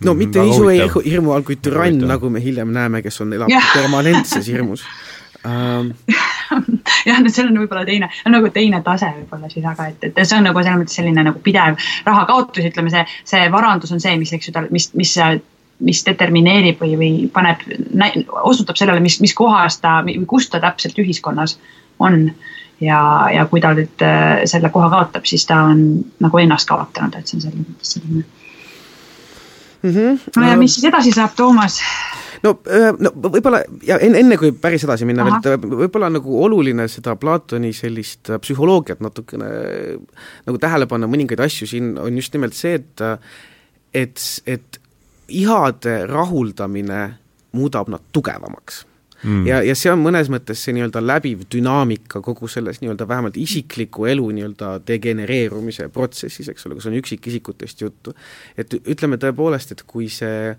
No 0.04 0.12
mm, 0.12 0.18
mitte 0.18 0.44
isu 0.44 1.02
hirmu 1.04 1.32
all, 1.32 1.44
kuid 1.46 1.62
türann, 1.64 2.02
nagu 2.08 2.30
me 2.30 2.42
hiljem 2.44 2.72
näeme, 2.72 3.02
kes 3.04 3.20
on, 3.24 3.32
elab 3.36 3.52
permanentses 3.76 4.48
hirmus. 4.52 4.84
Um.... 5.46 5.92
jah, 7.06 7.20
no 7.22 7.30
see 7.30 7.44
on 7.44 7.58
võib-olla 7.60 7.84
teine, 7.86 8.08
nagu 8.32 8.48
teine 8.54 8.80
tase 8.86 9.12
võib-olla 9.14 9.50
siis, 9.52 9.66
aga 9.66 9.90
et, 9.92 10.08
et 10.08 10.18
see 10.24 10.38
on 10.38 10.48
nagu 10.48 10.62
selles 10.62 10.80
mõttes 10.80 10.96
selline 10.98 11.22
nagu 11.28 11.42
pidev 11.42 11.78
rahakaotus, 12.06 12.66
ütleme 12.70 12.90
see, 12.90 13.04
see 13.26 13.44
varandus 13.52 13.92
on 13.94 14.02
see, 14.02 14.16
mis, 14.18 14.32
eks 14.34 14.50
ju, 14.50 14.56
tal, 14.56 14.66
mis, 14.74 14.90
mis 14.98 15.14
mis 15.84 16.02
determineerib 16.06 16.80
või, 16.80 16.94
või 16.96 17.10
paneb, 17.32 17.64
osutab 18.48 18.78
sellele, 18.80 19.02
mis, 19.04 19.18
mis 19.20 19.34
kohas 19.36 19.76
ta 19.82 19.98
või 20.06 20.16
kus 20.28 20.48
ta 20.48 20.60
täpselt 20.62 20.96
ühiskonnas 21.02 21.58
on 22.00 22.30
ja, 22.80 23.28
ja 23.32 23.46
kui 23.50 23.60
ta 23.60 23.72
nüüd 23.76 24.04
äh, 24.04 24.42
selle 24.48 24.70
koha 24.74 24.90
kaotab, 24.92 25.26
siis 25.28 25.46
ta 25.48 25.62
on 25.70 25.82
nagu 26.22 26.42
ennast 26.42 26.68
kaotanud, 26.68 27.16
et 27.16 27.28
see 27.28 27.38
on 27.38 27.46
selles 27.46 27.62
mõttes 27.62 27.94
selline 27.96 28.24
mm. 29.82 29.90
-hmm. 29.90 30.20
no 30.36 30.50
ja 30.50 30.56
mis 30.60 30.74
siis 30.74 30.88
edasi 30.90 31.12
saab, 31.12 31.34
Toomas? 31.36 31.80
no, 32.42 32.56
äh, 32.68 32.92
no 32.98 33.12
võib-olla 33.16 33.62
ja 33.86 33.98
enne, 33.98 34.20
enne 34.24 34.38
kui 34.40 34.52
päris 34.52 34.84
edasi 34.84 35.08
minna 35.08 35.26
Aha. 35.26 35.40
veel, 35.44 35.68
võib-olla 35.84 36.10
nagu 36.12 36.42
oluline 36.44 36.88
seda 36.88 37.16
Platoni 37.16 37.72
sellist 37.72 38.30
äh, 38.30 38.40
psühholoogiat 38.40 39.00
natukene 39.00 39.52
nagu 40.46 40.58
tähele 40.58 40.86
panna, 40.86 41.08
mõningaid 41.10 41.40
asju 41.40 41.68
siin 41.70 41.94
on 41.98 42.16
just 42.16 42.34
nimelt 42.36 42.54
see, 42.54 42.74
et 42.74 43.06
et, 43.94 44.20
et 44.46 44.80
ihade 45.28 46.06
rahuldamine 46.06 47.06
muudab 47.56 47.88
nad 47.88 48.04
tugevamaks 48.12 48.84
mm.. 49.26 49.46
ja, 49.46 49.60
ja 49.66 49.74
see 49.78 49.92
on 49.92 50.02
mõnes 50.02 50.30
mõttes 50.32 50.62
see 50.64 50.74
nii-öelda 50.76 51.02
läbiv 51.04 51.44
dünaamika 51.52 52.22
kogu 52.24 52.48
selles 52.50 52.80
nii-öelda 52.82 53.08
vähemalt 53.08 53.38
isikliku 53.40 54.06
elu 54.10 54.30
nii-öelda 54.38 54.72
degenereerumise 54.88 55.88
protsessis, 55.94 56.50
eks 56.52 56.66
ole, 56.66 56.78
kus 56.78 56.88
on 56.90 56.98
üksikisikutest 57.00 57.82
juttu. 57.84 58.14
et 58.56 58.74
ütleme 58.82 59.20
tõepoolest, 59.22 59.74
et 59.76 59.82
kui 59.86 60.08
see 60.12 60.54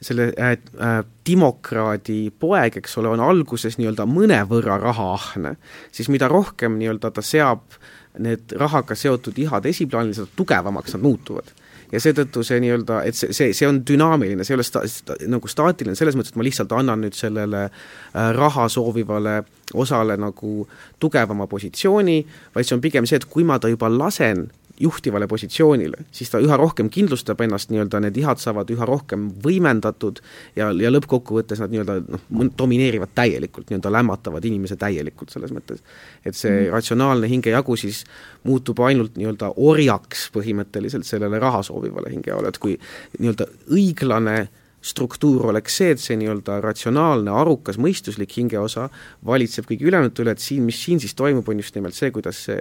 selle 0.00 0.30
äh, 0.36 0.50
äh, 0.52 0.98
dimokraadi 1.26 2.30
poeg, 2.38 2.80
eks 2.82 2.98
ole, 3.00 3.08
on 3.14 3.22
alguses 3.24 3.78
nii-öelda 3.80 4.04
mõnevõrra 4.10 4.76
rahaahne, 4.82 5.56
siis 5.92 6.10
mida 6.12 6.28
rohkem 6.28 6.76
nii-öelda 6.80 7.14
ta 7.16 7.24
seab 7.24 7.78
need 8.20 8.52
rahaga 8.56 8.96
seotud 8.96 9.38
ihad 9.38 9.66
esiplaanile, 9.68 10.16
seda 10.16 10.36
tugevamaks 10.36 10.96
nad 10.96 11.04
muutuvad 11.04 11.52
ja 11.92 12.00
seetõttu 12.02 12.42
see 12.46 12.60
nii-öelda, 12.64 13.00
et 13.08 13.18
see, 13.18 13.32
see, 13.36 13.54
see 13.56 13.68
on 13.68 13.80
dünaamiline, 13.86 14.44
see 14.44 14.54
ei 14.54 14.58
ole 14.58 14.66
sta-, 14.66 14.84
sta, 14.90 15.16
nagu 15.30 15.50
staatiline 15.50 15.96
selles 15.98 16.18
mõttes, 16.18 16.34
et 16.34 16.40
ma 16.40 16.46
lihtsalt 16.46 16.74
annan 16.76 17.04
nüüd 17.04 17.16
sellele 17.18 17.66
äh, 17.68 18.30
raha 18.36 18.68
soovivale 18.72 19.40
osale 19.74 20.18
nagu 20.20 20.66
tugevama 21.02 21.48
positsiooni, 21.50 22.20
vaid 22.54 22.68
see 22.68 22.76
on 22.78 22.84
pigem 22.84 23.08
see, 23.08 23.20
et 23.20 23.28
kui 23.30 23.46
ma 23.46 23.60
ta 23.62 23.70
juba 23.72 23.90
lasen 23.92 24.46
juhtivale 24.80 25.26
positsioonile, 25.26 26.04
siis 26.12 26.30
ta 26.30 26.40
üha 26.42 26.56
rohkem 26.56 26.90
kindlustab 26.92 27.40
ennast, 27.44 27.70
nii-öelda 27.72 28.00
need 28.04 28.18
ihad 28.20 28.40
saavad 28.42 28.70
üha 28.74 28.86
rohkem 28.88 29.28
võimendatud 29.44 30.20
ja, 30.56 30.68
ja 30.72 30.92
lõppkokkuvõttes 30.92 31.62
nad 31.62 31.72
nii-öelda 31.72 31.96
noh, 32.04 32.50
domineerivad 32.58 33.14
täielikult, 33.16 33.70
nii-öelda 33.70 33.92
lämmatavad 33.92 34.44
inimese 34.44 34.76
täielikult 34.80 35.32
selles 35.32 35.54
mõttes. 35.56 35.82
et 36.24 36.36
see 36.36 36.52
mm. 36.52 36.74
ratsionaalne 36.74 37.30
hingejagu 37.30 37.76
siis 37.80 38.04
muutub 38.44 38.80
ainult 38.84 39.16
nii-öelda 39.16 39.54
orjaks 39.56 40.28
põhimõtteliselt 40.36 41.08
sellele 41.08 41.40
raha 41.42 41.62
soovivale 41.66 42.12
hingejagule, 42.12 42.52
et 42.52 42.62
kui 42.62 42.78
nii-öelda 43.18 43.48
õiglane 43.72 44.38
struktuur 44.86 45.48
oleks 45.50 45.78
see, 45.80 45.90
et 45.94 46.02
see 46.02 46.16
nii-öelda 46.20 46.60
ratsionaalne, 46.64 47.32
arukas, 47.32 47.78
mõistuslik 47.82 48.36
hingeosa 48.38 48.88
valitseb 49.26 49.66
kõigi 49.68 49.88
ülejäänute 49.88 50.22
üle, 50.22 50.36
et 50.36 50.42
siin, 50.42 50.62
mis 50.68 50.78
siin 50.84 51.02
siis 51.02 51.16
toimub, 51.18 51.48
on 51.50 51.62
just 51.62 51.74
nimelt 51.78 51.96
see, 51.96 52.12
kuidas 52.14 52.44
see, 52.48 52.60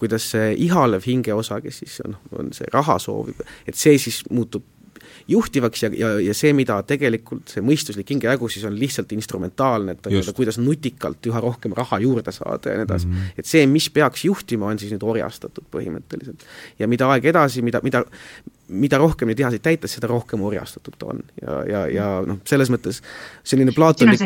kuidas 0.00 0.30
see 0.34 0.52
ihalev 0.68 1.06
hingeosa, 1.06 1.60
kes 1.64 1.82
siis 1.82 1.98
on, 2.06 2.16
on 2.38 2.54
see 2.56 2.70
raha 2.74 2.98
soovib, 3.02 3.42
et 3.66 3.78
see 3.78 3.98
siis 4.02 4.22
muutub 4.30 4.64
juhtivaks 5.28 5.82
ja, 5.82 5.90
ja, 5.94 6.10
ja 6.22 6.34
see, 6.36 6.52
mida 6.56 6.76
tegelikult 6.86 7.50
see 7.50 7.62
mõistuslik 7.64 8.10
hingejagu 8.14 8.48
siis 8.52 8.66
on 8.68 8.76
lihtsalt 8.78 9.12
instrumentaalne, 9.16 9.96
et 9.96 10.06
nii-öelda 10.06 10.34
kuidas 10.36 10.58
nutikalt 10.62 11.26
üha 11.30 11.42
rohkem 11.42 11.74
raha 11.76 11.98
juurde 12.02 12.34
saada 12.34 12.72
ja 12.72 12.80
nii 12.80 12.86
edasi 12.86 13.08
mm. 13.08 13.14
-hmm. 13.16 13.40
et 13.42 13.50
see, 13.50 13.66
mis 13.70 13.88
peaks 13.90 14.24
juhtima, 14.28 14.70
on 14.70 14.78
siis 14.78 14.92
nüüd 14.94 15.02
orjastatud 15.02 15.66
põhimõtteliselt. 15.72 16.46
ja 16.78 16.88
mida 16.88 17.10
aeg 17.10 17.26
edasi, 17.32 17.62
mida, 17.62 17.80
mida 17.82 18.04
mida 18.68 18.98
rohkem 18.98 19.30
neid 19.30 19.40
ihasid 19.40 19.62
täita, 19.64 19.90
seda 19.90 20.10
rohkem 20.10 20.42
orjastatud 20.46 20.96
ta 20.98 21.10
on. 21.12 21.24
Ja, 21.42 21.58
ja, 21.70 21.82
ja 21.92 22.06
noh, 22.26 22.40
selles 22.48 22.72
mõttes 22.72 23.02
selline 23.46 23.74
plaatonlik 23.76 24.22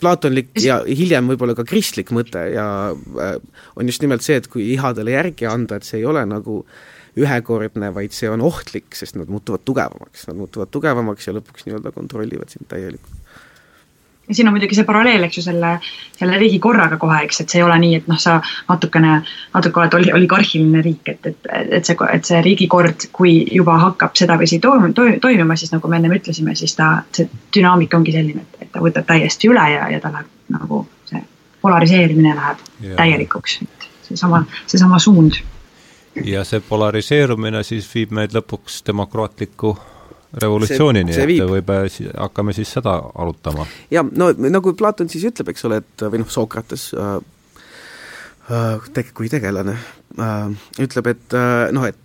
plaatonlik 0.00 0.50
ja 0.60 0.82
hiljem 0.84 1.30
võib-olla 1.30 1.54
ka 1.56 1.64
kristlik 1.64 2.10
mõte 2.12 2.42
ja 2.52 2.66
äh, 2.92 3.36
on 3.80 3.88
just 3.88 4.02
nimelt 4.04 4.24
see, 4.26 4.36
et 4.36 4.48
kui 4.52 4.66
ihadele 4.74 5.14
järgi 5.14 5.48
anda, 5.48 5.78
et 5.78 5.88
see 5.88 6.02
ei 6.02 6.08
ole 6.08 6.24
nagu 6.28 6.60
ühekordne, 7.16 7.88
vaid 7.96 8.12
see 8.12 8.28
on 8.28 8.44
ohtlik, 8.44 8.90
sest 8.96 9.16
nad 9.16 9.30
muutuvad 9.32 9.64
tugevamaks, 9.64 10.26
nad 10.28 10.36
muutuvad 10.36 10.68
tugevamaks 10.74 11.30
ja 11.30 11.32
lõpuks 11.38 11.64
nii-öelda 11.64 11.94
kontrollivad 11.96 12.52
sind 12.52 12.68
täielikult 12.68 13.15
siin 14.32 14.48
on 14.48 14.54
muidugi 14.54 14.74
see 14.74 14.86
paralleel, 14.86 15.22
eks 15.26 15.38
ju, 15.38 15.44
selle, 15.46 15.72
selle 16.18 16.38
riigikorraga 16.40 16.98
kohe, 17.00 17.20
eks, 17.26 17.40
et 17.42 17.52
see 17.52 17.60
ei 17.60 17.66
ole 17.66 17.78
nii, 17.82 18.00
et 18.00 18.08
noh, 18.10 18.18
sa 18.20 18.38
natukene, 18.68 19.20
natuke 19.54 19.82
oled 19.82 19.96
oli, 19.98 20.12
oligarhiline 20.18 20.82
riik, 20.84 21.12
et, 21.12 21.30
et, 21.30 21.50
et 21.78 21.88
see, 21.88 21.98
et 22.12 22.28
see 22.28 22.42
riigikord, 22.44 23.08
kui 23.16 23.36
juba 23.54 23.78
hakkab 23.84 24.18
sedaviisi 24.18 24.58
toim-, 24.62 24.92
toimima, 25.22 25.56
siis 25.56 25.74
nagu 25.74 25.90
me 25.90 26.00
ennem 26.00 26.16
ütlesime, 26.18 26.56
siis 26.58 26.74
ta, 26.78 26.90
see 27.16 27.30
dünaamika 27.54 27.98
ongi 28.00 28.14
selline, 28.16 28.46
et, 28.46 28.62
et 28.66 28.72
ta 28.74 28.82
võtab 28.84 29.06
täiesti 29.08 29.50
üle 29.52 29.66
ja, 29.72 29.90
ja 29.94 30.02
ta 30.02 30.12
läheb 30.14 30.54
nagu 30.56 30.84
see 31.08 31.22
polariseerimine 31.62 32.34
läheb 32.36 32.64
ja. 32.80 32.96
täielikuks, 32.98 33.60
et 33.62 33.90
seesama, 34.08 34.44
seesama 34.66 34.98
suund. 35.02 35.38
ja 36.24 36.44
see 36.48 36.62
polariseerumine 36.64 37.62
siis 37.66 37.86
viib 37.94 38.14
meid 38.16 38.34
lõpuks 38.34 38.82
demokraatliku 38.86 39.76
revolutsioonini, 40.42 41.14
et 41.16 41.44
võib, 41.48 41.70
hakkame 42.16 42.54
siis 42.56 42.72
seda 42.76 42.96
arutama. 43.14 43.66
ja 43.90 44.04
no 44.04 44.30
nagu 44.36 44.74
Platon 44.78 45.10
siis 45.12 45.26
ütleb, 45.30 45.52
eks 45.52 45.68
ole, 45.68 45.82
et 45.84 46.06
või 46.06 46.22
noh, 46.22 46.32
Sokrates 46.32 46.88
äh, 46.96 47.14
äh, 48.50 48.90
teg-, 48.96 49.14
kui 49.16 49.30
tegelane 49.32 49.76
äh, 49.76 50.50
ütleb, 50.82 51.14
et 51.14 51.36
äh, 51.36 51.68
noh, 51.76 51.88
et 51.88 52.02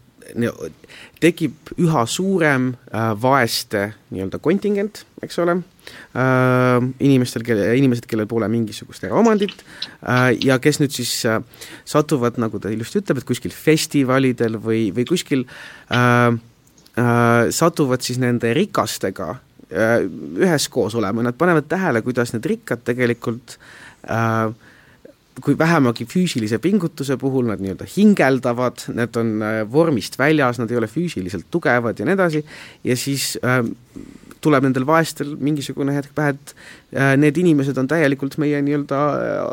tekib 1.21 1.73
üha 1.81 2.05
suurem 2.07 2.71
äh, 2.87 3.11
vaeste 3.19 3.89
nii-öelda 4.13 4.39
kontingent, 4.43 5.03
eks 5.25 5.39
ole 5.43 5.57
äh,, 6.15 6.77
inimestel, 7.03 7.43
kelle, 7.43 7.65
inimesed, 7.75 8.07
kellel 8.09 8.29
pole 8.31 8.47
mingisugust 8.51 9.03
eraomandit 9.07 9.65
äh, 10.07 10.31
ja 10.45 10.55
kes 10.63 10.79
nüüd 10.79 10.95
siis 10.95 11.13
äh, 11.27 11.41
satuvad, 11.83 12.39
nagu 12.41 12.61
ta 12.63 12.71
ilusti 12.71 13.01
ütleb, 13.01 13.19
et 13.19 13.27
kuskil 13.27 13.51
festivalidel 13.55 14.55
või, 14.63 14.87
või 14.95 15.07
kuskil 15.09 15.43
äh, 15.43 15.51
äh, 15.91 16.39
satuvad 17.55 18.03
siis 18.03 18.19
nende 18.19 18.53
rikastega 18.53 19.30
äh, 19.31 20.01
üheskoos 20.41 20.95
olema, 20.99 21.23
nad 21.23 21.38
panevad 21.39 21.69
tähele, 21.72 22.01
kuidas 22.03 22.34
need 22.35 22.49
rikkad 22.51 22.84
tegelikult 22.88 23.57
äh, 24.09 24.51
kui 25.41 25.55
vähemagi 25.57 26.05
füüsilise 26.09 26.59
pingutuse 26.61 27.15
puhul 27.18 27.47
nad 27.47 27.61
nii-öelda 27.63 27.88
hingeldavad, 27.95 28.84
need 28.97 29.19
on 29.19 29.38
äh, 29.45 29.61
vormist 29.72 30.19
väljas, 30.19 30.59
nad 30.59 30.72
ei 30.72 30.80
ole 30.81 30.89
füüsiliselt 30.91 31.47
tugevad 31.53 31.99
ja 31.99 32.07
nii 32.07 32.18
edasi, 32.18 32.43
ja 32.84 32.97
siis 32.99 33.34
äh, 33.45 33.63
tuleb 34.41 34.65
nendel 34.65 34.85
vaestel 34.89 35.35
mingisugune 35.39 35.95
hetk 35.95 36.13
pähe, 36.18 36.35
et 36.35 36.55
äh, 36.97 37.13
need 37.19 37.38
inimesed 37.39 37.77
on 37.80 37.89
täielikult 37.89 38.38
meie 38.41 38.61
nii-öelda 38.65 39.01
äh, 39.15 39.43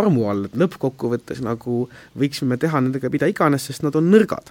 armu 0.00 0.28
all, 0.32 0.46
et 0.48 0.56
lõppkokkuvõttes 0.58 1.44
nagu 1.46 1.84
võiksime 2.18 2.58
teha 2.60 2.82
nendega 2.82 3.12
mida 3.12 3.30
iganes, 3.30 3.68
sest 3.68 3.86
nad 3.86 3.96
on 3.98 4.10
nõrgad 4.10 4.50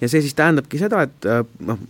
ja 0.00 0.08
see 0.08 0.22
siis 0.24 0.36
tähendabki 0.38 0.80
seda, 0.80 1.04
et 1.08 1.28
äh, 1.28 1.44
noh, 1.64 1.80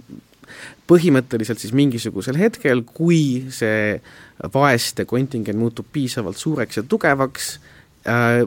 põhimõtteliselt 0.91 1.63
siis 1.63 1.73
mingisugusel 1.77 2.37
hetkel, 2.39 2.85
kui 2.87 3.47
see 3.55 3.97
vaeste 4.55 5.07
kontingent 5.09 5.59
muutub 5.59 5.89
piisavalt 5.93 6.41
suureks 6.41 6.81
ja 6.81 6.85
tugevaks 6.89 7.55
äh,, 8.09 8.45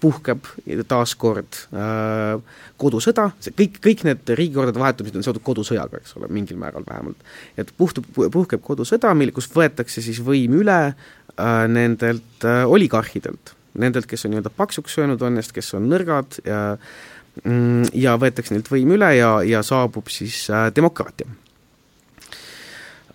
puhkeb 0.00 0.46
taaskord 0.86 1.56
äh, 1.74 2.36
kodusõda, 2.78 3.28
see 3.42 3.54
kõik, 3.58 3.80
kõik 3.82 4.04
need 4.06 4.32
riigikordade 4.38 4.78
vahetumised 4.78 5.18
on 5.18 5.26
seotud 5.26 5.42
kodusõjaga, 5.46 5.98
eks 5.98 6.14
ole, 6.18 6.28
mingil 6.34 6.60
määral 6.60 6.86
vähemalt. 6.86 7.26
et 7.58 7.72
puhtub, 7.76 8.06
puhkeb 8.14 8.62
kodusõda, 8.62 9.10
mil, 9.18 9.32
kus 9.34 9.50
võetakse 9.50 10.04
siis 10.04 10.20
võim 10.22 10.54
üle 10.60 10.78
äh, 10.86 11.64
nendelt 11.66 12.46
äh, 12.46 12.62
oligarhidelt, 12.70 13.54
nendelt, 13.74 14.06
kes 14.06 14.28
on 14.28 14.34
nii-öelda 14.34 14.54
paksuks 14.54 14.94
söönud 14.94 15.22
on, 15.22 15.34
nendest, 15.34 15.54
kes 15.56 15.74
on 15.74 15.90
nõrgad 15.90 16.38
ja 16.46 16.62
äh, 16.76 16.94
ja 17.42 18.14
võetakse 18.20 18.54
neilt 18.54 18.68
võim 18.70 18.94
üle 18.94 19.08
ja, 19.16 19.30
ja 19.42 19.62
saabub 19.66 20.10
siis 20.12 20.46
äh, 20.52 20.68
demokraatia 20.74 21.26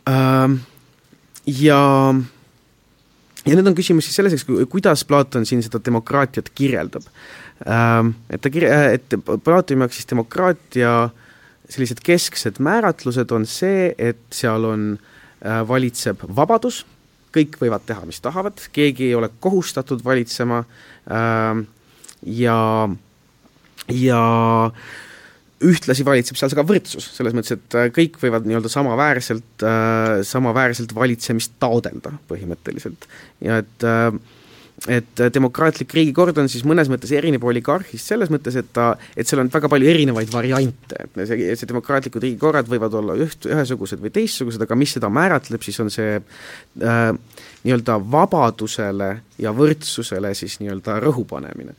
äh,. 0.10 0.58
Ja, 1.50 1.80
ja 3.42 3.56
nüüd 3.56 3.70
on 3.72 3.78
küsimus 3.78 4.06
siis 4.06 4.20
selles, 4.20 4.36
eks 4.36 4.44
kuidas 4.70 5.02
Platon 5.08 5.48
siin 5.50 5.64
seda 5.66 5.80
demokraatiat 5.86 6.52
kirjeldab 6.52 7.08
äh,. 7.64 8.12
Et 8.30 8.44
ta 8.44 8.52
kirja-, 8.52 8.92
et 9.00 9.18
Platoni 9.24 9.88
jaoks 9.88 10.02
siis 10.02 10.12
demokraatia 10.12 10.94
sellised 11.70 12.04
kesksed 12.04 12.60
määratlused 12.66 13.32
on 13.32 13.48
see, 13.50 13.94
et 13.98 14.22
seal 14.36 14.68
on 14.68 14.88
äh,, 15.00 15.64
valitseb 15.70 16.28
vabadus, 16.36 16.84
kõik 17.34 17.56
võivad 17.62 17.88
teha, 17.88 18.04
mis 18.10 18.20
tahavad, 18.22 18.60
keegi 18.76 19.08
ei 19.08 19.16
ole 19.16 19.32
kohustatud 19.40 20.04
valitsema 20.04 20.66
äh, 21.08 21.62
ja 22.44 22.58
äh, 22.90 22.98
ja 23.94 24.24
ühtlasi 25.60 26.06
valitseb 26.08 26.40
seal 26.40 26.56
ka 26.56 26.64
võrdsus, 26.68 27.10
selles 27.18 27.36
mõttes, 27.36 27.58
et 27.58 27.78
äh, 27.78 27.90
kõik 27.96 28.20
võivad 28.22 28.48
nii-öelda 28.48 28.72
samaväärselt 28.72 29.66
äh,, 29.68 30.20
samaväärselt 30.28 30.96
valitsemist 30.96 31.58
taodelda 31.60 32.16
põhimõtteliselt. 32.32 33.10
ja 33.44 33.60
et 33.64 33.88
äh, 33.88 34.14
et 34.88 35.22
demokraatlik 35.34 35.92
riigikord 35.96 36.38
on 36.40 36.48
siis 36.52 36.64
mõnes 36.68 36.88
mõttes 36.92 37.12
erinev 37.16 37.44
oligarhist 37.50 38.12
selles 38.12 38.30
mõttes, 38.32 38.56
et 38.60 38.70
ta, 38.76 38.94
et 39.18 39.28
seal 39.28 39.42
on 39.44 39.50
väga 39.52 39.68
palju 39.72 39.90
erinevaid 39.92 40.32
variante, 40.32 41.02
et 41.04 41.20
see, 41.28 41.50
see 41.60 41.70
demokraatlikud 41.70 42.24
riigikorrad 42.24 42.70
võivad 42.72 42.96
olla 43.02 43.18
üht, 43.20 43.50
ühesugused 43.50 44.00
või 44.04 44.14
teistsugused, 44.16 44.64
aga 44.64 44.78
mis 44.80 44.96
seda 44.96 45.10
määratleb, 45.12 45.66
siis 45.66 45.80
on 45.84 45.92
see 45.94 46.20
äh, 46.20 47.02
nii-öelda 47.66 47.98
vabadusele 48.14 49.10
ja 49.42 49.54
võrdsusele 49.56 50.32
siis 50.38 50.60
nii-öelda 50.64 51.00
rõhu 51.04 51.26
panemine. 51.28 51.76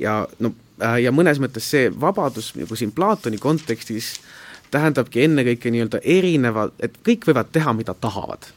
ja 0.00 0.22
no 0.40 0.54
ja 0.78 1.12
mõnes 1.14 1.40
mõttes 1.42 1.66
see 1.70 1.88
vabadus 2.00 2.52
nagu 2.58 2.76
siin 2.78 2.92
Platoni 2.94 3.38
kontekstis 3.42 4.16
tähendabki 4.70 5.24
ennekõike 5.24 5.72
nii-öelda 5.72 6.00
erineva, 6.04 6.68
et 6.80 6.98
kõik 7.06 7.28
võivad 7.28 7.52
teha, 7.52 7.72
mida 7.76 7.94
tahavad. 7.96 8.50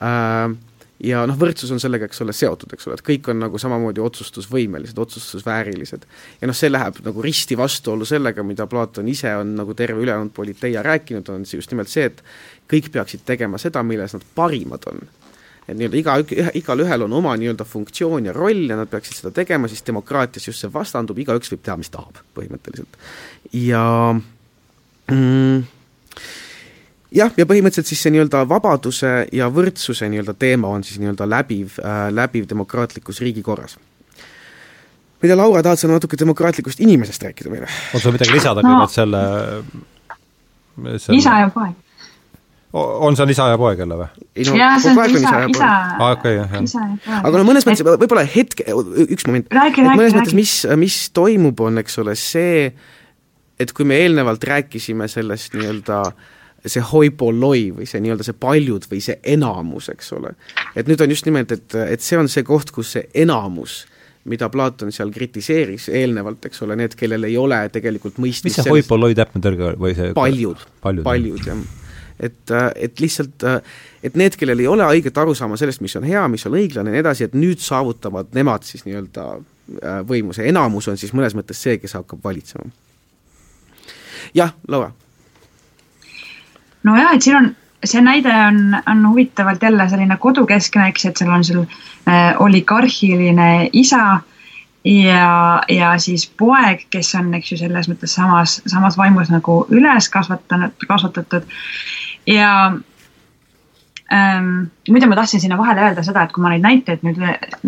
Äh, 0.00 0.56
ja 1.04 1.22
noh, 1.28 1.38
võrdsus 1.40 1.72
on 1.72 1.80
sellega, 1.80 2.08
eks 2.08 2.20
ole, 2.24 2.34
seotud, 2.36 2.72
eks 2.74 2.88
ole, 2.88 2.98
et 2.98 3.04
kõik 3.06 3.30
on 3.32 3.40
nagu 3.40 3.60
samamoodi 3.60 4.02
otsustusvõimelised, 4.04 4.98
otsustusväärilised. 5.00 6.04
ja 6.40 6.50
noh, 6.50 6.56
see 6.56 6.72
läheb 6.72 7.00
nagu 7.06 7.24
risti 7.24 7.56
vastuollu 7.58 8.08
sellega, 8.08 8.44
mida 8.46 8.66
Platon 8.70 9.08
ise 9.08 9.32
on 9.36 9.54
nagu 9.62 9.74
terve 9.74 10.02
ülejäänud 10.04 10.34
politeia 10.36 10.84
rääkinud, 10.84 11.28
on 11.32 11.48
just 11.48 11.72
nimelt 11.72 11.88
see, 11.88 12.10
et 12.12 12.22
kõik 12.70 12.92
peaksid 12.92 13.24
tegema 13.26 13.58
seda, 13.58 13.82
milles 13.82 14.14
nad 14.16 14.28
parimad 14.34 14.86
on 14.92 15.00
et 15.70 15.78
nii-öelda 15.78 15.98
iga, 16.00 16.16
igalühel 16.58 17.06
on 17.06 17.12
oma 17.20 17.34
nii-öelda 17.38 17.66
funktsioon 17.68 18.28
ja 18.28 18.34
roll 18.36 18.70
ja 18.70 18.78
nad 18.78 18.90
peaksid 18.90 19.20
seda 19.20 19.32
tegema, 19.34 19.68
siis 19.70 19.84
demokraatias 19.86 20.48
just 20.48 20.64
see 20.64 20.72
vastandub, 20.72 21.18
igaüks 21.22 21.52
võib 21.52 21.62
teha, 21.66 21.76
mis 21.80 21.92
tahab, 21.92 22.22
põhimõtteliselt. 22.36 22.98
ja 23.56 23.84
mm, 25.10 25.62
jah, 27.16 27.36
ja 27.36 27.46
põhimõtteliselt 27.46 27.90
siis 27.92 28.02
see 28.04 28.14
nii-öelda 28.14 28.42
vabaduse 28.50 29.12
ja 29.36 29.50
võrdsuse 29.52 30.10
nii-öelda 30.10 30.34
teema 30.38 30.72
on 30.74 30.86
siis 30.86 31.00
nii-öelda 31.02 31.28
läbiv 31.28 31.78
äh,, 31.82 32.08
läbiv 32.14 32.48
demokraatlikus 32.50 33.22
riigikorras. 33.24 33.76
ma 33.76 35.22
ei 35.22 35.28
tea, 35.28 35.36
Laura, 35.36 35.62
tahad 35.62 35.82
sa 35.82 35.90
natuke 35.90 36.18
demokraatlikust 36.18 36.80
inimesest 36.80 37.28
rääkida 37.28 37.52
meile? 37.52 37.70
on 37.94 38.02
sul 38.02 38.16
midagi 38.16 38.34
lisada 38.34 38.64
no. 38.64 38.74
kõigepealt 38.74 38.98
selle, 38.98 39.22
selle 40.98 41.22
isa 41.22 41.38
ja 41.44 41.54
poeg 41.54 41.78
on 42.72 43.16
seal 43.18 43.30
isa 43.32 43.48
ja 43.50 43.58
poeg 43.58 43.82
jälle 43.82 43.98
või? 43.98 44.08
no 44.46 44.56
ja, 44.58 44.70
kogu 44.82 45.02
aeg 45.02 45.14
on 45.16 45.24
isa 45.24 45.42
ja 45.42 45.50
poeg. 45.50 45.64
aa, 45.66 46.10
okei, 46.14 46.34
jah, 46.38 46.56
jah. 46.56 47.20
aga 47.20 47.32
no 47.40 47.44
mõnes 47.48 47.66
mõttes 47.66 47.82
et... 47.82 47.92
võib-olla 48.04 48.24
hetke, 48.30 48.66
üks 49.06 49.26
moment, 49.26 49.50
et 49.50 49.80
mõnes 49.90 50.16
mõttes, 50.16 50.36
mis, 50.38 50.56
mis 50.78 50.98
toimub, 51.16 51.62
on, 51.66 51.80
eks 51.82 51.98
ole, 52.02 52.14
see, 52.18 52.68
et 53.60 53.74
kui 53.76 53.88
me 53.88 53.98
eelnevalt 54.04 54.44
rääkisime 54.46 55.10
sellest 55.10 55.56
nii-öelda 55.58 56.02
see 56.60 56.82
hoipoloi 56.84 57.70
või 57.72 57.86
see 57.88 58.02
nii-öelda 58.04 58.26
see 58.26 58.36
paljud 58.36 58.84
või 58.90 59.00
see 59.02 59.16
enamus, 59.32 59.88
eks 59.94 60.12
ole. 60.18 60.34
et 60.76 60.90
nüüd 60.90 61.00
on 61.02 61.10
just 61.10 61.26
nimelt, 61.26 61.54
et, 61.56 61.78
et 61.96 62.04
see 62.04 62.20
on 62.20 62.30
see 62.30 62.46
koht, 62.46 62.70
kus 62.76 62.94
see 62.98 63.08
enamus 63.24 63.82
mida 64.30 64.50
Platon 64.52 64.92
seal 64.92 65.10
kritiseeris 65.14 65.88
eelnevalt, 65.96 66.44
eks 66.50 66.62
ole, 66.66 66.76
need, 66.78 66.94
kellel 66.98 67.24
ei 67.24 67.38
ole 67.40 67.62
tegelikult 67.72 68.20
mõistmist 68.20 68.60
mis 68.60 68.66
see 68.66 68.74
hoipoloi 68.76 69.16
täpne 69.16 69.40
tõrge 69.42 69.74
või 69.80 69.94
see 69.96 70.12
paljud, 70.14 70.66
paljud, 70.84 71.06
paljud, 71.06 71.46
jah. 71.48 71.62
Et, 72.20 72.52
et 72.76 73.00
lihtsalt, 73.00 73.44
et 74.02 74.16
need, 74.18 74.36
kellel 74.38 74.62
ei 74.62 74.68
ole 74.70 74.86
õiget 74.96 75.18
arusaama 75.20 75.58
sellest, 75.60 75.82
mis 75.84 75.96
on 75.96 76.06
hea, 76.08 76.22
mis 76.28 76.46
on 76.48 76.56
õiglane 76.58 76.92
ja 76.92 76.96
nii 76.96 77.04
edasi, 77.04 77.26
et 77.28 77.36
nüüd 77.38 77.62
saavutavad 77.64 78.32
nemad 78.36 78.66
siis 78.68 78.84
nii-öelda 78.86 79.26
äh, 79.36 80.00
võimu, 80.08 80.36
see 80.36 80.48
enamus 80.50 80.90
on 80.92 81.00
siis 81.00 81.14
mõnes 81.16 81.36
mõttes 81.38 81.62
see, 81.62 81.78
kes 81.80 81.96
hakkab 81.98 82.24
valitsema. 82.24 82.70
Jah, 84.36 84.52
Laura. 84.68 84.92
nojah, 86.84 87.14
et 87.16 87.24
siin 87.24 87.38
on, 87.38 87.52
see 87.84 88.02
näide 88.04 88.32
on, 88.32 88.76
on 88.86 89.06
huvitavalt 89.08 89.62
jälle 89.62 89.88
selline 89.88 90.16
kodukeskne, 90.20 90.90
eks, 90.92 91.08
et 91.08 91.22
seal 91.22 91.32
on 91.32 91.44
sul 91.44 91.62
äh, 91.64 92.34
oligarhiline 92.38 93.70
isa 93.72 94.20
ja, 94.84 95.62
ja 95.68 95.98
siis 95.98 96.26
poeg, 96.38 96.86
kes 96.90 97.14
on, 97.18 97.32
eks 97.36 97.52
ju, 97.52 97.58
selles 97.60 97.88
mõttes 97.90 98.14
samas, 98.16 98.60
samas 98.70 98.96
vaimus 99.00 99.32
nagu 99.32 99.62
üles 99.72 100.08
kasvatanud, 100.12 100.76
kasvatatud 100.88 101.48
ja 102.26 102.72
ähm,. 104.12 104.66
muide, 104.90 105.06
ma 105.06 105.14
tahtsin 105.14 105.40
sinna 105.40 105.58
vahele 105.58 105.80
öelda 105.80 106.02
seda, 106.02 106.22
et 106.22 106.32
kui 106.34 106.42
ma 106.42 106.50
neid 106.50 106.64
näiteid 106.64 107.04
nüüd 107.06 107.18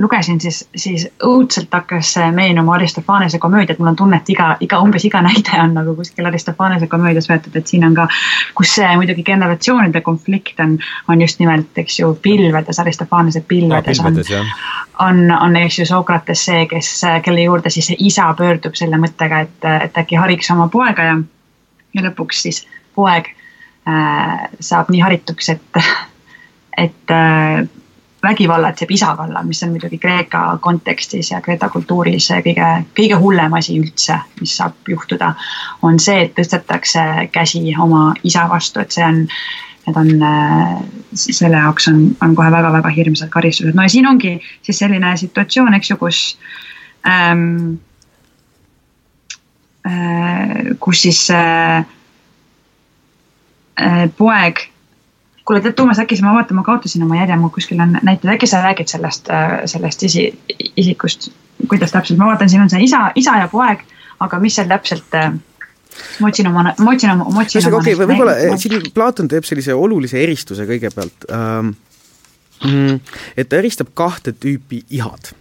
lugesin, 0.03 0.41
siis, 0.43 0.65
siis 0.77 1.05
õudselt 1.23 1.71
hakkas 1.71 2.17
meenuma 2.35 2.75
Aristofanese 2.75 3.39
komöödiat, 3.39 3.79
mul 3.79 3.93
on 3.93 3.97
tunne, 3.97 4.19
et 4.19 4.31
iga, 4.35 4.49
iga, 4.61 4.81
umbes 4.83 5.05
iga 5.07 5.21
näide 5.29 5.61
on 5.63 5.77
nagu 5.79 5.95
kuskil 5.99 6.27
Aristofanese 6.27 6.89
komöödias 6.91 7.31
võetud, 7.31 7.55
et 7.59 7.71
siin 7.71 7.87
on 7.87 7.95
ka, 7.95 8.09
kus 8.59 8.75
see 8.75 8.89
muidugi 8.99 9.23
generatsioonide 9.27 10.03
konflikt 10.03 10.61
on, 10.61 10.79
on 11.09 11.23
just 11.23 11.39
nimelt, 11.43 11.71
eks 11.79 12.01
ju, 12.01 12.15
pilvedes, 12.23 12.81
Aristofanese 12.83 13.45
pilvedes, 13.47 14.03
pilvedes 14.03 14.33
on, 14.35 14.51
on, 15.07 15.23
on, 15.39 15.61
eks 15.63 15.79
ju, 15.79 15.87
Sokrates 15.87 16.43
see, 16.49 16.67
kes, 16.71 16.91
kelle 17.23 17.47
juurde 17.47 17.71
siis 17.71 17.93
see 17.93 18.01
isa 18.11 18.27
pöördub 18.39 18.75
selle 18.79 18.99
mõttega, 18.99 19.45
et, 19.47 19.71
et 19.87 20.03
äkki 20.03 20.19
hariks 20.19 20.51
oma 20.51 20.67
poega 20.73 21.07
ja, 21.13 21.15
ja 21.95 22.05
lõpuks 22.09 22.43
siis 22.49 22.65
poeg 22.99 23.31
saab 23.83 24.91
nii 24.95 25.01
harituks, 25.03 25.49
et 25.49 25.79
et 26.79 27.11
äh, 27.11 27.69
vägivallatseb 28.23 28.91
isavalla, 28.91 29.43
mis 29.43 29.63
on 29.63 29.73
muidugi 29.75 29.99
Kreeka 29.99 30.59
kontekstis 30.61 31.31
ja 31.31 31.41
Kreeta 31.41 31.69
kultuuris 31.69 32.29
kõige, 32.45 32.69
kõige 32.97 33.19
hullem 33.19 33.55
asi 33.59 33.77
üldse, 33.81 34.19
mis 34.41 34.55
saab 34.57 34.89
juhtuda, 34.89 35.33
on 35.83 35.99
see, 36.01 36.23
et 36.27 36.35
tõstetakse 36.39 37.29
käsi 37.35 37.65
oma 37.75 38.13
isa 38.25 38.47
vastu, 38.51 38.81
et 38.81 38.95
see 38.95 39.05
on, 39.05 39.25
need 39.87 39.99
on, 39.99 40.13
äh, 40.29 40.77
selle 41.19 41.59
jaoks 41.59 41.89
on, 41.91 42.05
on 42.23 42.37
kohe 42.39 42.51
väga-väga 42.55 42.93
hirmsad 42.95 43.33
karistused, 43.35 43.75
no 43.75 43.89
ja 43.89 43.93
siin 43.93 44.07
ongi 44.07 44.37
siis 44.63 44.79
selline 44.79 45.17
situatsioon, 45.19 45.75
eks 45.81 45.91
ju, 45.91 45.99
kus 45.99 46.21
ähm, 47.09 47.81
äh, 49.89 50.77
kus 50.81 51.03
siis 51.09 51.27
äh, 51.35 51.83
äh, 51.83 51.85
poeg. 54.17 54.67
Kuule, 55.45 55.61
tead, 55.61 55.75
Toomas, 55.75 55.99
äkki 55.99 56.17
sa, 56.17 56.23
ma 56.23 56.37
vaatan, 56.37 56.55
ma 56.55 56.63
kaotasin 56.63 57.03
oma 57.03 57.17
järje, 57.19 57.37
mul 57.37 57.51
kuskil 57.51 57.81
on 57.83 57.97
näited, 58.07 58.31
äkki 58.31 58.47
sa 58.47 58.61
räägid 58.63 58.91
sellest, 58.93 59.31
äh, 59.31 59.57
sellest 59.67 60.05
isi, 60.07 60.29
isikust, 60.79 61.33
kuidas 61.69 61.91
täpselt, 61.91 62.21
ma 62.21 62.29
vaatan, 62.31 62.51
siin 62.51 62.63
on 62.63 62.71
see 62.71 62.85
isa, 62.87 63.09
isa 63.19 63.35
ja 63.41 63.49
poeg, 63.51 63.83
aga 64.23 64.39
mis 64.39 64.55
seal 64.55 64.71
täpselt 64.71 65.19
äh, 65.19 65.33
ma 66.21 66.29
otsin 66.29 66.47
oma, 66.47 66.63
ma 66.79 66.95
otsin 66.95 67.11
oma, 67.11 67.27
ma 67.35 67.43
otsin 67.45 67.67
oma 67.67 67.81
okay,, 67.81 67.97
võib-olla 67.99 68.37
siin 68.61 68.87
Platon 68.95 69.31
teeb 69.31 69.47
sellise 69.49 69.75
olulise 69.75 70.21
eristuse 70.23 70.67
kõigepealt. 70.69 71.27
Ähm,, 71.35 71.75
mm, 72.65 73.01
et 73.37 73.51
ta 73.51 73.61
eristab 73.61 73.93
kahte 73.99 74.35
tüüpi 74.37 74.85
ihad. 74.91 75.35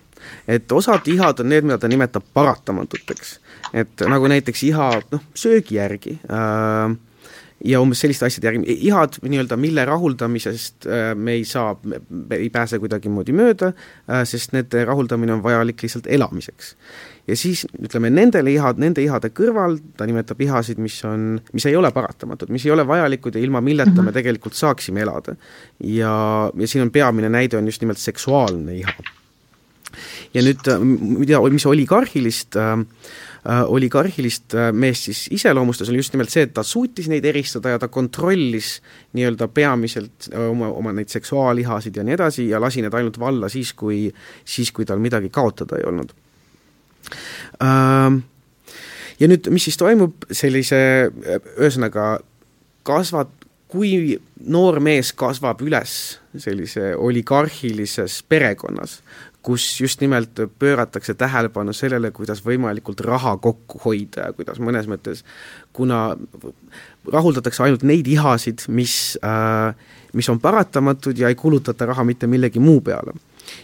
et 0.47 0.71
osad 0.71 1.07
ihad 1.07 1.39
on 1.39 1.49
need, 1.49 1.65
mida 1.65 1.77
ta 1.77 1.87
nimetab 1.87 2.25
paratamatuteks. 2.33 3.39
et 3.73 4.05
nagu 4.09 4.27
näiteks 4.27 4.63
iha, 4.63 4.91
noh, 5.11 5.23
söögi 5.35 5.77
järgi 5.77 6.17
äh, 6.25 6.97
ja 7.65 7.81
umbes 7.81 8.01
selliste 8.01 8.25
asjade 8.25 8.49
järgi, 8.49 8.75
ihad 8.87 9.17
nii-öelda, 9.21 9.57
mille 9.59 9.85
rahuldamisest 9.85 10.87
äh, 10.89 11.11
me 11.15 11.37
ei 11.37 11.45
saa, 11.45 11.75
ei 12.35 12.49
pääse 12.53 12.79
kuidagimoodi 12.81 13.35
mööda, 13.37 13.71
äh, 14.09 14.23
sest 14.29 14.55
nende 14.55 14.85
rahuldamine 14.87 15.35
on 15.35 15.43
vajalik 15.43 15.83
lihtsalt 15.83 16.09
elamiseks. 16.09 16.75
ja 17.27 17.37
siis 17.37 17.65
ütleme, 17.77 18.09
nendele 18.09 18.51
ihad, 18.55 18.81
nende 18.81 19.03
ihade 19.03 19.29
kõrval 19.37 19.77
ta 19.97 20.07
nimetab 20.09 20.41
ihasid, 20.41 20.81
mis 20.81 20.97
on, 21.05 21.37
mis 21.53 21.65
ei 21.69 21.77
ole 21.77 21.91
paratamatud, 21.93 22.49
mis 22.49 22.65
ei 22.65 22.73
ole 22.73 22.87
vajalikud 22.87 23.37
ja 23.37 23.41
ilma 23.45 23.61
milleta 23.61 23.91
mm 23.91 23.97
-hmm. 23.97 24.09
me 24.09 24.11
tegelikult 24.11 24.57
saaksime 24.57 25.01
elada. 25.01 25.35
ja, 25.79 26.51
ja 26.57 26.67
siin 26.67 26.81
on 26.81 26.91
peamine 26.91 27.29
näide, 27.29 27.57
on 27.57 27.65
just 27.65 27.81
nimelt 27.81 27.97
seksuaalne 27.97 28.75
iha. 28.75 28.93
ja 30.33 30.41
nüüd, 30.41 30.67
äh, 30.67 30.79
mida, 31.19 31.41
mis 31.49 31.65
oligarhilist 31.65 32.55
äh, 32.55 32.85
Äh, 33.41 33.63
oligarhilist 33.65 34.53
äh, 34.53 34.67
meest 34.69 35.07
siis 35.07 35.23
iseloomustas, 35.33 35.89
oli 35.89 35.97
just 35.97 36.13
nimelt 36.13 36.29
see, 36.29 36.43
et 36.45 36.51
ta 36.53 36.61
suutis 36.61 37.07
neid 37.09 37.25
eristada 37.25 37.71
ja 37.73 37.79
ta 37.81 37.87
kontrollis 37.89 38.75
nii-öelda 39.17 39.47
peamiselt 39.49 40.27
äh, 40.29 40.43
oma, 40.51 40.67
oma 40.69 40.93
neid 40.93 41.09
seksuaalihasid 41.09 41.97
ja 41.97 42.05
nii 42.05 42.13
edasi 42.19 42.45
ja 42.51 42.59
lasi 42.61 42.85
need 42.85 42.93
ainult 42.93 43.17
valla 43.19 43.49
siis, 43.49 43.73
kui, 43.73 44.03
siis 44.45 44.69
kui 44.69 44.85
tal 44.85 45.01
midagi 45.01 45.33
kaotada 45.33 45.79
ei 45.81 45.87
olnud. 45.89 46.13
Ja 49.21 49.27
nüüd, 49.29 49.49
mis 49.49 49.65
siis 49.65 49.77
toimub 49.77 50.29
sellise, 50.29 50.77
ühesõnaga 51.57 52.05
kasvat-, 52.85 53.41
kui 53.71 54.19
noor 54.53 54.77
mees 54.83 55.13
kasvab 55.17 55.61
üles 55.65 55.95
sellise 56.37 56.91
oligarhilises 56.93 58.21
perekonnas, 58.29 58.99
kus 59.41 59.65
just 59.81 60.01
nimelt 60.01 60.37
pööratakse 60.59 61.15
tähelepanu 61.17 61.73
sellele, 61.73 62.11
kuidas 62.13 62.43
võimalikult 62.45 63.01
raha 63.05 63.35
kokku 63.41 63.81
hoida 63.85 64.29
ja 64.29 64.35
kuidas 64.37 64.61
mõnes 64.61 64.89
mõttes, 64.89 65.23
kuna 65.73 66.11
rahuldatakse 67.11 67.63
ainult 67.65 67.85
neid 67.87 68.07
ihasid, 68.07 68.67
mis 68.69 69.17
äh,, 69.25 69.73
mis 70.13 70.29
on 70.29 70.39
paratamatud 70.43 71.17
ja 71.17 71.31
ei 71.31 71.39
kulutata 71.39 71.87
raha 71.89 72.03
mitte 72.05 72.27
millegi 72.29 72.61
muu 72.61 72.81
peale 72.85 73.15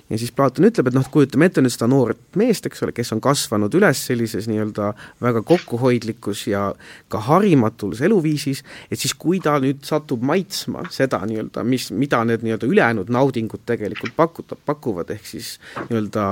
ja 0.10 0.18
siis 0.20 0.32
Platon 0.36 0.68
ütleb, 0.68 0.90
et 0.90 0.96
noh, 0.96 1.08
kujutame 1.12 1.48
ette 1.50 1.62
nüüd 1.64 1.74
seda 1.74 1.90
noort 1.92 2.38
meest, 2.40 2.68
eks 2.70 2.84
ole, 2.86 2.94
kes 2.96 3.12
on 3.16 3.22
kasvanud 3.24 3.74
üles 3.78 4.02
sellises 4.10 4.48
nii-öelda 4.50 4.92
väga 5.24 5.44
kokkuhoidlikus 5.48 6.46
ja 6.52 6.64
ka 7.12 7.22
harimatus 7.28 8.02
eluviisis, 8.08 8.64
et 8.92 9.02
siis 9.02 9.16
kui 9.18 9.42
ta 9.44 9.58
nüüd 9.64 9.84
satub 9.88 10.24
maitsma 10.28 10.86
seda 10.94 11.22
nii-öelda, 11.28 11.64
mis, 11.68 11.90
mida 11.92 12.24
need 12.28 12.46
nii-öelda 12.46 12.70
ülejäänud 12.70 13.12
naudingud 13.14 13.66
tegelikult 13.70 14.16
pakutab, 14.18 14.62
pakuvad, 14.68 15.12
ehk 15.16 15.28
siis 15.28 15.56
nii-öelda 15.90 16.28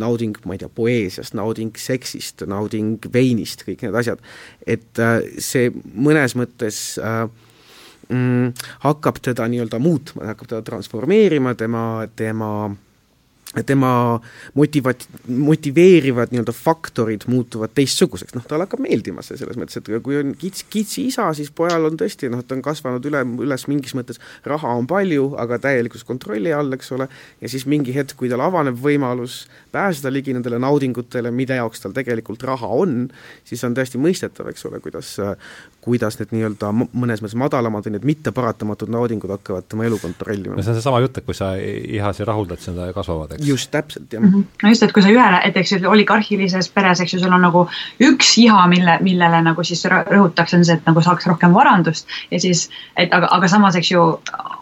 nauding, 0.00 0.40
ma 0.46 0.56
ei 0.56 0.64
tea, 0.64 0.72
poeesiast, 0.74 1.36
nauding 1.38 1.76
seksist, 1.78 2.46
nauding 2.50 2.98
veinist, 3.12 3.64
kõik 3.68 3.86
need 3.86 4.00
asjad, 4.02 4.22
et 4.66 5.00
äh, 5.02 5.20
see 5.38 5.70
mõnes 5.94 6.36
mõttes 6.38 6.82
äh, 6.98 7.24
mm, 8.10 8.52
hakkab 8.84 9.20
teda 9.22 9.46
nii-öelda 9.50 9.78
muutma, 9.82 10.30
hakkab 10.32 10.50
teda 10.50 10.62
transformeerima, 10.66 11.54
tema, 11.54 11.84
tema 12.16 12.50
tema 13.66 14.20
motivat-, 14.54 15.08
motiveerivad 15.26 16.30
nii-öelda 16.30 16.52
faktorid 16.54 17.24
muutuvad 17.26 17.72
teistsuguseks, 17.74 18.36
noh 18.36 18.44
talle 18.46 18.68
hakkab 18.68 18.84
meeldima 18.84 19.24
see 19.26 19.40
selles 19.40 19.58
mõttes, 19.58 19.80
et 19.80 19.90
kui 20.04 20.20
on 20.20 20.36
kits, 20.38 20.62
kitsi 20.70 21.08
isa, 21.10 21.26
siis 21.34 21.50
pojal 21.50 21.88
on 21.88 21.98
tõesti 21.98 22.30
noh, 22.30 22.44
ta 22.46 22.54
on 22.54 22.62
kasvanud 22.62 23.08
üle, 23.10 23.24
üles 23.42 23.66
mingis 23.66 23.96
mõttes, 23.98 24.22
raha 24.46 24.76
on 24.78 24.86
palju, 24.90 25.32
aga 25.42 25.58
täielikus 25.66 26.06
kontrolli 26.06 26.54
all, 26.54 26.70
eks 26.78 26.94
ole, 26.94 27.08
ja 27.42 27.50
siis 27.50 27.66
mingi 27.70 27.94
hetk, 27.96 28.14
kui 28.20 28.30
tal 28.30 28.44
avaneb 28.46 28.78
võimalus 28.78 29.42
pääseda 29.74 30.14
ligi 30.14 30.36
nendele 30.36 30.62
naudingutele, 30.62 31.34
mille 31.34 31.58
jaoks 31.58 31.82
tal 31.82 31.96
tegelikult 31.96 32.46
raha 32.46 32.70
on, 32.70 33.02
siis 33.44 33.66
on 33.66 33.74
täiesti 33.74 33.98
mõistetav, 33.98 34.52
eks 34.54 34.70
ole, 34.70 34.78
kuidas 34.84 35.16
kuidas 35.80 36.18
need 36.20 36.34
nii-öelda 36.34 36.70
mõnes 36.76 37.22
mõttes 37.22 37.36
madalamad 37.40 37.86
või 37.86 37.94
need 37.94 38.06
mitteparatamatud 38.08 38.90
naudingud 38.92 39.32
hakkavad 39.32 39.68
tema 39.70 39.86
elu 39.88 39.96
kontrollima. 40.02 40.56
no 40.56 40.64
see 40.64 40.74
on 40.74 40.78
seesama 40.78 41.00
jutt, 41.00 41.20
et 41.20 41.26
kui 41.26 41.36
sa 41.36 41.54
ihasi 41.56 42.26
rahuldad, 42.28 42.60
siis 42.60 42.76
nad 42.76 42.92
kasvavad, 42.96 43.32
eks? 43.36 43.39
Just, 43.46 43.70
täpselt, 43.70 44.12
jah 44.12 44.22
mm. 44.22 44.32
-hmm. 44.32 44.44
no 44.62 44.68
just, 44.68 44.82
et 44.82 44.92
kui 44.92 45.02
sa 45.02 45.08
ühele, 45.08 45.40
et 45.44 45.56
eks 45.56 45.72
ju 45.72 45.90
oligarhilises 45.90 46.68
peres, 46.68 47.00
eks 47.00 47.14
ju, 47.14 47.20
sul 47.20 47.32
on 47.32 47.42
nagu 47.46 47.66
üks 48.00 48.36
iha, 48.38 48.66
mille, 48.68 48.98
millele 49.00 49.42
nagu 49.42 49.64
siis 49.64 49.84
rõhutakse, 49.84 50.56
on 50.56 50.64
see, 50.64 50.74
et 50.74 50.86
nagu 50.86 51.02
saaks 51.02 51.26
rohkem 51.26 51.54
varandust 51.54 52.08
ja 52.30 52.40
siis, 52.40 52.68
et 52.96 53.14
aga, 53.14 53.28
aga 53.30 53.48
samas, 53.48 53.76
eks 53.76 53.90
ju, 53.90 54.06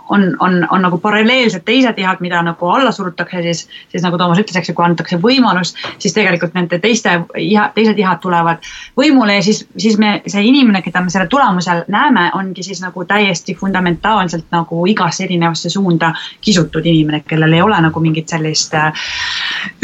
on, 0.09 0.37
on, 0.41 0.67
on 0.71 0.83
nagu 0.83 0.99
paralleelsed 0.99 1.65
teised 1.65 1.99
ihad, 1.99 2.21
mida 2.25 2.41
nagu 2.43 2.71
alla 2.73 2.93
surutakse, 2.93 3.43
siis, 3.43 3.65
siis 3.93 4.03
nagu 4.05 4.19
Toomas 4.19 4.41
ütles, 4.41 4.57
eks 4.59 4.71
ju, 4.71 4.75
kui 4.77 4.87
antakse 4.87 5.19
võimalus, 5.23 5.75
siis 5.99 6.15
tegelikult 6.17 6.55
nende 6.57 6.79
teiste 6.83 7.15
iha, 7.39 7.69
teised 7.75 7.99
ihad 7.99 8.21
tulevad 8.23 8.65
võimule 8.99 9.39
ja 9.39 9.45
siis, 9.45 9.65
siis 9.77 9.99
me, 10.01 10.19
see 10.27 10.45
inimene, 10.49 10.83
keda 10.85 11.03
me 11.05 11.13
selle 11.13 11.29
tulemusel 11.31 11.85
näeme, 11.93 12.29
ongi 12.39 12.65
siis 12.67 12.83
nagu 12.85 13.05
täiesti 13.09 13.55
fundamentaalselt 13.59 14.49
nagu 14.55 14.85
igasse 14.89 15.25
erinevasse 15.25 15.71
suunda 15.71 16.13
kisutud 16.45 16.87
inimene, 16.87 17.23
kellel 17.29 17.53
ei 17.53 17.63
ole 17.63 17.81
nagu 17.85 18.01
mingit 18.03 18.29
sellist 18.29 18.75
äh, 18.79 18.93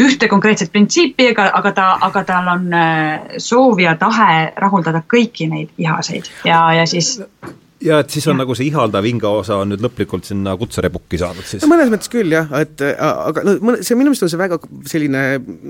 ühte 0.01 0.29
konkreetset 0.31 0.71
printsiipi, 0.71 1.29
aga, 1.33 1.49
aga 1.53 1.75
ta, 1.75 1.89
aga 2.09 2.23
tal 2.27 2.49
on 2.55 2.73
äh, 2.73 3.37
soov 3.37 3.79
ja 3.83 3.95
tahe 3.99 4.51
rahuldada 4.57 5.03
kõiki 5.13 5.49
neid 5.51 5.71
ihaseid. 5.77 6.31
Ja, 6.47 6.65
ja 6.73 6.87
siis 6.89 7.17
ja 7.85 7.99
et 8.01 8.13
siis 8.13 8.25
on 8.27 8.35
ja. 8.35 8.41
nagu 8.43 8.55
see 8.57 8.67
ihaldav 8.69 9.05
hinge 9.05 9.29
osa 9.29 9.59
on 9.61 9.71
nüüd 9.73 9.83
lõplikult 9.83 10.27
sinna 10.27 10.55
kutserepukki 10.59 11.19
saanud 11.21 11.47
siis? 11.47 11.63
no 11.63 11.69
mõnes 11.71 11.91
mõttes 11.93 12.11
küll 12.11 12.33
jah, 12.33 12.49
et 12.59 12.81
aga 12.81 13.43
no 13.45 13.55
mõne, 13.63 13.83
see 13.85 13.97
minu 13.97 14.11
meelest 14.11 14.25
on 14.25 14.31
see 14.33 14.41
väga 14.41 14.59
selline 14.89 15.23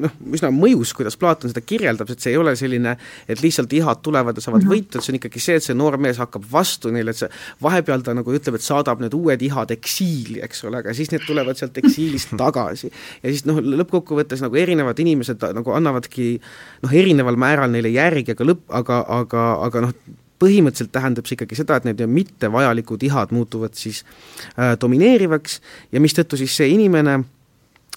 noh, 0.05 0.15
üsna 0.37 0.51
mõjus, 0.55 0.93
kuidas 0.97 1.19
Platon 1.19 1.51
seda 1.51 1.63
kirjeldab, 1.65 2.11
et 2.11 2.23
see 2.23 2.33
ei 2.33 2.39
ole 2.39 2.55
selline, 2.59 2.95
et 3.27 3.43
lihtsalt 3.43 3.73
ihad 3.77 4.01
tulevad 4.05 4.37
ja 4.37 4.45
saavad 4.45 4.63
mm 4.63 4.69
-hmm. 4.69 4.87
võitu, 4.87 4.97
et 4.99 5.07
see 5.07 5.13
on 5.13 5.19
ikkagi 5.19 5.43
see, 5.43 5.59
et 5.59 5.67
see 5.67 5.77
noor 5.77 5.99
mees 6.01 6.19
hakkab 6.21 6.45
vastu 6.51 6.91
neile, 6.95 7.15
et 7.15 7.21
see 7.23 7.31
vahepeal 7.63 8.05
ta 8.05 8.15
nagu 8.17 8.35
ütleb, 8.39 8.59
et 8.59 8.65
saadab 8.65 9.03
need 9.03 9.13
uued 9.17 9.41
ihad 9.49 9.71
eksiili, 9.75 10.41
eks 10.45 10.63
ole, 10.69 10.83
aga 10.83 10.93
siis 10.93 11.11
need 11.11 11.25
tulevad 11.27 11.59
sealt 11.59 11.77
eksiilist 11.83 12.35
tagasi. 12.43 12.91
ja 13.23 13.29
siis 13.29 13.45
noh, 13.45 13.59
lõppkokkuvõttes 13.59 14.43
nagu 14.45 14.55
erinevad 14.55 14.99
inimesed 14.99 15.49
nagu 15.53 15.71
annavadki 15.71 16.35
noh, 16.83 16.93
erineval 16.93 17.35
määral 17.35 17.71
neile 17.71 17.91
järgi, 17.93 18.35
aga 18.37 18.51
lõpp, 18.51 18.69
aga, 18.69 19.03
aga, 19.19 19.47
aga 19.67 19.87
noh, 19.87 19.97
põhimõtteliselt 20.41 20.91
tähendab 20.95 21.27
see 21.27 21.37
ikkagi 21.37 21.57
seda, 21.59 21.77
et 21.79 21.87
need 21.87 22.01
mittevajalikud 22.11 23.03
ihad 23.07 23.31
muutuvad 23.35 23.77
siis 23.79 24.03
äh, 24.57 24.75
domineerivaks 24.81 25.61
ja 25.95 26.03
mistõttu 26.03 26.39
siis 26.39 26.55
see 26.57 26.69
inimene 26.73 27.21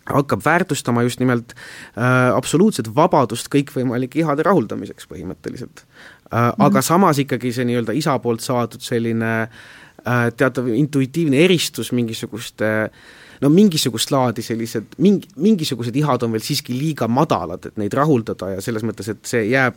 hakkab 0.08 0.44
väärtustama 0.44 1.02
just 1.04 1.20
nimelt 1.20 1.52
äh, 1.54 2.30
absoluutset 2.34 2.88
vabadust 2.94 3.50
kõikvõimalike 3.52 4.22
ihade 4.22 4.46
rahuldamiseks 4.46 5.10
põhimõtteliselt 5.10 5.84
äh,. 5.84 6.52
Mm 6.52 6.64
aga 6.68 6.82
samas 6.84 7.18
ikkagi 7.22 7.52
see 7.56 7.64
nii-öelda 7.64 7.94
isa 7.96 8.18
poolt 8.20 8.44
saadud 8.44 8.82
selline 8.84 9.32
äh, 9.42 10.26
teatav 10.36 10.68
intuitiivne 10.68 11.40
eristus 11.44 11.92
mingisuguste 11.96 12.68
äh, 12.84 13.16
no 13.42 13.50
mingisugust 13.52 14.10
laadi 14.14 14.42
sellised, 14.44 14.96
mingi, 15.04 15.28
mingisugused 15.40 15.96
ihad 15.96 16.24
on 16.26 16.34
veel 16.34 16.44
siiski 16.44 16.74
liiga 16.76 17.08
madalad, 17.08 17.70
et 17.70 17.78
neid 17.80 17.94
rahuldada 17.94 18.54
ja 18.54 18.64
selles 18.64 18.84
mõttes, 18.86 19.10
et 19.12 19.20
see 19.28 19.44
jääb, 19.52 19.76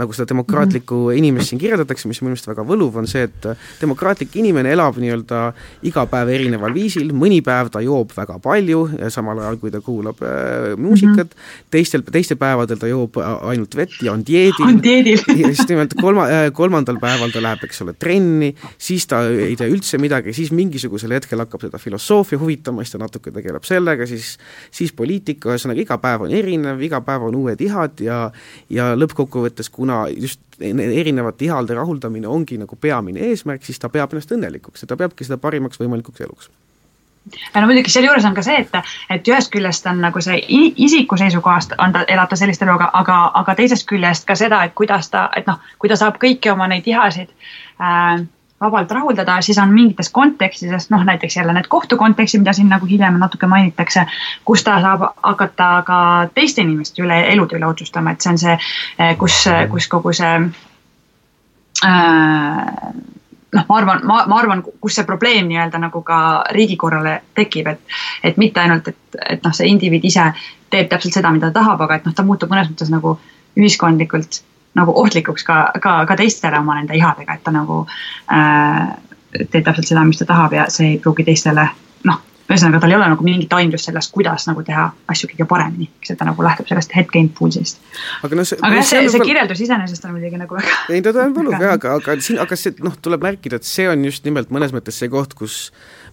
nagu 0.00 0.14
seda 0.16 0.28
demokraatlikku 0.32 0.94
mm 0.94 1.08
-hmm. 1.08 1.18
inimest 1.18 1.52
siin 1.52 1.60
kirjeldatakse, 1.60 2.08
mis 2.08 2.22
minu 2.22 2.32
meelest 2.32 2.48
väga 2.48 2.64
võluv, 2.66 2.96
on 2.98 3.06
see, 3.06 3.22
et 3.28 3.48
demokraatlik 3.80 4.36
inimene 4.36 4.72
elab 4.72 4.96
nii-öelda 4.96 5.42
iga 5.82 6.06
päev 6.06 6.28
erineval 6.28 6.74
viisil, 6.74 7.12
mõni 7.12 7.42
päev 7.44 7.70
ta 7.70 7.80
joob 7.80 8.12
väga 8.16 8.38
palju, 8.38 8.88
samal 9.08 9.38
ajal 9.38 9.56
kui 9.56 9.70
ta 9.70 9.80
kuulab 9.80 10.22
äh, 10.22 10.76
muusikat 10.76 11.34
mm, 11.34 11.38
-hmm. 11.38 11.66
teistel, 11.70 12.02
teistel 12.02 12.36
päevadel 12.36 12.78
ta 12.78 12.86
joob 12.86 13.16
ainult 13.42 13.76
vett 13.76 14.02
ja 14.02 14.12
on 14.12 14.24
dieedil, 14.26 14.66
on 14.66 14.82
dieedil. 14.82 15.20
just 15.52 15.68
nimelt 15.68 15.94
kolma 16.00 16.28
äh,, 16.28 16.52
kolmandal 16.52 16.98
päeval 17.00 17.30
ta 17.30 17.42
läheb, 17.42 17.64
eks 17.64 17.82
ole, 17.82 17.92
trenni, 17.92 18.54
siis 18.78 19.06
ta 19.06 19.22
ei 19.28 19.56
tee 19.56 19.68
üldse 19.68 19.98
midagi, 19.98 20.32
siis 20.32 20.52
mingisugusel 20.52 21.12
hetkel 21.12 21.38
hakkab 21.38 21.60
teda 21.66 21.78
filosoofia 21.78 22.38
huvitama, 22.38 22.84
siis 22.84 22.96
ta 22.96 23.01
natuke 23.02 23.34
tegeleb 23.34 23.66
sellega, 23.68 24.06
siis 24.08 24.36
siis 24.70 24.94
poliitika, 24.96 25.52
ühesõnaga 25.52 25.84
iga 25.84 25.98
päev 26.02 26.26
on 26.28 26.34
erinev, 26.38 26.80
iga 26.82 27.02
päev 27.04 27.28
on 27.28 27.38
uued 27.42 27.60
ihad 27.60 28.02
ja 28.04 28.24
ja 28.70 28.92
lõppkokkuvõttes, 28.96 29.70
kuna 29.72 30.04
just 30.14 30.40
erinevate 30.62 31.48
ihade 31.48 31.74
rahuldamine 31.74 32.28
ongi 32.28 32.58
nagu 32.60 32.76
peamine 32.76 33.30
eesmärk, 33.30 33.64
siis 33.66 33.80
ta 33.82 33.90
peab 33.92 34.12
ennast 34.12 34.34
õnnelikuks 34.34 34.84
ja 34.84 34.92
ta 34.92 34.98
peabki 35.00 35.26
seda 35.26 35.40
parimaks 35.42 35.80
võimalikuks 35.80 36.24
eluks. 36.26 36.52
No 37.54 37.66
muidugi 37.66 37.90
sealjuures 37.92 38.24
on 38.26 38.34
ka 38.34 38.42
see, 38.42 38.64
et, 38.64 38.88
et 39.14 39.28
ühest 39.30 39.52
küljest 39.54 39.86
on 39.86 40.00
nagu 40.02 40.20
see 40.24 40.40
isiku 40.86 41.18
seisukohast 41.20 41.76
on 41.78 41.94
ta, 41.94 42.02
elab 42.10 42.30
ta 42.32 42.38
sellist 42.38 42.64
elu, 42.64 42.74
aga, 42.74 42.88
aga, 42.98 43.18
aga 43.42 43.54
teisest 43.60 43.86
küljest 43.90 44.26
ka 44.26 44.34
seda, 44.38 44.64
et 44.66 44.74
kuidas 44.78 45.10
ta, 45.12 45.28
et 45.38 45.46
noh, 45.46 45.60
kui 45.78 45.92
ta 45.92 45.98
saab 46.00 46.18
kõiki 46.22 46.50
oma 46.50 46.66
neid 46.72 46.88
ihasid 46.90 47.30
äh, 47.30 48.24
vabalt 48.62 48.90
rahuldada, 48.94 49.40
siis 49.42 49.58
on 49.58 49.72
mingites 49.74 50.10
kontekstides, 50.14 50.88
noh 50.90 51.04
näiteks 51.04 51.36
jälle 51.36 51.54
need 51.56 51.68
kohtukontekstid, 51.68 52.42
mida 52.42 52.54
siin 52.56 52.70
nagu 52.72 52.86
hiljem 52.86 53.18
natuke 53.20 53.46
mainitakse, 53.50 54.06
kus 54.44 54.64
ta 54.64 54.78
saab 54.84 55.08
hakata 55.22 55.70
ka 55.86 55.98
teiste 56.34 56.62
inimeste 56.62 57.02
üle, 57.02 57.18
elude 57.32 57.58
üle 57.58 57.66
otsustama, 57.66 58.14
et 58.14 58.22
see 58.22 58.34
on 58.34 58.38
see, 58.44 58.58
eh, 58.98 59.16
kus, 59.18 59.42
kus 59.70 59.88
kogu 59.90 60.14
see 60.16 60.34
äh, 61.84 62.92
noh, 63.52 63.64
ma 63.68 63.78
arvan, 63.78 64.06
ma, 64.08 64.22
ma 64.28 64.38
arvan, 64.40 64.62
kus 64.80 64.96
see 64.98 65.08
probleem 65.08 65.50
nii-öelda 65.50 65.80
nagu 65.82 66.02
ka 66.06 66.18
riigikorrale 66.56 67.18
tekib, 67.36 67.68
et, 67.74 67.98
et 68.24 68.40
mitte 68.40 68.62
ainult, 68.62 68.88
et, 68.88 69.20
et 69.36 69.44
noh, 69.44 69.54
see 69.56 69.68
indiviid 69.72 70.06
ise 70.08 70.30
teeb 70.72 70.88
täpselt 70.90 71.18
seda, 71.18 71.32
mida 71.34 71.50
ta 71.50 71.60
tahab, 71.60 71.84
aga 71.84 71.98
et 71.98 72.08
noh, 72.08 72.16
ta 72.16 72.24
muutub 72.26 72.52
mõnes 72.52 72.70
mõttes 72.72 72.92
nagu 72.92 73.18
ühiskondlikult 73.58 74.40
nagu 74.78 74.94
ohtlikuks 75.02 75.44
ka, 75.44 75.62
ka, 75.82 75.94
ka 76.08 76.16
teistele 76.16 76.58
oma 76.58 76.78
nende 76.78 76.96
ihadega, 76.96 77.36
et 77.36 77.44
ta 77.44 77.54
nagu 77.54 77.84
äh, 78.32 78.92
teeb 79.32 79.64
täpselt 79.64 79.88
seda, 79.88 80.04
mis 80.08 80.20
ta 80.20 80.28
tahab 80.28 80.56
ja 80.56 80.68
see 80.72 80.94
ei 80.94 80.98
pruugi 81.02 81.24
teistele 81.26 81.66
noh, 82.08 82.20
ühesõnaga 82.50 82.82
tal 82.82 82.92
ei 82.92 82.98
ole 82.98 83.08
nagu 83.12 83.24
mingit 83.26 83.52
aimdust 83.56 83.88
sellest, 83.88 84.12
kuidas 84.14 84.46
nagu 84.48 84.64
teha 84.66 84.88
asju 85.12 85.30
kõige 85.30 85.46
paremini, 85.48 85.88
eks, 86.00 86.12
et 86.12 86.20
ta 86.20 86.26
nagu 86.28 86.44
lähtub 86.44 86.68
sellest 86.68 86.92
hetkeimpulsist. 86.96 87.80
aga 88.26 88.38
noh, 88.38 88.48
see, 88.48 88.60
aga 88.60 88.80
jah, 88.80 88.88
see, 88.88 89.04
see 89.06 89.20
veel... 89.20 89.28
kirjeldus 89.30 89.64
iseenesest 89.66 90.08
on 90.08 90.16
muidugi 90.16 90.40
nagu 90.40 90.58
väga 90.58 90.76
ei, 90.88 91.04
ta 91.04 91.14
on 91.24 91.36
võluv 91.36 91.56
jah, 91.64 91.76
aga, 91.78 91.96
aga 92.00 92.18
siin, 92.24 92.40
aga 92.42 92.58
see 92.58 92.76
noh, 92.84 92.98
tuleb 93.04 93.24
märkida, 93.28 93.60
et 93.60 93.68
see 93.68 93.88
on 93.92 94.04
just 94.08 94.28
nimelt 94.28 94.52
mõnes 94.54 94.74
mõttes 94.74 95.00
see 95.00 95.12
koht, 95.12 95.36
kus 95.38 95.64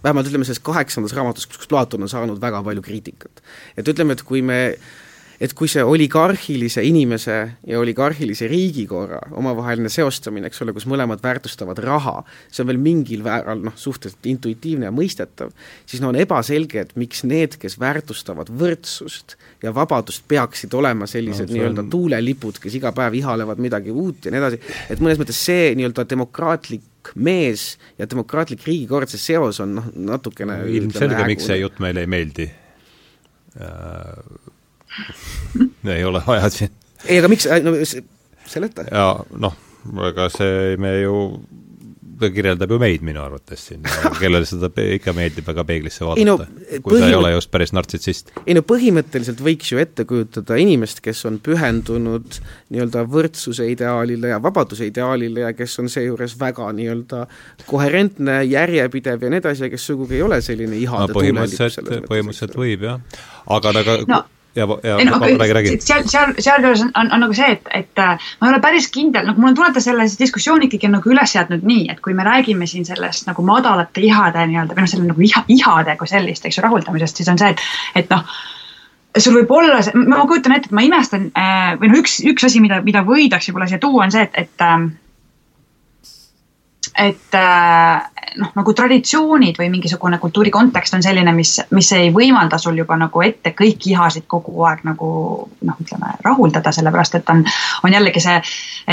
vähemalt 0.04 0.30
ütleme, 0.30 0.48
selles 0.48 0.62
kaheksandas 0.64 1.16
raamatus, 1.16 1.48
kus 1.50 1.68
Platon 1.70 2.06
on 2.06 2.12
saanud 2.12 2.40
väga 2.42 2.62
palju 2.66 2.84
kriitikat. 2.84 3.44
et 3.76 3.92
ütleme, 3.92 4.16
et 4.16 4.24
kui 4.24 4.44
me 4.44 4.60
et 5.40 5.54
kui 5.56 5.70
see 5.72 5.80
oligarhilise 5.80 6.82
inimese 6.84 7.36
ja 7.66 7.78
oligarhilise 7.80 8.44
riigikorra 8.50 9.20
omavaheline 9.40 9.88
seostamine, 9.92 10.50
eks 10.50 10.60
ole, 10.64 10.74
kus 10.76 10.84
mõlemad 10.90 11.22
väärtustavad 11.24 11.80
raha, 11.80 12.18
see 12.52 12.60
on 12.64 12.68
veel 12.68 12.80
mingil 12.82 13.24
määral 13.24 13.62
noh, 13.64 13.76
suhteliselt 13.80 14.28
intuitiivne 14.28 14.90
ja 14.90 14.92
mõistetav, 14.94 15.54
siis 15.88 16.04
no 16.04 16.10
on 16.12 16.20
ebaselge, 16.20 16.84
et 16.84 16.92
miks 17.00 17.24
need, 17.28 17.56
kes 17.62 17.78
väärtustavad 17.80 18.52
võrdsust 18.52 19.38
ja 19.64 19.72
vabadust, 19.76 20.26
peaksid 20.28 20.76
olema 20.76 21.08
sellised 21.10 21.48
no, 21.48 21.56
nii-öelda 21.56 21.86
on... 21.86 21.90
tuulelipud, 21.96 22.60
kes 22.60 22.76
iga 22.76 22.92
päev 22.96 23.16
ihalevad 23.22 23.64
midagi 23.64 23.96
uut 23.96 24.28
ja 24.28 24.34
nii 24.34 24.44
edasi, 24.44 24.60
et 24.92 25.00
mõnes 25.00 25.20
mõttes 25.22 25.40
see 25.40 25.72
nii-öelda 25.80 26.04
demokraatlik 26.10 27.14
mees 27.16 27.78
ja 27.96 28.04
demokraatlik 28.04 28.60
riigikord, 28.68 29.08
see 29.08 29.30
seos 29.32 29.64
on 29.64 29.78
noh, 29.80 29.90
natukene 30.12 30.60
ilmselge, 30.68 31.24
miks 31.32 31.48
see 31.48 31.62
jutt 31.62 31.80
meile 31.80 32.04
ei 32.04 32.16
meeldi. 32.18 32.50
Äh 33.56 34.49
ei 35.96 36.04
ole 36.04 36.22
vaja 36.26 36.50
siin. 36.50 36.72
ei, 37.06 37.18
aga 37.18 37.30
miks, 37.32 37.48
no 37.64 37.76
seleta. 38.50 38.86
ja 38.90 39.08
noh, 39.38 39.56
ega 40.10 40.28
see 40.32 40.76
me 40.80 40.92
ju, 41.00 41.16
ta 42.20 42.28
kirjeldab 42.34 42.72
ju 42.74 42.78
meid 42.82 43.04
minu 43.06 43.22
arvates 43.22 43.62
siin, 43.70 43.84
kellele 44.18 44.46
seda 44.48 44.68
ikka 44.96 45.14
meeldib 45.16 45.46
väga 45.48 45.64
peeglisse 45.68 46.04
vaadata 46.04 46.26
no,, 46.28 46.36
kui 46.82 46.96
põhim... 46.96 47.04
ta 47.04 47.08
ei 47.08 47.16
ole 47.16 47.30
just 47.32 47.50
päris 47.54 47.72
nartsissist. 47.76 48.32
ei 48.44 48.56
no 48.58 48.64
põhimõtteliselt 48.66 49.40
võiks 49.44 49.70
ju 49.72 49.80
ette 49.82 50.04
kujutada 50.08 50.58
inimest, 50.60 51.00
kes 51.04 51.22
on 51.30 51.38
pühendunud 51.44 52.40
nii-öelda 52.74 53.06
võrdsuse 53.14 53.70
ideaalile 53.72 54.34
ja 54.34 54.40
vabaduse 54.42 54.90
ideaalile 54.90 55.46
ja 55.46 55.54
kes 55.56 55.78
on 55.82 55.88
seejuures 55.92 56.36
väga 56.40 56.72
nii-öelda 56.76 57.24
koherentne, 57.70 58.42
järjepidev 58.50 59.24
ja 59.24 59.32
nii 59.32 59.44
edasi 59.44 59.68
ja 59.68 59.72
kes 59.72 59.88
sugugi 59.92 60.18
ei 60.18 60.26
ole 60.26 60.42
selline 60.44 60.76
ihade 60.80 61.14
no, 61.14 61.20
põhimõtteliselt, 61.20 62.10
põhimõtteliselt 62.10 62.60
võib 62.60 62.86
jah, 62.90 63.24
aga 63.56 63.78
nagu 63.78 63.96
no 64.10 64.22
ja, 64.54 64.66
ja 64.82 64.98
ei, 64.98 65.04
no, 65.04 65.16
aga, 65.16 65.26
räägi, 65.26 65.54
räägi. 65.54 65.74
seal, 65.84 66.06
seal, 66.10 66.34
sealjuures 66.38 66.84
on, 66.84 66.92
on, 66.98 67.10
on 67.14 67.24
nagu 67.24 67.36
see, 67.36 67.50
et, 67.56 67.68
et 67.74 68.02
äh, 68.02 68.30
ma 68.40 68.48
ei 68.48 68.54
ole 68.54 68.62
päris 68.64 68.88
kindel, 68.94 69.26
nagu 69.28 69.42
mulle 69.42 69.54
tunnetab 69.58 69.84
selle 69.84 70.06
diskussiooni 70.20 70.68
ikkagi 70.68 70.90
nagu 70.90 71.12
üles 71.12 71.34
seadnud 71.36 71.66
nii, 71.66 71.88
et 71.92 72.00
kui 72.04 72.16
me 72.18 72.26
räägime 72.26 72.68
siin 72.70 72.86
sellest 72.88 73.28
nagu 73.30 73.44
madalate 73.46 74.02
ihade 74.06 74.46
nii-öelda 74.50 74.76
või 74.76 74.86
noh, 74.86 74.92
selle 74.94 75.10
nagu 75.10 75.26
iha, 75.26 75.44
ihade 75.56 75.98
kui 76.00 76.10
sellist, 76.10 76.46
eks 76.46 76.58
ju, 76.58 76.64
rahuldamisest, 76.66 77.20
siis 77.22 77.30
on 77.32 77.38
see, 77.40 77.52
et, 77.54 77.68
et 78.02 78.10
noh, 78.10 78.24
sul 79.18 79.38
võib 79.40 79.54
olla 79.54 79.82
see, 79.86 79.94
ma 80.02 80.24
kujutan 80.26 80.56
ette, 80.56 80.70
et 80.70 80.76
ma 80.76 80.86
imestan 80.86 81.30
äh, 81.38 81.76
või 81.80 81.92
noh, 81.92 82.00
üks, 82.02 82.20
üks 82.26 82.50
asi, 82.50 82.62
mida, 82.64 82.82
mida 82.86 83.04
võidaks 83.06 83.50
võib-olla 83.50 83.70
siia 83.70 83.82
tuua, 83.82 84.06
on 84.06 84.14
see, 84.14 84.26
et, 84.26 84.42
et 84.46 84.66
äh, 84.66 84.90
et 86.98 87.34
noh, 88.40 88.50
nagu 88.56 88.72
traditsioonid 88.76 89.58
või 89.60 89.68
mingisugune 89.72 90.18
kultuuri 90.22 90.52
kontekst 90.54 90.94
on 90.96 91.02
selline, 91.04 91.32
mis, 91.36 91.56
mis 91.74 91.90
ei 91.96 92.10
võimalda 92.14 92.58
sul 92.60 92.78
juba 92.78 92.96
nagu 93.00 93.22
ette 93.24 93.52
kõiki 93.56 93.92
ihasid 93.94 94.26
kogu 94.30 94.64
aeg 94.68 94.84
nagu 94.88 95.10
noh, 95.66 95.80
ütleme 95.82 96.14
rahuldada, 96.24 96.72
sellepärast 96.74 97.18
et 97.20 97.32
on, 97.32 97.44
on 97.84 97.96
jällegi 97.96 98.22
see, 98.24 98.38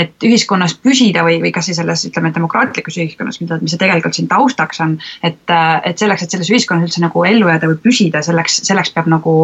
et 0.04 0.28
ühiskonnas 0.28 0.76
püsida 0.82 1.24
või, 1.26 1.38
või 1.42 1.52
kas 1.54 1.70
siis 1.70 1.80
selles, 1.80 2.04
ütleme, 2.10 2.32
demokraatlikus 2.34 3.00
ühiskonnas, 3.00 3.40
mida, 3.42 3.60
mis 3.62 3.74
see 3.74 3.82
tegelikult 3.82 4.18
siin 4.18 4.30
taustaks 4.30 4.84
on, 4.84 4.98
et, 5.22 5.40
et 5.48 5.98
selleks, 5.98 6.26
et 6.26 6.36
selles 6.36 6.52
ühiskonnas 6.52 6.88
üldse 6.88 7.04
nagu 7.04 7.24
ellu 7.28 7.50
jääda 7.50 7.72
või 7.72 7.80
püsida, 7.88 8.22
selleks, 8.26 8.62
selleks 8.68 8.94
peab 8.96 9.10
nagu 9.10 9.38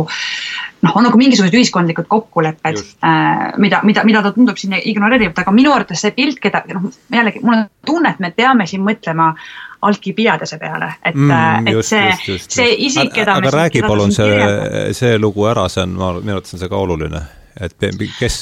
noh, 0.84 0.96
on 0.98 1.06
nagu 1.08 1.18
mingisugused 1.20 1.54
ühiskondlikud 1.56 2.08
kokkulepped, 2.10 2.80
äh, 3.04 3.44
mida, 3.62 3.80
mida, 3.86 4.04
mida 4.06 4.22
ta 4.24 4.32
tundub 4.34 4.58
siin 4.60 4.76
ignoreerivat, 4.80 5.40
aga 5.44 5.54
minu 5.54 5.72
arvates 5.74 6.04
see 6.04 6.14
pilt, 6.16 6.40
keda 6.42 6.64
noh, 6.74 6.90
jällegi 7.12 7.42
mul 7.44 7.58
on 7.58 7.64
tunne, 7.86 8.14
et 8.14 8.22
me 8.24 8.32
peame 8.36 8.68
siin 8.70 8.84
mõtlema 8.86 9.32
Alkibiadese 9.84 10.56
peale, 10.56 10.94
et 11.04 11.16
mm,, 11.16 11.66
et 11.68 11.74
just, 11.76 11.90
see, 11.92 12.38
see 12.40 12.70
isik, 12.86 13.10
keda 13.12 13.34
aga 13.36 13.50
räägi 13.52 13.82
palun 13.84 14.14
see, 14.16 14.38
see 14.96 15.18
lugu 15.20 15.44
ära, 15.50 15.66
see 15.72 15.84
on, 15.84 15.98
ma, 16.00 16.14
minu 16.20 16.38
arvates 16.38 16.56
on 16.56 16.62
see 16.62 16.72
ka 16.72 16.80
oluline, 16.86 17.20
et 17.60 17.76
kes, 18.16 18.38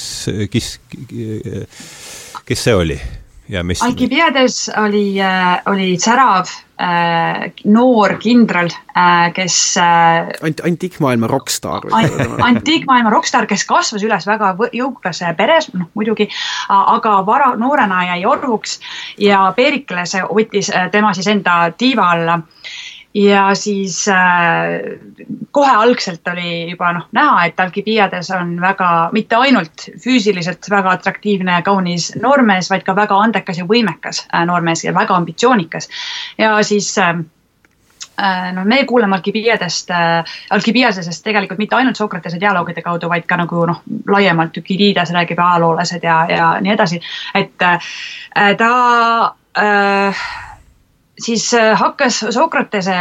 kes, 0.53 0.69
kes 2.47 2.65
see 2.69 2.79
oli? 2.79 3.01
Ja 3.49 3.63
mis? 3.63 3.81
Alkibiades 3.83 4.69
oli, 4.77 5.21
äh, 5.21 5.61
oli 5.65 5.97
särav 5.99 6.47
äh, 6.81 7.51
noor 7.65 8.15
kindral 8.19 8.69
äh,, 8.95 9.33
kes 9.33 9.77
äh, 9.77 10.31
Ant-, 10.41 10.63
antiikmaailma 10.65 11.27
rokkstaar 11.27 11.87
ant, 11.91 12.17
antiikmaailma 12.49 13.11
rokkstaar, 13.13 13.47
kes 13.49 13.65
kasvas 13.69 14.03
üles 14.03 14.27
väga 14.27 14.53
jõukas 14.73 15.23
peres, 15.37 15.69
noh 15.73 15.91
muidugi, 15.93 16.29
aga 16.69 17.19
vara, 17.25 17.53
noorena 17.59 18.03
jäi 18.13 18.23
orvuks 18.25 18.79
ja 19.21 19.45
Perikles 19.55 20.17
võttis 20.29 20.71
äh, 20.73 20.89
tema 20.91 21.13
siis 21.13 21.27
enda 21.31 21.71
tiiva 21.77 22.11
alla 22.15 22.39
ja 23.13 23.55
siis 23.55 24.07
äh, 24.07 24.15
kohe 25.51 25.71
algselt 25.71 26.27
oli 26.27 26.71
juba 26.71 26.93
noh 26.93 27.05
näha, 27.11 27.45
et 27.45 27.59
Alkibiades 27.59 28.31
on 28.33 28.55
väga, 28.61 29.09
mitte 29.13 29.37
ainult 29.37 29.85
füüsiliselt 30.03 30.69
väga 30.69 30.95
atraktiivne 30.97 31.59
ja 31.59 31.61
kaunis 31.61 32.11
noormees, 32.21 32.71
vaid 32.73 32.85
ka 32.87 32.95
väga 32.97 33.19
andekas 33.21 33.61
ja 33.61 33.67
võimekas 33.69 34.25
äh, 34.25 34.45
noormees 34.49 34.83
ja 34.83 34.93
väga 34.95 35.15
ambitsioonikas. 35.15 35.89
ja 36.37 36.55
siis 36.63 36.97
äh, 36.97 37.13
äh 38.17 38.53
noh, 38.53 38.65
me 38.65 38.83
kuuleme 38.85 39.15
Alkibiadest 39.15 39.91
äh,, 39.91 40.33
Alkibiadesest 40.49 41.23
tegelikult 41.23 41.59
mitte 41.59 41.75
ainult 41.75 41.95
Sokratese 41.95 42.39
dialoogide 42.39 42.81
kaudu, 42.81 43.09
vaid 43.09 43.27
ka 43.29 43.37
nagu 43.37 43.65
noh, 43.65 43.83
laiemalt 44.07 44.57
Ükidiides 44.57 45.13
räägib 45.13 45.39
ajaloolased 45.39 46.03
ja, 46.03 46.25
ja 46.29 46.49
nii 46.61 46.73
edasi, 46.73 47.01
et 47.35 47.61
äh, 47.61 48.57
ta 48.57 48.73
äh, 49.57 50.25
siis 51.19 51.53
äh, 51.53 51.79
hakkas 51.79 52.19
Sokratese, 52.29 52.95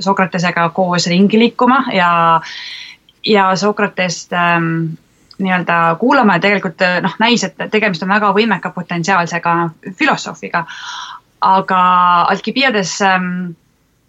Sokratesega 0.00 0.68
koos 0.68 1.06
ringi 1.06 1.38
liikuma 1.38 1.84
ja, 1.92 2.40
ja 3.26 3.56
Sokratest 3.56 4.32
ähm, 4.32 4.96
nii-öelda 5.38 5.96
kuulama 6.00 6.36
ja 6.36 6.40
tegelikult 6.40 6.82
äh, 6.82 7.00
noh, 7.02 7.14
näis, 7.18 7.44
et 7.44 7.56
tegemist 7.70 8.02
on 8.02 8.12
väga 8.12 8.32
võimeka 8.36 8.72
potentsiaalsega 8.74 9.70
filosoofiga. 9.98 10.66
aga 11.40 11.80
Alkibiades 12.28 13.00
ähm, 13.02 13.54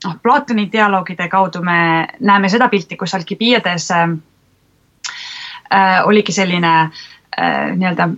noh, 0.04 0.18
Platoni 0.24 0.70
dialoogide 0.72 1.28
kaudu 1.28 1.62
me 1.64 2.08
näeme 2.20 2.50
seda 2.50 2.68
pilti, 2.70 2.98
kus 2.98 3.16
Alkibiades 3.16 3.92
ähm, 3.92 4.18
äh, 5.74 6.02
oligi 6.06 6.32
selline 6.32 6.74
äh, 6.82 7.72
nii-öelda 7.76 8.10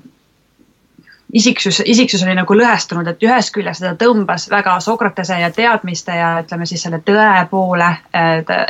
isiksus, 1.34 1.82
isiksus 1.86 2.24
oli 2.24 2.36
nagu 2.38 2.56
lõhestunud, 2.58 3.08
et 3.10 3.26
ühest 3.26 3.54
küljest 3.56 3.84
teda 3.84 3.96
tõmbas 4.00 4.46
väga 4.52 4.78
Sokratese 4.84 5.40
ja 5.42 5.50
teadmiste 5.54 6.16
ja 6.18 6.30
ütleme 6.44 6.68
siis 6.70 6.86
selle 6.86 7.02
tõe 7.06 7.48
poole 7.50 7.90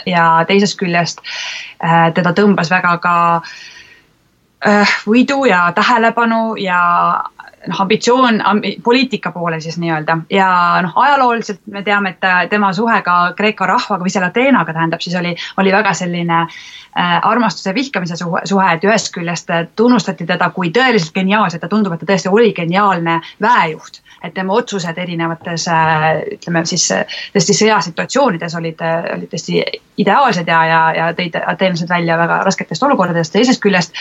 ja 0.09 0.25
teisest 0.47 0.79
küljest 0.79 1.21
äh, 1.83 2.09
teda 2.15 2.33
tõmbas 2.37 2.71
väga 2.71 2.95
ka 3.03 3.15
äh, 4.67 4.97
võidu 5.07 5.43
ja 5.49 5.65
tähelepanu 5.75 6.55
ja 6.61 6.79
noh, 7.67 7.81
ambitsioon 7.81 8.41
ambi, 8.45 8.75
poliitika 8.83 9.31
poole 9.31 9.59
siis 9.61 9.77
nii-öelda. 9.81 10.17
Ja 10.33 10.47
noh, 10.83 10.93
ajalooliselt 10.95 11.61
me 11.71 11.83
teame, 11.83 12.13
et 12.15 12.49
tema 12.49 12.73
suhe 12.73 13.01
ka 13.05 13.17
Kreeka 13.37 13.67
rahvaga 13.69 14.03
või 14.03 14.13
selle 14.13 14.29
Ateenaga 14.31 14.73
tähendab, 14.73 15.03
siis 15.03 15.15
oli, 15.19 15.35
oli 15.61 15.73
väga 15.73 15.93
selline 15.97 16.39
äh, 16.43 17.17
armastuse 17.21 17.73
vihkamise 17.75 18.17
suhe, 18.19 18.43
suhe, 18.49 18.69
et 18.73 18.87
ühest 18.87 19.13
küljest 19.15 19.51
tunnustati 19.75 20.27
teda 20.29 20.49
kui 20.55 20.71
tõeliselt 20.75 21.15
geniaalset 21.15 21.63
ja 21.63 21.71
tundub, 21.71 21.95
et 21.95 22.03
ta 22.03 22.13
tõesti 22.13 22.31
oli 22.31 22.53
geniaalne 22.53 23.19
väejuht 23.41 24.02
et 24.23 24.33
tema 24.33 24.53
otsused 24.55 24.97
erinevates 24.97 25.67
äh, 25.67 26.21
ütleme 26.37 26.63
siis 26.65 26.87
tõesti 27.33 27.55
sõjasituatsioonides 27.57 28.55
olid, 28.55 28.83
olid 29.15 29.31
tõesti 29.31 29.59
ideaalsed 29.97 30.47
ja, 30.47 30.59
ja, 30.65 30.81
ja 30.97 31.09
tõid 31.17 31.35
ateenlased 31.37 31.89
välja 31.89 32.17
väga 32.17 32.39
rasketest 32.47 32.83
olukordadest, 32.87 33.33
teisest 33.35 33.61
küljest, 33.63 33.95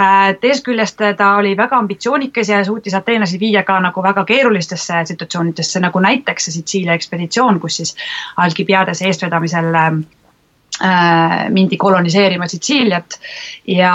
äh, 0.00 0.32
teisest 0.40 0.66
küljest 0.66 1.02
ta 1.18 1.30
oli 1.38 1.54
väga 1.56 1.78
ambitsioonikas 1.78 2.48
ja 2.52 2.62
suutis 2.64 2.96
ateenlasi 2.98 3.40
viia 3.40 3.62
ka 3.66 3.78
nagu 3.84 4.02
väga 4.02 4.24
keerulistesse 4.28 5.04
situatsioonidesse, 5.12 5.80
nagu 5.84 6.02
näiteks 6.02 6.48
see 6.48 6.58
Sitsiilia 6.58 6.96
ekspeditsioon, 6.98 7.60
kus 7.60 7.76
siis 7.82 7.94
Alkibiades 8.36 9.02
eestvedamisel 9.06 9.74
äh, 9.76 11.50
mindi 11.54 11.76
koloniseerima 11.76 12.48
Sitsiiliat. 12.48 13.20
Ja, 13.66 13.94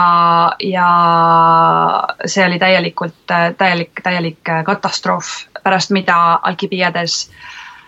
ja 0.59 0.89
see 2.25 2.45
oli 2.45 2.59
täielikult, 2.59 3.25
täielik, 3.57 4.03
täielik 4.03 4.53
katastroof 4.65 5.33
pärast 5.63 5.91
mida 5.95 6.39
Alkibiades 6.43 7.27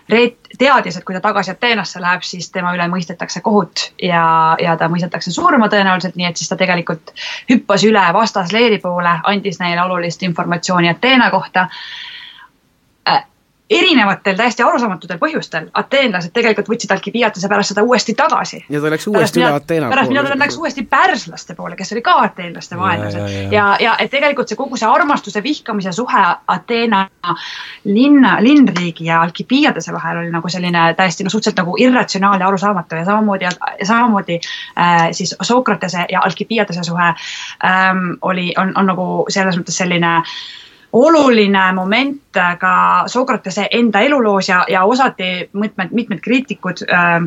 Reet 0.08 0.36
teadis, 0.58 0.94
et 0.96 1.04
kui 1.04 1.16
ta 1.16 1.20
tagasi 1.20 1.50
Ateenasse 1.50 1.98
läheb, 1.98 2.22
siis 2.22 2.46
tema 2.54 2.70
üle 2.76 2.84
mõistetakse 2.86 3.40
kohut 3.42 3.88
ja, 3.98 4.54
ja 4.62 4.76
ta 4.78 4.86
mõistetakse 4.88 5.32
surma 5.34 5.66
tõenäoliselt, 5.72 6.14
nii 6.14 6.28
et 6.28 6.38
siis 6.38 6.52
ta 6.52 6.58
tegelikult 6.60 7.10
hüppas 7.50 7.82
üle 7.88 8.04
vastasleeri 8.14 8.78
poole, 8.78 9.16
andis 9.26 9.58
neile 9.58 9.82
olulist 9.82 10.22
informatsiooni 10.22 10.92
Ateena 10.92 11.26
kohta 11.34 11.66
erinevatel 13.70 14.36
täiesti 14.38 14.62
arusaamatutel 14.62 15.18
põhjustel 15.18 15.66
ateenlased 15.74 16.30
tegelikult 16.34 16.68
võtsid 16.70 16.92
Alkibiatese 16.94 17.48
pärast 17.50 17.72
seda 17.72 17.82
uuesti 17.82 18.14
tagasi. 18.14 18.60
ja 18.70 18.80
ta 18.80 18.90
läks 18.92 19.06
uuesti 19.10 19.40
üle 19.40 19.48
Ateena 19.50 19.86
poole. 19.86 19.94
pärast 19.94 20.12
mida 20.12 20.22
ta 20.22 20.38
läks 20.38 20.58
uuesti 20.60 20.84
pärslaste 20.90 21.54
poole, 21.54 21.76
kes 21.76 21.90
oli 21.92 22.02
ka 22.06 22.14
ateenlaste 22.28 22.78
vaenlased. 22.78 23.18
ja, 23.18 23.26
ja, 23.26 23.42
ja, 23.42 23.48
ja, 23.50 23.72
ja 23.80 23.96
et 23.98 24.10
tegelikult 24.10 24.48
see 24.48 24.58
kogu 24.58 24.78
see 24.78 24.88
armastuse, 24.88 25.42
vihkamise 25.42 25.92
suhe 25.92 26.22
Ateena 26.46 27.08
linna, 27.84 28.36
linnriigi 28.40 29.08
ja 29.08 29.22
Alkibiadese 29.22 29.92
vahel 29.92 30.22
oli 30.22 30.30
nagu 30.30 30.48
selline 30.48 30.84
täiesti 30.94 31.26
no 31.26 31.30
suhteliselt 31.30 31.58
nagu 31.58 31.74
irratsionaalne, 31.78 32.44
arusaamatu 32.44 33.00
ja 33.00 33.04
samamoodi, 33.04 33.50
samamoodi 33.82 34.38
äh, 34.78 35.08
siis 35.10 35.34
Sokratese 35.42 36.06
ja 36.12 36.20
Alkibiadese 36.22 36.84
suhe 36.84 37.08
ähm, 37.08 38.14
oli, 38.22 38.52
on, 38.58 38.72
on 38.78 38.86
nagu 38.86 39.08
selles 39.28 39.58
mõttes 39.58 39.82
selline 39.82 40.14
äh, 40.20 40.38
oluline 40.92 41.72
moment 41.72 42.22
ka 42.58 43.04
Sokratese 43.06 43.68
enda 43.70 44.00
eluloos 44.00 44.48
ja, 44.48 44.64
ja 44.68 44.84
osati 44.84 45.50
mitmed, 45.52 45.88
mitmed 45.92 46.20
kriitikud 46.20 46.84
äh, 46.92 47.22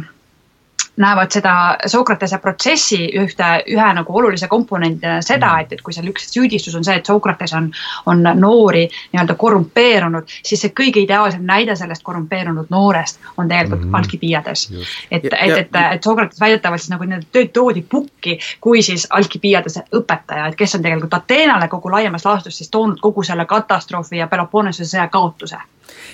näevad 1.00 1.32
seda 1.32 1.54
Sokratese 1.88 2.38
protsessi 2.44 3.00
ühte, 3.20 3.48
ühe 3.72 3.88
nagu 3.96 4.18
olulise 4.18 4.48
komponendina 4.52 5.20
seda, 5.26 5.54
mm. 5.54 5.66
et, 5.66 5.74
et 5.74 5.84
kui 5.86 5.96
seal 5.96 6.10
üks 6.12 6.28
süüdistus 6.34 6.76
on 6.76 6.86
see, 6.86 6.98
et 7.00 7.08
Sokrates 7.10 7.54
on, 7.58 7.72
on 8.12 8.24
noori 8.40 8.86
nii-öelda 8.90 9.36
korrumpeerunud, 9.40 10.28
siis 10.44 10.66
see 10.66 10.74
kõige 10.76 11.04
ideaalsem 11.06 11.46
näide 11.48 11.76
sellest 11.80 12.04
korrumpeerunud 12.04 12.72
noorest 12.74 13.20
on 13.38 13.48
tegelikult 13.48 13.86
mm 13.86 13.92
-hmm. 13.92 13.98
Alkibiades. 13.98 14.70
et, 15.12 15.26
et, 15.26 15.34
et, 15.58 15.76
et 15.94 16.04
Sokrates 16.04 16.42
väidetavalt 16.42 16.82
siis 16.82 16.94
nagu 16.94 17.04
nii-öelda 17.04 17.48
toodi 17.54 17.86
pukki 17.90 18.40
kui 18.62 18.82
siis 18.82 19.08
Alkibiadese 19.10 19.84
õpetaja, 19.96 20.48
et 20.48 20.56
kes 20.56 20.76
on 20.76 20.82
tegelikult 20.82 21.14
Ateenale 21.14 21.68
kogu 21.68 21.92
laiemas 21.92 22.26
laastus 22.26 22.58
siis 22.58 22.70
toonud 22.70 23.00
kogu 23.00 23.24
selle 23.24 23.46
katastroofi 23.46 24.18
ja 24.18 24.28
Peloponnese 24.28 24.86
sõja 24.86 25.08
kaotuse 25.08 25.58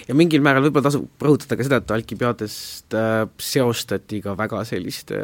ja 0.07 0.16
mingil 0.18 0.44
määral 0.45 0.66
võib-olla 0.66 0.90
tasub 0.90 1.26
rõhutada 1.28 1.57
ka 1.57 1.68
seda, 1.68 1.80
et 1.82 1.94
Alkibiadest 1.98 2.95
äh, 2.98 3.26
seostati 3.41 4.22
ka 4.24 4.36
väga 4.38 4.64
selliste 4.76 5.23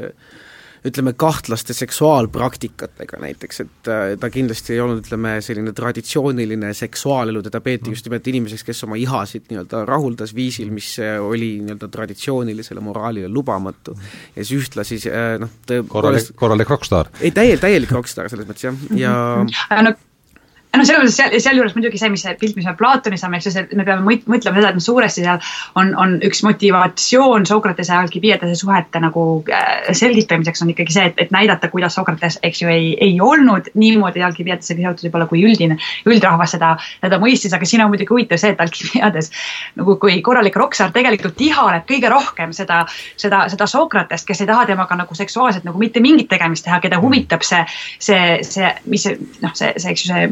ütleme, 0.82 1.14
kahtlaste 1.14 1.76
seksuaalpraktikatega 1.78 3.19
näiteks, 3.22 3.60
et 3.61 3.90
äh, 3.91 4.03
ta 4.19 4.32
kindlasti 4.34 4.73
ei 4.73 4.82
olnud, 4.82 5.03
ütleme, 5.03 5.36
selline 5.45 5.76
traditsiooniline 5.78 6.72
seksuaalelu, 6.78 7.44
teda 7.45 7.61
peeti 7.61 7.94
just 7.94 8.07
nimelt 8.10 8.28
inimeseks, 8.32 8.65
kes 8.65 8.84
oma 8.88 8.98
ihasid 8.98 9.45
nii-öelda 9.52 9.84
rahuldas 9.90 10.34
viisil, 10.38 10.72
mis 10.73 10.95
äh, 11.02 11.19
oli 11.22 11.53
nii-öelda 11.61 11.91
traditsioonilisele 11.94 12.82
moraalile 12.82 13.30
lubamatu. 13.30 13.94
ja 14.36 14.41
siis 14.41 14.56
ühtlasi 14.57 15.02
äh, 15.11 15.36
noh, 15.41 15.53
korralik, 15.91 16.34
korralik 16.36 16.73
rokkstaar. 16.73 17.14
ei, 17.22 17.30
täielik, 17.36 17.61
täielik 17.61 17.94
rokkstaar 17.99 18.32
selles 18.34 18.49
mõttes 18.49 18.65
jah, 18.72 18.88
ja 18.98 19.14
no 19.86 19.94
noh, 20.77 20.85
selles 20.88 21.02
mõttes 21.02 21.18
seal, 21.18 21.34
sealjuures 21.43 21.73
muidugi 21.76 21.99
see, 21.99 22.10
mis 22.14 22.23
see 22.23 22.35
pilt, 22.39 22.56
mis 22.56 22.68
me 22.68 22.73
Platoni 22.80 23.19
saame, 23.19 23.39
eks 23.39 23.49
ju, 23.49 23.53
see, 23.56 23.64
me 23.77 23.85
peame 23.88 24.06
mõtlema 24.06 24.56
seda, 24.56 24.69
et 24.72 24.77
noh, 24.77 24.84
suuresti 24.84 25.26
seal 25.26 25.39
on, 25.80 25.91
on 25.99 26.14
üks 26.27 26.43
motivatsioon 26.48 27.48
Sokratese 27.49 27.91
ja 27.91 27.99
Alkibiadese 28.06 28.56
suhete 28.60 29.02
nagu 29.03 29.26
äh, 29.52 29.89
selgitamiseks 29.98 30.64
on 30.64 30.72
ikkagi 30.72 30.95
see, 30.95 31.10
et, 31.11 31.19
et 31.26 31.34
näidata, 31.35 31.68
kuidas 31.73 31.98
Sokrates, 31.98 32.39
eks 32.48 32.64
ju, 32.64 32.69
ei, 32.72 32.93
ei 33.03 33.18
olnud 33.22 33.68
niimoodi 33.76 34.23
Alkibiadesega 34.23 34.85
seotud 34.85 35.10
võib-olla 35.10 35.27
kui 35.31 35.43
üldine, 35.48 35.77
üldrahvas 36.07 36.56
seda, 36.56 36.73
seda 37.02 37.19
mõistis, 37.22 37.56
aga 37.57 37.68
siin 37.68 37.84
on 37.84 37.91
muidugi 37.91 38.14
huvitav 38.14 38.39
see, 38.41 38.53
et 38.56 38.64
Alkibiades 38.64 39.31
nagu 39.80 39.98
kui 40.02 40.22
korralik 40.23 40.56
rokksaar 40.60 40.93
tegelikult 40.95 41.41
ihaleb 41.43 41.84
kõige 41.89 42.11
rohkem 42.14 42.56
seda, 42.56 42.85
seda, 43.19 43.43
seda 43.52 43.68
Sokratest, 43.68 44.27
kes 44.30 44.45
ei 44.45 44.49
taha 44.49 44.69
temaga 44.72 44.95
nagu 45.03 45.19
seksuaalselt 45.19 45.68
nagu 45.68 45.81
mitte 45.81 45.99
mingit 46.03 46.31
tegemist 46.31 46.64
teha, 46.68 46.80
keda 46.84 47.02
huvitab 47.03 47.43
see, 47.43 47.65
see, 47.99 48.39
see, 48.48 48.72
mis 48.88 49.03
see, 49.07 49.19
noh, 49.43 49.52
see, 49.57 49.73
see, 49.76 49.91
eks 49.91 50.06
ju, 50.06 50.14
see 50.14 50.31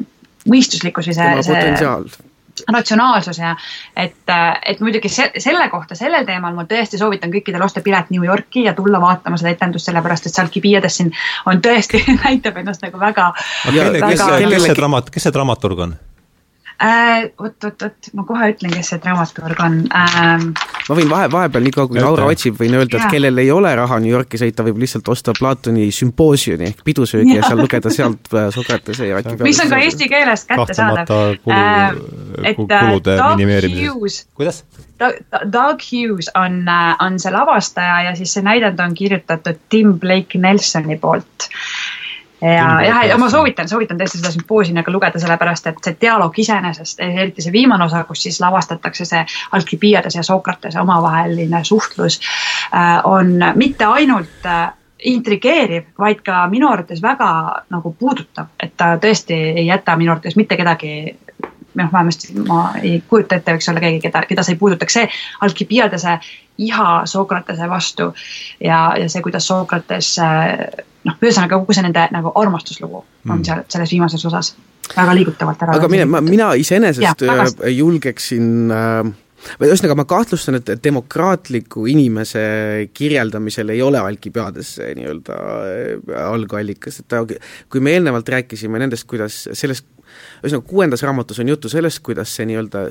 mõistuslikkus 0.51 1.09
või 1.09 1.17
see, 1.17 1.63
see 1.79 2.27
ratsionaalsus 2.67 3.39
ja 3.39 3.55
et, 3.95 4.31
et 4.65 4.79
muidugi 4.79 5.09
se 5.09 5.29
selle 5.37 5.69
kohta, 5.69 5.95
sellel 5.95 6.25
teemal 6.27 6.55
ma 6.57 6.65
tõesti 6.69 6.99
soovitan 6.99 7.31
kõikidel 7.33 7.63
osta 7.63 7.83
pilet 7.85 8.11
New 8.13 8.25
Yorki 8.25 8.65
ja 8.65 8.73
tulla 8.77 9.01
vaatama 9.01 9.39
seda 9.39 9.53
etendust, 9.55 9.89
sellepärast 9.89 10.27
et 10.27 10.35
seal 10.35 10.51
Kibiades 10.51 10.99
siin 10.99 11.13
on 11.49 11.61
tõesti, 11.63 12.03
näitab 12.25 12.59
ennast 12.61 12.83
nagu 12.85 12.99
väga. 12.99 13.31
kes, 13.69 14.23
kes 14.25 14.67
see 14.67 14.77
dramat-, 14.81 15.11
kes 15.13 15.29
see 15.29 15.35
dramaturg 15.35 15.87
on? 15.87 15.97
Äh,. 16.83 17.29
vot, 17.39 17.55
vot, 17.63 17.83
vot 17.83 18.09
ma 18.17 18.25
kohe 18.27 18.49
ütlen, 18.53 18.73
kes 18.73 18.91
see 18.93 19.01
dramaturg 19.03 19.61
on 19.63 19.77
ähm,. 19.95 20.49
ma 20.87 20.97
võin 20.97 21.11
vahe, 21.11 21.29
vahepeal, 21.31 21.65
niikaua 21.67 21.91
kui 21.91 22.01
Laura 22.01 22.27
otsib, 22.31 22.57
võin 22.59 22.77
öelda, 22.79 23.01
et 23.01 23.13
kellel 23.13 23.43
ei 23.43 23.51
ole 23.53 23.73
raha 23.79 23.99
New 24.03 24.11
Yorki 24.13 24.39
sõita, 24.41 24.65
võib 24.67 24.81
lihtsalt 24.83 25.09
osta 25.11 25.35
Platoni 25.37 25.89
sümpoosiumi 25.95 26.69
ehk 26.71 26.83
pidusöögi 26.87 27.35
ja, 27.35 27.41
ja 27.41 27.49
seal 27.49 27.61
lugeda 27.65 27.93
sealt 27.93 28.31
äh, 28.33 28.49
Sokratese 28.55 29.09
ja 29.09 29.19
Ati 29.21 29.35
mis 29.43 29.61
on 29.63 29.71
ka 29.73 29.81
eesti 29.85 30.09
keeles 30.11 30.45
kättesaadav. 30.49 31.39
kulu 31.43 31.57
äh,, 31.57 32.53
kulude 32.55 33.17
äh, 33.17 33.25
minimeerimiseks. 33.35 34.21
kuidas? 34.39 34.63
Doug 34.99 35.79
Hughes 35.91 36.31
on, 36.35 36.67
äh, 36.67 36.95
on 36.99 37.19
see 37.19 37.31
lavastaja 37.31 38.01
ja 38.09 38.15
siis 38.19 38.33
see 38.35 38.43
näidend 38.43 38.79
on 38.83 38.95
kirjutatud 38.95 39.61
Tim 39.69 39.95
Blake 39.99 40.39
Nelsoni 40.39 40.97
poolt 40.99 41.49
ja 42.41 42.81
jah, 42.85 43.03
ja 43.07 43.17
ma 43.17 43.29
soovitan, 43.29 43.69
soovitan 43.69 43.99
tõesti 43.99 44.21
seda 44.21 44.31
sümpoosiumi 44.33 44.83
ka 44.83 44.91
lugeda, 44.91 45.19
sellepärast 45.19 45.67
et 45.71 45.83
see 45.83 45.97
dialoog 46.01 46.39
iseenesest, 46.39 47.01
eriti 47.03 47.43
see 47.43 47.53
viimane 47.53 47.85
osa, 47.85 48.03
kus 48.07 48.23
siis 48.23 48.39
lavastatakse 48.41 49.05
see 49.05 49.23
Alkibiades 49.57 50.15
ja 50.15 50.23
Sokratese 50.23 50.79
omavaheline 50.81 51.63
suhtlus, 51.63 52.19
äh, 52.73 52.99
on 53.03 53.37
mitte 53.55 53.85
ainult 53.85 54.45
äh, 54.45 54.69
intrigeeriv, 54.99 55.91
vaid 55.99 56.21
ka 56.25 56.45
minu 56.51 56.69
arvates 56.71 57.01
väga 57.01 57.31
nagu 57.71 57.93
puudutav, 57.99 58.51
et 58.59 58.75
ta 58.77 58.95
tõesti 59.01 59.35
ei 59.55 59.65
jäta 59.67 59.95
minu 59.99 60.11
arvates 60.11 60.35
mitte 60.35 60.57
kedagi 60.59 60.93
noh, 61.75 61.91
vähemasti 61.93 62.33
ma 62.47 62.61
ei 62.81 62.99
kujuta 63.07 63.37
ette, 63.39 63.53
võiks 63.57 63.69
olla 63.71 63.83
keegi, 63.83 64.01
keda, 64.07 64.23
keda 64.29 64.45
see 64.45 64.55
ei 64.55 64.61
puudutaks, 64.61 64.97
see 64.99 65.09
Alkibiadese 65.45 66.17
iha 66.65 66.89
Sokratese 67.05 67.69
vastu 67.69 68.09
ja, 68.63 68.81
ja 68.99 69.07
see, 69.09 69.21
kuidas 69.25 69.47
Sokrates 69.47 70.15
noh, 70.19 71.15
ühesõnaga 71.21 71.59
kogu 71.59 71.75
see 71.75 71.85
nende 71.85 72.09
nagu 72.15 72.33
armastuslugu 72.35 72.99
on 72.99 73.37
mm. 73.37 73.45
seal 73.47 73.63
selles 73.71 73.95
viimases 73.95 74.25
osas 74.29 74.53
väga 74.95 75.15
liigutavalt 75.15 75.65
ära. 75.65 75.79
aga 75.79 75.89
mine, 75.91 76.21
mina 76.25 76.51
iseenesest 76.59 77.25
äh, 77.27 77.43
julgeksin 77.75 78.73
äh, 78.73 79.11
või 79.59 79.69
ühesõnaga, 79.69 79.95
ma 80.01 80.05
kahtlustan, 80.09 80.59
et 80.59 80.71
demokraatliku 80.83 81.85
inimese 81.87 82.41
kirjeldamisel 82.93 83.71
ei 83.71 83.83
ole 83.85 84.01
Alkibiades 84.01 84.75
nii-öelda 84.97 85.37
algallikas, 86.25 86.99
et 86.99 87.07
ta, 87.11 87.23
kui 87.71 87.83
me 87.83 87.95
eelnevalt 87.95 88.29
rääkisime 88.35 88.81
nendest, 88.81 89.07
kuidas 89.07 89.45
sellest 89.53 89.87
ühesõnaga, 90.43 90.67
kuuendas 90.67 91.03
raamatus 91.03 91.39
on 91.39 91.51
juttu 91.51 91.69
sellest, 91.71 92.01
kuidas 92.05 92.31
see 92.35 92.47
nii-öelda 92.49 92.83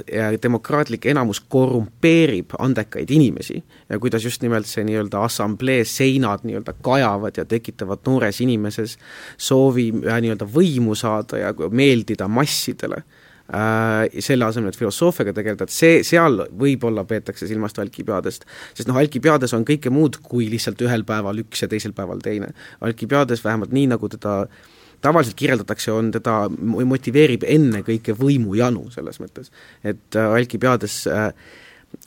demokraatlik 0.43 1.07
enamus 1.11 1.41
korrumpeerib 1.41 2.57
andekaid 2.59 3.11
inimesi 3.11 3.63
ja 3.89 3.99
kuidas 3.99 4.25
just 4.25 4.43
nimelt 4.43 4.69
see 4.69 4.85
nii-öelda 4.89 5.23
assamblee 5.25 5.85
seinad 5.89 6.45
nii-öelda 6.47 6.75
kajavad 6.85 7.41
ja 7.41 7.45
tekitavad 7.49 8.05
noores 8.07 8.41
inimeses 8.45 8.99
soovi 9.37 9.91
äh, 10.07 10.21
nii-öelda 10.25 10.49
võimu 10.55 10.97
saada 10.99 11.41
ja 11.41 11.53
meeldida 11.71 12.29
massidele 12.29 13.03
äh, 13.03 14.21
selle 14.25 14.49
asemel, 14.49 14.73
et 14.73 14.81
filosoofiaga 14.81 15.35
tegeleda, 15.37 15.69
et 15.69 15.75
see, 15.75 16.01
seal 16.07 16.45
võib-olla 16.61 17.05
peetakse 17.09 17.49
silmast 17.51 17.79
Alkibiadest. 17.83 18.49
sest 18.75 18.91
noh, 18.91 18.99
Alkibiades 19.01 19.55
on 19.57 19.67
kõike 19.69 19.93
muud 19.95 20.21
kui 20.23 20.51
lihtsalt 20.53 20.83
ühel 20.87 21.07
päeval 21.09 21.45
üks 21.45 21.65
ja 21.65 21.71
teisel 21.71 21.97
päeval 21.97 22.23
teine. 22.25 22.53
Alkibiades 22.85 23.45
vähemalt 23.45 23.75
nii, 23.75 23.89
nagu 23.95 24.11
teda 24.13 24.41
äh, 24.45 24.67
tavaliselt 25.05 25.39
kirjeldatakse, 25.39 25.93
on 25.95 26.11
teda, 26.15 26.41
motiveerib 26.89 27.47
ennekõike 27.47 28.17
võimujanu 28.19 28.89
selles 28.95 29.21
mõttes. 29.23 29.53
et 29.85 30.17
äh, 30.17 30.35
Alkibiades 30.41 31.01
äh, 31.07 31.33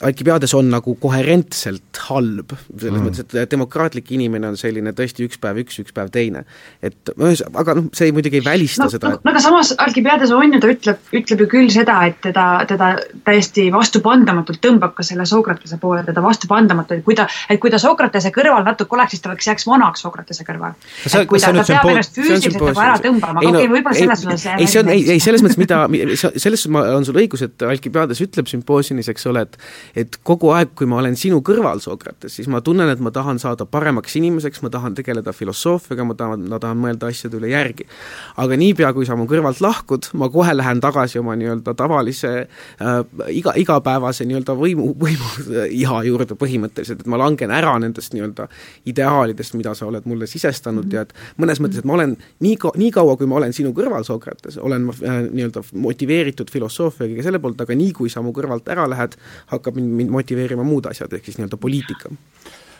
Alkibiades 0.01 0.53
on 0.57 0.69
nagu 0.71 0.95
koherentselt 0.97 1.99
halb, 2.07 2.53
selles 2.69 2.95
mm. 2.95 3.05
mõttes, 3.05 3.25
et 3.37 3.51
demokraatlik 3.51 4.07
inimene 4.15 4.49
on 4.49 4.57
selline 4.57 4.93
tõesti 4.97 5.27
üks 5.27 5.37
päev 5.41 5.59
üks, 5.61 5.77
üks 5.83 5.93
päev 5.93 6.09
teine. 6.13 6.41
et 6.81 7.11
ühes-, 7.13 7.43
aga 7.45 7.75
noh, 7.77 7.89
see 7.97 8.09
muidugi 8.13 8.39
ei 8.39 8.45
välista 8.45 8.87
no, 8.87 8.91
seda 8.93 9.11
et.... 9.13 9.25
no 9.25 9.33
aga 9.33 9.43
samas 9.43 9.73
Alkibiades 9.81 10.33
on 10.33 10.55
ju, 10.55 10.61
ta 10.61 10.71
ütleb, 10.73 11.03
ütleb 11.21 11.43
ju 11.43 11.47
küll 11.51 11.69
seda, 11.73 11.99
et 12.09 12.17
teda, 12.25 12.45
teda 12.69 12.91
täiesti 13.27 13.67
vastupandamatult 13.73 14.61
tõmbab 14.63 14.95
ka 14.97 15.05
selle 15.05 15.27
Sokratese 15.29 15.77
poole, 15.81 16.01
teda 16.07 16.23
vastupandamatult, 16.25 17.03
kui 17.05 17.17
ta, 17.17 17.27
et 17.49 17.61
kui 17.61 17.73
ta 17.73 17.81
Sokratese 17.81 18.33
kõrval 18.33 18.65
natuke 18.65 18.97
oleks, 18.97 19.15
siis 19.15 19.25
ta 19.25 19.29
oleks, 19.33 19.49
jääks 19.51 19.69
vanaks 19.69 20.05
Sokratese 20.05 20.47
kõrval. 20.47 20.73
et 21.05 21.29
kui 21.29 21.41
ta, 21.41 21.53
ta 21.57 21.67
peab 21.67 21.91
ennast 21.93 22.17
füüsiliselt 22.17 22.57
nagu 22.61 22.85
ära 22.87 22.97
tõmbama, 23.05 23.45
aga 23.45 23.53
okei, 23.53 23.69
võib-olla 23.75 23.97
selles 23.97 24.25
osas 24.25 24.47
ei, 24.57 24.69
see 24.69 24.81
on, 24.81 24.93
ei, 24.93 25.05
ei 25.17 25.21
selles 25.21 25.45
mõttes, 25.45 25.61
mida, 25.61 25.83
selles 26.41 26.65
on 26.73 27.05
sul 27.05 27.21
õigus, 27.21 27.45
et 27.45 27.69
Alkibiades 27.69 28.25
ütleb 28.25 28.49
sümpoosiumis, 28.49 29.13
eks 29.13 29.29
ole, 29.29 29.45
et 29.45 29.61
et 29.95 30.17
kogu 30.23 30.51
aeg, 30.55 30.73
kui 30.77 30.87
ma 30.89 30.99
olen 31.01 31.15
sinu 31.19 31.41
kõrval, 31.45 31.81
Sokrates, 31.83 32.35
siis 32.35 32.47
ma 32.51 32.61
tunnen, 32.61 32.89
et 32.89 32.99
ma 32.99 33.11
tahan 33.11 33.39
saada 33.41 33.65
paremaks 33.65 34.15
inimeseks, 34.19 34.61
ma 34.65 34.71
tahan 34.73 34.95
tegeleda 34.97 35.33
filosoofiaga, 35.35 36.05
ma 36.07 36.15
tahan, 36.17 36.47
ma 36.51 36.59
tahan 36.61 36.79
mõelda 36.81 37.09
asjade 37.11 37.39
üle 37.39 37.51
järgi. 37.51 37.87
aga 38.37 38.57
niipea, 38.57 38.93
kui 38.93 39.05
sa 39.05 39.15
mu 39.15 39.27
kõrvalt 39.29 39.61
lahkud, 39.61 40.11
ma 40.13 40.29
kohe 40.29 40.53
lähen 40.55 40.81
tagasi 40.81 41.19
oma 41.19 41.35
nii-öelda 41.39 41.73
tavalise 41.77 42.31
äh, 42.41 43.01
iga, 43.29 43.53
igapäevase 43.55 44.25
nii-öelda 44.29 44.55
võimu, 44.57 44.91
võimu 44.99 45.31
iha 45.81 46.03
juurde 46.07 46.37
põhimõtteliselt, 46.39 47.03
et 47.03 47.11
ma 47.11 47.19
langen 47.21 47.51
ära 47.51 47.73
nendest 47.81 48.15
nii-öelda 48.15 48.47
ideaalidest, 48.89 49.55
mida 49.59 49.73
sa 49.77 49.87
oled 49.89 50.07
mulle 50.09 50.27
sisestanud 50.27 50.85
mm 50.85 50.89
-hmm. 50.89 50.95
ja 50.95 51.01
et 51.01 51.13
mõnes 51.41 51.61
mõttes, 51.63 51.79
et 51.79 51.85
ma 51.85 51.97
olen 51.99 52.17
nii 52.39 52.55
ka-, 52.57 52.75
nii 52.77 52.91
kaua, 52.91 53.17
kui 53.17 53.27
ma 53.27 53.39
olen 53.41 53.53
sinu 53.53 53.73
kõrval, 53.77 54.03
Sokrates, 54.03 54.57
olen 54.57 54.87
ma 54.89 54.93
äh, 54.93 55.21
nii-öelda 55.31 55.63
motiveeritud 55.73 56.51
filosoofiaga 56.51 57.23
selle 57.23 57.39
poolt, 57.39 57.61
aga 57.61 57.75
nii, 57.75 57.91
kui 57.93 58.09
sa 58.09 58.21
mu 58.21 58.33
kõrvalt 58.35 58.67
ära 58.71 58.87
lähed, 58.89 59.17
hakkab 59.61 59.77
mind, 59.79 59.93
mind 60.01 60.17
motiveerima 60.17 60.65
muud 60.67 60.89
asjad, 60.91 61.13
ehk 61.13 61.29
siis 61.29 61.39
nii-öelda 61.39 61.61
poliitika. 61.61 62.11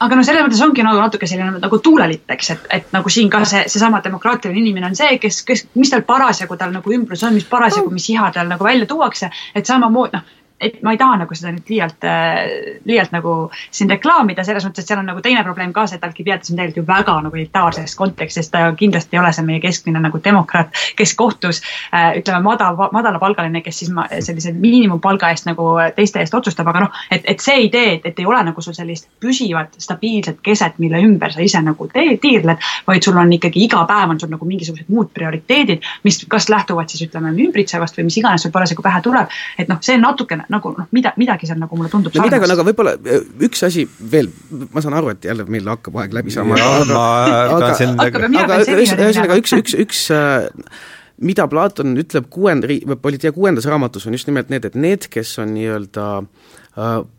Aga 0.02 0.18
noh, 0.18 0.26
selles 0.26 0.42
mõttes 0.42 0.62
ongi 0.66 0.82
nagu 0.82 0.98
natuke 0.98 1.28
selline 1.30 1.60
nagu 1.62 1.78
tuulelipp, 1.86 2.26
eks, 2.34 2.48
et, 2.56 2.64
et 2.78 2.94
nagu 2.96 3.10
siin 3.14 3.30
ka 3.30 3.44
see, 3.46 3.62
seesama 3.70 4.00
demokraatiline 4.02 4.58
inimene 4.58 4.90
on 4.90 4.98
see, 4.98 5.20
kes, 5.22 5.44
kes, 5.46 5.68
mis 5.78 5.94
tal 5.94 6.02
parasjagu 6.08 6.58
tal 6.58 6.74
nagu 6.74 6.94
ümbrus 6.96 7.22
on, 7.28 7.38
mis 7.38 7.46
parasjagu, 7.46 7.94
mis 7.94 8.10
iha 8.10 8.32
tal 8.34 8.50
nagu 8.50 8.66
välja 8.66 8.90
tuuakse, 8.90 9.30
et 9.54 9.70
samamoodi 9.70 10.18
noh 10.18 10.38
et 10.62 10.82
ma 10.86 10.94
ei 10.94 11.00
taha 11.02 11.18
nagu 11.24 11.36
seda 11.36 11.52
nüüd 11.56 11.70
liialt, 11.72 12.06
äh, 12.06 12.80
liialt 12.86 13.14
nagu 13.16 13.34
siin 13.74 13.90
reklaamida, 13.90 14.44
selles 14.46 14.66
mõttes, 14.68 14.86
et 14.86 14.92
seal 14.92 15.02
on 15.02 15.10
nagu 15.10 15.22
teine 15.26 15.42
probleem 15.46 15.74
ka 15.74 15.88
see, 15.90 15.98
et 15.98 16.06
Alkibiades 16.06 16.52
on 16.52 16.60
tegelikult 16.60 16.82
ju 16.82 16.86
väga 16.88 17.16
nagu 17.26 17.40
elitaarses 17.40 17.96
kontekstis, 17.98 18.52
ta 18.54 18.64
kindlasti 18.78 19.18
ei 19.18 19.22
ole 19.24 19.32
see 19.34 19.46
meie 19.48 19.62
keskmine 19.64 20.02
nagu 20.04 20.22
demokraat, 20.24 20.70
kes 20.98 21.16
kohtus 21.18 21.62
äh, 21.90 22.12
ütleme, 22.20 22.44
madal, 22.46 22.78
madalapalgaline, 22.94 23.64
kes 23.66 23.82
siis 23.82 23.92
ma, 23.96 24.06
sellise 24.20 24.54
miinimumpalga 24.58 25.32
eest 25.34 25.50
nagu 25.50 25.72
teiste 25.98 26.22
eest 26.22 26.38
otsustab, 26.38 26.70
aga 26.70 26.86
noh, 26.86 27.02
et, 27.12 27.26
et 27.34 27.42
see 27.42 27.66
idee, 27.66 27.98
et, 27.98 28.06
et 28.12 28.22
ei 28.22 28.30
ole 28.30 28.44
nagu 28.46 28.62
sul 28.62 28.78
sellist 28.78 29.10
püsivat, 29.22 29.74
stabiilset 29.82 30.44
keset, 30.46 30.78
mille 30.84 31.02
ümber 31.02 31.34
sa 31.34 31.42
ise 31.42 31.64
nagu 31.66 31.90
tiirled, 31.92 32.70
vaid 32.88 33.10
sul 33.10 33.18
on 33.18 33.34
ikkagi 33.34 33.66
iga 33.66 33.82
päev 33.90 34.14
on 34.14 34.22
sul 34.22 34.30
nagu 34.32 34.46
mingisugused 34.46 34.94
muud 34.94 35.10
prioriteedid, 35.16 35.82
mis 36.06 36.22
kas 36.30 36.50
lähtuvad 36.54 36.92
siis 36.92 37.08
ütleme 37.08 37.34
ümbritsevast 37.34 37.98
või 37.98 38.10
mis 38.12 38.22
iganes 38.22 38.46
sul 38.46 38.54
parasjagu 38.54 38.86
pähe 38.86 39.02
tuleb, 39.02 39.34
et 39.58 39.72
noh, 39.72 39.82
see 39.82 39.98
natukene 40.02 40.46
nagu 40.52 40.74
noh, 40.78 40.88
mida, 40.96 41.14
midagi 41.20 41.50
seal 41.50 41.60
nagu 41.62 41.78
mulle 41.80 41.92
tundub 41.92 42.16
no 42.16 42.26
midagi 42.28 42.48
on, 42.48 42.56
aga 42.56 42.66
võib-olla 42.68 42.96
äh, 43.00 43.28
üks 43.48 43.66
asi 43.68 43.86
veel, 44.14 44.32
ma 44.74 44.84
saan 44.84 44.98
aru, 45.00 45.14
et 45.16 45.28
jälle 45.30 45.46
meil 45.52 45.70
hakkab 45.72 46.00
aeg 46.04 46.16
läbi 46.18 46.34
saama. 46.34 46.58
aga, 46.60 47.04
aga, 47.58 47.76
aga 48.46 48.64
ühesõnaga 48.66 49.38
üks, 49.42 49.56
üks, 49.60 49.78
üks 49.86 50.08
äh, 50.16 50.50
mida 51.22 51.48
Platon 51.52 51.96
ütleb 52.02 52.28
kuuenda, 52.34 52.70
Politia 53.02 53.32
kuuendas 53.36 53.68
raamatus, 53.70 54.08
on 54.08 54.18
just 54.18 54.30
nimelt 54.30 54.52
need, 54.54 54.66
et 54.68 54.78
need, 54.78 55.08
kes 55.14 55.38
on 55.42 55.54
nii-öelda 55.56 56.08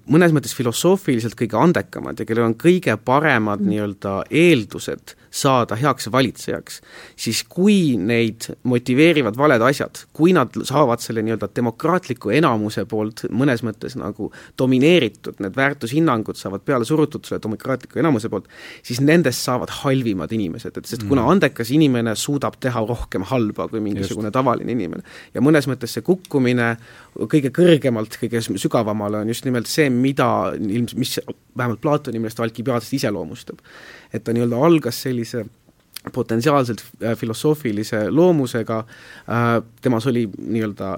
mõnes 0.09 0.33
mõttes 0.33 0.55
filosoofiliselt 0.57 1.37
kõige 1.37 1.59
andekamad 1.61 2.21
ja 2.21 2.25
kellel 2.25 2.49
on 2.49 2.55
kõige 2.57 2.95
paremad 3.05 3.61
mm. 3.61 3.69
nii-öelda 3.69 4.15
eeldused 4.33 5.13
saada 5.33 5.77
heaks 5.81 6.11
valitsejaks, 6.13 6.81
siis 7.17 7.43
kui 7.49 7.97
neid 7.97 8.51
motiveerivad 8.69 9.37
valed 9.41 9.65
asjad, 9.65 10.05
kui 10.13 10.35
nad 10.37 10.53
saavad 10.69 11.01
selle 11.01 11.25
nii-öelda 11.25 11.49
demokraatliku 11.57 12.35
enamuse 12.37 12.85
poolt 12.89 13.25
mõnes 13.33 13.65
mõttes 13.65 13.97
nagu 13.97 14.29
domineeritud, 14.61 15.41
need 15.41 15.57
väärtushinnangud 15.57 16.37
saavad 16.37 16.65
peale 16.69 16.85
surutud 16.89 17.25
selle 17.25 17.41
demokraatliku 17.43 18.03
enamuse 18.03 18.29
poolt, 18.33 18.51
siis 18.85 19.01
nendest 19.01 19.41
saavad 19.47 19.73
halvimad 19.83 20.33
inimesed, 20.37 20.77
et 20.77 20.91
sest 20.91 21.07
kuna 21.09 21.25
mm. 21.25 21.37
andekas 21.37 21.73
inimene 21.73 22.15
suudab 22.19 22.61
teha 22.61 22.85
rohkem 22.89 23.25
halba 23.33 23.71
kui 23.73 23.81
mingisugune 23.81 24.29
just. 24.29 24.37
tavaline 24.37 24.77
inimene. 24.77 25.03
ja 25.35 25.41
mõnes 25.41 25.69
mõttes 25.71 25.97
see 25.97 26.05
kukkumine 26.05 26.75
kõige 27.33 27.53
kõrgemalt, 27.57 28.21
kõige 28.21 28.45
sügavamale 28.45 29.23
on 29.25 29.33
just 29.33 29.49
nimelt 29.49 29.71
see, 29.71 29.89
mida 29.91 30.29
ilms-, 30.59 30.97
mis 30.99 31.17
vähemalt 31.57 31.81
Platoni 31.81 32.21
meelest 32.21 32.41
Alkibiadest 32.41 33.01
iseloomustab 33.01 33.61
et 34.12 34.24
ta 34.24 34.32
nii-öelda 34.32 34.60
algas 34.66 35.02
sellise 35.02 35.44
potentsiaalselt 36.12 36.82
äh, 37.02 37.16
filosoofilise 37.18 38.10
loomusega, 38.10 38.78
äh, 38.78 39.52
temas 39.82 40.06
oli 40.06 40.26
nii-öelda 40.39 40.97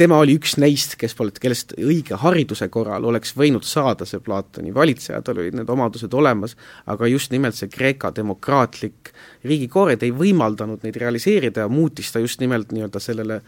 tema 0.00 0.16
oli 0.22 0.36
üks 0.38 0.54
neist, 0.56 0.94
kes 1.00 1.12
polnud, 1.16 1.38
kellest 1.42 1.74
õige 1.76 2.16
hariduse 2.22 2.70
korral 2.72 3.04
oleks 3.10 3.34
võinud 3.36 3.66
saada 3.68 4.06
see 4.08 4.22
Platoni 4.24 4.72
valitseja, 4.74 5.20
tal 5.24 5.42
olid 5.42 5.58
need 5.58 5.68
omadused 5.68 6.14
olemas, 6.16 6.56
aga 6.88 7.08
just 7.10 7.34
nimelt 7.34 7.58
see 7.58 7.68
Kreeka 7.68 8.12
demokraatlik 8.16 9.12
riigikoored 9.44 10.06
ei 10.06 10.14
võimaldanud 10.16 10.86
neid 10.86 10.96
realiseerida 11.02 11.66
ja 11.66 11.72
muutis 11.72 12.12
ta 12.14 12.22
just 12.22 12.40
nimelt 12.40 12.72
nii-öelda 12.72 13.02
sellele 13.02 13.42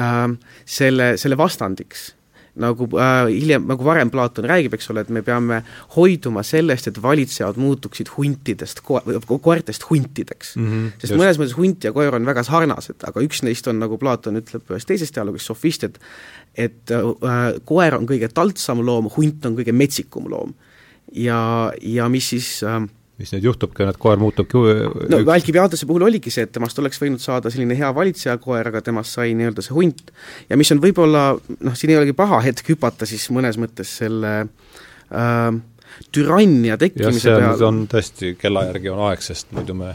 äh, 0.00 0.24
selle, 0.64 1.12
selle 1.20 1.38
vastandiks 1.40 2.08
nagu 2.60 2.88
äh, 2.98 3.30
hiljem, 3.30 3.66
nagu 3.70 3.86
varem 3.86 4.10
Platon 4.12 4.48
räägib, 4.50 4.74
eks 4.76 4.90
ole, 4.92 5.04
et 5.04 5.12
me 5.14 5.22
peame 5.26 5.62
hoiduma 5.96 6.44
sellest, 6.46 6.90
et 6.90 7.00
valitsejad 7.02 7.58
muutuksid 7.60 8.12
huntidest 8.16 8.82
ko-, 8.86 9.02
koertest 9.30 9.86
huntideks 9.90 10.54
mm. 10.56 10.68
-hmm, 10.68 10.92
sest 10.98 11.12
just. 11.12 11.20
mõnes 11.22 11.40
mõttes 11.40 11.56
hunt 11.58 11.84
ja 11.84 11.94
koer 11.96 12.16
on 12.18 12.28
väga 12.28 12.44
sarnased, 12.46 13.00
aga 13.08 13.24
üks 13.24 13.44
neist 13.46 13.68
on, 13.70 13.80
nagu 13.82 13.98
Platon 13.98 14.40
ütleb 14.40 14.70
ühes 14.70 14.88
teises 14.88 15.14
dialoogis, 15.14 15.48
sofist, 15.50 15.88
et 15.88 16.00
et 16.58 16.90
äh, 16.90 17.60
koer 17.64 17.94
on 17.94 18.08
kõige 18.10 18.28
taltsam 18.34 18.82
loom, 18.84 19.10
hunt 19.14 19.46
on 19.46 19.56
kõige 19.58 19.72
metsikum 19.72 20.26
loom. 20.30 20.54
ja, 21.14 21.72
ja 21.82 22.08
mis 22.08 22.28
siis 22.34 22.62
äh, 22.62 22.82
mis 23.20 23.32
nüüd 23.34 23.48
juhtubki, 23.50 23.84
et 23.84 23.98
koer 24.00 24.20
muutubki 24.20 24.60
no 25.12 25.20
Alkibiadase 25.34 25.88
puhul 25.88 26.06
oligi 26.08 26.32
see, 26.32 26.46
et 26.48 26.54
temast 26.56 26.78
oleks 26.82 27.00
võinud 27.02 27.22
saada 27.22 27.52
selline 27.52 27.76
hea 27.78 27.90
valitsejakoer, 27.96 28.72
aga 28.72 28.82
temast 28.86 29.18
sai 29.18 29.34
nii-öelda 29.38 29.64
see 29.64 29.76
hunt. 29.76 30.14
ja 30.48 30.58
mis 30.60 30.72
on 30.74 30.82
võib-olla, 30.82 31.24
noh, 31.36 31.76
siin 31.78 31.94
ei 31.94 32.00
olegi 32.00 32.16
paha 32.16 32.40
hetk 32.46 32.72
hüpata 32.72 33.08
siis 33.08 33.28
mõnes 33.34 33.60
mõttes 33.60 33.92
selle 34.02 34.34
äh, 34.42 35.60
türannia 36.12 36.78
tekkimise 36.80 37.36
peale. 37.36 37.66
on 37.66 37.84
tõesti, 37.90 38.34
kella 38.40 38.66
järgi 38.70 38.92
on 38.92 39.04
aeg, 39.10 39.24
sest 39.24 39.52
muidu 39.56 39.76
me 39.76 39.94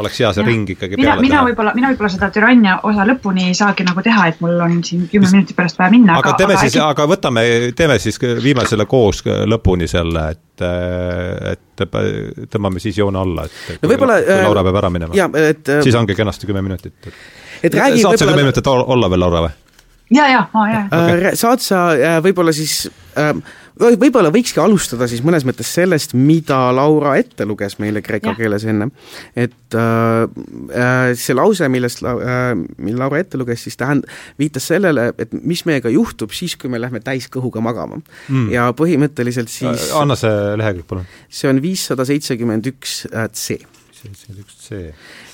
oleks 0.00 0.20
hea 0.20 0.32
see 0.34 0.42
ja. 0.42 0.48
ring 0.48 0.70
ikkagi 0.74 0.98
mina, 0.98 1.14
peale 1.14 1.24
mina 1.26 1.42
võib-olla, 1.46 1.74
mina 1.76 1.92
võib-olla 1.92 2.10
seda 2.12 2.30
türannia 2.34 2.76
osa 2.88 3.06
lõpuni 3.08 3.48
ei 3.50 3.56
saagi 3.56 3.86
nagu 3.86 4.04
teha, 4.04 4.26
et 4.32 4.42
mul 4.44 4.60
on 4.64 4.78
siin 4.86 5.06
kümme 5.12 5.30
minuti 5.32 5.56
pärast 5.56 5.80
vaja 5.80 5.92
minna, 5.94 6.18
aga, 6.18 6.32
aga 6.32 6.42
teeme 6.42 6.56
aga 6.56 6.64
siis 6.64 6.76
äkki..., 6.76 6.84
aga 6.86 7.08
võtame, 7.14 7.44
teeme 7.78 7.98
siis, 8.02 8.20
viime 8.42 8.66
selle 8.70 8.86
koos 8.90 9.24
lõpuni 9.26 9.88
selle, 9.90 10.28
et 10.34 10.46
et 10.60 11.84
tõmbame 12.52 12.82
siis 12.82 12.98
joone 13.00 13.16
alla, 13.20 13.46
et 13.48 13.80
no 13.80 13.88
võib-olla 13.88 14.18
kui 14.26 14.42
Laura 14.44 14.64
peab 14.66 14.80
ära 14.82 14.92
minema. 14.92 15.30
et 15.40 15.72
siis 15.86 15.96
ongi 15.96 16.16
kenasti 16.18 16.48
kümme 16.50 16.62
minutit. 16.66 16.94
et 17.62 17.74
räägi 17.74 18.02
saad 18.04 18.20
sa 18.20 18.28
kümme 18.28 18.44
minutit 18.44 18.68
olla 18.68 19.10
veel, 19.10 19.24
Laura, 19.24 19.46
või? 19.46 19.56
ja, 20.10 20.28
ja, 20.28 20.44
ja. 20.72 20.84
Okay. 20.90 21.34
saad 21.38 21.64
sa 21.64 21.86
äh, 21.94 22.18
võib-olla 22.24 22.52
siis 22.56 22.90
äh, 23.18 23.32
võib-olla 23.80 24.30
võikski 24.32 24.60
alustada 24.62 25.08
siis 25.10 25.22
mõnes 25.24 25.44
mõttes 25.48 25.70
sellest, 25.72 26.14
mida 26.16 26.58
Laura 26.74 27.16
ette 27.20 27.46
luges 27.48 27.78
meile 27.82 28.02
kreeka 28.04 28.32
ja. 28.32 28.36
keeles 28.38 28.66
enne. 28.68 28.90
et 29.34 29.76
äh, 29.78 30.24
äh, 30.74 31.12
see 31.18 31.36
lause, 31.36 31.68
millest 31.72 32.04
äh,, 32.04 32.52
mille 32.78 33.00
Laura 33.00 33.22
ette 33.22 33.40
luges, 33.40 33.64
siis 33.66 33.78
tähend-, 33.80 34.08
viitas 34.40 34.68
sellele, 34.70 35.10
et 35.18 35.32
mis 35.32 35.64
meiega 35.68 35.92
juhtub 35.92 36.34
siis, 36.36 36.56
kui 36.60 36.72
me 36.72 36.80
lähme 36.82 37.02
täiskõhuga 37.04 37.62
magama 37.64 38.00
mm.. 38.00 38.50
ja 38.54 38.70
põhimõtteliselt 38.76 39.52
siis 39.52 39.90
äh, 39.90 39.96
anna 40.00 40.18
see 40.18 40.54
lehekülg, 40.60 40.88
palun. 40.90 41.10
see 41.28 41.50
on 41.50 41.62
viissada 41.64 42.06
seitsekümmend 42.08 42.70
üks 42.74 43.02
C. 43.08 43.60
seitsekümmend 44.02 44.44
üks 44.44 44.62
C 44.68 44.84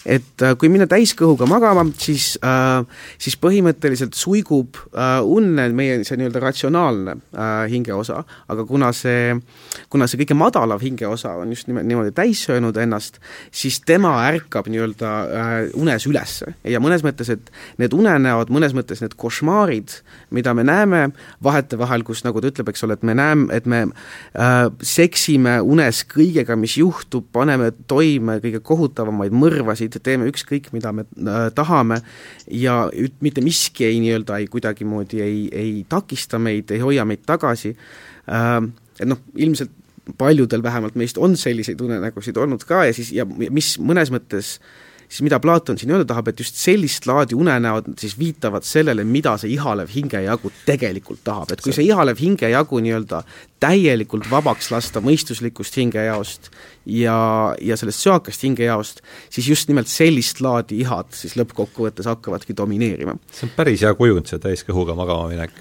et 0.07 0.43
äh, 0.45 0.55
kui 0.59 0.71
minna 0.71 0.87
täiskõhuga 0.91 1.49
magama, 1.51 1.83
siis 2.01 2.35
äh,, 2.45 2.85
siis 3.19 3.37
põhimõtteliselt 3.43 4.15
suigub 4.17 4.79
äh, 4.95 5.19
unne 5.27 5.67
meie 5.77 5.99
see 6.07 6.19
nii-öelda 6.21 6.43
ratsionaalne 6.43 7.17
äh, 7.35 7.67
hingeosa, 7.73 8.23
aga 8.53 8.67
kuna 8.69 8.93
see, 8.97 9.35
kuna 9.93 10.07
see 10.07 10.21
kõige 10.23 10.37
madalav 10.39 10.85
hingeosa 10.85 11.35
on 11.43 11.55
just 11.55 11.71
nimelt 11.71 11.89
niimoodi 11.89 12.15
täis 12.17 12.45
söönud 12.47 12.79
ennast, 12.81 13.19
siis 13.51 13.81
tema 13.87 14.15
ärkab 14.29 14.71
nii-öelda 14.71 15.13
äh, 15.27 15.55
unes 15.79 16.07
üles 16.09 16.39
ja 16.65 16.83
mõnes 16.83 17.05
mõttes, 17.07 17.33
et 17.35 17.51
need 17.83 17.97
unenäod, 17.97 18.53
mõnes 18.55 18.77
mõttes 18.77 19.03
need 19.03 19.17
košmaarid, 19.19 19.99
mida 20.37 20.55
me 20.55 20.67
näeme 20.67 21.03
vahetevahel, 21.45 22.07
kus 22.07 22.23
nagu 22.27 22.41
ta 22.43 22.53
ütleb, 22.53 22.71
eks 22.71 22.87
ole, 22.87 22.99
et 22.99 23.07
me 23.07 23.17
näeme, 23.19 23.49
et 23.57 23.67
me 23.67 23.83
äh, 23.87 24.55
seksime 24.87 25.59
unes 25.67 26.05
kõigega, 26.11 26.57
mis 26.59 26.79
juhtub, 26.79 27.27
paneme 27.35 27.73
toime 27.91 28.39
kõige 28.45 28.63
kohutavamaid 28.67 29.35
mõrvasid, 29.35 29.96
teeme 30.03 30.29
ükskõik, 30.31 30.71
mida 30.77 30.93
me 30.93 31.07
äh, 31.07 31.49
tahame 31.55 32.01
ja 32.51 32.87
üt-, 32.93 33.19
mitte 33.25 33.45
miski 33.45 33.89
ei 33.89 34.01
nii-öelda 34.05 34.41
ei 34.43 34.49
kuidagimoodi 34.53 35.23
ei, 35.23 35.41
ei 35.53 35.75
takista 35.89 36.41
meid, 36.43 36.71
ei 36.71 36.83
hoia 36.85 37.05
meid 37.09 37.27
tagasi. 37.27 37.77
Äh,, 38.29 38.61
et 39.01 39.09
noh, 39.09 39.23
ilmselt 39.37 39.73
paljudel 40.19 40.63
vähemalt 40.63 40.95
meist 40.95 41.19
on 41.19 41.35
selliseid 41.37 41.81
unenägusid 41.83 42.37
olnud 42.39 42.63
ka 42.65 42.85
ja 42.87 42.93
siis, 42.95 43.11
ja 43.13 43.25
mis 43.27 43.75
mõnes 43.83 44.13
mõttes 44.15 44.59
äh, 44.61 44.75
siis 45.09 45.23
mida 45.27 45.39
Platon 45.41 45.79
siin 45.79 45.93
öelda 45.95 46.07
tahab, 46.11 46.29
et 46.31 46.41
just 46.41 46.59
sellist 46.61 47.07
laadi 47.07 47.37
unenäod 47.39 47.93
siis 48.01 48.17
viitavad 48.19 48.67
sellele, 48.67 49.05
mida 49.05 49.37
see 49.41 49.53
ihalev 49.55 49.91
hingejagu 49.95 50.53
tegelikult 50.67 51.23
tahab, 51.25 51.53
et 51.55 51.63
kui 51.65 51.75
see 51.77 51.87
ihalev 51.87 52.21
hingejagu 52.21 52.81
nii-öelda 52.85 53.23
täielikult 53.63 54.29
vabaks 54.31 54.71
lasta 54.75 55.01
mõistuslikust 55.05 55.79
hingejaost 55.81 56.51
ja, 56.99 57.17
ja 57.61 57.79
sellest 57.81 58.05
söakast 58.05 58.45
hingejaost, 58.45 59.03
siis 59.31 59.49
just 59.49 59.73
nimelt 59.73 59.91
sellist 59.91 60.43
laadi 60.45 60.83
ihad 60.85 61.15
siis 61.17 61.39
lõppkokkuvõttes 61.41 62.11
hakkavadki 62.11 62.57
domineerima. 62.57 63.17
see 63.33 63.49
on 63.49 63.57
päris 63.57 63.87
hea 63.87 63.95
kujund, 63.97 64.29
see 64.29 64.43
täiskõhuga 64.43 64.99
magama 64.99 65.31
minek 65.33 65.57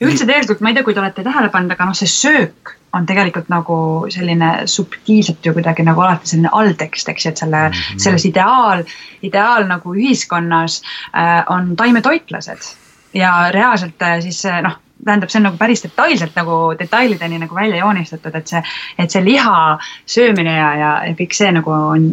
üldse 0.00 0.26
tegelikult, 0.26 0.60
ma 0.60 0.70
ei 0.70 0.78
tea, 0.78 0.84
kui 0.86 0.94
te 0.94 1.02
olete 1.02 1.24
tähele 1.26 1.50
pannud, 1.52 1.74
aga 1.74 1.88
noh, 1.90 1.96
see 1.96 2.10
söök 2.10 2.76
on 2.96 3.06
tegelikult 3.06 3.48
nagu 3.52 3.78
selline 4.10 4.50
subtiilselt 4.70 5.46
ju 5.46 5.54
kuidagi 5.54 5.84
nagu 5.86 6.02
alati 6.02 6.32
selline 6.32 6.50
alltekst, 6.52 7.08
eks 7.12 7.26
ju, 7.26 7.32
et 7.32 7.42
selle 7.42 7.64
mm, 7.68 7.74
-hmm. 7.74 8.02
selles 8.02 8.26
ideaal, 8.26 8.84
ideaal 9.22 9.66
nagu 9.68 9.94
ühiskonnas 9.94 10.82
äh, 11.14 11.44
on 11.48 11.76
taimetoitlased 11.76 12.70
ja 13.14 13.50
reaalselt 13.50 14.02
äh, 14.02 14.20
siis 14.20 14.44
äh, 14.44 14.62
noh, 14.62 14.78
tähendab, 15.04 15.30
see 15.30 15.38
on 15.38 15.48
nagu 15.48 15.58
päris 15.58 15.82
detailselt 15.82 16.34
nagu 16.36 16.74
detailideni 16.78 17.38
nagu 17.38 17.54
välja 17.54 17.76
joonistatud, 17.76 18.34
et 18.34 18.46
see, 18.46 18.62
et 18.98 19.10
see 19.10 19.24
liha 19.24 19.78
söömine 20.06 20.56
ja, 20.56 20.74
ja, 20.74 20.90
ja 21.06 21.14
kõik 21.18 21.36
see 21.36 21.52
nagu 21.52 21.70
on 21.70 22.10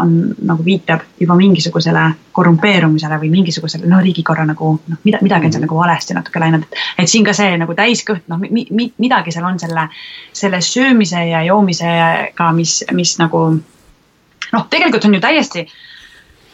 on 0.00 0.14
nagu 0.46 0.64
viitab 0.64 1.04
juba 1.20 1.36
mingisugusele 1.38 2.04
korrumpeerumisele 2.32 3.18
või 3.22 3.30
mingisugusele 3.32 3.88
noh, 3.90 4.02
riigikorra 4.04 4.46
nagu 4.48 4.74
noh, 4.78 5.00
mida, 5.04 5.20
midagi 5.24 5.48
on 5.48 5.56
seal 5.56 5.66
nagu 5.66 5.80
valesti 5.80 6.16
natuke 6.16 6.42
läinud, 6.42 6.66
et. 6.66 6.78
et 7.02 7.10
siin 7.10 7.26
ka 7.26 7.34
see 7.36 7.56
nagu 7.60 7.74
täiskõht, 7.78 8.24
noh 8.30 8.40
mi, 8.42 8.66
mi, 8.70 8.88
midagi 8.98 9.34
seal 9.34 9.48
on 9.48 9.58
selle, 9.60 9.88
selle 10.32 10.62
söömise 10.64 11.24
ja 11.30 11.42
joomisega, 11.48 12.52
mis, 12.56 12.80
mis 12.96 13.16
nagu 13.20 13.44
noh, 13.58 14.66
tegelikult 14.70 15.08
on 15.08 15.18
ju 15.18 15.22
täiesti 15.24 15.68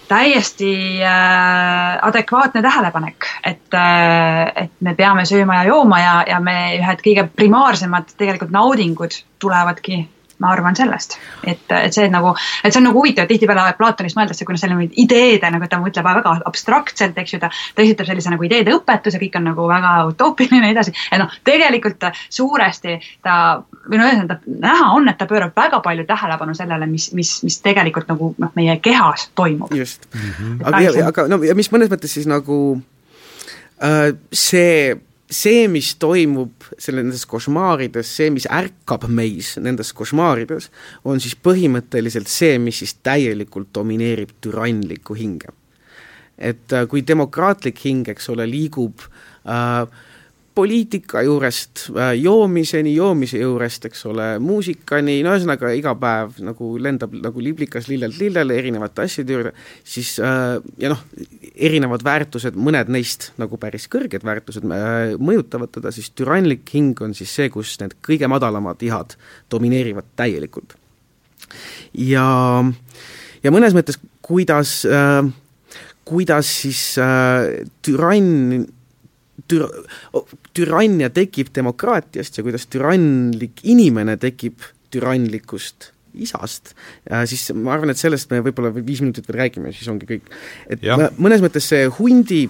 täiesti 0.08 1.00
äh, 1.00 1.98
adekvaatne 2.02 2.62
tähelepanek, 2.62 3.24
et 3.44 3.74
äh,, 3.74 4.64
et 4.64 4.72
me 4.80 4.94
peame 4.94 5.24
sööma 5.24 5.62
ja 5.62 5.70
jooma 5.70 6.00
ja, 6.00 6.16
ja 6.28 6.40
me 6.44 6.56
ühed 6.76 7.00
kõige 7.06 7.24
primaarsemad 7.36 8.12
tegelikult 8.18 8.52
naudingud 8.52 9.16
tulevadki 9.40 10.02
ma 10.42 10.52
arvan 10.54 10.76
sellest, 10.76 11.18
et, 11.46 11.64
et 11.70 11.94
see 11.94 12.08
nagu, 12.12 12.34
et 12.64 12.72
see 12.72 12.80
on 12.80 12.88
nagu 12.88 13.00
huvitav, 13.00 13.28
tihtipeale 13.30 13.74
Platonist 13.78 14.18
mõeldakse, 14.18 14.46
kui 14.46 14.56
noh, 14.56 14.60
selline 14.60 14.88
ideede 15.00 15.50
nagu 15.54 15.68
ta 15.70 15.80
mõtleb 15.82 16.06
väga 16.06 16.34
abstraktselt, 16.50 17.18
eks 17.20 17.36
ju, 17.36 17.40
ta, 17.42 17.50
ta 17.74 17.84
esitab 17.84 18.08
sellise 18.08 18.32
nagu 18.32 18.46
ideede 18.46 18.74
õpetuse, 18.74 19.20
kõik 19.22 19.38
on 19.40 19.48
nagu 19.50 19.68
väga 19.70 19.94
utoopiline 20.10 20.60
ja 20.60 20.66
nii 20.66 20.76
edasi. 20.76 20.94
ja 21.10 21.20
noh, 21.22 21.38
tegelikult 21.46 22.08
suuresti 22.28 22.98
ta 23.22 23.38
või 23.88 24.00
no 24.00 24.08
ühesõnaga 24.08 24.38
näha 24.64 24.90
on, 24.96 25.08
et 25.08 25.18
ta 25.20 25.28
pöörab 25.30 25.56
väga 25.56 25.80
palju 25.84 26.06
tähelepanu 26.08 26.54
sellele, 26.56 26.86
mis, 26.90 27.10
mis, 27.16 27.36
mis 27.46 27.60
tegelikult 27.64 28.10
nagu 28.12 28.32
noh, 28.38 28.52
meie 28.58 28.76
kehas 28.84 29.28
toimub. 29.34 29.72
just 29.74 30.06
mm, 30.14 30.30
-hmm. 30.30 30.60
aga, 30.66 31.08
aga 31.08 31.28
no 31.28 31.42
ja 31.44 31.54
mis 31.54 31.70
mõnes 31.72 31.90
mõttes 31.92 32.14
siis 32.16 32.26
nagu 32.30 32.80
äh, 33.82 34.14
see 34.32 34.96
see, 35.30 35.66
mis 35.72 35.94
toimub 36.00 36.66
selle, 36.78 37.02
nendes 37.02 37.24
košmaarides, 37.28 38.08
see, 38.18 38.30
mis 38.34 38.46
ärkab 38.50 39.06
meis 39.08 39.54
nendes 39.62 39.92
košmaarides, 39.96 40.70
on 41.08 41.22
siis 41.22 41.36
põhimõtteliselt 41.36 42.30
see, 42.30 42.58
mis 42.62 42.82
siis 42.82 42.96
täielikult 43.04 43.72
domineerib 43.74 44.34
türannlikku 44.44 45.16
hinge. 45.18 45.52
et 46.38 46.72
äh, 46.72 46.88
kui 46.90 47.04
demokraatlik 47.06 47.78
hing, 47.84 48.08
eks 48.10 48.28
ole, 48.28 48.46
liigub 48.50 49.04
äh, 49.46 49.86
poliitika 50.54 51.22
juurest 51.22 51.88
äh, 51.96 52.12
joomiseni, 52.18 52.94
joomise 52.94 53.40
juurest, 53.40 53.88
eks 53.88 54.04
ole, 54.06 54.26
muusikani, 54.42 55.16
no 55.26 55.32
ühesõnaga 55.34 55.72
iga 55.74 55.94
päev 55.98 56.38
nagu 56.46 56.68
lendab 56.82 57.14
nagu 57.18 57.42
liblikas 57.42 57.88
lillelt 57.90 58.20
lillele 58.20 58.58
erinevate 58.60 59.02
asjade 59.08 59.34
juurde, 59.34 59.52
siis 59.82 60.14
äh, 60.22 60.54
ja 60.82 60.92
noh, 60.92 61.02
erinevad 61.54 62.06
väärtused, 62.06 62.58
mõned 62.58 62.92
neist 62.94 63.32
nagu 63.40 63.58
päris 63.60 63.88
kõrged 63.90 64.26
väärtused 64.26 64.68
äh, 64.68 65.16
mõjutavad 65.18 65.74
teda, 65.74 65.90
siis 65.94 66.12
türanlik 66.14 66.70
hing 66.76 67.02
on 67.02 67.16
siis 67.18 67.34
see, 67.34 67.50
kus 67.54 67.74
need 67.82 67.98
kõige 68.04 68.30
madalamad 68.30 68.82
ihad 68.86 69.18
domineerivad 69.50 70.14
täielikult. 70.14 70.78
ja, 71.98 72.28
ja 73.42 73.54
mõnes 73.54 73.74
mõttes, 73.74 73.98
kuidas 74.22 74.84
kuidas 76.04 76.48
siis 76.62 76.80
türann 77.82 78.66
tür-, 79.50 79.84
türannia 80.56 81.10
tekib 81.14 81.52
demokraatiast 81.54 82.38
ja 82.38 82.46
kuidas 82.46 82.66
türannlik 82.70 83.64
inimene 83.64 84.16
tekib 84.20 84.64
türannlikust 84.94 85.90
isast, 86.22 86.74
siis 87.26 87.48
ma 87.58 87.74
arvan, 87.74 87.90
et 87.90 87.98
sellest 87.98 88.30
me 88.30 88.38
võib-olla 88.44 88.70
viis 88.76 89.00
minutit 89.02 89.26
veel 89.28 89.40
räägime, 89.42 89.72
siis 89.74 89.88
ongi 89.90 90.06
kõik. 90.08 90.28
et 90.70 90.84
ja. 90.86 90.96
mõnes 91.18 91.42
mõttes 91.42 91.66
see 91.72 91.88
hundi, 91.98 92.44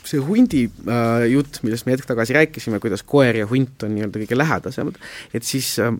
see 0.00 0.22
hundi 0.22 0.62
äh, 0.68 1.26
jutt, 1.32 1.60
millest 1.66 1.86
me 1.86 1.96
hetk 1.96 2.08
tagasi 2.08 2.36
rääkisime, 2.38 2.80
kuidas 2.82 3.04
koer 3.04 3.42
ja 3.42 3.48
hunt 3.50 3.84
on 3.84 3.94
nii-öelda 3.96 4.24
kõige 4.24 4.38
lähedasemad, 4.38 4.96
et 5.36 5.44
siis 5.48 5.74
äh, 5.82 5.92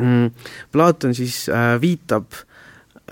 mm, 0.00 0.32
Platon 0.72 1.14
siis 1.18 1.42
äh, 1.52 1.74
viitab 1.82 2.40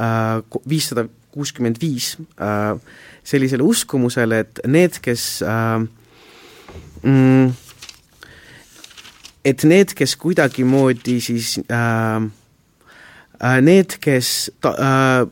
äh, 0.01 0.41
viissada 0.69 1.05
kuuskümmend 1.35 1.81
viis 1.83 2.15
äh, 2.41 2.81
sellisele 3.29 3.63
uskumusele, 3.67 4.43
et 4.47 4.65
need, 4.67 4.97
kes 5.05 5.29
äh, 5.45 5.85
mm, 7.03 7.53
et 9.45 9.65
need, 9.65 9.95
kes 9.97 10.17
kuidagimoodi 10.21 11.19
siis 11.25 11.57
äh, 11.71 12.23
äh, 13.43 13.59
need, 13.65 13.99
kes 14.03 14.51
ta, 14.61 14.75
äh, 14.77 15.29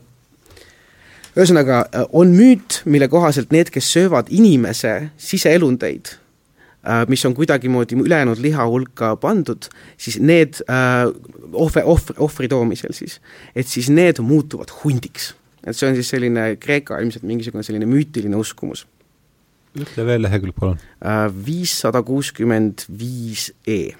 ühesõnaga, 1.37 1.83
äh, 1.91 2.07
on 2.17 2.33
müüt, 2.35 2.81
mille 2.85 3.09
kohaselt 3.11 3.53
need, 3.53 3.71
kes 3.73 3.91
söövad 3.93 4.31
inimese 4.33 5.11
siseelundeid 5.21 6.13
äh,, 6.87 7.05
mis 7.11 7.25
on 7.29 7.35
kuidagimoodi 7.37 7.99
ülejäänud 7.99 8.41
liha 8.41 8.65
hulka 8.69 9.15
pandud, 9.21 9.69
siis 9.97 10.19
need 10.19 10.61
äh, 10.65 11.05
ohve, 11.53 11.83
ohvri, 11.83 12.17
ohvri 12.17 12.51
toomisel 12.51 12.95
siis, 12.97 13.19
et 13.55 13.67
siis 13.67 13.91
need 13.93 14.23
muutuvad 14.23 14.73
hundiks. 14.83 15.35
et 15.67 15.75
see 15.75 15.89
on 15.89 15.95
siis 15.95 16.09
selline 16.09 16.55
Kreeka 16.55 16.99
ilmselt 17.03 17.23
mingisugune 17.27 17.63
selline 17.63 17.85
müütiline 17.85 18.37
uskumus 18.39 18.87
ütle 19.85 20.07
veel 20.07 20.23
lehekülg, 20.25 20.55
palun. 20.57 20.81
Äh, 21.01 21.27
viissada 21.45 22.01
kuuskümmend 22.05 22.87
viis 22.99 23.51
E. 23.67 23.93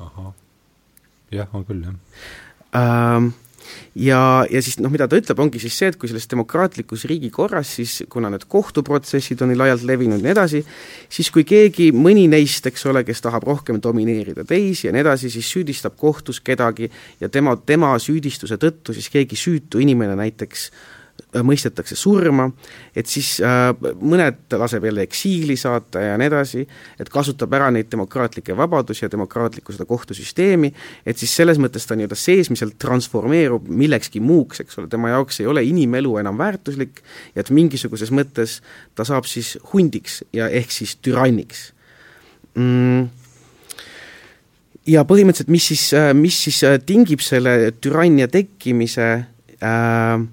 ahah, 0.00 0.32
jah, 1.34 1.54
on 1.54 1.66
küll, 1.68 1.84
jah 1.84 1.96
ähm, 2.76 3.32
ja, 3.94 4.20
ja 4.50 4.62
siis 4.62 4.78
noh, 4.80 4.92
mida 4.92 5.08
ta 5.10 5.18
ütleb, 5.20 5.40
ongi 5.42 5.60
siis 5.62 5.76
see, 5.76 5.90
et 5.92 5.98
kui 6.00 6.08
selles 6.10 6.28
demokraatlikus 6.30 7.04
riigikorras 7.10 7.74
siis, 7.78 7.98
kuna 8.12 8.30
need 8.32 8.46
kohtuprotsessid 8.50 9.42
on 9.44 9.52
nii 9.52 9.60
laialt 9.60 9.84
levinud 9.86 10.20
ja 10.20 10.26
nii 10.28 10.34
edasi, 10.34 10.62
siis 11.12 11.32
kui 11.34 11.44
keegi, 11.48 11.90
mõni 11.96 12.26
neist, 12.32 12.66
eks 12.70 12.86
ole, 12.90 13.04
kes 13.06 13.24
tahab 13.26 13.44
rohkem 13.48 13.80
domineerida 13.82 14.46
teisi 14.48 14.88
ja 14.88 14.94
nii 14.94 15.04
edasi, 15.04 15.32
siis 15.32 15.50
süüdistab 15.52 15.98
kohtus 16.00 16.40
kedagi 16.44 16.90
ja 17.20 17.28
tema, 17.28 17.56
tema 17.56 17.92
süüdistuse 18.00 18.60
tõttu 18.60 18.96
siis 18.96 19.10
keegi 19.12 19.38
süütu 19.38 19.82
inimene 19.82 20.16
näiteks 20.18 20.70
Äh, 20.70 20.99
mõistetakse 21.46 21.94
surma, 21.98 22.48
et 22.96 23.06
siis 23.10 23.36
äh, 23.44 23.70
mõned 24.00 24.56
laseb 24.58 24.84
jälle 24.88 25.04
eksiili 25.06 25.56
saata 25.60 26.02
ja 26.02 26.16
nii 26.18 26.30
edasi, 26.30 26.64
et 27.00 27.10
kasutab 27.12 27.54
ära 27.54 27.68
neid 27.74 27.90
demokraatlikke 27.92 28.56
vabadusi 28.58 29.04
ja 29.04 29.10
demokraatlikku 29.12 29.74
seda 29.74 29.86
kohtusüsteemi, 29.90 30.72
et 31.06 31.20
siis 31.20 31.34
selles 31.38 31.60
mõttes 31.62 31.86
ta 31.86 31.94
nii-öelda 31.98 32.18
seesmiselt 32.18 32.78
transformeerub 32.82 33.68
millekski 33.70 34.22
muuks, 34.24 34.64
eks 34.64 34.80
ole, 34.80 34.90
tema 34.90 35.12
jaoks 35.14 35.40
ei 35.42 35.50
ole 35.50 35.64
inimelu 35.68 36.16
enam 36.22 36.40
väärtuslik 36.40 37.02
ja 37.34 37.44
et 37.44 37.54
mingisuguses 37.54 38.10
mõttes 38.14 38.58
ta 38.98 39.06
saab 39.06 39.28
siis 39.30 39.56
hundiks 39.72 40.24
ja 40.34 40.50
ehk 40.50 40.74
siis 40.74 40.96
türanniks. 40.98 41.70
Mm. 42.58 43.06
Ja 44.90 45.04
põhimõtteliselt, 45.06 45.52
mis 45.52 45.70
siis, 45.70 45.86
äh, 45.94 46.10
mis 46.16 46.42
siis 46.48 46.62
äh, 46.66 46.80
tingib 46.82 47.22
selle 47.22 47.70
türannia 47.78 48.26
tekkimise 48.32 49.08
äh, 49.62 50.26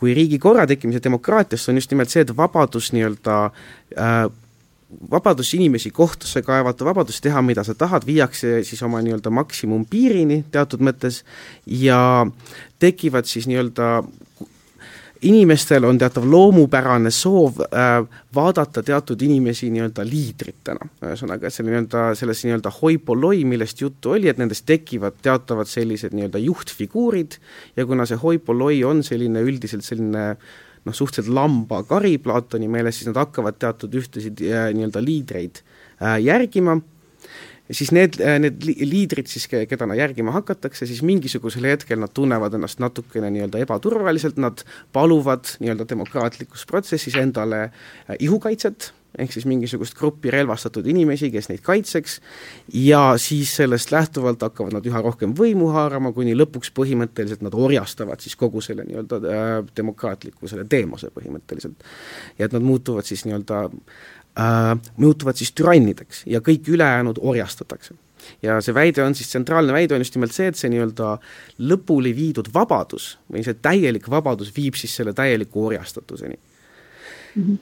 kui 0.00 0.14
riigikorra 0.16 0.64
tekkimise 0.66 1.02
demokraatias 1.04 1.68
on 1.68 1.76
just 1.76 1.90
nimelt 1.92 2.12
see, 2.12 2.24
et 2.24 2.32
vabadus 2.36 2.90
nii-öelda 2.96 3.34
äh, 4.00 4.22
vabadus 5.10 5.52
inimesi 5.54 5.90
kohtusse 5.94 6.42
kaevata, 6.42 6.84
vabadus 6.84 7.20
teha, 7.20 7.42
mida 7.42 7.64
sa 7.64 7.74
tahad, 7.78 8.06
viiakse 8.06 8.60
siis 8.66 8.82
oma 8.82 9.02
nii-öelda 9.04 9.30
maksimumpiirini 9.34 10.44
teatud 10.52 10.82
mõttes 10.82 11.22
ja 11.66 12.00
tekivad 12.82 13.28
siis 13.30 13.46
nii-öelda 13.50 14.00
inimestel 15.26 15.84
on 15.84 15.98
teatav 16.00 16.24
loomupärane 16.28 17.10
soov 17.12 17.60
äh, 17.66 18.00
vaadata 18.34 18.82
teatud 18.82 19.20
inimesi 19.22 19.68
nii-öelda 19.72 20.04
liidritena, 20.06 20.88
ühesõnaga, 21.04 21.50
selle 21.52 21.74
nii-öelda, 21.74 22.04
selles 22.18 22.44
nii-öelda 22.46 22.72
hoipoloi, 22.80 23.44
millest 23.48 23.82
juttu 23.82 24.14
oli, 24.16 24.30
et 24.30 24.40
nendest 24.40 24.64
tekivad 24.68 25.20
teatavad 25.22 25.68
sellised 25.68 26.16
nii-öelda 26.16 26.40
juhtfiguurid 26.44 27.36
ja 27.76 27.86
kuna 27.86 28.08
see 28.08 28.20
hoipoloi 28.20 28.82
on 28.88 29.04
selline 29.06 29.44
üldiselt 29.44 29.84
selline 29.84 30.24
noh, 30.86 30.96
suhteliselt 30.96 31.34
lambakari 31.36 32.16
Platoni 32.22 32.70
meeles, 32.72 33.00
siis 33.00 33.10
nad 33.10 33.20
hakkavad 33.20 33.60
teatud 33.60 34.00
ühtesid 34.00 34.40
äh, 34.48 34.70
nii-öelda 34.76 35.04
liidreid 35.04 35.60
äh, 35.60 36.16
järgima 36.24 36.78
siis 37.70 37.92
need, 37.94 38.20
äh, 38.20 38.38
need 38.42 38.64
liidrid 38.64 39.30
siis, 39.30 39.46
keda 39.50 39.88
nad 39.88 39.98
järgima 39.98 40.34
hakatakse, 40.34 40.88
siis 40.88 41.02
mingisugusel 41.06 41.68
hetkel 41.70 42.00
nad 42.02 42.12
tunnevad 42.14 42.54
ennast 42.58 42.82
natukene 42.82 43.30
nii-öelda 43.34 43.62
ebaturvaliselt, 43.64 44.40
nad 44.42 44.64
paluvad 44.96 45.56
nii-öelda 45.62 45.88
demokraatlikus 45.90 46.66
protsessis 46.70 47.18
endale 47.20 47.66
äh, 47.68 48.16
ihukaitset, 48.18 48.92
ehk 49.18 49.32
siis 49.34 49.46
mingisugust 49.50 49.96
gruppi 49.98 50.30
relvastatud 50.30 50.86
inimesi, 50.86 51.32
kes 51.34 51.48
neid 51.50 51.62
kaitseks, 51.66 52.20
ja 52.78 53.16
siis 53.18 53.56
sellest 53.58 53.90
lähtuvalt 53.90 54.42
hakkavad 54.46 54.76
nad 54.76 54.86
üha 54.86 55.02
rohkem 55.02 55.34
võimu 55.36 55.72
haarama, 55.74 56.12
kuni 56.14 56.36
lõpuks 56.38 56.70
põhimõtteliselt 56.76 57.42
nad 57.42 57.56
orjastavad 57.58 58.22
siis 58.22 58.38
kogu 58.38 58.62
selle 58.64 58.86
nii-öelda 58.86 59.20
äh, 59.22 59.50
demokraatliku 59.76 60.50
selle 60.50 60.66
teemase 60.70 61.10
põhimõtteliselt. 61.14 61.90
ja 62.38 62.46
et 62.46 62.56
nad 62.56 62.66
muutuvad 62.66 63.08
siis 63.08 63.26
nii-öelda 63.26 63.66
äh, 63.66 64.00
muutuvad 64.96 65.36
siis 65.36 65.52
türannideks 65.52 66.22
ja 66.26 66.40
kõik 66.40 66.68
ülejäänud 66.68 67.18
orjastatakse. 67.20 67.94
ja 68.42 68.60
see 68.60 68.74
väide 68.74 69.02
on 69.02 69.14
siis, 69.14 69.28
tsentraalne 69.28 69.72
väide 69.72 69.94
on 69.94 70.00
just 70.00 70.14
nimelt 70.14 70.32
see, 70.32 70.46
et 70.48 70.56
see 70.56 70.70
nii-öelda 70.70 71.16
lõpule 71.58 72.12
viidud 72.16 72.52
vabadus 72.54 73.18
või 73.32 73.42
see 73.44 73.54
täielik 73.54 74.10
vabadus 74.10 74.52
viib 74.56 74.78
siis 74.78 74.94
selle 74.96 75.12
täieliku 75.12 75.66
orjastatuseni 75.66 76.36
mm. 76.36 77.42
-hmm. 77.42 77.58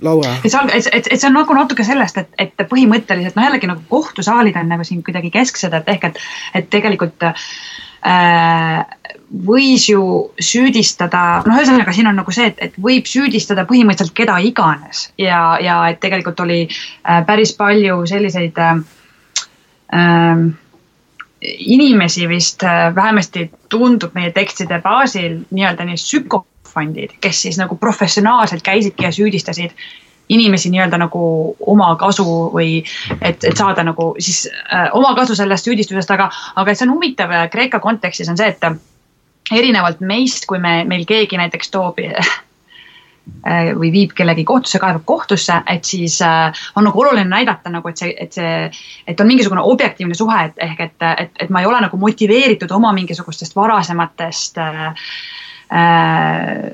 Laura? 0.00 0.34
et 0.44 0.50
see 0.50 0.60
on, 0.60 0.70
et, 0.70 0.88
et, 0.92 1.08
et 1.10 1.20
see 1.20 1.28
on 1.28 1.36
nagu 1.36 1.54
natuke 1.54 1.84
sellest, 1.84 2.18
et, 2.18 2.28
et 2.38 2.62
põhimõtteliselt 2.68 3.36
noh, 3.36 3.48
jällegi 3.48 3.70
nagu 3.70 3.82
kohtusaalid 3.88 4.56
on 4.56 4.68
nagu 4.74 4.84
siin 4.84 5.02
kuidagi 5.06 5.30
kesksed, 5.30 5.74
et 5.76 5.88
ehk 5.94 6.04
et, 6.10 6.22
et 6.54 6.70
tegelikult 6.70 7.26
äh, 7.28 8.86
võis 9.30 9.86
ju 9.88 10.02
süüdistada, 10.42 11.42
noh, 11.46 11.58
ühesõnaga 11.60 11.92
siin 11.94 12.08
on 12.10 12.18
nagu 12.18 12.32
see, 12.34 12.48
et, 12.50 12.58
et 12.58 12.78
võib 12.82 13.06
süüdistada 13.06 13.64
põhimõtteliselt 13.68 14.16
keda 14.16 14.40
iganes. 14.42 15.06
Ja, 15.20 15.58
ja 15.62 15.84
et 15.92 16.00
tegelikult 16.02 16.40
oli 16.42 16.64
äh, 16.66 17.22
päris 17.26 17.54
palju 17.58 18.02
selliseid 18.10 18.58
äh, 18.58 18.82
äh, 19.94 20.44
inimesi 21.40 22.28
vist 22.28 22.62
äh, 22.66 22.90
vähemasti 22.94 23.50
tundub 23.68 24.14
meie 24.18 24.32
tekstide 24.34 24.80
baasil 24.82 25.40
nii-öelda 25.50 25.86
nii 25.86 25.98
psükofondid, 26.00 27.16
kes 27.22 27.46
siis 27.46 27.58
nagu 27.60 27.78
professionaalselt 27.80 28.66
käisidki 28.66 29.06
ja 29.06 29.14
süüdistasid 29.14 29.76
inimesi 30.30 30.70
nii-öelda 30.70 30.98
nagu 31.00 31.22
oma 31.66 31.94
kasu 31.98 32.26
või 32.54 32.82
et, 33.20 33.42
et 33.44 33.56
saada 33.56 33.82
nagu 33.86 34.12
siis 34.18 34.44
äh, 34.50 34.90
oma 34.94 35.14
kasu 35.18 35.34
sellest 35.38 35.66
süüdistusest, 35.66 36.12
aga, 36.14 36.30
aga 36.60 36.74
see 36.74 36.86
on 36.86 36.94
huvitav 36.98 37.32
äh, 37.34 37.48
Kreeka 37.50 37.80
kontekstis 37.82 38.30
on 38.30 38.38
see, 38.38 38.52
et 38.52 38.60
erinevalt 39.56 40.00
meist, 40.00 40.46
kui 40.46 40.58
me, 40.62 40.84
meil 40.88 41.06
keegi 41.08 41.38
näiteks 41.40 41.70
toob 41.74 42.00
äh, 42.04 43.70
või 43.76 43.92
viib 43.94 44.14
kellegi 44.16 44.44
kohtusse, 44.48 44.80
kaebab 44.82 45.04
kohtusse, 45.08 45.60
et 45.70 45.84
siis 45.88 46.20
äh, 46.26 46.64
on 46.76 46.88
nagu 46.88 47.02
oluline 47.04 47.28
näidata 47.30 47.72
nagu, 47.72 47.88
et 47.90 48.02
see, 48.02 48.14
et 48.18 48.36
see, 48.36 48.70
et 49.06 49.20
on 49.20 49.30
mingisugune 49.30 49.64
objektiivne 49.72 50.16
suhe, 50.18 50.44
et 50.50 50.64
ehk 50.68 50.86
et, 50.86 50.98
et, 51.24 51.34
et 51.46 51.50
ma 51.50 51.62
ei 51.62 51.70
ole 51.70 51.80
nagu 51.86 52.00
motiveeritud 52.00 52.70
oma 52.76 52.92
mingisugustest 52.96 53.56
varasematest 53.56 54.58
äh, 54.58 54.86
äh, 55.74 56.70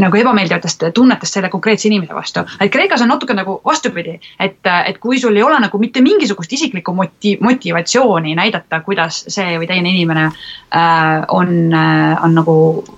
nagu 0.00 0.16
ebameeldivatest 0.16 0.86
tunnetest 0.94 1.36
selle 1.36 1.48
konkreetse 1.52 1.88
inimese 1.88 2.14
vastu. 2.14 2.40
et 2.60 2.72
Kreekas 2.72 3.02
on 3.02 3.08
natuke 3.08 3.34
nagu 3.36 3.60
vastupidi, 3.64 4.16
et, 4.40 4.58
et 4.86 4.98
kui 4.98 5.20
sul 5.20 5.36
ei 5.36 5.42
ole 5.42 5.58
nagu 5.60 5.78
mitte 5.78 6.00
mingisugust 6.00 6.52
isiklikku 6.52 6.94
moti-, 6.96 7.36
motivatsiooni 7.40 8.34
näidata, 8.34 8.80
kuidas 8.80 9.24
see 9.28 9.58
või 9.60 9.68
teine 9.68 9.92
inimene 9.92 10.26
äh, 10.26 11.24
on 11.28 11.74
äh,, 11.74 12.24
on 12.24 12.34
nagu 12.34 12.56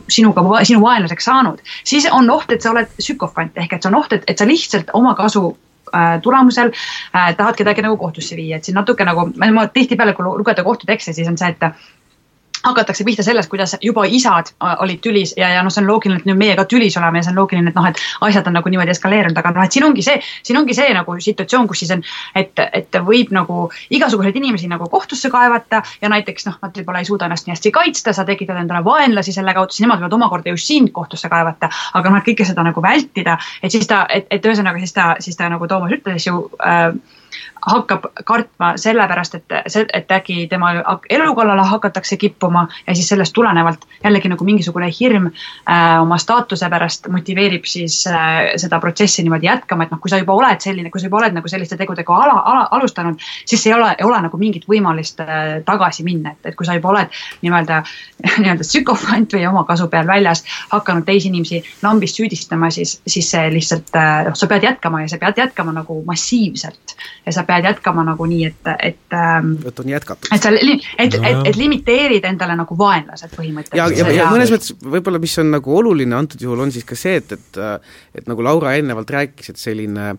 sinuga, 0.09 0.45
sinu 0.65 0.83
vaenlaseks 0.83 1.31
saanud, 1.31 1.63
siis 1.85 2.07
on 2.13 2.31
oht, 2.31 2.53
et 2.53 2.63
sa 2.63 2.71
oled 2.71 2.91
psükofant 2.97 3.59
ehk 3.59 3.75
et 3.75 3.83
see 3.83 3.93
on 3.93 3.99
oht, 3.99 4.15
et, 4.15 4.29
et 4.31 4.39
sa 4.39 4.47
lihtsalt 4.47 4.95
oma 4.95 5.15
kasu 5.19 5.45
äh, 5.93 6.21
tulemusel 6.23 6.71
äh, 6.71 7.35
tahad 7.37 7.59
kedagi 7.59 7.85
nagu 7.85 7.99
kohtusse 7.99 8.39
viia, 8.39 8.59
et 8.59 8.69
siin 8.69 8.79
natuke 8.79 9.05
nagu, 9.05 9.29
ma 9.35 9.67
tihtipeale, 9.67 10.15
kui 10.15 10.31
lugeda 10.31 10.65
kohtutekste, 10.65 11.13
siis 11.17 11.29
on 11.29 11.39
see, 11.41 11.51
et 11.51 11.98
hakatakse 12.71 13.05
pihta 13.07 13.25
sellest, 13.27 13.51
kuidas 13.51 13.77
juba 13.83 14.05
isad 14.07 14.53
äh, 14.63 14.77
olid 14.85 15.03
tülis 15.05 15.35
ja, 15.37 15.51
ja 15.57 15.65
noh, 15.65 15.73
see 15.75 15.83
on 15.83 15.91
loogiline, 15.91 16.21
et 16.23 16.29
nüüd 16.29 16.39
meie 16.41 16.57
ka 16.59 16.67
tülis 16.71 16.97
oleme 17.01 17.21
ja 17.21 17.27
see 17.27 17.35
on 17.35 17.41
loogiline, 17.41 17.73
et 17.73 17.79
noh, 17.79 17.89
et 17.89 18.01
asjad 18.29 18.49
on 18.51 18.59
nagu 18.59 18.73
niimoodi 18.73 18.95
eskaleerunud, 18.95 19.39
aga 19.39 19.53
noh, 19.57 19.67
et 19.67 19.77
siin 19.77 19.87
ongi 19.89 20.05
see, 20.07 20.19
siin 20.47 20.61
ongi 20.61 20.77
see 20.77 20.93
nagu 20.97 21.17
situatsioon, 21.29 21.69
kus 21.71 21.85
siis 21.85 21.93
on, 21.97 22.05
et, 22.39 22.53
et 22.81 23.01
võib 23.05 23.33
nagu 23.35 23.69
igasuguseid 23.95 24.37
inimesi 24.41 24.71
nagu 24.71 24.89
kohtusse 24.93 25.31
kaevata 25.33 25.83
ja 26.03 26.13
näiteks 26.13 26.49
noh, 26.49 26.59
nad 26.63 26.77
võib-olla 26.79 27.03
ei 27.03 27.09
suuda 27.09 27.29
ennast 27.29 27.49
nii 27.49 27.57
hästi 27.57 27.75
kaitsta, 27.75 28.15
sa 28.17 28.27
tekitad 28.29 28.61
endale 28.61 28.85
vaenlasi 28.87 29.35
selle 29.37 29.55
kaudu, 29.57 29.75
siis 29.75 29.87
nemad 29.87 30.03
võivad 30.03 30.19
omakorda 30.19 30.55
just 30.55 30.69
sind 30.69 30.93
kohtusse 30.95 31.31
kaevata. 31.33 31.71
aga 31.95 32.11
noh, 32.11 32.21
et 32.21 32.29
kõike 32.31 32.47
seda 32.49 32.65
nagu 32.67 32.83
vältida, 32.83 33.39
et 33.63 33.75
siis 33.75 33.87
ta, 33.89 34.05
et, 34.13 34.27
et 34.31 34.45
ühesõnaga 34.45 34.83
siis 34.83 34.95
ta, 34.97 35.15
siis 35.23 35.37
ta 35.37 35.49
nagu 35.53 35.69
Toomas 35.69 35.95
ütles 35.95 36.29
ju 36.29 36.45
äh, 36.65 36.93
hakkab 37.67 38.07
kartma 38.25 38.73
sellepärast, 38.77 39.35
et, 39.35 39.57
et 39.93 40.13
äkki 40.13 40.47
tema 40.51 40.73
elu 41.11 41.35
kallale 41.35 41.65
hakatakse 41.69 42.17
kippuma 42.17 42.67
ja 42.87 42.95
siis 42.95 43.09
sellest 43.09 43.35
tulenevalt 43.35 43.87
jällegi 44.05 44.31
nagu 44.33 44.45
mingisugune 44.45 44.91
hirm 45.01 45.29
äh, 45.31 46.01
oma 46.03 46.19
staatuse 46.19 46.69
pärast 46.71 47.09
motiveerib 47.13 47.67
siis 47.67 48.01
äh, 48.07 48.53
seda 48.57 48.81
protsessi 48.81 49.23
niimoodi 49.23 49.47
jätkama, 49.47 49.85
et 49.85 49.95
noh, 49.95 50.01
kui 50.03 50.11
sa 50.13 50.21
juba 50.21 50.37
oled 50.37 50.63
selline, 50.63 50.91
kui 50.91 51.01
sa 51.01 51.09
juba 51.09 51.23
oled 51.23 51.37
nagu 51.37 51.51
selliste 51.51 51.77
tegudega 51.81 52.17
ala, 52.17 52.39
ala, 52.53 52.67
alustanud, 52.79 53.21
siis 53.49 53.67
ei 53.67 53.75
ole, 53.75 53.91
ei 53.99 54.07
ole 54.07 54.21
nagu 54.25 54.41
mingit 54.41 54.69
võimalust 54.71 55.23
äh, 55.25 55.59
tagasi 55.67 56.07
minna, 56.07 56.35
et, 56.37 56.53
et 56.53 56.59
kui 56.59 56.67
sa 56.69 56.77
juba 56.79 56.93
oled 56.95 57.21
nii-öelda, 57.43 57.83
nii-öelda 58.43 58.67
psükofant 58.67 59.37
või 59.37 59.47
oma 59.51 59.65
kasu 59.69 59.89
peal 59.93 60.07
väljas 60.09 60.45
hakanud 60.73 61.07
teisi 61.09 61.33
inimesi 61.33 61.63
lambist 61.83 62.19
süüdistama, 62.21 62.71
siis, 62.75 62.99
siis 63.07 63.31
see 63.31 63.51
lihtsalt 63.55 63.95
äh, 63.99 64.25
noh, 64.29 64.39
sa 64.39 64.51
pead 64.51 64.67
jätkama 64.69 65.03
ja 65.05 65.13
sa 65.13 65.21
pead 65.21 65.43
jätkama 65.43 65.75
nagu 65.77 66.01
massiivselt. 66.07 66.97
Ja 67.27 67.33
sa 67.33 67.45
pead 67.49 67.69
jätkama 67.69 68.05
nagu 68.07 68.29
nii, 68.29 68.45
et, 68.51 68.73
et 68.91 69.17
ähm,. 69.17 69.55
et 69.67 69.81
on 69.81 69.89
jätkatud. 69.95 70.31
et 70.35 70.45
sa, 70.45 70.53
et, 70.53 70.89
et, 70.99 71.19
et 71.51 71.57
limiteerid 71.57 72.27
endale 72.29 72.57
nagu 72.59 72.79
vaenlased 72.79 73.33
põhimõtteliselt. 73.37 73.97
ja, 73.99 74.11
ja, 74.13 74.17
ja 74.23 74.29
mõnes 74.33 74.53
mõttes 74.53 74.75
võib-olla, 74.83 75.21
mis 75.23 75.39
on 75.41 75.55
nagu 75.57 75.79
oluline 75.81 76.17
antud 76.19 76.43
juhul, 76.45 76.67
on 76.67 76.75
siis 76.75 76.87
ka 76.89 76.99
see, 76.99 77.19
et, 77.23 77.33
et 77.39 77.63
et 78.19 78.29
nagu 78.29 78.45
Laura 78.45 78.75
eelnevalt 78.77 79.11
rääkis, 79.11 79.53
et 79.53 79.61
selline 79.61 80.13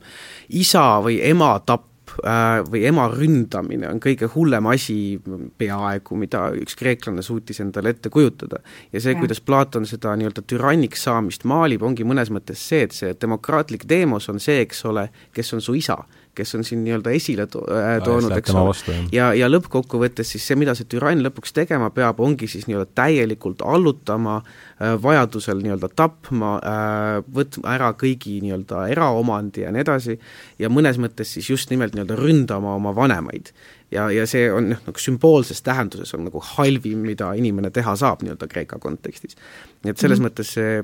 isa 0.58 0.86
või 1.04 1.20
ema 1.26 1.52
tapp 1.66 2.16
äh, 2.24 2.60
või 2.70 2.84
ema 2.90 3.08
ründamine 3.12 3.90
on 3.92 4.02
kõige 4.04 4.30
hullem 4.34 4.70
asi 4.72 5.20
peaaegu, 5.58 6.18
mida 6.20 6.48
üks 6.58 6.78
kreeklane 6.80 7.24
suutis 7.26 7.62
endale 7.64 7.94
ette 7.96 8.12
kujutada. 8.14 8.62
ja 8.94 9.02
see, 9.02 9.16
kuidas 9.20 9.42
Platon 9.42 9.86
seda 9.90 10.16
nii-öelda 10.18 10.46
türanniks 10.48 11.06
saamist 11.08 11.46
maalib, 11.50 11.84
ongi 11.84 12.08
mõnes 12.08 12.32
mõttes 12.34 12.64
see, 12.72 12.88
et 12.88 12.96
see 12.96 13.14
demokraatlik 13.22 13.86
teemos 13.88 14.30
on 14.30 14.40
see, 14.40 14.62
eks 14.66 14.86
ole, 14.90 15.10
kes 15.34 15.54
on 15.54 15.62
su 15.62 15.78
isa 15.78 16.02
kes 16.40 16.56
on 16.58 16.66
siin 16.68 16.84
nii-öelda 16.86 17.14
esile 17.16 17.46
to 17.52 17.62
äh, 17.68 17.98
toonud, 18.04 18.34
eks 18.38 18.56
ole, 18.56 18.98
ja, 19.16 19.30
ja 19.38 19.50
lõppkokkuvõttes 19.52 20.34
siis 20.36 20.46
see, 20.48 20.58
mida 20.60 20.76
see 20.78 20.88
türann 20.90 21.24
lõpuks 21.26 21.54
tegema 21.56 21.92
peab, 21.96 22.22
ongi 22.24 22.50
siis 22.52 22.68
nii-öelda 22.70 22.90
täielikult 22.98 23.64
allutama 23.66 24.40
äh,, 24.42 24.96
vajadusel 25.04 25.64
nii-öelda 25.64 25.92
tapma 25.96 26.54
äh,, 26.60 27.16
võtma 27.36 27.76
ära 27.76 27.92
kõigi 28.00 28.40
nii-öelda 28.46 28.86
eraomandi 28.94 29.66
ja 29.66 29.74
nii 29.76 29.84
edasi, 29.86 30.20
ja 30.62 30.72
mõnes 30.74 31.02
mõttes 31.02 31.36
siis 31.36 31.50
just 31.52 31.74
nimelt 31.74 31.98
nii-öelda 31.98 32.18
ründama 32.20 32.78
oma 32.80 32.96
vanemaid. 32.96 33.54
ja, 33.92 34.08
ja 34.14 34.26
see 34.30 34.48
on 34.54 34.72
noh, 34.74 34.82
nagu 34.86 35.02
sümboolses 35.02 35.62
tähenduses 35.66 36.14
on 36.18 36.28
nagu 36.30 36.42
halvim, 36.56 37.04
mida 37.10 37.34
inimene 37.38 37.74
teha 37.74 37.96
saab 38.00 38.24
nii-öelda 38.24 38.48
Kreeka 38.48 38.80
kontekstis. 38.80 39.38
nii 39.84 39.92
et 39.92 39.98
selles 39.98 40.20
mm 40.20 40.26
-hmm. 40.26 40.32
mõttes 40.32 40.56
see 40.58 40.84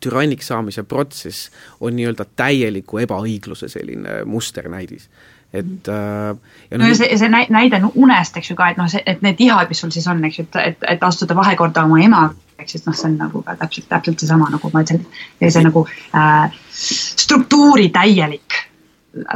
türanniks 0.00 0.50
saamise 0.52 0.84
protsess 0.86 1.50
on 1.80 1.96
nii-öelda 1.98 2.28
täieliku 2.36 3.00
ebaõigluse 3.02 3.68
selline 3.68 4.22
musternäidis 4.24 5.08
et 5.52 5.88
äh, 5.88 6.36
ja 6.70 6.78
no, 6.78 6.86
no 6.86 6.94
see, 6.94 7.10
see 7.18 7.30
näide 7.30 7.80
unest, 7.94 8.36
eks 8.38 8.52
ju 8.52 8.56
ka, 8.58 8.70
et 8.70 8.78
noh, 8.78 8.88
see, 8.90 9.02
et 9.06 9.22
need 9.26 9.40
ihad, 9.42 9.66
mis 9.70 9.82
sul 9.82 9.90
siis 9.94 10.06
on, 10.10 10.22
eks 10.28 10.38
ju, 10.38 10.46
et, 10.46 10.60
et, 10.72 10.88
et 10.94 11.04
astuda 11.06 11.34
vahekorda 11.38 11.84
oma 11.88 11.98
emaga, 12.04 12.36
eks 12.62 12.76
siis 12.76 12.86
noh, 12.86 12.96
see 12.96 13.10
on 13.10 13.18
nagu 13.18 13.42
ka 13.46 13.56
täpselt, 13.58 13.88
täpselt 13.90 14.22
seesama 14.22 14.50
nagu 14.52 14.70
ma 14.72 14.84
ütlesin, 14.84 15.06
see 15.42 15.64
nagu 15.66 15.84
äh, 16.14 16.58
struktuuri 16.70 17.90
täielik 17.94 18.60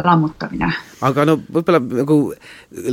lammutamine. 0.04 0.70
aga 1.02 1.24
no 1.26 1.36
võib-olla 1.42 1.80
nagu 1.82 2.18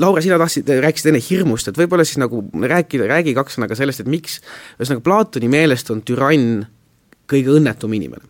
Laura, 0.01 0.21
sina 0.25 0.39
tahtsid, 0.41 0.69
rääkisid 0.81 1.11
enne 1.11 1.21
hirmust, 1.21 1.69
et 1.69 1.77
võib-olla 1.77 2.05
siis 2.07 2.17
nagu 2.21 2.41
rääkida, 2.49 3.05
räägi 3.11 3.35
kaks 3.37 3.59
sõna 3.59 3.69
ka 3.69 3.77
sellest, 3.77 4.01
et 4.01 4.09
miks 4.09 4.39
ühesõnaga 4.79 5.05
Platoni 5.05 5.51
meelest 5.51 5.93
on 5.93 6.01
türann 6.05 6.63
kõige 7.31 7.55
õnnetum 7.57 7.93
inimene 7.97 8.27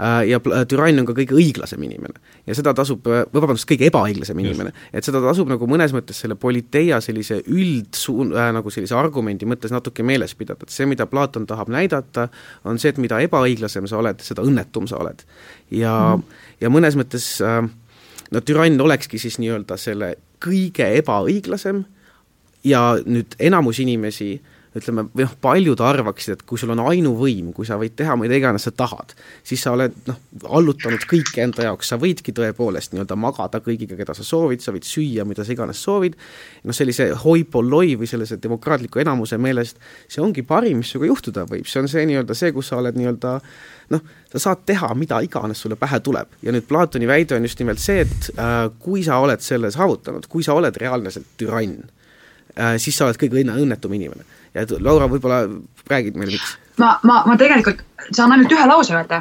äh, 0.00 0.22
ja 0.30 0.40
türann 0.40 1.02
on 1.02 1.08
ka 1.08 1.14
kõige 1.16 1.36
õiglasem 1.38 1.82
inimene. 1.84 2.20
ja 2.46 2.56
seda 2.56 2.74
tasub, 2.76 3.06
äh, 3.06 3.24
või 3.32 3.42
vabandust, 3.44 3.68
kõige 3.68 3.88
ebaõiglasem 3.90 4.38
inimene. 4.42 4.72
et 4.92 5.04
seda 5.04 5.20
tasub 5.24 5.50
nagu 5.50 5.68
mõnes 5.70 5.94
mõttes 5.96 6.20
selle 6.22 6.34
politeia 6.34 7.00
sellise 7.04 7.40
üldsuun- 7.46 8.34
äh,, 8.36 8.52
nagu 8.56 8.70
sellise 8.70 8.96
argumendi 8.98 9.46
mõttes 9.46 9.74
natuke 9.74 10.02
meeles 10.02 10.34
pidada, 10.34 10.62
et 10.62 10.74
see, 10.74 10.86
mida 10.86 11.06
Platon 11.06 11.46
tahab 11.46 11.68
näidata, 11.68 12.28
on 12.64 12.78
see, 12.78 12.94
et 12.94 12.98
mida 12.98 13.20
ebaõiglasem 13.24 13.86
sa 13.86 13.98
oled, 13.98 14.20
seda 14.24 14.42
õnnetum 14.42 14.88
sa 14.88 15.02
oled. 15.02 15.24
ja 15.70 16.16
mm., 16.16 16.24
ja 16.60 16.70
mõnes 16.70 16.96
mõttes 16.98 17.38
äh, 17.44 17.62
no 18.30 18.40
türann 18.40 18.80
olekski 18.80 19.18
siis 19.18 19.38
nii-öelda 19.38 19.76
selle 19.76 20.14
kõige 20.44 20.86
ebaõiglasem 21.00 21.84
ja 22.64 22.98
nüüd 23.06 23.34
enamus 23.38 23.78
inimesi 23.82 24.36
äh, 24.36 24.54
ütleme, 24.76 25.06
või 25.14 25.24
noh, 25.24 25.34
paljud 25.40 25.80
arvaksid, 25.80 26.36
et 26.36 26.42
kui 26.48 26.60
sul 26.60 26.72
on 26.74 26.82
ainuvõim, 26.90 27.52
kui 27.56 27.66
sa 27.66 27.78
võid 27.80 27.94
teha 27.96 28.16
mida 28.20 28.36
iganes 28.36 28.66
sa 28.68 28.72
tahad, 28.76 29.14
siis 29.46 29.62
sa 29.64 29.72
oled 29.72 29.94
noh, 30.08 30.18
allutanud 30.58 31.06
kõike 31.08 31.42
enda 31.44 31.64
jaoks, 31.68 31.88
sa 31.92 31.98
võidki 32.00 32.34
tõepoolest 32.36 32.92
nii-öelda 32.92 33.16
magada 33.18 33.62
kõigiga, 33.64 33.96
keda 33.98 34.16
sa 34.16 34.26
soovid, 34.26 34.62
sa 34.64 34.74
võid 34.74 34.86
süüa, 34.88 35.24
mida 35.28 35.46
sa 35.46 35.54
iganes 35.56 35.80
soovid, 35.84 36.18
noh 36.68 36.76
sellise 36.76 37.10
hoi 37.24 37.46
polloi 37.48 37.96
või 38.00 38.10
sellise 38.10 38.38
demokraatliku 38.42 39.02
enamuse 39.02 39.40
meelest 39.40 39.80
see 40.08 40.22
ongi 40.24 40.44
parim, 40.46 40.82
mis 40.82 40.92
sinuga 40.92 41.12
juhtuda 41.12 41.48
võib, 41.48 41.66
see 41.68 41.82
on 41.82 41.90
see 41.90 42.06
nii-öelda 42.08 42.36
see, 42.36 42.52
kus 42.56 42.72
sa 42.72 42.80
oled 42.82 42.98
nii-öelda 42.98 43.38
noh, 43.94 44.08
sa 44.32 44.42
saad 44.48 44.66
teha 44.68 44.92
mida 44.98 45.20
iganes 45.24 45.62
sulle 45.64 45.78
pähe 45.80 46.00
tuleb. 46.04 46.34
Ja 46.44 46.52
nüüd 46.52 46.66
Platoni 46.68 47.08
väide 47.08 47.38
on 47.38 47.46
just 47.48 47.60
nimelt 47.62 47.80
see, 47.80 48.02
et 48.04 48.32
äh, 48.36 48.66
kui 48.82 49.04
sa 49.06 49.22
oled 49.24 49.40
selle 49.44 49.72
saavutanud, 49.72 50.28
kui 50.28 50.44
sa 50.44 50.56
oled 50.58 50.76
reaalselt 50.76 51.36
türann 51.40 51.78
äh,, 52.52 52.76
siis 52.76 52.98
sa 52.98 53.08
oled 53.08 53.20
kõige 53.20 53.40
õnne, 53.40 53.56
õnnetum 53.64 53.96
inimene 53.96 54.37
ja 54.54 54.64
Laura, 54.80 55.10
võib-olla 55.10 55.44
räägid 55.90 56.16
meile, 56.16 56.38
miks? 56.38 56.56
ma, 56.78 56.94
ma, 57.02 57.20
ma 57.26 57.36
tegelikult 57.38 57.82
saan 58.14 58.32
ainult 58.32 58.52
ühe 58.54 58.66
lause 58.70 58.94
öelda. 58.94 59.20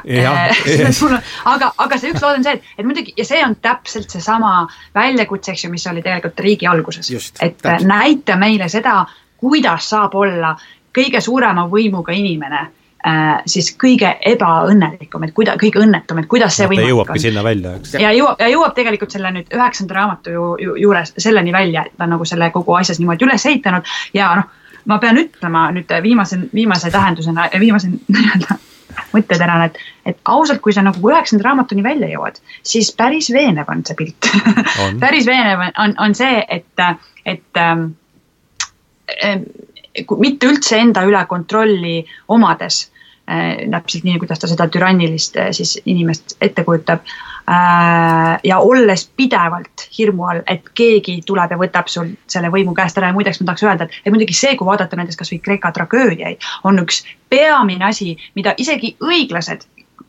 aga, 1.53 1.71
aga 1.83 1.99
see 1.99 2.13
üks 2.13 2.23
lause 2.23 2.39
on 2.39 2.45
see, 2.45 2.55
et, 2.57 2.71
et 2.77 2.87
muidugi 2.87 3.13
ja 3.17 3.25
see 3.27 3.43
on 3.45 3.57
täpselt 3.63 4.13
seesama 4.13 4.53
väljakutse, 4.95 5.53
eks 5.53 5.65
ju, 5.65 5.73
mis 5.73 5.87
oli 5.91 6.03
tegelikult 6.05 6.45
riigi 6.45 6.69
alguses. 6.69 7.11
et 7.41 7.57
täpselt. 7.61 7.87
näita 7.89 8.37
meile 8.39 8.69
seda, 8.71 9.01
kuidas 9.37 9.89
saab 9.89 10.15
olla 10.17 10.55
kõige 10.97 11.21
suurema 11.21 11.67
võimuga 11.69 12.13
inimene 12.15 12.61
äh, 12.61 13.41
siis 13.49 13.73
kõige 13.81 14.15
ebaõnnelikum, 14.31 15.27
et 15.27 15.33
kuida-, 15.35 15.57
kõige 15.61 15.81
õnnetum, 15.83 16.21
et 16.21 16.29
kuidas 16.29 16.57
see 16.57 16.69
võimalik 16.69 16.87
on. 16.87 16.93
jõuabki 16.95 17.25
sinna 17.25 17.43
välja, 17.45 17.75
eks. 17.81 17.97
ja 18.01 18.13
jõuab, 18.15 18.41
ja 18.41 18.51
jõuab 18.53 18.77
tegelikult 18.77 19.17
selle 19.17 19.33
nüüd 19.35 19.51
üheksanda 19.53 19.99
raamatu 19.99 20.37
ju, 20.37 20.47
ju, 20.63 20.77
juures 20.85 21.13
selleni 21.17 21.53
välja, 21.55 21.85
et 21.85 21.97
ta 21.97 22.07
on 22.07 22.15
nagu 22.15 22.29
selle 22.29 22.49
kogu 22.55 22.77
asjas 22.79 23.01
niimoodi 23.01 23.27
üles 23.27 23.45
ehitanud 23.49 23.97
ja 24.17 24.31
noh 24.41 24.55
ma 24.87 24.97
pean 25.03 25.19
ütlema 25.19 25.67
nüüd 25.75 25.91
viimase, 26.03 26.39
viimase 26.53 26.91
tähendusena, 26.93 27.49
viimase 27.59 27.91
nii-öelda 28.15 28.57
mõtteterana, 29.13 29.67
et, 29.69 29.77
et 30.05 30.19
ausalt, 30.31 30.61
kui 30.63 30.73
sa 30.73 30.83
nagu 30.85 31.11
üheksanda 31.11 31.45
raamatuni 31.47 31.83
välja 31.85 32.09
jõuad, 32.11 32.39
siis 32.65 32.91
päris 32.97 33.29
veenev 33.33 33.69
on 33.71 33.83
see 33.87 33.97
pilt. 33.99 34.29
Päris 35.03 35.27
veenev 35.29 35.63
on, 35.69 35.95
on, 36.03 36.15
see, 36.17 36.41
et, 36.49 36.83
et 37.25 37.61
ähm, 37.61 37.89
äh, 39.13 39.41
mitte 40.17 40.51
üldse 40.51 40.79
enda 40.81 41.05
üle 41.07 41.23
kontrolli 41.29 41.99
omades 42.33 42.83
äh,, 43.29 43.65
täpselt 43.71 44.07
nii, 44.07 44.19
kuidas 44.23 44.41
ta 44.43 44.49
seda 44.49 44.69
türannilist 44.71 45.37
äh, 45.37 45.51
siis 45.55 45.77
inimest 45.85 46.37
ette 46.41 46.65
kujutab 46.67 47.05
ja 48.43 48.59
olles 48.59 49.05
pidevalt 49.15 49.85
hirmu 49.97 50.25
all, 50.27 50.41
et 50.51 50.65
keegi 50.75 51.21
tuleb 51.25 51.53
ja 51.53 51.59
võtab 51.59 51.87
sul 51.87 52.09
selle 52.27 52.51
võimu 52.51 52.73
käest 52.75 52.97
ära 52.99 53.11
ja 53.11 53.15
muideks 53.15 53.39
ma 53.39 53.47
tahaks 53.49 53.63
öelda, 53.63 53.87
et, 53.87 54.01
et 54.03 54.11
muidugi 54.11 54.35
see, 54.35 54.55
kui 54.59 54.67
vaadata 54.67 54.99
näiteks 54.99 55.21
kasvõi 55.21 55.39
Kreeka 55.45 55.71
tragöödiaid, 55.71 56.43
on 56.67 56.83
üks 56.83 57.05
peamine 57.29 57.87
asi, 57.87 58.17
mida 58.35 58.53
isegi 58.59 58.97
õiglased 58.99 59.63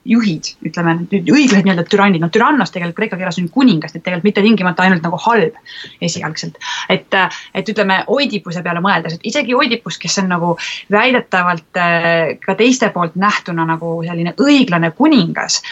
juhid, 0.08 0.52
ütleme 0.64 0.94
õiglased 1.12 1.66
nii-öelda 1.66 1.84
türannid, 1.90 2.22
no 2.22 2.30
türannos 2.32 2.72
tegelikult 2.72 2.96
kreeka 2.96 3.18
keeles 3.20 3.38
on 3.42 3.48
kuningas, 3.52 3.94
et 3.94 4.02
tegelikult 4.02 4.28
mitte 4.28 4.44
tingimata 4.44 4.84
ainult 4.86 5.04
nagu 5.04 5.18
halb 5.26 5.58
esialgselt. 6.04 6.56
et, 6.88 7.16
et 7.54 7.68
ütleme 7.68 7.98
Oidipuse 8.06 8.62
peale 8.64 8.80
mõeldes, 8.84 9.18
et 9.18 9.26
isegi 9.28 9.54
Oidipus, 9.54 9.98
kes 10.00 10.18
on 10.22 10.30
nagu 10.32 10.54
väidetavalt 10.92 11.80
äh, 11.80 12.38
ka 12.44 12.54
teiste 12.58 12.90
poolt 12.94 13.18
nähtuna 13.20 13.66
nagu 13.68 13.98
selline 14.06 14.34
õiglane 14.40 14.92
kuningas. 14.96 15.62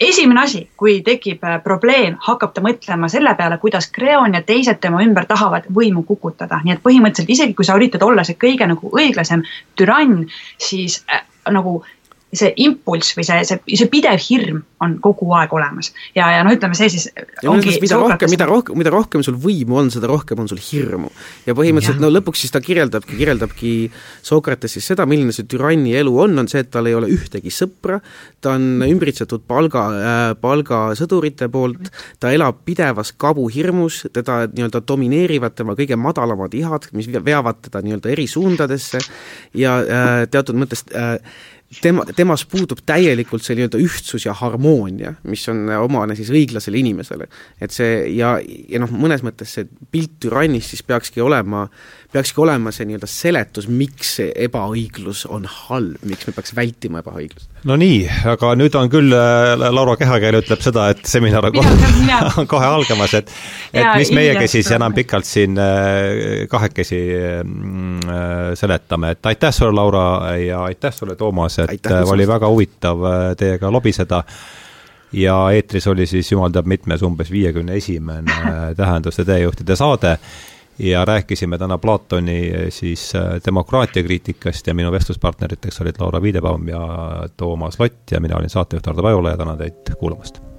esimene 0.00 0.42
asi, 0.42 0.68
kui 0.76 1.00
tekib 1.06 1.44
äh, 1.44 1.60
probleem, 1.62 2.18
hakkab 2.26 2.54
ta 2.54 2.64
mõtlema 2.64 3.10
selle 3.12 3.34
peale, 3.38 3.58
kuidas 3.62 3.90
Kreon 3.92 4.34
ja 4.34 4.42
teised 4.42 4.80
tema 4.80 5.02
ümber 5.04 5.26
tahavad 5.26 5.70
võimu 5.70 6.02
kukutada, 6.02 6.60
nii 6.64 6.74
et 6.74 6.82
põhimõtteliselt 6.82 7.30
isegi 7.30 7.54
kui 7.54 7.64
sa 7.64 7.78
üritad 7.78 8.02
olla 8.02 8.24
see 8.24 8.38
kõige 8.40 8.66
nagu 8.66 8.90
õiglasem 8.90 9.46
türann, 9.78 10.26
siis 10.58 11.04
äh, 11.12 11.22
nagu 11.52 11.84
see 12.34 12.50
impulss 12.66 13.14
või 13.14 13.24
see, 13.26 13.44
see, 13.46 13.76
see 13.78 13.88
pidev 13.90 14.18
hirm 14.18 14.64
on 14.82 14.96
kogu 15.02 15.28
aeg 15.38 15.52
olemas 15.56 15.92
ja, 16.16 16.26
ja 16.34 16.42
noh, 16.44 16.52
ütleme 16.56 16.76
see 16.76 16.90
siis 16.90 17.06
mida 17.46 17.98
rohkem, 18.00 18.32
mida 18.32 18.48
rohkem, 18.48 18.78
mida 18.80 18.92
rohkem 18.92 19.22
sul 19.24 19.38
võimu 19.40 19.78
on, 19.78 19.92
seda 19.94 20.10
rohkem 20.10 20.42
on 20.42 20.50
sul 20.50 20.60
hirmu. 20.60 21.08
ja 21.46 21.54
põhimõtteliselt 21.56 22.00
ja. 22.00 22.04
no 22.04 22.10
lõpuks 22.10 22.42
siis 22.44 22.52
ta 22.54 22.60
kirjeldabki, 22.64 23.16
kirjeldabki 23.20 23.72
Sokrates 24.26 24.74
siis 24.76 24.90
seda, 24.90 25.06
milline 25.08 25.32
see 25.36 25.46
türanni 25.48 25.94
elu 25.96 26.12
on, 26.26 26.36
on 26.42 26.50
see, 26.50 26.64
et 26.66 26.70
tal 26.74 26.90
ei 26.90 26.96
ole 26.98 27.08
ühtegi 27.14 27.52
sõpra, 27.54 28.00
ta 28.42 28.56
on 28.58 28.84
ümbritsetud 28.88 29.46
palga 29.48 29.86
äh,, 29.94 30.28
palgasõdurite 30.42 31.48
poolt, 31.52 31.92
ta 32.20 32.34
elab 32.34 32.64
pidevas 32.66 33.14
kabuhirmus, 33.16 34.04
teda 34.12 34.42
nii-öelda 34.50 34.82
domineerivad 34.88 35.56
tema 35.56 35.78
kõige 35.78 35.96
madalamad 36.00 36.58
ihad, 36.58 36.90
mis 36.96 37.08
veavad 37.16 37.62
teda 37.68 37.86
nii-öelda 37.86 38.12
eri 38.12 38.26
suundadesse 38.30 39.00
ja 39.56 39.78
äh, 39.80 40.24
teatud 40.30 40.58
mõttes 40.58 40.84
äh, 40.90 41.20
tema, 41.82 42.04
temas 42.16 42.44
puudub 42.48 42.80
täielikult 42.86 43.44
see 43.44 43.56
nii-öelda 43.58 43.80
ühtsus 43.82 44.26
ja 44.26 44.34
harmoonia, 44.36 45.14
mis 45.26 45.46
on 45.52 45.66
omane 45.80 46.16
siis 46.18 46.30
õiglasele 46.34 46.78
inimesele. 46.80 47.28
et 47.60 47.74
see 47.74 48.06
ja, 48.16 48.36
ja 48.42 48.82
noh, 48.82 48.92
mõnes 48.92 49.24
mõttes 49.26 49.56
see 49.56 49.68
pilt 49.90 50.18
türannist 50.22 50.74
siis 50.74 50.84
peakski 50.86 51.20
olema, 51.24 51.66
peakski 52.16 52.40
olema 52.40 52.72
see 52.74 52.88
nii-öelda 52.88 53.08
seletus, 53.10 53.68
miks 53.68 54.16
see 54.20 54.30
ebaõiglus 54.46 55.24
on 55.28 55.46
halb, 55.50 56.00
miks 56.08 56.28
me 56.28 56.34
peaks 56.36 56.54
vältima 56.56 57.02
ebaõiglust. 57.04 57.48
no 57.68 57.76
nii, 57.80 58.00
aga 58.32 58.52
nüüd 58.58 58.76
on 58.78 58.90
küll, 58.92 59.12
äh, 59.12 59.54
Laura 59.74 59.96
kehakeel 60.00 60.40
ütleb 60.40 60.64
seda, 60.64 60.88
et 60.94 61.04
seminar 61.08 61.48
on 61.50 61.56
kohe, 61.58 61.76
on 62.42 62.50
kohe 62.50 62.70
algamas, 62.78 63.14
et 63.20 63.30
et 63.72 63.82
ja, 63.82 63.94
mis 63.98 64.12
meiegi 64.16 64.48
siis 64.56 64.70
enam 64.74 64.94
pikalt 64.96 65.28
siin 65.28 65.58
äh, 65.60 66.46
kahekesi 66.50 67.00
mm, 67.42 67.96
äh, 68.08 68.52
seletame, 68.58 69.14
et 69.16 69.32
aitäh 69.32 69.54
sulle, 69.54 69.74
Laura, 69.76 70.36
ja 70.40 70.64
aitäh 70.64 70.94
sulle, 70.94 71.16
Toomas, 71.16 71.58
et 71.58 71.70
Aitäh, 71.70 72.02
oli 72.08 72.26
väga 72.28 72.48
huvitav 72.48 73.04
äh, 73.04 73.36
teiega 73.36 73.70
lobiseda. 73.72 74.22
Ja 75.12 75.36
eetris 75.54 75.86
oli 75.86 76.06
siis 76.06 76.32
jumal 76.32 76.50
teab 76.52 76.66
mitmes, 76.66 77.02
umbes 77.06 77.30
viiekümne 77.30 77.76
esimene 77.78 78.32
äh, 78.32 78.60
Tähenduste 78.76 79.24
teejuhtide 79.24 79.76
saade 79.78 80.16
ja 80.78 81.04
rääkisime 81.04 81.58
täna 81.58 81.78
Platoni 81.78 82.52
äh, 82.54 82.66
siis 82.68 83.12
demokraatiakriitikast 83.46 84.66
ja 84.66 84.74
minu 84.74 84.92
vestluspartneriteks 84.92 85.80
olid 85.80 86.00
Laura 86.00 86.22
Viidebaum 86.22 86.68
ja 86.68 86.88
Toomas 87.36 87.80
Lott 87.80 88.10
ja 88.10 88.20
mina 88.20 88.36
olin 88.36 88.50
saatejuht 88.50 88.86
Hardo 88.86 89.02
Pajula 89.02 89.30
ja 89.30 89.36
tänan 89.36 89.58
teid 89.58 89.94
kuulamast 89.98 90.55